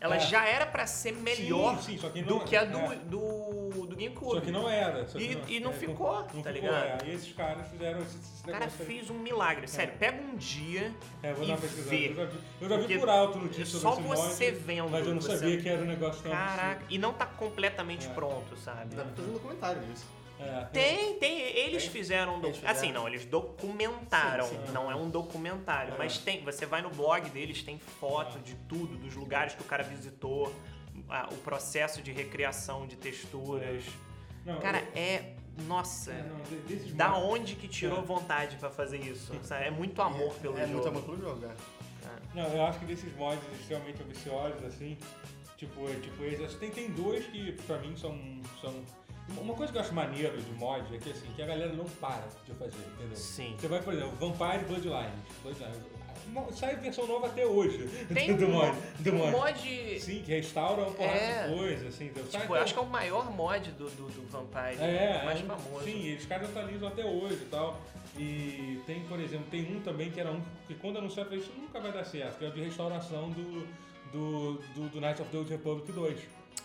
Ela 0.00 0.16
É. 0.16 0.20
já 0.20 0.46
era 0.46 0.66
pra 0.66 0.86
ser 0.86 1.12
melhor 1.12 1.78
Sim, 1.80 1.98
sim, 1.98 2.08
que 2.10 2.22
não- 2.22 2.38
do 2.38 2.44
que 2.44 2.56
a 2.56 2.64
do, 2.64 2.78
é. 2.78 2.96
do, 2.96 3.86
do 3.86 3.96
GameCube. 3.96 4.34
Só 4.34 4.40
que 4.40 4.50
não 4.50 4.68
era. 4.68 5.04
que 5.04 5.18
E- 5.18 5.56
e 5.56 5.60
não 5.60 5.70
é, 5.70 5.74
ficou, 5.74 6.12
não 6.16 6.22
tá 6.24 6.28
ficou, 6.34 6.52
ligado? 6.52 7.02
é. 7.04 7.08
E 7.08 7.14
esses 7.14 7.32
caras 7.32 7.66
fizeram 7.68 8.00
esse, 8.00 8.16
esse 8.18 8.42
O 8.48 8.52
cara 8.52 8.68
fez 8.70 9.10
um 9.10 9.17
milagre. 9.18 9.66
Sério, 9.68 9.94
pega 9.98 10.20
um 10.22 10.36
dia 10.36 10.94
É, 11.22 11.32
vou 11.32 11.44
e 11.44 11.46
dar 11.48 11.52
uma 11.54 11.60
pesquisada. 11.60 11.90
vê. 11.90 12.08
Eu 12.10 12.14
já 12.16 12.24
vi, 12.26 12.38
eu 12.60 12.68
já 12.68 12.76
vi 12.78 12.98
por 12.98 13.08
alto 13.08 13.38
notícia 13.38 13.78
só 13.78 13.92
sobre 13.94 14.12
esse 14.12 14.22
você 14.22 14.50
mod, 14.52 14.62
vendo, 14.64 14.90
Mas 14.90 15.06
eu 15.06 15.14
não 15.14 15.20
você- 15.20 15.36
sabia 15.38 15.60
que 15.60 15.68
era 15.68 15.82
um 15.82 15.86
negócio 15.86 16.22
tão 16.22 16.32
Caraca, 16.32 16.82
e 16.88 16.98
não 16.98 17.12
tá 17.12 17.26
completamente 17.26 18.06
É. 18.06 18.10
pronto, 18.12 18.56
sabe? 18.56 18.94
Dá 18.94 19.02
pra 19.04 19.12
fazer 19.14 19.28
um 19.28 19.32
documentário 19.34 19.80
disso. 19.82 20.06
absurdo. 20.06 20.18
É. 20.40 20.64
Tem, 20.66 21.14
tem. 21.18 21.40
Eles 21.40 21.82
Tem? 21.82 21.90
fizeram. 21.92 22.34
um 22.36 22.40
doc- 22.40 22.44
Eles 22.50 22.56
fizeram. 22.58 22.78
Assim, 22.78 22.92
não, 22.92 23.08
eles 23.08 23.24
documentaram. 23.24 24.44
Sim, 24.46 24.60
sim. 24.66 24.72
Não 24.72 24.90
é 24.90 24.94
um 24.94 25.10
documentário. 25.10 25.94
É. 25.94 25.98
Mas 25.98 26.18
tem. 26.18 26.44
Você 26.44 26.64
vai 26.64 26.80
no 26.80 26.90
blog 26.90 27.28
deles, 27.30 27.62
tem 27.62 27.76
foto 27.78 28.38
É. 28.38 28.40
de 28.42 28.54
tudo, 28.68 28.96
dos 28.96 29.14
lugares 29.16 29.54
que 29.54 29.62
o 29.62 29.64
cara 29.64 29.82
visitou, 29.82 30.54
a- 31.08 31.28
o 31.32 31.36
processo 31.38 32.00
de 32.02 32.12
recriação 32.12 32.86
de 32.86 32.94
texturas. 32.96 33.82
Não, 34.46 34.60
Cara, 34.60 34.78
eu- 34.78 34.86
é. 34.94 35.32
Nossa. 35.66 36.12
é, 36.12 36.22
não, 36.22 36.96
Da 36.96 37.08
mods- 37.10 37.24
onde 37.24 37.54
que 37.56 37.66
tirou 37.68 37.98
É. 37.98 38.02
vontade 38.02 38.56
pra 38.56 38.70
fazer 38.70 38.98
isso? 38.98 39.32
sabe? 39.42 39.64
É 39.66 39.70
muito 39.70 40.00
amor 40.00 40.32
pelo 40.34 40.56
É 40.56 40.60
jogo. 40.62 40.72
muito 40.74 40.88
amor 40.88 41.02
pelo 41.02 41.18
jogo, 41.18 41.44
é. 41.46 41.54
Não, 42.34 42.44
eu 42.48 42.62
acho 42.64 42.78
que 42.78 42.84
desses 42.86 43.14
mods 43.16 43.42
extremamente 43.58 44.02
ambiciosos, 44.02 44.62
assim, 44.64 44.96
tipo, 45.56 45.88
é, 45.88 45.94
tipo 45.94 46.22
esses, 46.24 46.54
tem, 46.56 46.70
tem 46.70 46.90
dois 46.92 47.26
que 47.26 47.52
pra 47.66 47.78
mim 47.78 47.96
são, 47.96 48.16
são. 48.60 48.72
Uma 49.36 49.54
coisa 49.54 49.70
que 49.72 49.76
eu 49.78 49.82
acho 49.82 49.92
maneiro 49.94 50.40
de 50.40 50.50
mod 50.52 50.94
é 50.94 50.98
que 50.98 51.10
assim, 51.10 51.26
que 51.34 51.42
a 51.42 51.46
galera 51.46 51.72
não 51.74 51.84
para 51.84 52.26
de 52.46 52.52
fazer, 52.54 52.78
entendeu? 52.94 53.16
Sim. 53.16 53.54
Você 53.58 53.68
vai, 53.68 53.82
por 53.82 53.92
exemplo, 53.92 54.12
Vampire 54.16 54.64
Bloodlines. 54.64 55.12
Bloodlines. 55.42 55.76
Sai 56.52 56.76
versão 56.76 57.06
nova 57.06 57.26
até 57.28 57.44
hoje 57.46 57.88
Tem 58.12 58.34
do 58.36 58.46
um, 58.46 58.50
mod. 58.52 58.76
Do 59.00 59.12
um 59.12 59.16
mod. 59.18 59.30
mod. 59.32 60.00
Sim, 60.00 60.22
que 60.24 60.32
restaura 60.32 60.82
uma 60.82 60.90
porrada 60.92 61.18
É. 61.18 61.48
de 61.48 61.54
coisa, 61.56 61.88
assim. 61.88 62.08
Tipo, 62.08 62.36
até 62.36 62.46
eu 62.46 62.54
acho 62.54 62.72
que 62.74 62.78
é 62.80 62.82
o 62.82 62.86
maior 62.86 63.30
mod 63.34 63.70
do, 63.72 63.88
do, 63.90 64.08
do 64.08 64.26
Vampire. 64.30 64.80
É, 64.82 65.20
o 65.22 65.24
mais 65.24 65.40
é 65.40 65.44
um- 65.44 65.46
famoso. 65.46 65.84
Sim, 65.84 66.14
os 66.16 66.26
caras 66.26 66.48
atualizam 66.50 66.88
até 66.88 67.04
hoje 67.04 67.34
e 67.42 67.48
tal. 67.50 67.80
E 68.16 68.80
tem, 68.86 69.00
por 69.04 69.20
exemplo, 69.20 69.46
tem 69.50 69.76
um 69.76 69.80
também 69.80 70.10
que 70.10 70.18
era 70.20 70.30
um 70.32 70.40
que 70.66 70.74
quando 70.74 70.98
anunciou 70.98 71.24
eu 71.24 71.30
falei, 71.30 71.44
isso 71.44 71.52
nunca 71.56 71.78
vai 71.80 71.92
dar 71.92 72.04
certo, 72.04 72.38
que 72.38 72.44
é 72.44 72.48
o 72.48 72.52
de 72.52 72.60
restauração 72.62 73.30
do, 73.30 73.66
do, 74.12 74.54
do, 74.74 74.88
do 74.88 75.00
Knights 75.00 75.20
of 75.20 75.30
the 75.30 75.36
Old 75.38 75.50
Republic 75.50 75.92
2. 75.92 76.18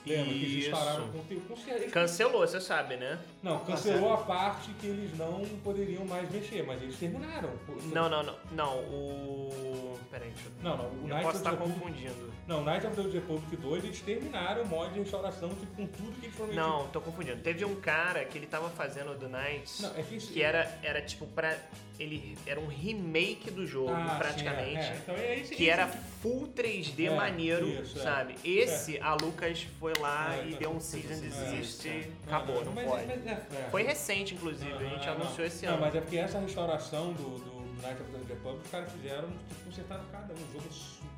Lembra? 0.05 0.25
Que 0.25 0.31
eles 0.31 0.65
restauraram 0.65 1.07
com, 1.09 1.19
com, 1.19 1.71
eles- 1.71 1.91
Cancelou, 1.91 2.41
você 2.47 2.59
sabe, 2.59 2.97
né? 2.97 3.19
Não, 3.41 3.59
cancelou 3.59 4.13
a 4.13 4.17
parte 4.17 4.71
que 4.79 4.87
eles 4.87 5.17
não 5.17 5.43
poderiam 5.63 6.03
mais 6.05 6.29
mexer, 6.29 6.63
mas 6.65 6.81
eles 6.81 6.97
terminaram. 6.97 7.49
Não, 7.93 8.09
não, 8.09 8.23
não. 8.23 8.35
Não, 8.51 8.77
o. 8.79 9.92
Peraí, 10.13 10.29
deixa 10.29 10.47
eu. 10.47 10.51
Não, 10.63 10.77
não, 10.77 10.85
o 10.85 10.93
Eu 10.93 11.07
Knights 11.07 11.23
posso 11.23 11.37
estar 11.37 11.49
Republic 11.49 11.79
confundindo. 11.79 12.33
Não, 12.45 12.63
Knights 12.63 12.85
of 12.85 12.95
the 12.95 13.01
Republic 13.17 13.55
2, 13.57 13.83
eles 13.85 14.01
terminaram 14.01 14.61
o 14.61 14.67
mod 14.67 14.93
de 14.93 14.99
restauração 14.99 15.49
tipo, 15.49 15.65
com 15.75 15.87
tudo 15.87 16.19
que 16.19 16.25
eles 16.27 16.35
prometiam. 16.35 16.67
Não, 16.81 16.87
tô 16.89 17.01
confundindo. 17.01 17.41
Teve 17.41 17.65
um 17.65 17.75
cara 17.75 18.23
que 18.25 18.37
ele 18.37 18.45
tava 18.45 18.69
fazendo 18.69 19.17
do 19.17 19.27
Knights 19.27 19.79
Não, 19.81 19.89
é 19.97 20.03
que 20.03 20.15
isso- 20.17 20.31
que 20.31 20.43
era, 20.43 20.71
era 20.83 21.01
tipo 21.01 21.25
pra. 21.25 21.57
Ele 21.99 22.35
era 22.45 22.59
um 22.59 22.67
remake 22.67 23.49
do 23.51 23.65
jogo, 23.67 23.91
Ah, 23.93 24.09
sim, 24.13 24.17
praticamente. 24.17 24.77
é, 24.77 24.81
é. 24.81 24.97
Então, 25.01 25.15
é 25.15 25.39
esse- 25.39 25.55
Que 25.55 25.69
era 25.69 25.87
full 25.87 26.47
3D 26.47 27.05
É, 27.05 27.15
maneiro, 27.15 27.67
isso, 27.67 27.97
é. 27.99 28.01
sabe? 28.03 28.35
Esse, 28.43 28.99
a 28.99 29.13
Lucas 29.13 29.65
foi 29.79 29.93
lá 29.99 30.35
É, 30.35 30.47
e 30.47 30.55
deu 30.55 30.71
um 30.71 30.79
season 30.79 31.19
desist, 31.21 31.85
é. 31.87 32.07
acabou, 32.27 32.65
não 32.65 32.73
Mas- 32.73 32.87
pode. 32.87 33.05
mas- 33.05 33.25
é, 33.27 33.31
é. 33.31 33.67
Foi 33.71 33.83
recente, 33.83 34.33
inclusive, 34.33 34.73
a 34.73 34.77
gente 34.89 35.07
anunciou 35.07 35.37
não. 35.39 35.45
esse 35.45 35.65
Não, 35.65 35.73
ano. 35.73 35.81
mas 35.81 35.95
é 35.95 36.01
porque 36.01 36.17
essa 36.17 36.39
restauração 36.39 37.13
do, 37.13 37.37
do, 37.39 37.52
Knights 37.83 37.99
of 37.99 38.11
the 38.13 38.33
Republic, 38.33 38.63
os 38.63 38.71
caras 38.71 38.91
fizeram, 38.93 39.27
tipo, 39.29 39.65
consertaram 39.65 40.05
cada 40.09 40.33
um, 40.33 40.37
um 40.37 40.51
jogo 40.53 40.69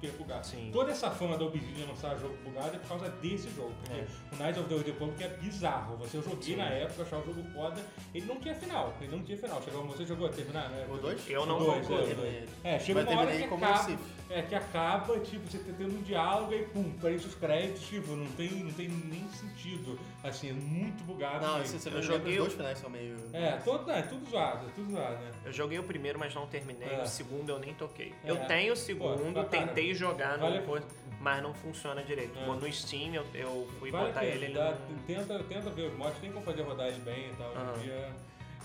super 0.07 0.17
bugado. 0.25 0.45
Sim. 0.47 0.69
Toda 0.71 0.91
essa 0.91 1.11
fama 1.11 1.37
da 1.37 1.45
Obsidian 1.45 1.85
lançar 1.87 2.17
jogo 2.19 2.35
bugado 2.43 2.75
é 2.75 2.79
por 2.79 2.87
causa 2.89 3.09
desse 3.09 3.49
jogo, 3.55 3.73
porque 3.81 3.93
É. 4.01 4.05
o 4.31 4.35
Knights 4.43 4.61
of 4.61 4.69
the 4.69 4.75
Republic 4.91 5.23
é 5.23 5.27
bizarro. 5.29 5.97
Você 5.97 6.17
eu 6.17 6.23
joguei 6.23 6.41
Sim. 6.41 6.55
na 6.57 6.65
época, 6.69 7.03
achava 7.03 7.21
o 7.29 7.33
jogo 7.33 7.43
foda, 7.53 7.81
ele 8.13 8.25
não 8.25 8.35
tinha 8.37 8.55
final, 8.55 8.93
ele 9.01 9.11
não 9.15 9.23
tinha 9.23 9.37
final. 9.37 9.61
Chegou, 9.63 9.83
você 9.85 10.05
jogou 10.05 10.27
a 10.27 10.29
terminar, 10.31 10.69
né? 10.69 10.85
O 10.89 10.97
2? 10.97 11.29
Eu 11.29 11.45
não 11.45 11.59
dois, 11.59 11.87
concluí. 11.87 12.11
é, 12.11 12.13
dois. 12.15 12.49
É, 12.63 12.79
chega 12.79 13.03
Mas 13.03 13.11
uma 13.13 13.21
hora 13.21 13.35
que 13.37 13.43
acaba, 13.43 13.97
é, 14.29 14.41
que 14.41 14.55
acaba, 14.55 15.19
tipo, 15.19 15.49
você 15.51 15.57
tá 15.59 15.73
tendo 15.77 15.97
um 15.97 16.01
diálogo 16.01 16.53
e 16.53 16.63
pum, 16.65 16.91
aparece 16.97 17.27
os 17.27 17.35
créditos, 17.35 17.83
tipo, 17.87 18.11
não 18.15 18.25
tem, 18.31 18.49
não 18.51 18.71
tem 18.71 18.87
nem 18.89 19.27
sentido. 19.29 19.99
Assim, 20.23 20.49
é 20.49 20.53
muito 20.53 21.03
bugado. 21.03 21.45
Não, 21.45 21.63
se 21.65 21.77
você 21.79 21.89
Eu 21.89 21.93
não 21.95 22.01
joguei 22.01 22.33
os 22.33 22.39
o- 22.39 22.41
dois 22.45 22.53
finais 22.53 22.77
são 22.79 22.89
meio. 22.89 23.15
É, 23.33 23.51
todo, 23.57 23.89
é, 23.91 24.01
tudo 24.01 24.29
zoado, 24.29 24.65
é 24.67 24.69
tudo 24.73 24.91
zoado, 24.91 25.17
né? 25.23 25.31
Eu 25.45 25.53
joguei 25.53 25.77
o 25.77 25.83
primeiro, 25.83 26.17
mas 26.17 26.33
não 26.33 26.47
terminei. 26.47 26.87
É. 26.89 27.03
O 27.03 27.07
segundo 27.07 27.49
eu 27.49 27.59
nem 27.59 27.73
toquei. 27.75 28.13
É. 28.23 28.31
Eu 28.31 28.37
tenho 28.47 28.73
o 28.73 28.75
segundo, 28.75 29.17
Pô, 29.33 29.33
cara, 29.33 29.45
tentei 29.95 30.07
jogar, 30.13 30.37
no 30.37 30.43
vale- 30.45 30.61
coisa, 30.61 30.85
mas 31.19 31.41
não 31.43 31.53
funciona 31.53 32.03
direito. 32.03 32.37
É. 32.37 32.45
No 32.45 32.71
Steam 32.73 33.13
eu, 33.15 33.25
eu 33.33 33.67
fui 33.79 33.91
Vale 33.91 34.07
botar 34.07 34.25
ele, 34.25 34.45
ele 34.45 34.53
dá- 34.53 34.71
não... 34.89 34.97
tenta, 35.07 35.39
tenta 35.43 35.69
ver 35.71 35.89
os 35.91 35.97
mods, 35.97 36.17
tem 36.19 36.31
como 36.31 36.45
fazer 36.45 36.61
rodar 36.61 36.87
ele 36.87 36.99
bem 37.01 37.29
e 37.31 37.35
tal, 37.35 37.49
hoje 37.49 37.57
Aham. 37.59 37.75
em 37.77 37.81
dia 37.83 38.11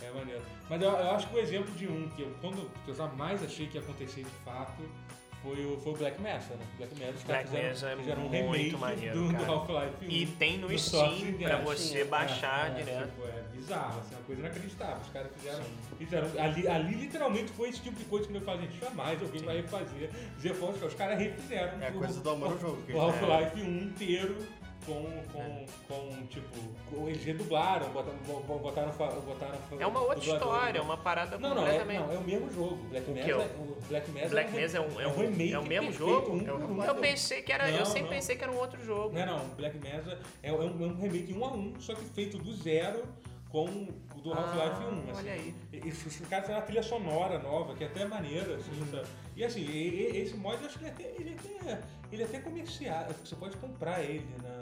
é 0.03 0.11
maneiro. 0.12 0.43
Mas 0.68 0.83
eu, 0.83 0.89
eu 0.91 1.11
acho 1.11 1.28
que 1.28 1.35
o 1.37 1.39
exemplo 1.39 1.74
de 1.74 1.87
um 1.89 2.09
que 2.11 2.22
eu, 2.22 2.35
quando, 2.41 2.70
que 2.85 2.91
eu 2.91 2.95
jamais 2.95 3.43
achei 3.43 3.66
que 3.66 3.76
ia 3.76 3.83
acontecer 3.83 4.22
de 4.24 4.31
fato 4.45 4.83
foi 5.43 5.64
o, 5.66 5.80
foi 5.80 5.93
o 5.93 5.97
Black 5.97 6.20
Mesa, 6.20 6.55
né? 6.55 6.66
Black 6.76 6.95
Mesa, 6.99 7.12
os 7.16 7.24
caras 7.24 7.24
Black 7.24 7.45
fizeram, 7.49 7.68
Mesa 7.68 7.88
é 7.88 7.97
fizeram 7.97 8.22
um 8.22 8.28
muito 8.28 8.43
remake 8.53 8.76
maneiro, 8.76 9.14
do, 9.14 9.32
do. 9.32 9.45
Half-Life 9.53 10.07
1. 10.07 10.09
E 10.11 10.26
tem 10.26 10.59
no 10.59 10.78
Steam 10.78 11.32
pra 11.43 11.57
você 11.59 12.01
É, 12.01 12.05
baixar 12.05 12.70
é, 12.70 12.74
direto. 12.82 13.09
Tipo, 13.09 13.22
é 13.28 13.43
bizarro, 13.57 14.01
assim, 14.01 14.14
uma 14.14 14.22
coisa 14.24 14.41
inacreditável. 14.41 14.97
Os 15.01 15.09
caras 15.12 15.30
fizeram. 15.36 15.64
fizeram 15.99 16.28
ali, 16.43 16.68
ali 16.68 16.95
literalmente 16.95 17.51
foi 17.53 17.68
esse 17.70 17.80
tipo 17.80 17.97
de 17.99 18.05
coisa 18.05 18.28
que 18.28 18.34
eu 18.34 18.41
falei, 18.43 18.66
gente, 18.68 18.80
jamais 18.80 19.22
alguém 19.22 19.43
vai 19.43 19.57
refazer. 19.57 20.11
Os 20.86 20.95
caras 20.95 21.18
refizeram 21.18 21.80
É 21.82 21.86
a 21.88 21.91
o- 21.91 21.95
coisa 21.95 22.20
do 22.20 22.30
amor 22.30 22.53
ao 22.53 22.59
jogo. 22.59 22.82
o 22.93 23.01
Half-Life 23.01 23.62
1 23.62 23.78
inteiro 23.84 24.36
com, 24.87 25.22
com, 25.33 25.66
com, 25.89 26.26
tipo, 26.26 27.07
eles 27.07 27.22
redublaram, 27.24 27.89
botaram, 27.91 28.18
bo- 28.26 28.59
botaram, 28.59 28.91
botaram 28.93 29.59
É 29.78 29.87
uma 29.87 30.01
outra 30.01 30.18
história, 30.18 30.78
é 30.78 30.83
uma 30.83 30.97
parada 30.97 31.39
Não, 31.39 31.55
não, 31.55 31.66
é, 31.66 31.78
completamente... 31.78 32.01
não, 32.01 32.12
é 32.12 32.18
o 32.18 32.22
mesmo 32.24 32.53
jogo. 32.53 32.76
Black 32.89 33.11
Mesa, 33.11 33.31
é 33.31 33.35
o- 33.37 33.41
é- 33.41 33.49
Black 33.89 34.11
Mesa, 34.11 34.28
Black 34.31 34.49
é 34.49 34.53
um, 34.53 34.57
Mesa 34.61 34.78
é 34.78 34.81
um, 34.81 35.01
é 35.01 35.07
um, 35.09 35.16
remake 35.16 35.53
é 35.53 35.59
o 35.59 35.66
mesmo 35.66 35.93
jogo? 35.93 36.33
um 36.33 36.47
É 36.49 36.53
um. 36.55 36.85
Eu 36.85 36.95
pensei 36.97 37.43
que 37.43 37.53
era. 37.53 37.70
eu 37.70 37.78
Não, 37.81 37.85
sempre 37.87 38.03
não. 38.03 38.09
pensei 38.11 38.37
que 38.37 38.43
era 38.45 38.53
um 38.53 38.59
outro 38.59 38.83
jogo. 38.85 39.14
Não, 39.16 39.26
não, 39.26 39.49
Black 39.57 39.78
Mesa 39.78 40.18
é, 40.43 40.49
é 40.51 40.53
um, 40.53 40.62
é 40.62 40.87
um 40.87 41.01
remake 41.01 41.33
1 41.33 41.45
a 41.45 41.53
1 41.53 41.81
só 41.81 41.95
que 41.95 42.05
feito 42.07 42.39
do 42.39 42.53
zero 42.55 43.05
com 43.51 43.64
o 43.64 44.20
do 44.20 44.33
Half-Life 44.33 44.61
1. 44.61 44.68
Ah, 44.85 45.11
assim. 45.11 45.12
olha 45.16 45.33
aí. 45.33 45.55
E- 45.72 45.76
e 45.78 45.89
Os 45.91 46.03
caras 46.28 46.45
fizeram 46.47 46.55
uma 46.55 46.62
trilha 46.62 46.83
sonora 46.83 47.39
nova, 47.39 47.74
que 47.74 47.83
é 47.85 47.87
até 47.89 48.05
maneira, 48.05 48.55
assim, 48.57 48.70
Uhum. 48.81 48.87
tá? 48.93 49.03
E 49.37 49.43
assim, 49.45 49.66
esse 50.14 50.37
mod 50.37 50.61
eu 50.61 50.66
acho 50.68 50.78
que 50.78 50.85
ele 50.85 50.91
é 50.91 50.93
até, 50.93 51.20
ele 51.20 51.31
é 51.31 51.33
até, 51.33 51.81
ele 52.12 52.22
é 52.22 52.26
até 52.26 52.39
comercial, 52.41 53.07
você 53.24 53.35
pode 53.35 53.57
comprar 53.57 54.03
ele 54.03 54.26
na, 54.43 54.59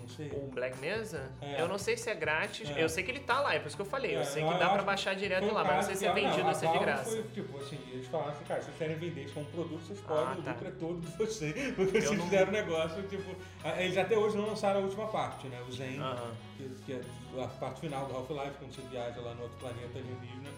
não 0.00 0.08
sei. 0.08 0.28
O 0.30 0.50
Black 0.54 0.78
Mesa? 0.78 1.30
É. 1.40 1.60
Eu 1.60 1.68
não 1.68 1.78
sei 1.78 1.96
se 1.96 2.08
é 2.10 2.14
grátis. 2.14 2.68
É. 2.70 2.82
Eu 2.82 2.88
sei 2.88 3.02
que 3.04 3.10
ele 3.10 3.20
tá 3.20 3.40
lá, 3.40 3.54
é 3.54 3.58
por 3.58 3.68
isso 3.68 3.76
que 3.76 3.82
eu 3.82 3.86
falei. 3.86 4.16
Eu 4.16 4.20
É, 4.20 4.24
sei 4.24 4.42
eu 4.42 4.48
que 4.52 4.58
dá 4.58 4.66
acho 4.66 4.74
pra 4.74 4.82
baixar 4.82 5.14
direto 5.14 5.52
lá, 5.52 5.64
mas 5.64 5.76
não 5.76 5.82
sei 5.82 5.94
se 5.96 6.06
é 6.06 6.12
vendido 6.12 6.46
ou 6.48 6.54
se 6.54 6.66
é 6.66 6.72
de 6.72 6.78
graça. 6.78 7.10
Foi, 7.10 7.22
tipo 7.34 7.58
assim, 7.58 7.78
eles 7.92 8.06
falaram 8.08 8.32
assim, 8.32 8.44
cara, 8.44 8.60
se 8.60 8.66
vocês 8.66 8.78
querem 8.78 8.96
vender 8.96 9.24
isso 9.24 9.34
como 9.34 9.46
produto, 9.46 9.80
vocês 9.86 10.00
podem, 10.00 10.24
Ah, 10.24 10.36
o 10.38 10.42
tá. 10.42 10.50
lucro 10.52 10.68
é 10.68 10.70
todo 10.72 11.00
de 11.00 11.16
vocês. 11.16 11.54
Porque 11.74 12.00
vocês 12.00 12.10
não- 12.18 12.24
fizeram 12.24 12.52
negócio, 12.52 13.02
tipo. 13.08 13.34
Eles 13.78 13.96
até 13.98 14.16
hoje 14.16 14.36
não 14.36 14.46
lançaram 14.46 14.80
a 14.80 14.82
última 14.84 15.06
parte, 15.08 15.46
né? 15.48 15.60
O 15.68 15.72
Zen, 15.72 15.98
Aham. 16.00 16.32
que, 16.56 16.68
que 16.86 16.92
é 16.92 17.00
a 17.42 17.46
parte 17.48 17.80
final 17.80 18.06
do 18.06 18.14
Half-Life, 18.16 18.52
quando 18.58 18.74
você 18.74 18.82
viaja 18.90 19.20
lá 19.20 19.34
no 19.34 19.42
outro 19.42 19.58
planeta 19.58 19.98
alienígena. 19.98 20.50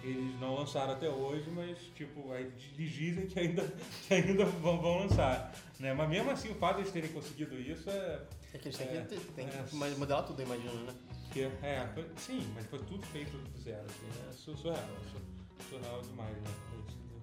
Eles 0.00 0.38
não 0.40 0.54
lançaram 0.54 0.92
até 0.92 1.08
hoje, 1.08 1.50
mas 1.50 1.76
tipo, 1.96 2.30
aí 2.32 2.48
eles 2.78 2.92
dizem 2.92 3.26
que 3.26 3.38
ainda, 3.40 3.62
que 4.06 4.14
ainda 4.14 4.44
vão, 4.44 4.80
vão 4.80 4.98
lançar. 5.00 5.52
Né? 5.80 5.92
Mas 5.92 6.08
mesmo 6.08 6.30
assim, 6.30 6.50
o 6.50 6.54
fato 6.54 6.76
de 6.76 6.82
eles 6.82 6.92
terem 6.92 7.10
conseguido 7.10 7.60
isso 7.60 7.90
é. 7.90 8.20
É 8.58 8.60
que 8.60 8.68
eles 8.68 8.78
têm 8.78 8.88
É, 8.88 9.02
que, 9.02 9.16
tem 9.32 9.46
é. 9.46 9.50
que 9.68 9.74
modelar 9.76 10.24
tudo, 10.24 10.40
eu 10.42 10.46
imagino, 10.46 10.74
né? 10.84 10.94
que 11.32 11.42
é 11.42 11.88
foi- 11.94 12.10
sim, 12.16 12.52
mas 12.54 12.66
foi 12.66 12.78
tudo 12.80 13.06
feito 13.06 13.36
do 13.36 13.58
zero. 13.60 13.84
Assim, 13.84 14.28
é 14.28 14.32
sur- 14.32 14.56
surreal. 14.56 14.84
sur- 15.12 15.68
Surreal 15.68 16.00
demais, 16.02 16.36
né? 16.36 16.50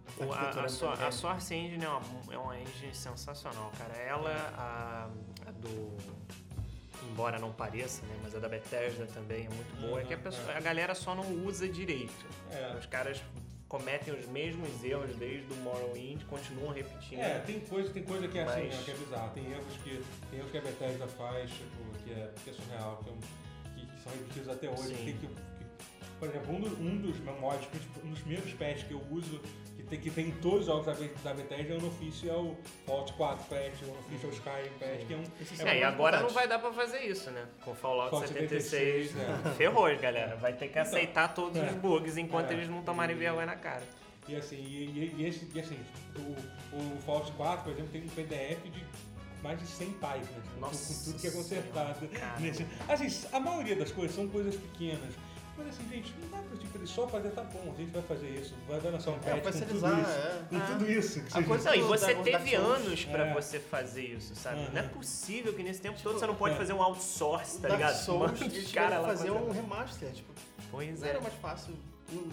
Esse- 0.08 0.24
O- 0.24 0.32
a, 0.34 0.50
a, 0.50 0.70
Sour- 0.70 0.90
a 0.90 0.94
americana. 0.94 1.12
Source 1.12 1.54
Engine 1.56 1.84
é 1.84 1.90
uma, 1.90 2.34
é 2.34 2.38
uma 2.38 2.60
engine 2.60 2.94
sensacional, 2.94 3.72
cara. 3.78 3.94
Ela, 3.98 4.32
a, 4.58 5.50
a 5.50 5.52
do. 5.52 5.98
Embora 7.12 7.38
não 7.40 7.52
pareça, 7.52 8.06
né? 8.06 8.18
Mas 8.24 8.34
a 8.36 8.40
da 8.40 8.48
Bethesda 8.48 9.06
também 9.08 9.46
é 9.46 9.50
muito 9.50 9.82
boa. 9.82 10.02
É 10.02 10.06
que 10.06 10.14
a, 10.14 10.18
Uhum, 10.18 10.24
pessoa- 10.24 10.52
é. 10.54 10.58
a 10.58 10.62
galera 10.62 10.96
só 10.96 11.14
não 11.16 11.46
usa 11.46 11.68
direito. 11.68 12.26
É. 12.52 12.76
Os 12.78 12.86
caras 12.86 13.22
cometem 13.78 14.14
os 14.14 14.26
mesmos 14.28 14.70
erros 14.86 15.14
desde 15.18 15.52
o 15.52 15.56
Morrowind, 15.58 16.24
continuam 16.30 16.72
repetindo. 16.72 17.20
É, 17.20 17.40
tem 17.40 17.60
coisa, 17.60 17.90
tem 17.92 18.04
coisa 18.04 18.26
que 18.26 18.38
é 18.38 18.44
assim, 18.44 18.68
Mas- 18.68 18.76
né, 18.76 18.82
que 18.86 18.92
é 18.92 18.94
bizarro. 18.94 19.32
Tem 19.34 19.52
erros 19.52 19.74
que, 19.84 20.04
tem 20.30 20.40
erros 20.40 20.52
que 20.52 20.58
a 20.58 20.62
Bethesda 20.62 21.08
faz, 21.08 21.50
tipo, 21.52 22.04
que 22.06 22.12
é, 22.14 22.32
que 22.44 22.50
é 22.52 22.54
surreal, 22.54 23.04
que, 23.04 23.10
é 23.10 23.14
um- 23.14 23.76
que- 23.76 23.86
que 23.86 24.02
são 24.04 24.14
repetidos 24.14 24.48
até 24.50 24.70
hoje. 24.70 24.94
Tem 24.96 25.18
que, 25.18 25.28
que- 25.28 25.34
por 26.20 26.30
exemplo, 26.30 26.56
um, 26.56 26.62
do- 26.62 26.80
um 26.82 26.98
dos 27.02 27.20
mods, 27.20 27.68
um 28.02 28.10
dos 28.12 28.20
primeiros 28.20 28.54
patches 28.54 28.84
que 28.84 28.94
eu 28.94 29.02
uso, 29.12 29.42
tem, 29.90 30.00
que 30.00 30.10
tem 30.10 30.28
em 30.28 30.32
todos 30.32 30.62
os 30.62 30.66
jogos 30.66 30.86
da, 30.86 30.94
da 31.24 31.34
Bethesda, 31.34 31.74
é 31.74 31.76
o 31.76 31.80
Unofficial 31.80 32.56
Fallout 32.86 33.14
4 33.14 33.46
patch, 33.46 33.82
o 33.84 33.92
Unofficial 33.92 34.32
Skyrim 34.32 34.70
patch, 34.80 35.08
que 35.08 35.14
é 35.14 35.18
um... 35.18 35.68
É 35.68 35.76
É, 35.76 35.80
e 35.80 35.84
agora 35.84 36.20
não 36.22 36.30
vai 36.30 36.48
dar 36.48 36.60
pra 36.60 36.72
fazer 36.74 37.00
isso, 37.02 37.30
né? 37.32 37.46
Com 37.64 37.74
Fallout 37.76 38.10
Fallout 38.10 38.28
76. 38.32 39.10
76, 39.12 39.16
é. 39.18 39.50
Ferrou, 39.58 39.96
galera. 39.98 40.36
Vai 40.38 40.54
ter 40.54 40.70
que 40.70 40.80
aceitar 40.80 41.34
todos 41.34 41.62
é. 41.62 41.66
os 41.66 41.76
bugs 41.76 42.18
enquanto 42.18 42.52
É. 42.52 42.54
eles 42.54 42.70
não 42.70 42.82
tomarem 42.82 43.16
vergonha 43.16 43.46
na 43.46 43.56
cara. 43.56 43.84
E 44.28 44.36
assim, 44.36 44.56
e, 44.58 44.86
e- 44.86 45.16
e 45.22 45.26
esse, 45.28 45.48
e 45.54 45.60
assim 45.60 45.78
o, 46.18 46.76
o 46.78 46.98
Fallout 47.06 47.32
4, 47.34 47.64
por 47.64 47.74
exemplo, 47.74 47.92
tem 47.92 48.04
um 48.04 48.08
PDF 48.10 48.64
de 48.64 48.84
mais 49.44 49.60
de 49.60 49.68
100 49.68 49.92
páginas, 49.94 50.30
né, 50.32 50.42
com- 50.56 50.60
Nossa 50.62 50.94
com 50.96 51.04
tudo 51.12 51.22
que 51.22 51.28
é 51.28 51.32
consertado. 51.32 52.00
Senhora, 52.00 52.68
Assim, 52.90 53.28
a 53.32 53.40
maioria 53.40 53.76
das 53.76 53.92
coisas 53.92 54.16
são 54.16 54.28
coisas 54.28 54.56
pequenas. 54.56 55.14
Mas 55.58 55.68
assim, 55.70 55.88
gente, 55.90 56.14
não 56.22 56.30
dá 56.30 56.38
pra 56.50 56.58
tipo, 56.58 56.78
eles 56.78 56.90
só 56.90 57.08
fazer, 57.08 57.30
tá 57.30 57.42
bom, 57.44 57.74
a 57.74 57.80
gente 57.80 57.92
vai 57.92 58.02
fazer 58.02 58.28
isso, 58.30 58.54
vai 58.68 58.80
dar 58.82 59.00
só 59.00 59.12
um 59.12 59.14
É, 59.16 59.40
com 59.40 59.52
tudo 59.52 59.78
isso. 59.78 59.86
é. 59.86 60.46
Com 60.50 60.58
Ah. 60.58 60.66
tudo 60.68 60.92
isso. 60.92 61.22
Que 61.24 61.38
A 61.40 61.44
coisa- 61.44 61.70
Não, 61.70 61.76
e 61.78 61.82
você 61.82 62.16
teve 62.16 62.56
anos 62.56 63.06
pra 63.06 63.26
É. 63.28 63.34
você 63.34 63.60
fazer 63.60 64.04
isso, 64.04 64.36
sabe? 64.36 64.60
Uhum. 64.60 64.70
Não 64.74 64.80
é 64.82 64.84
possível 64.84 65.54
que 65.54 65.64
nesse 65.64 65.80
tempo 65.82 65.98
todo 66.04 66.20
você 66.20 66.28
não 66.28 66.36
pode 66.36 66.56
é. 66.56 66.58
fazer 66.58 66.74
um 66.74 66.82
outsource, 66.82 67.60
tá 67.60 67.70
Dark 67.70 67.80
ligado? 67.80 67.96
Souls, 67.96 68.32
caras 68.32 68.54
tiveram 68.68 69.02
lá 69.02 69.08
fazer 69.08 69.28
fazer. 69.30 69.32
um 69.32 69.52
remaster, 69.52 70.12
tipo, 70.12 70.34
Pois 70.72 71.00
não 71.00 71.08
é. 71.08 71.10
era 71.12 71.22
mais 71.22 71.34
fácil. 71.36 71.74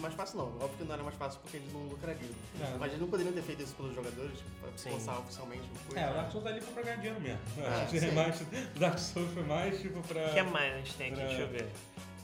Mais 0.00 0.12
fácil 0.12 0.36
não, 0.38 0.44
óbvio 0.56 0.68
que 0.78 0.84
não 0.84 0.92
era 0.94 1.02
mais 1.02 1.16
fácil 1.16 1.40
porque 1.40 1.56
eles 1.56 1.72
não 1.72 1.80
lucrariam. 1.84 2.28
Não. 2.60 2.78
Mas 2.78 2.88
eles 2.90 3.00
não 3.00 3.08
poderiam 3.08 3.32
ter 3.32 3.40
feito 3.40 3.62
isso 3.62 3.74
pelos 3.74 3.94
jogadores, 3.94 4.36
tipo, 4.36 4.50
pra 4.60 4.70
Sim. 4.76 4.90
lançar 4.90 5.18
oficialmente 5.20 5.62
uma 5.62 5.80
coisa. 5.86 6.00
É, 6.00 6.10
o 6.10 6.14
Dark 6.14 6.30
Souls 6.32 6.46
ali 6.46 6.60
foi 6.60 6.74
pra 6.74 6.82
ganhar 6.82 6.96
dinheiro 6.96 7.20
mesmo. 7.20 7.38
Ah, 7.64 8.78
Dark 8.78 8.98
Souls 8.98 9.32
foi 9.32 9.42
mais 9.44 9.80
tipo 9.80 10.02
pra. 10.02 10.26
O 10.26 10.34
que 10.34 10.42
mais 10.42 10.74
a 10.74 10.76
gente 10.76 10.94
tem 10.96 11.06
aqui? 11.06 11.16
pra- 11.16 11.26
Deixa 11.26 11.40
eu 11.42 11.48
ver. 11.48 11.66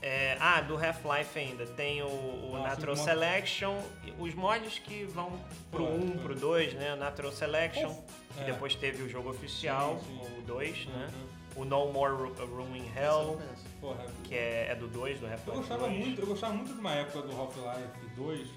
É, 0.00 0.36
ah, 0.40 0.60
do 0.60 0.74
Half-Life 0.76 1.38
ainda. 1.38 1.66
Tem 1.66 2.02
o, 2.02 2.06
o 2.06 2.50
Nossa, 2.52 2.68
Natural 2.68 2.94
os 2.94 3.00
Selection, 3.00 3.76
os 4.18 4.34
mods 4.34 4.78
que 4.78 5.04
vão 5.04 5.32
pro 5.70 5.86
Foi, 5.86 5.96
1, 5.98 6.08
foi. 6.12 6.18
pro 6.22 6.34
2, 6.36 6.74
né? 6.74 6.94
Natural 6.94 7.32
Selection, 7.32 7.92
que 8.34 8.40
É. 8.42 8.44
depois 8.44 8.74
teve 8.76 9.02
o 9.02 9.08
jogo 9.08 9.30
oficial, 9.30 9.98
Sim, 10.06 10.20
sim. 10.24 10.38
o 10.38 10.42
2, 10.42 10.86
né? 10.86 11.08
Uhum. 11.56 11.62
O 11.62 11.64
No 11.64 11.92
More 11.92 12.32
eu 12.38 12.46
não 12.46 12.76
Hell. 12.76 13.40
Porra, 13.80 14.06
que 14.22 14.34
é, 14.36 14.68
é 14.70 14.74
do 14.76 14.86
2, 14.86 15.18
do 15.18 15.26
Eu 15.26 15.32
Half-Life 15.32 15.58
gostava 15.58 15.88
2. 15.88 15.98
muito, 15.98 16.20
eu 16.20 16.26
gostava 16.26 16.54
muito 16.54 16.72
de 16.72 16.78
uma 16.80 16.92
época 16.92 17.22
do 17.22 17.36
Half-Life 17.36 18.14
2, 18.14 18.48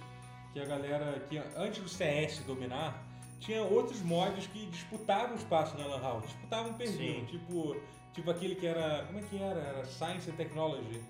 que 0.53 0.59
a 0.59 0.65
galera, 0.65 1.19
que 1.27 1.41
antes 1.55 1.81
do 1.81 1.89
CS 1.89 2.39
dominar, 2.45 3.03
tinha 3.39 3.63
outros 3.63 3.99
mods 4.03 4.45
que 4.45 4.67
disputavam 4.67 5.35
espaço 5.35 5.75
na 5.77 5.87
Lan 5.87 6.01
House, 6.01 6.25
disputavam 6.25 6.73
perdiam, 6.73 7.25
tipo, 7.25 7.75
tipo 8.13 8.29
aquele 8.29 8.53
que 8.55 8.67
era, 8.67 9.03
como 9.07 9.17
é 9.17 9.21
que 9.23 9.41
era? 9.41 9.59
Era 9.59 9.85
Science 9.85 10.29
and 10.29 10.35
Technology. 10.35 11.01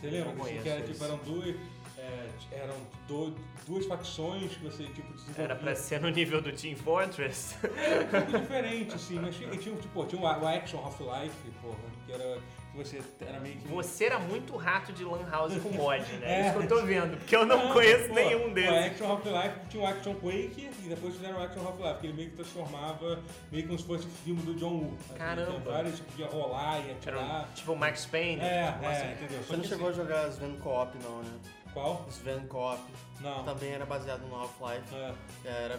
Você 0.00 0.10
lembra? 0.10 0.30
Não 0.32 0.36
conheço 0.36 0.62
que 0.62 0.68
era, 0.68 0.82
tipo, 0.82 1.04
eram 1.04 1.16
duas, 1.18 1.56
é, 1.98 2.28
eram 2.52 2.76
do- 3.08 3.34
duas 3.66 3.86
facções 3.86 4.52
que 4.56 4.64
você 4.64 4.84
tipo 4.84 5.12
desenvolvia. 5.12 5.44
Era 5.44 5.56
pra 5.56 5.74
ser 5.74 6.00
no 6.00 6.08
nível 6.10 6.40
do 6.42 6.52
Team 6.52 6.76
Fortress. 6.76 7.56
Era 7.64 8.02
um 8.02 8.06
pouco 8.26 8.38
diferente, 8.38 8.94
assim, 8.94 9.18
mas 9.18 9.34
tinha, 9.36 9.50
tipo, 9.76 10.04
tinha 10.06 10.20
o 10.22 10.46
Action 10.46 10.78
Half-Life, 10.78 11.50
porra, 11.62 11.78
que 12.06 12.12
era 12.12 12.38
você 12.76 13.00
era 13.20 13.40
meio 13.40 13.56
que 13.56 13.66
Você 13.68 14.04
era 14.04 14.18
muito 14.18 14.56
rato 14.56 14.92
de 14.92 15.04
Lan 15.04 15.28
House 15.30 15.54
com 15.62 15.70
mod, 15.70 16.02
né? 16.14 16.20
É 16.22 16.40
É. 16.46 16.48
isso 16.48 16.58
que 16.58 16.64
eu 16.64 16.68
tô 16.68 16.84
vendo, 16.86 17.16
porque 17.16 17.34
eu 17.36 17.44
não 17.46 17.72
conheço 17.72 18.08
pô, 18.08 18.14
nenhum 18.14 18.50
O 18.50 18.54
deles. 18.54 18.86
Action 18.86 19.08
Half-Life 19.10 19.54
tinha 19.68 19.82
o 19.82 19.86
Action 19.86 20.14
Quake 20.14 20.70
e 20.84 20.88
depois 20.88 21.14
fizeram 21.14 21.38
o 21.38 21.42
Action 21.42 21.62
Half-Life, 21.66 22.00
que 22.00 22.06
ele 22.06 22.12
meio 22.14 22.30
que 22.30 22.36
transformava 22.36 23.18
meio 23.50 23.66
como 23.66 23.78
se 23.78 23.84
fosse 23.84 24.06
o 24.06 24.10
filme 24.10 24.42
do 24.42 24.54
John 24.54 24.70
Woo. 24.74 24.94
Assim, 25.08 25.18
Caramba. 25.18 25.50
Tinha 25.50 25.60
vários, 25.72 25.96
tipo, 25.96 26.10
podia 26.12 26.26
rolar 26.26 26.78
e 26.78 26.82
Era 26.82 26.92
atirar. 26.92 27.48
um- 27.50 27.54
tipo 27.54 27.72
o 27.72 27.76
Max 27.76 28.06
Payne. 28.06 28.40
É, 28.42 28.72
tipo, 28.72 28.84
é, 28.84 28.88
assim. 28.92 29.12
entendeu? 29.24 29.42
Você 29.42 29.56
não 29.56 29.64
chegou 29.64 29.88
a 29.88 29.92
jogar 29.92 30.28
Sven 30.28 30.56
Co-op 30.62 30.96
não, 31.02 31.22
né? 31.22 31.30
Qual? 31.76 32.06
Sven 32.08 32.46
Co-op. 32.46 32.80
Não. 33.20 33.44
Também 33.44 33.70
era 33.72 33.84
baseado 33.84 34.22
no 34.26 34.34
Half-Life. 34.34 34.94
É. 34.94 35.12
Era, 35.44 35.78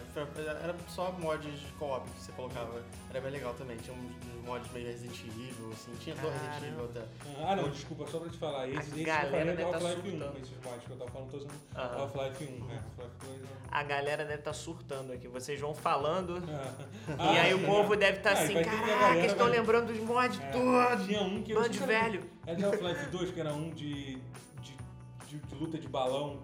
era 0.64 0.76
só 0.88 1.12
mods 1.14 1.60
de 1.60 1.66
co-op 1.74 2.08
que 2.12 2.22
você 2.22 2.32
colocava. 2.34 2.84
Era 3.10 3.20
bem 3.20 3.32
legal 3.32 3.56
também. 3.56 3.78
Tinha 3.78 3.96
uns 3.98 4.46
mods 4.46 4.72
meio 4.74 4.86
Resident 4.86 5.20
Evil, 5.22 5.72
assim. 5.74 5.92
Tinha 6.00 6.16
do 6.16 6.30
Resident 6.30 6.64
Evil 6.72 6.86
até. 6.86 7.02
Ah, 7.44 7.56
não, 7.56 7.70
desculpa, 7.70 8.06
só 8.12 8.20
pra 8.20 8.30
te 8.30 8.38
falar. 8.38 8.70
Esse, 8.70 8.92
esse 8.92 9.04
galera 9.04 9.56
do 9.56 9.58
tá 9.58 9.64
Half-Life 9.70 10.08
1, 10.08 10.12
surtando. 10.12 10.38
esses 10.38 10.58
mods 10.64 10.84
que 10.86 10.92
eu 10.92 10.98
tava 10.98 11.12
falando, 11.12 11.34
usando 11.34 11.52
Aham. 11.76 12.02
Half-Life 12.02 12.44
1, 12.62 12.66
né? 12.68 12.84
Half-Life 13.00 13.26
2 13.26 13.42
é... 13.42 13.46
A 13.72 13.84
galera 13.84 14.24
deve 14.26 14.40
estar 14.40 14.54
surtando 14.54 15.14
aqui. 15.14 15.28
Vocês 15.28 15.60
vão 15.60 15.74
falando. 15.74 16.44
Ah, 17.20 17.34
e 17.34 17.38
aí 17.40 17.54
o 17.54 17.60
sim, 17.60 17.66
povo 17.66 17.94
é. 17.94 17.98
deve 17.98 18.18
estar 18.18 18.32
Ah, 18.32 18.42
e 18.42 18.44
assim, 18.44 18.54
caraca, 18.64 19.26
estão 19.26 19.48
vai- 19.48 19.58
lembrando 19.58 19.88
dos 19.94 20.00
mods 20.02 20.40
É, 20.42 20.52
todos. 20.52 21.06
Tinha 21.08 21.22
um 21.22 21.42
que 21.42 21.52
eu 21.54 21.64
sei 21.64 21.74
se 21.74 21.84
era- 21.84 21.88
velho. 22.04 22.30
É 22.46 22.54
de 22.56 22.66
Half-Life 22.66 23.06
2, 23.08 23.32
que 23.32 23.40
era 23.40 23.54
um 23.54 23.70
de, 23.70 24.16
de, 24.62 24.77
de, 25.28 25.38
de 25.38 25.56
luta 25.56 25.78
de 25.78 25.88
balão. 25.88 26.40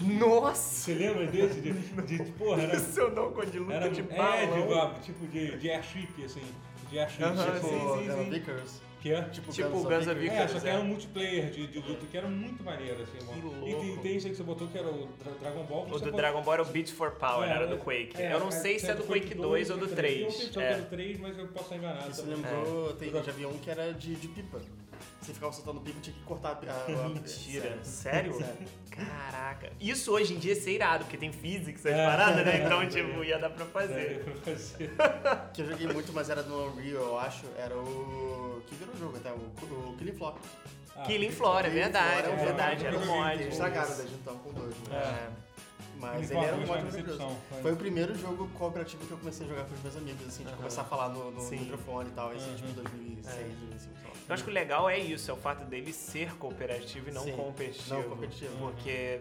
Nossa! 0.00 0.54
Você 0.60 0.94
lembra 0.94 1.26
desse? 1.26 1.60
De, 1.60 1.72
de, 2.02 2.18
de- 2.24 2.32
porra, 2.32 2.62
era... 2.62 2.76
Isso 2.76 2.98
eu 3.00 3.10
não 3.12 3.32
de 3.32 3.58
luta 3.58 3.74
era 3.74 3.88
de 3.90 4.00
é, 4.00 4.02
balão. 4.04 4.62
de, 4.68 4.74
ba- 4.74 4.94
tipo 5.02 5.26
de, 5.28 5.56
de 5.56 5.70
airship, 5.70 6.24
assim. 6.24 6.42
De 6.90 6.98
airship. 6.98 7.22
Tipo, 7.22 7.36
sim, 7.36 7.60
Tipo, 7.60 7.98
sim, 7.98 8.04
era 8.08 8.24
sim. 8.24 8.30
Vickers. 8.30 8.82
Que 9.00 9.12
é? 9.12 9.22
Tipo, 9.24 9.52
Tipo 9.52 9.68
Guns 9.68 9.82
Guns 10.06 10.06
Vickers. 10.06 10.32
É, 10.32 10.48
só 10.48 10.60
que 10.60 10.66
é. 10.66 10.70
era 10.70 10.80
um 10.80 10.84
multiplayer 10.86 11.50
de, 11.50 11.66
de 11.66 11.78
luta 11.78 12.06
que 12.10 12.16
era 12.16 12.26
muito 12.26 12.64
maneiro, 12.64 13.02
assim, 13.02 13.18
mano. 13.26 13.50
Que 13.62 13.70
E 13.70 13.74
tem, 13.74 13.86
louco. 13.88 14.02
tem 14.02 14.16
esse 14.16 14.26
aí 14.26 14.30
que 14.32 14.36
você 14.38 14.42
botou 14.42 14.66
que 14.66 14.78
era 14.78 14.88
o 14.88 15.06
Dra- 15.22 15.32
Dragon 15.40 15.62
Ball. 15.64 15.82
O 15.84 15.88
você 15.88 16.04
do 16.06 16.10
pode- 16.10 16.16
Dragon 16.16 16.42
Ball 16.42 16.54
era 16.54 16.62
o 16.62 16.66
Beat 16.66 16.88
for 16.90 17.10
Power, 17.12 17.46
É, 17.48 17.52
era 17.52 17.66
do 17.66 17.74
é, 17.74 17.78
Quake. 17.78 18.20
é, 18.22 18.32
eu 18.32 18.40
não 18.40 18.50
sei 18.50 18.78
se 18.78 18.90
é 18.90 18.94
do 18.94 19.04
Quake 19.04 19.34
2 19.34 19.68
ou 19.70 19.76
do 19.76 19.86
3. 19.88 20.22
Eu 20.22 20.30
sei 20.30 20.46
só 20.46 20.60
que 20.60 20.66
É. 20.66 20.70
é 20.72 20.76
do 20.78 20.86
3, 20.88 21.20
mas 21.20 21.38
eu 21.38 21.46
posso 21.48 21.64
estar 21.66 21.76
enganado. 21.76 22.10
Isso 22.10 22.22
também. 22.22 22.36
lembrou, 22.38 22.94
tem, 22.94 23.08
É. 23.14 23.22
já 23.22 23.32
vi 23.32 23.44
um 23.46 23.58
que 23.58 23.70
era 23.70 23.92
de, 23.92 24.14
de 24.16 24.28
pipa. 24.28 24.60
Você 25.20 25.32
ficava 25.32 25.52
soltando 25.52 25.80
pipa 25.80 25.98
e 25.98 26.00
tinha 26.02 26.14
que 26.16 26.22
cortar 26.24 26.50
a, 26.66 26.70
a, 26.70 27.06
a 27.06 27.08
Mentira. 27.10 27.78
Sério? 27.82 28.34
Sério. 28.34 28.66
Caraca. 28.90 29.72
Isso 29.80 30.12
hoje 30.12 30.34
em 30.34 30.38
dia 30.38 30.52
é 30.52 30.54
ser 30.54 30.72
irado, 30.72 31.04
porque 31.04 31.16
tem 31.16 31.32
physics, 31.32 31.84
essas 31.84 31.98
É. 31.98 32.04
paradas, 32.06 32.44
né? 32.44 32.64
Então, 32.64 32.86
tipo, 32.88 33.24
ia 33.24 33.38
dar 33.38 33.50
pra 33.50 33.64
fazer. 33.66 34.22
Que 35.54 35.62
eu 35.62 35.66
joguei 35.70 35.86
muito, 35.88 36.12
mas 36.12 36.28
era 36.30 36.42
no 36.42 36.72
Unreal, 36.72 37.02
eu 37.04 37.18
acho. 37.18 37.46
Era 37.56 37.76
o. 37.76 38.62
Que 38.66 38.74
virou 38.74 38.96
jogo 38.96 39.16
até, 39.16 39.30
o, 39.32 39.36
o 39.36 39.96
Killing 39.98 40.12
Floor. 40.12 40.34
Ah, 40.96 41.02
Killing 41.02 41.30
Floor, 41.30 41.64
é 41.66 41.70
verdade, 41.70 42.28
é 42.28 42.32
é 42.32 42.36
verdade, 42.36 42.86
era 42.86 42.98
um 42.98 43.06
mod. 43.06 43.32
Eles 43.34 43.52
estragaram 43.54 43.96
desde 43.96 44.14
então 44.14 44.36
com 44.38 44.52
dois, 44.52 44.74
né? 44.88 44.96
É. 44.96 45.28
Mas 45.98 46.30
ele 46.30 46.40
era 46.40 46.54
um 46.56 46.60
mod 46.66 46.68
maravilhoso. 46.84 47.36
foi. 47.62 47.72
O 47.72 47.76
primeiro 47.76 48.14
jogo 48.18 48.48
cooperativo 48.54 49.04
que 49.06 49.10
eu 49.12 49.18
comecei 49.18 49.46
a 49.46 49.48
jogar 49.48 49.64
com 49.64 49.74
os 49.74 49.82
meus 49.82 49.96
amigos, 49.96 50.26
assim, 50.26 50.44
de 50.44 50.52
começar 50.52 50.82
a 50.82 50.84
falar 50.84 51.08
no, 51.08 51.30
no 51.30 51.50
microfone 51.50 52.10
e 52.10 52.12
tal, 52.12 52.34
esse 52.34 52.44
Aham. 52.46 52.56
tipo 52.56 52.72
2006, 52.72 53.26
É. 53.36 53.42
2005, 53.42 53.78
sei 53.80 53.90
lá. 54.03 54.03
Eu 54.28 54.34
acho 54.34 54.42
que 54.44 54.50
o 54.50 54.52
legal 54.52 54.88
é 54.88 54.98
isso, 54.98 55.30
é 55.30 55.34
o 55.34 55.36
fato 55.36 55.64
dele 55.66 55.92
ser 55.92 56.34
cooperativo 56.36 57.10
e 57.10 57.12
não 57.12 57.24
Sim, 57.24 57.32
competitivo. 57.32 57.94
não 57.94 58.02
competitivo. 58.08 58.56
Porque 58.58 59.20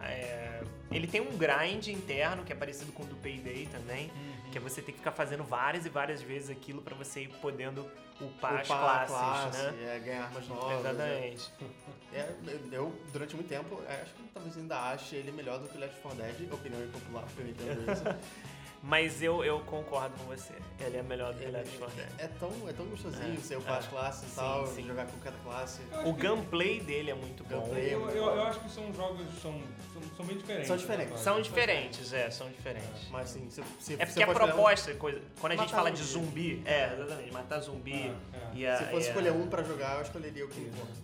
é, 0.00 0.62
ele 0.90 1.06
tem 1.06 1.20
um 1.20 1.36
grind 1.36 1.88
interno 1.88 2.42
que 2.44 2.52
é 2.52 2.56
parecido 2.56 2.92
com 2.92 3.02
o 3.02 3.06
do 3.06 3.16
Payday 3.16 3.66
também, 3.70 4.06
Uhum. 4.06 4.50
que 4.50 4.58
é 4.58 4.60
você 4.60 4.80
ter 4.80 4.92
que 4.92 4.98
ficar 4.98 5.12
fazendo 5.12 5.44
várias 5.44 5.84
e 5.84 5.88
várias 5.90 6.22
vezes 6.22 6.50
aquilo 6.50 6.80
pra 6.82 6.94
você 6.94 7.22
ir 7.24 7.28
podendo 7.42 7.86
upar 8.20 8.60
as 8.60 8.66
Upar 8.66 8.78
a 9.02 9.06
classes, 9.06 9.52
classe, 9.52 9.62
né? 9.72 9.94
é, 9.96 9.98
ganhar 9.98 10.24
armas 10.24 10.48
novas. 10.48 10.80
Exatamente. 10.80 11.50
É, 12.14 12.30
eu, 12.70 12.94
durante 13.10 13.34
muito 13.34 13.48
tempo, 13.48 13.80
é, 13.88 14.02
acho 14.02 14.12
que 14.12 14.22
talvez 14.34 14.54
ainda 14.58 14.78
ache 14.90 15.16
ele 15.16 15.32
melhor 15.32 15.58
do 15.58 15.66
que 15.66 15.78
o 15.78 15.80
Left 15.80 15.98
4 16.02 16.18
Dead, 16.22 16.52
opinião 16.52 16.84
impopular, 16.84 17.24
porque 17.24 17.40
eu 17.40 17.48
entendo 17.48 17.90
isso. 17.90 18.02
Mas 18.84 19.22
eu, 19.22 19.44
eu 19.44 19.60
concordo 19.60 20.12
com 20.18 20.24
você. 20.24 20.52
Ele 20.80 20.96
é 20.96 21.02
melhor 21.04 21.32
do 21.32 21.38
que 21.38 21.44
Ele 21.44 21.52
Left 21.52 21.78
4 21.78 21.94
Dead. 21.94 22.08
é, 22.18 22.26
tão, 22.26 22.50
é 22.68 22.72
tão 22.72 22.84
gostosinho 22.86 23.34
É, 23.34 23.36
você 23.36 23.54
upar 23.54 23.76
é. 23.76 23.78
as 23.78 23.86
classes 23.86 24.32
e 24.32 24.34
tal, 24.34 24.66
sim. 24.66 24.84
jogar 24.84 25.06
com 25.06 25.18
cada 25.20 25.36
classe. 25.38 25.80
O 26.04 26.12
que- 26.12 26.22
gameplay 26.22 26.80
dele 26.80 27.12
é 27.12 27.14
muito 27.14 27.44
bom. 27.44 27.60
Gameplay. 27.60 27.94
Eu, 27.94 28.10
eu, 28.10 28.24
eu 28.24 28.42
acho 28.42 28.58
que 28.58 28.68
são 28.70 28.92
jogos 28.92 29.20
são, 29.40 29.62
são, 29.92 30.02
são 30.16 30.26
bem 30.26 30.36
diferentes. 30.36 30.66
São 30.66 30.76
diferentes. 30.76 31.12
né, 31.12 31.18
São 31.18 31.40
diferentes, 31.40 32.12
é, 32.12 32.30
são 32.30 32.50
diferentes. 32.50 33.08
Mas 33.10 33.28
sim, 33.30 33.48
se, 33.50 33.62
se, 33.78 33.94
É 33.94 34.04
porque 34.04 34.20
a 34.20 34.26
escolher 34.26 34.30
um- 34.30 34.34
proposta, 34.34 34.94
coisa, 34.94 35.22
quando 35.40 35.52
a 35.52 35.56
gente 35.56 35.66
Matar 35.66 35.76
fala 35.76 35.90
de 35.92 36.02
zumbi. 36.02 36.26
zumbi, 36.56 36.62
é, 36.66 36.92
exatamente, 36.92 37.32
matar 37.32 37.60
zumbi 37.60 37.92
É, 37.94 38.36
é. 38.36 38.50
e 38.54 38.66
a. 38.66 38.76
se 38.78 38.84
fosse 38.86 38.94
e 38.94 39.06
a- 39.06 39.10
escolher 39.10 39.32
um 39.32 39.46
pra 39.46 39.62
jogar, 39.62 39.96
eu 39.96 40.02
escolheria 40.02 40.44
o. 40.44 40.48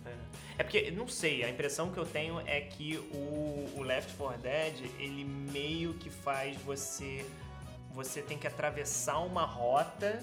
É. 0.05 0.29
É 0.57 0.63
porque, 0.63 0.91
não 0.91 1.07
sei, 1.07 1.45
a 1.45 1.49
impressão 1.49 1.89
que 1.89 1.97
eu 1.97 2.05
tenho 2.05 2.41
é 2.45 2.59
que 2.59 2.97
o, 3.13 3.69
o 3.77 3.81
Left 3.83 4.13
4 4.17 4.41
Dead, 4.41 4.91
ele 4.99 5.23
meio 5.23 5.93
que 5.93 6.09
faz 6.09 6.57
você. 6.63 7.25
Você 7.93 8.21
tem 8.21 8.37
que 8.37 8.47
atravessar 8.47 9.19
uma 9.19 9.43
rota 9.45 10.19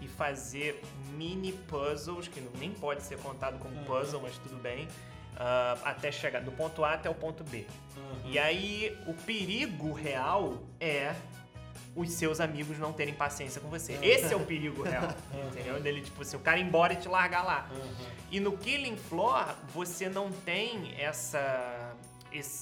e 0.00 0.08
fazer 0.08 0.82
mini 1.14 1.52
puzzles, 1.52 2.28
que 2.28 2.40
nem 2.58 2.72
pode 2.72 3.02
ser 3.02 3.18
contado 3.18 3.58
como 3.58 3.74
Uhum. 3.76 3.84
puzzle, 3.84 4.20
mas 4.22 4.36
tudo 4.38 4.56
bem, 4.56 4.88
ah, 5.36 5.78
até 5.84 6.10
chegar 6.10 6.40
do 6.40 6.50
ponto 6.52 6.84
A 6.84 6.94
até 6.94 7.08
o 7.08 7.14
ponto 7.14 7.44
B. 7.44 7.66
Uhum. 7.96 8.30
E 8.30 8.38
aí, 8.38 8.96
o 9.06 9.14
perigo 9.14 9.92
real 9.92 10.58
é 10.80 11.14
os 11.94 12.10
seus 12.12 12.40
amigos 12.40 12.78
não 12.78 12.92
terem 12.92 13.12
paciência 13.14 13.60
com 13.60 13.68
você. 13.68 13.92
Esse 14.02 14.32
é 14.32 14.36
o 14.36 14.40
perigo 14.46 14.82
real, 14.82 15.08
entendeu? 15.52 15.78
Dele, 15.78 16.00
tipo 16.00 16.22
assim, 16.22 16.36
o 16.36 16.40
cara 16.40 16.58
ir 16.58 16.62
embora 16.62 16.94
e 16.94 16.96
te 16.96 17.06
largar 17.08 17.44
lá. 17.44 17.68
Uhum. 17.70 18.06
E 18.30 18.40
no 18.40 18.56
Killing 18.56 18.96
Floor, 18.96 19.54
você 19.74 20.08
não 20.08 20.32
tem 20.32 20.94
essa, 20.98 21.94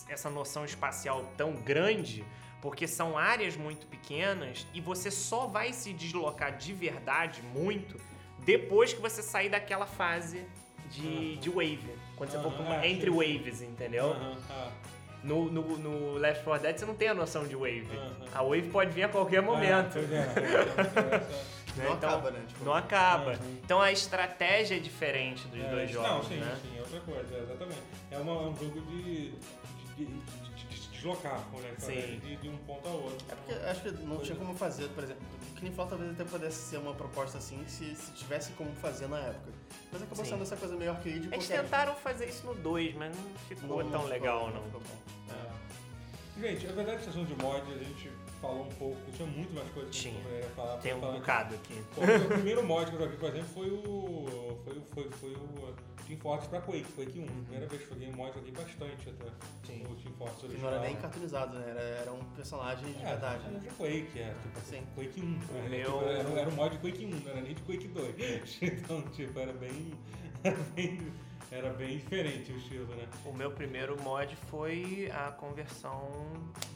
essa 0.08 0.28
noção 0.28 0.64
espacial 0.64 1.24
tão 1.36 1.52
grande, 1.52 2.24
porque 2.60 2.86
são 2.86 3.16
áreas 3.16 3.56
muito 3.56 3.86
pequenas 3.86 4.66
e 4.74 4.80
você 4.80 5.10
só 5.10 5.46
vai 5.46 5.72
se 5.72 5.92
deslocar 5.92 6.56
de 6.56 6.72
verdade 6.72 7.42
muito 7.54 7.96
depois 8.40 8.92
que 8.92 9.00
você 9.00 9.22
sair 9.22 9.48
daquela 9.48 9.86
fase 9.86 10.44
de, 10.90 11.36
de 11.36 11.48
wave. 11.48 11.80
Quando 12.16 12.30
você 12.30 12.38
for 12.40 12.52
pra 12.52 12.62
uma- 12.62 12.86
entre 12.86 13.08
waves, 13.10 13.62
entendeu? 13.62 14.06
Uhum. 14.08 14.36
No, 15.22 15.52
no, 15.52 15.62
no 15.78 16.14
Left 16.14 16.42
4 16.44 16.62
Dead 16.62 16.78
você 16.78 16.86
não 16.86 16.94
tem 16.94 17.08
a 17.08 17.14
noção 17.14 17.46
de 17.46 17.54
wave. 17.54 17.88
A 18.34 18.42
wave 18.42 18.70
pode 18.70 18.90
vir 18.92 19.02
a 19.04 19.08
qualquer 19.08 19.42
momento. 19.42 19.98
É, 20.00 20.02
pois 20.02 20.12
é, 20.12 20.16
é, 20.16 21.82
né? 21.82 21.86
Não 21.88 21.92
Então, 21.94 22.08
acaba, 22.10 22.30
né? 22.32 22.44
Tipo, 22.48 22.64
Não 22.64 22.74
acaba. 22.74 23.30
Uhum. 23.32 23.58
Então 23.64 23.80
a 23.80 23.92
estratégia 23.92 24.76
é 24.76 24.78
diferente 24.80 25.46
dos 25.48 25.60
É, 25.60 25.70
dois 25.70 25.92
Não, 25.94 26.02
jogos, 26.02 26.26
sim, 26.28 26.36
né? 26.36 26.58
sim, 26.62 26.76
é 26.76 26.80
outra 26.80 27.00
coisa, 27.00 27.38
exatamente. 27.38 27.80
É, 28.10 28.18
uma, 28.18 28.32
é 28.32 28.46
um 28.46 28.56
jogo 28.56 28.80
de, 28.80 29.30
de, 29.30 30.04
de, 30.06 30.06
deslocar, 31.00 31.40
né? 31.54 31.74
De, 32.20 32.36
de 32.36 32.48
um 32.48 32.56
ponto 32.58 32.86
ao 32.86 32.94
outro. 33.02 33.26
É 33.30 33.34
porque 33.34 33.52
acho 33.66 33.80
que 33.82 33.90
não 34.04 34.18
tinha 34.18 34.36
como 34.36 34.54
fazer, 34.54 34.88
por 34.90 35.02
exemplo, 35.02 35.22
o 35.50 35.54
Killing 35.56 35.72
Floor 35.74 35.88
talvez 35.88 36.10
até 36.12 36.24
pudesse 36.24 36.56
ser 36.68 36.76
uma 36.76 36.94
proposta 36.94 37.38
assim 37.38 37.62
se, 37.66 37.94
se 37.94 38.12
tivesse 38.12 38.52
como 38.52 38.70
fazer 38.76 39.08
na 39.08 39.18
época. 39.18 39.52
Mas 39.92 40.02
acabou 40.02 40.24
Sim. 40.24 40.30
sendo 40.32 40.42
essa 40.42 40.56
coisa 40.56 40.76
meio 40.76 40.90
arcade. 40.90 41.28
Eles 41.32 41.48
tentaram 41.48 41.94
fazer 41.96 42.26
isso 42.26 42.46
no 42.46 42.54
2, 42.54 42.94
mas 42.94 43.16
não 43.16 43.24
ficou 43.48 43.78
tão 43.78 43.90
ficou- 43.92 44.06
legal, 44.08 44.50
não. 44.52 44.62
ficou 44.64 44.80
bom. 44.80 44.96
É. 46.42 46.48
Gente, 46.50 46.66
a 46.66 46.72
verdade 46.72 46.90
é 46.90 46.94
que 46.96 47.08
a 47.08 47.12
sessão 47.12 47.24
de 47.24 47.34
mod 47.36 47.60
a 47.72 47.78
gente 47.84 48.10
falou 48.40 48.62
um 48.64 48.68
pouco, 48.70 48.96
tinha 49.12 49.28
muito 49.28 49.52
mais 49.54 49.68
coisas 49.70 49.94
que 49.94 50.08
a 50.08 50.10
gente 50.10 50.12
Tinha. 50.14 50.24
poderia 50.24 50.50
falar. 50.50 50.76
Tem 50.78 50.94
um 50.94 51.00
falar 51.00 51.12
bocado 51.18 51.54
aqui. 51.54 51.82
Pô, 51.94 52.00
o 52.02 52.28
primeiro 52.28 52.64
mod 52.66 52.90
que 52.90 52.96
eu 52.96 53.00
joguei, 53.00 53.16
por 53.18 53.28
exemplo, 53.28 53.48
foi 53.54 53.70
o. 53.70 54.58
Foi, 54.64 54.76
o- 54.78 54.82
foi, 54.94 55.10
foi 55.10 55.30
o 55.32 55.74
Team 56.06 56.18
Fortress 56.20 56.48
pra 56.48 56.60
Quake, 56.60 56.84
Quake 56.96 57.18
1. 57.20 57.26
Primeira 57.26 57.66
vez 57.66 57.82
que 57.82 57.88
joguei 57.88 58.08
um 58.08 58.12
mod, 58.12 58.32
joguei 58.34 58.52
bastante 58.52 59.08
até. 59.10 59.30
Sim. 59.66 59.82
O 59.84 59.94
Team 59.94 60.14
Fortress 60.16 60.40
Que 60.40 60.46
original. 60.46 60.70
não 60.70 60.78
era 60.78 60.86
nem 60.86 60.96
cartoonizado, 60.96 61.58
né? 61.58 61.70
Era, 61.70 61.80
era 61.80 62.12
um 62.12 62.24
personagem 62.36 62.92
de 62.92 63.02
É, 63.02 63.06
verdade. 63.06 63.42
era 63.44 63.52
né? 63.52 63.60
de 63.60 63.68
Quake, 63.74 64.18
é, 64.18 64.34
tipo, 64.42 64.60
Sim. 64.60 64.82
Quake 64.94 65.20
1. 65.20 65.38
Era, 65.58 65.68
meu- 65.68 65.84
tipo, 65.92 66.04
era, 66.04 66.40
era 66.40 66.48
um 66.50 66.52
mod 66.54 66.70
de 66.76 66.78
Quake 66.80 67.06
1, 67.06 67.10
não 67.10 67.30
era 67.30 67.40
nem 67.40 67.54
de 67.54 67.62
Quake 67.62 67.88
2. 67.88 68.58
Então, 68.62 69.02
tipo, 69.10 69.38
era 69.38 69.52
bem. 69.52 69.92
Era 70.42 70.56
bem, 70.74 70.98
era 71.52 71.70
bem 71.70 71.98
diferente 71.98 72.52
o 72.52 72.56
estilo, 72.56 72.86
né? 72.94 73.06
O 73.24 73.32
meu 73.32 73.50
primeiro 73.50 74.00
mod 74.02 74.34
foi 74.50 75.10
a 75.12 75.32
conversão 75.32 76.08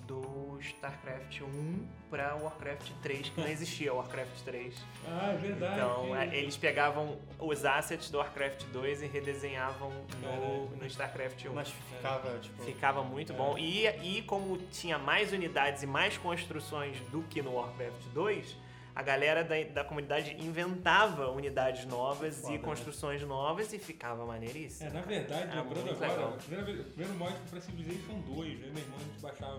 do 0.07 0.59
StarCraft 0.61 1.41
1 1.43 1.87
para 2.11 2.35
Warcraft 2.37 2.91
3, 3.03 3.29
que 3.31 3.41
não 3.41 3.49
existia 3.49 3.93
Warcraft 3.95 4.41
3. 4.45 4.75
Ah, 5.07 5.33
é 5.33 5.37
verdade. 5.37 5.75
Então, 5.75 6.16
é, 6.16 6.37
eles 6.37 6.57
pegavam 6.57 7.18
os 7.39 7.64
assets 7.64 8.11
do 8.11 8.18
Warcraft 8.18 8.64
2 8.72 9.03
e 9.03 9.07
redesenhavam 9.07 9.91
no, 10.20 10.68
no 10.77 10.87
StarCraft 10.87 11.45
1. 11.47 11.53
Mas 11.55 11.70
ficava, 11.70 12.39
tipo. 12.39 12.62
Ficava 12.64 13.03
muito 13.03 13.33
É. 13.33 13.37
bom. 13.37 13.57
E, 13.57 13.87
e 14.03 14.22
como 14.22 14.59
tinha 14.72 14.99
mais 14.99 15.33
unidades 15.33 15.83
e 15.83 15.87
mais 15.87 16.18
construções 16.18 16.99
do 17.11 17.22
que 17.22 17.41
no 17.43 17.55
Warcraft 17.55 18.03
2, 18.12 18.57
a 18.95 19.03
galera 19.03 19.43
da, 19.43 19.55
da 19.65 19.85
comunidade 19.85 20.37
inventava 20.39 21.31
unidades 21.31 21.85
novas 21.87 22.41
Foda, 22.41 22.55
e 22.55 22.57
né? 22.59 22.63
construções 22.65 23.23
novas 23.23 23.73
e 23.73 23.79
ficava 23.79 24.25
maneiríssimo. 24.25 24.89
É, 24.89 24.93
na 24.93 25.01
verdade, 25.01 25.51
É 25.57 25.61
lembrando 25.61 25.91
agora, 25.91 26.13
legal. 26.13 26.29
o 26.31 26.85
primeiro 26.85 27.15
mod 27.19 27.33
foi 27.33 27.49
pra 27.51 27.61
Civilization 27.61 28.21
2, 28.21 28.39
eu 28.39 28.69
e 28.69 28.71
meu 28.73 28.83
irmão 28.83 28.99
a 28.99 29.03
gente 29.05 29.21
baixava 29.21 29.59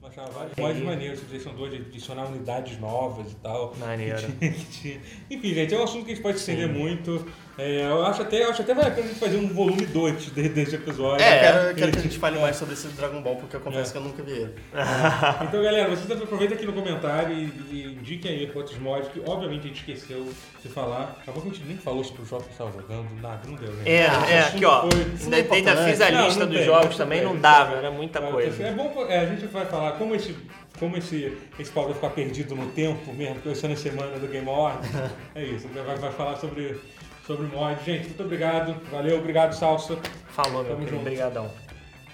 Achava 0.00 0.30
vários 0.30 0.56
mods 0.56 0.82
maneiros, 0.82 1.20
PlayStation 1.24 1.56
2, 1.56 1.70
de 1.72 1.76
adicionar 1.88 2.26
unidades 2.26 2.78
novas 2.78 3.32
e 3.32 3.34
tal. 3.34 3.74
Maneiro. 3.78 4.16
Que 4.38 4.38
tinha- 4.38 4.52
que 4.52 4.64
tinha. 4.66 5.00
Enfim, 5.28 5.54
gente, 5.54 5.74
é 5.74 5.78
um 5.78 5.82
assunto 5.82 6.04
que 6.04 6.12
a 6.12 6.14
gente 6.14 6.22
pode 6.22 6.38
estender 6.38 6.68
muito. 6.68 7.28
É, 7.58 7.86
eu 7.86 8.06
acho 8.06 8.22
até, 8.22 8.44
eu 8.44 8.50
acho 8.50 8.62
até 8.62 8.72
vale 8.72 8.86
a 8.86 8.90
pena 8.92 9.06
a 9.06 9.08
gente 9.08 9.18
fazer 9.18 9.36
um 9.36 9.48
volume 9.48 9.84
2 9.86 10.26
de- 10.32 10.48
desse 10.48 10.76
episódio. 10.76 11.24
Eu 11.24 11.28
É, 11.28 11.40
quero, 11.40 11.58
eu 11.70 11.74
quero 11.74 11.92
que 11.92 11.98
a 11.98 12.02
gente 12.02 12.16
fale 12.18 12.38
mais 12.38 12.54
sobre 12.54 12.74
esse 12.74 12.86
Dragon 12.88 13.20
Ball, 13.20 13.34
porque 13.34 13.56
eu 13.56 13.60
confesso 13.60 13.90
É. 13.90 13.92
que 13.92 13.98
eu 13.98 14.02
nunca 14.02 14.22
vi 14.22 14.30
ele. 14.32 14.54
Então, 15.48 15.60
galera, 15.62 15.88
vocês 15.90 16.08
aproveitem 16.22 16.56
aqui 16.56 16.64
no 16.66 16.72
comentário 16.72 17.34
e, 17.36 17.52
e 17.72 17.84
indiquem 17.98 18.30
aí 18.30 18.52
outros 18.54 18.78
mods 18.78 19.08
que, 19.12 19.20
obviamente, 19.26 19.64
a 19.64 19.68
gente 19.68 19.78
esqueceu 19.80 20.28
de 20.62 20.68
falar. 20.68 21.16
Acabou 21.20 21.42
que 21.42 21.48
a 21.48 21.52
gente 21.52 21.64
nem 21.66 21.76
falou 21.76 22.04
sobre 22.04 22.22
os 22.22 22.28
jogos 22.28 22.46
que 22.46 22.52
estava 22.52 22.70
jogando, 22.70 23.08
nada, 23.20 23.40
não 23.48 23.56
deu, 23.56 23.72
né? 23.72 23.82
É, 23.84 23.98
é, 24.34 24.40
aqui 24.40 24.64
ó. 24.64 24.82
foi- 24.88 25.00
Ainda, 25.24 25.38
é 25.40 25.54
ainda 25.56 25.76
fiz 25.84 26.00
a 26.00 26.10
lista 26.10 26.40
não 26.40 26.46
dos 26.46 26.56
tem, 26.58 26.64
jogos 26.64 26.96
também, 26.96 27.22
não 27.24 27.36
dava, 27.36 27.74
era 27.76 27.90
muita 27.90 28.20
É, 28.20 28.30
coisa. 28.30 28.62
É 28.62 28.70
bom, 28.72 29.04
é, 29.08 29.18
a 29.18 29.26
gente 29.26 29.46
vai 29.46 29.66
falar 29.66 29.92
como 29.92 30.14
esse, 30.14 30.36
como 30.78 30.96
esse, 30.96 31.36
esse 31.58 31.72
pau 31.72 31.86
vai 31.86 31.94
ficar 31.94 32.10
perdido 32.10 32.54
no 32.54 32.66
tempo 32.68 33.12
mesmo, 33.14 33.34
porque 33.34 33.48
vai 33.48 33.56
ser 33.56 33.66
na 33.68 33.74
semana 33.76 34.16
do 34.16 34.28
Game 34.28 34.48
Awards. 34.48 34.88
é 35.34 35.42
isso, 35.42 35.66
a 35.66 35.74
gente 35.74 35.84
vai, 35.86 35.96
vai 35.96 36.12
falar 36.12 36.36
sobre, 36.36 36.80
sobre 37.28 37.46
mod. 37.54 37.84
Gente, 37.84 38.06
muito 38.06 38.22
obrigado. 38.22 38.74
Valeu, 38.90 39.18
obrigado, 39.18 39.52
Salsa. 39.52 39.96
Falou, 40.30 40.64
meu 40.64 40.72
Tamo 40.72 40.78
querido. 40.78 40.90
junto. 40.90 41.02
Obrigadão. 41.02 41.50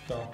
Tchau. 0.08 0.32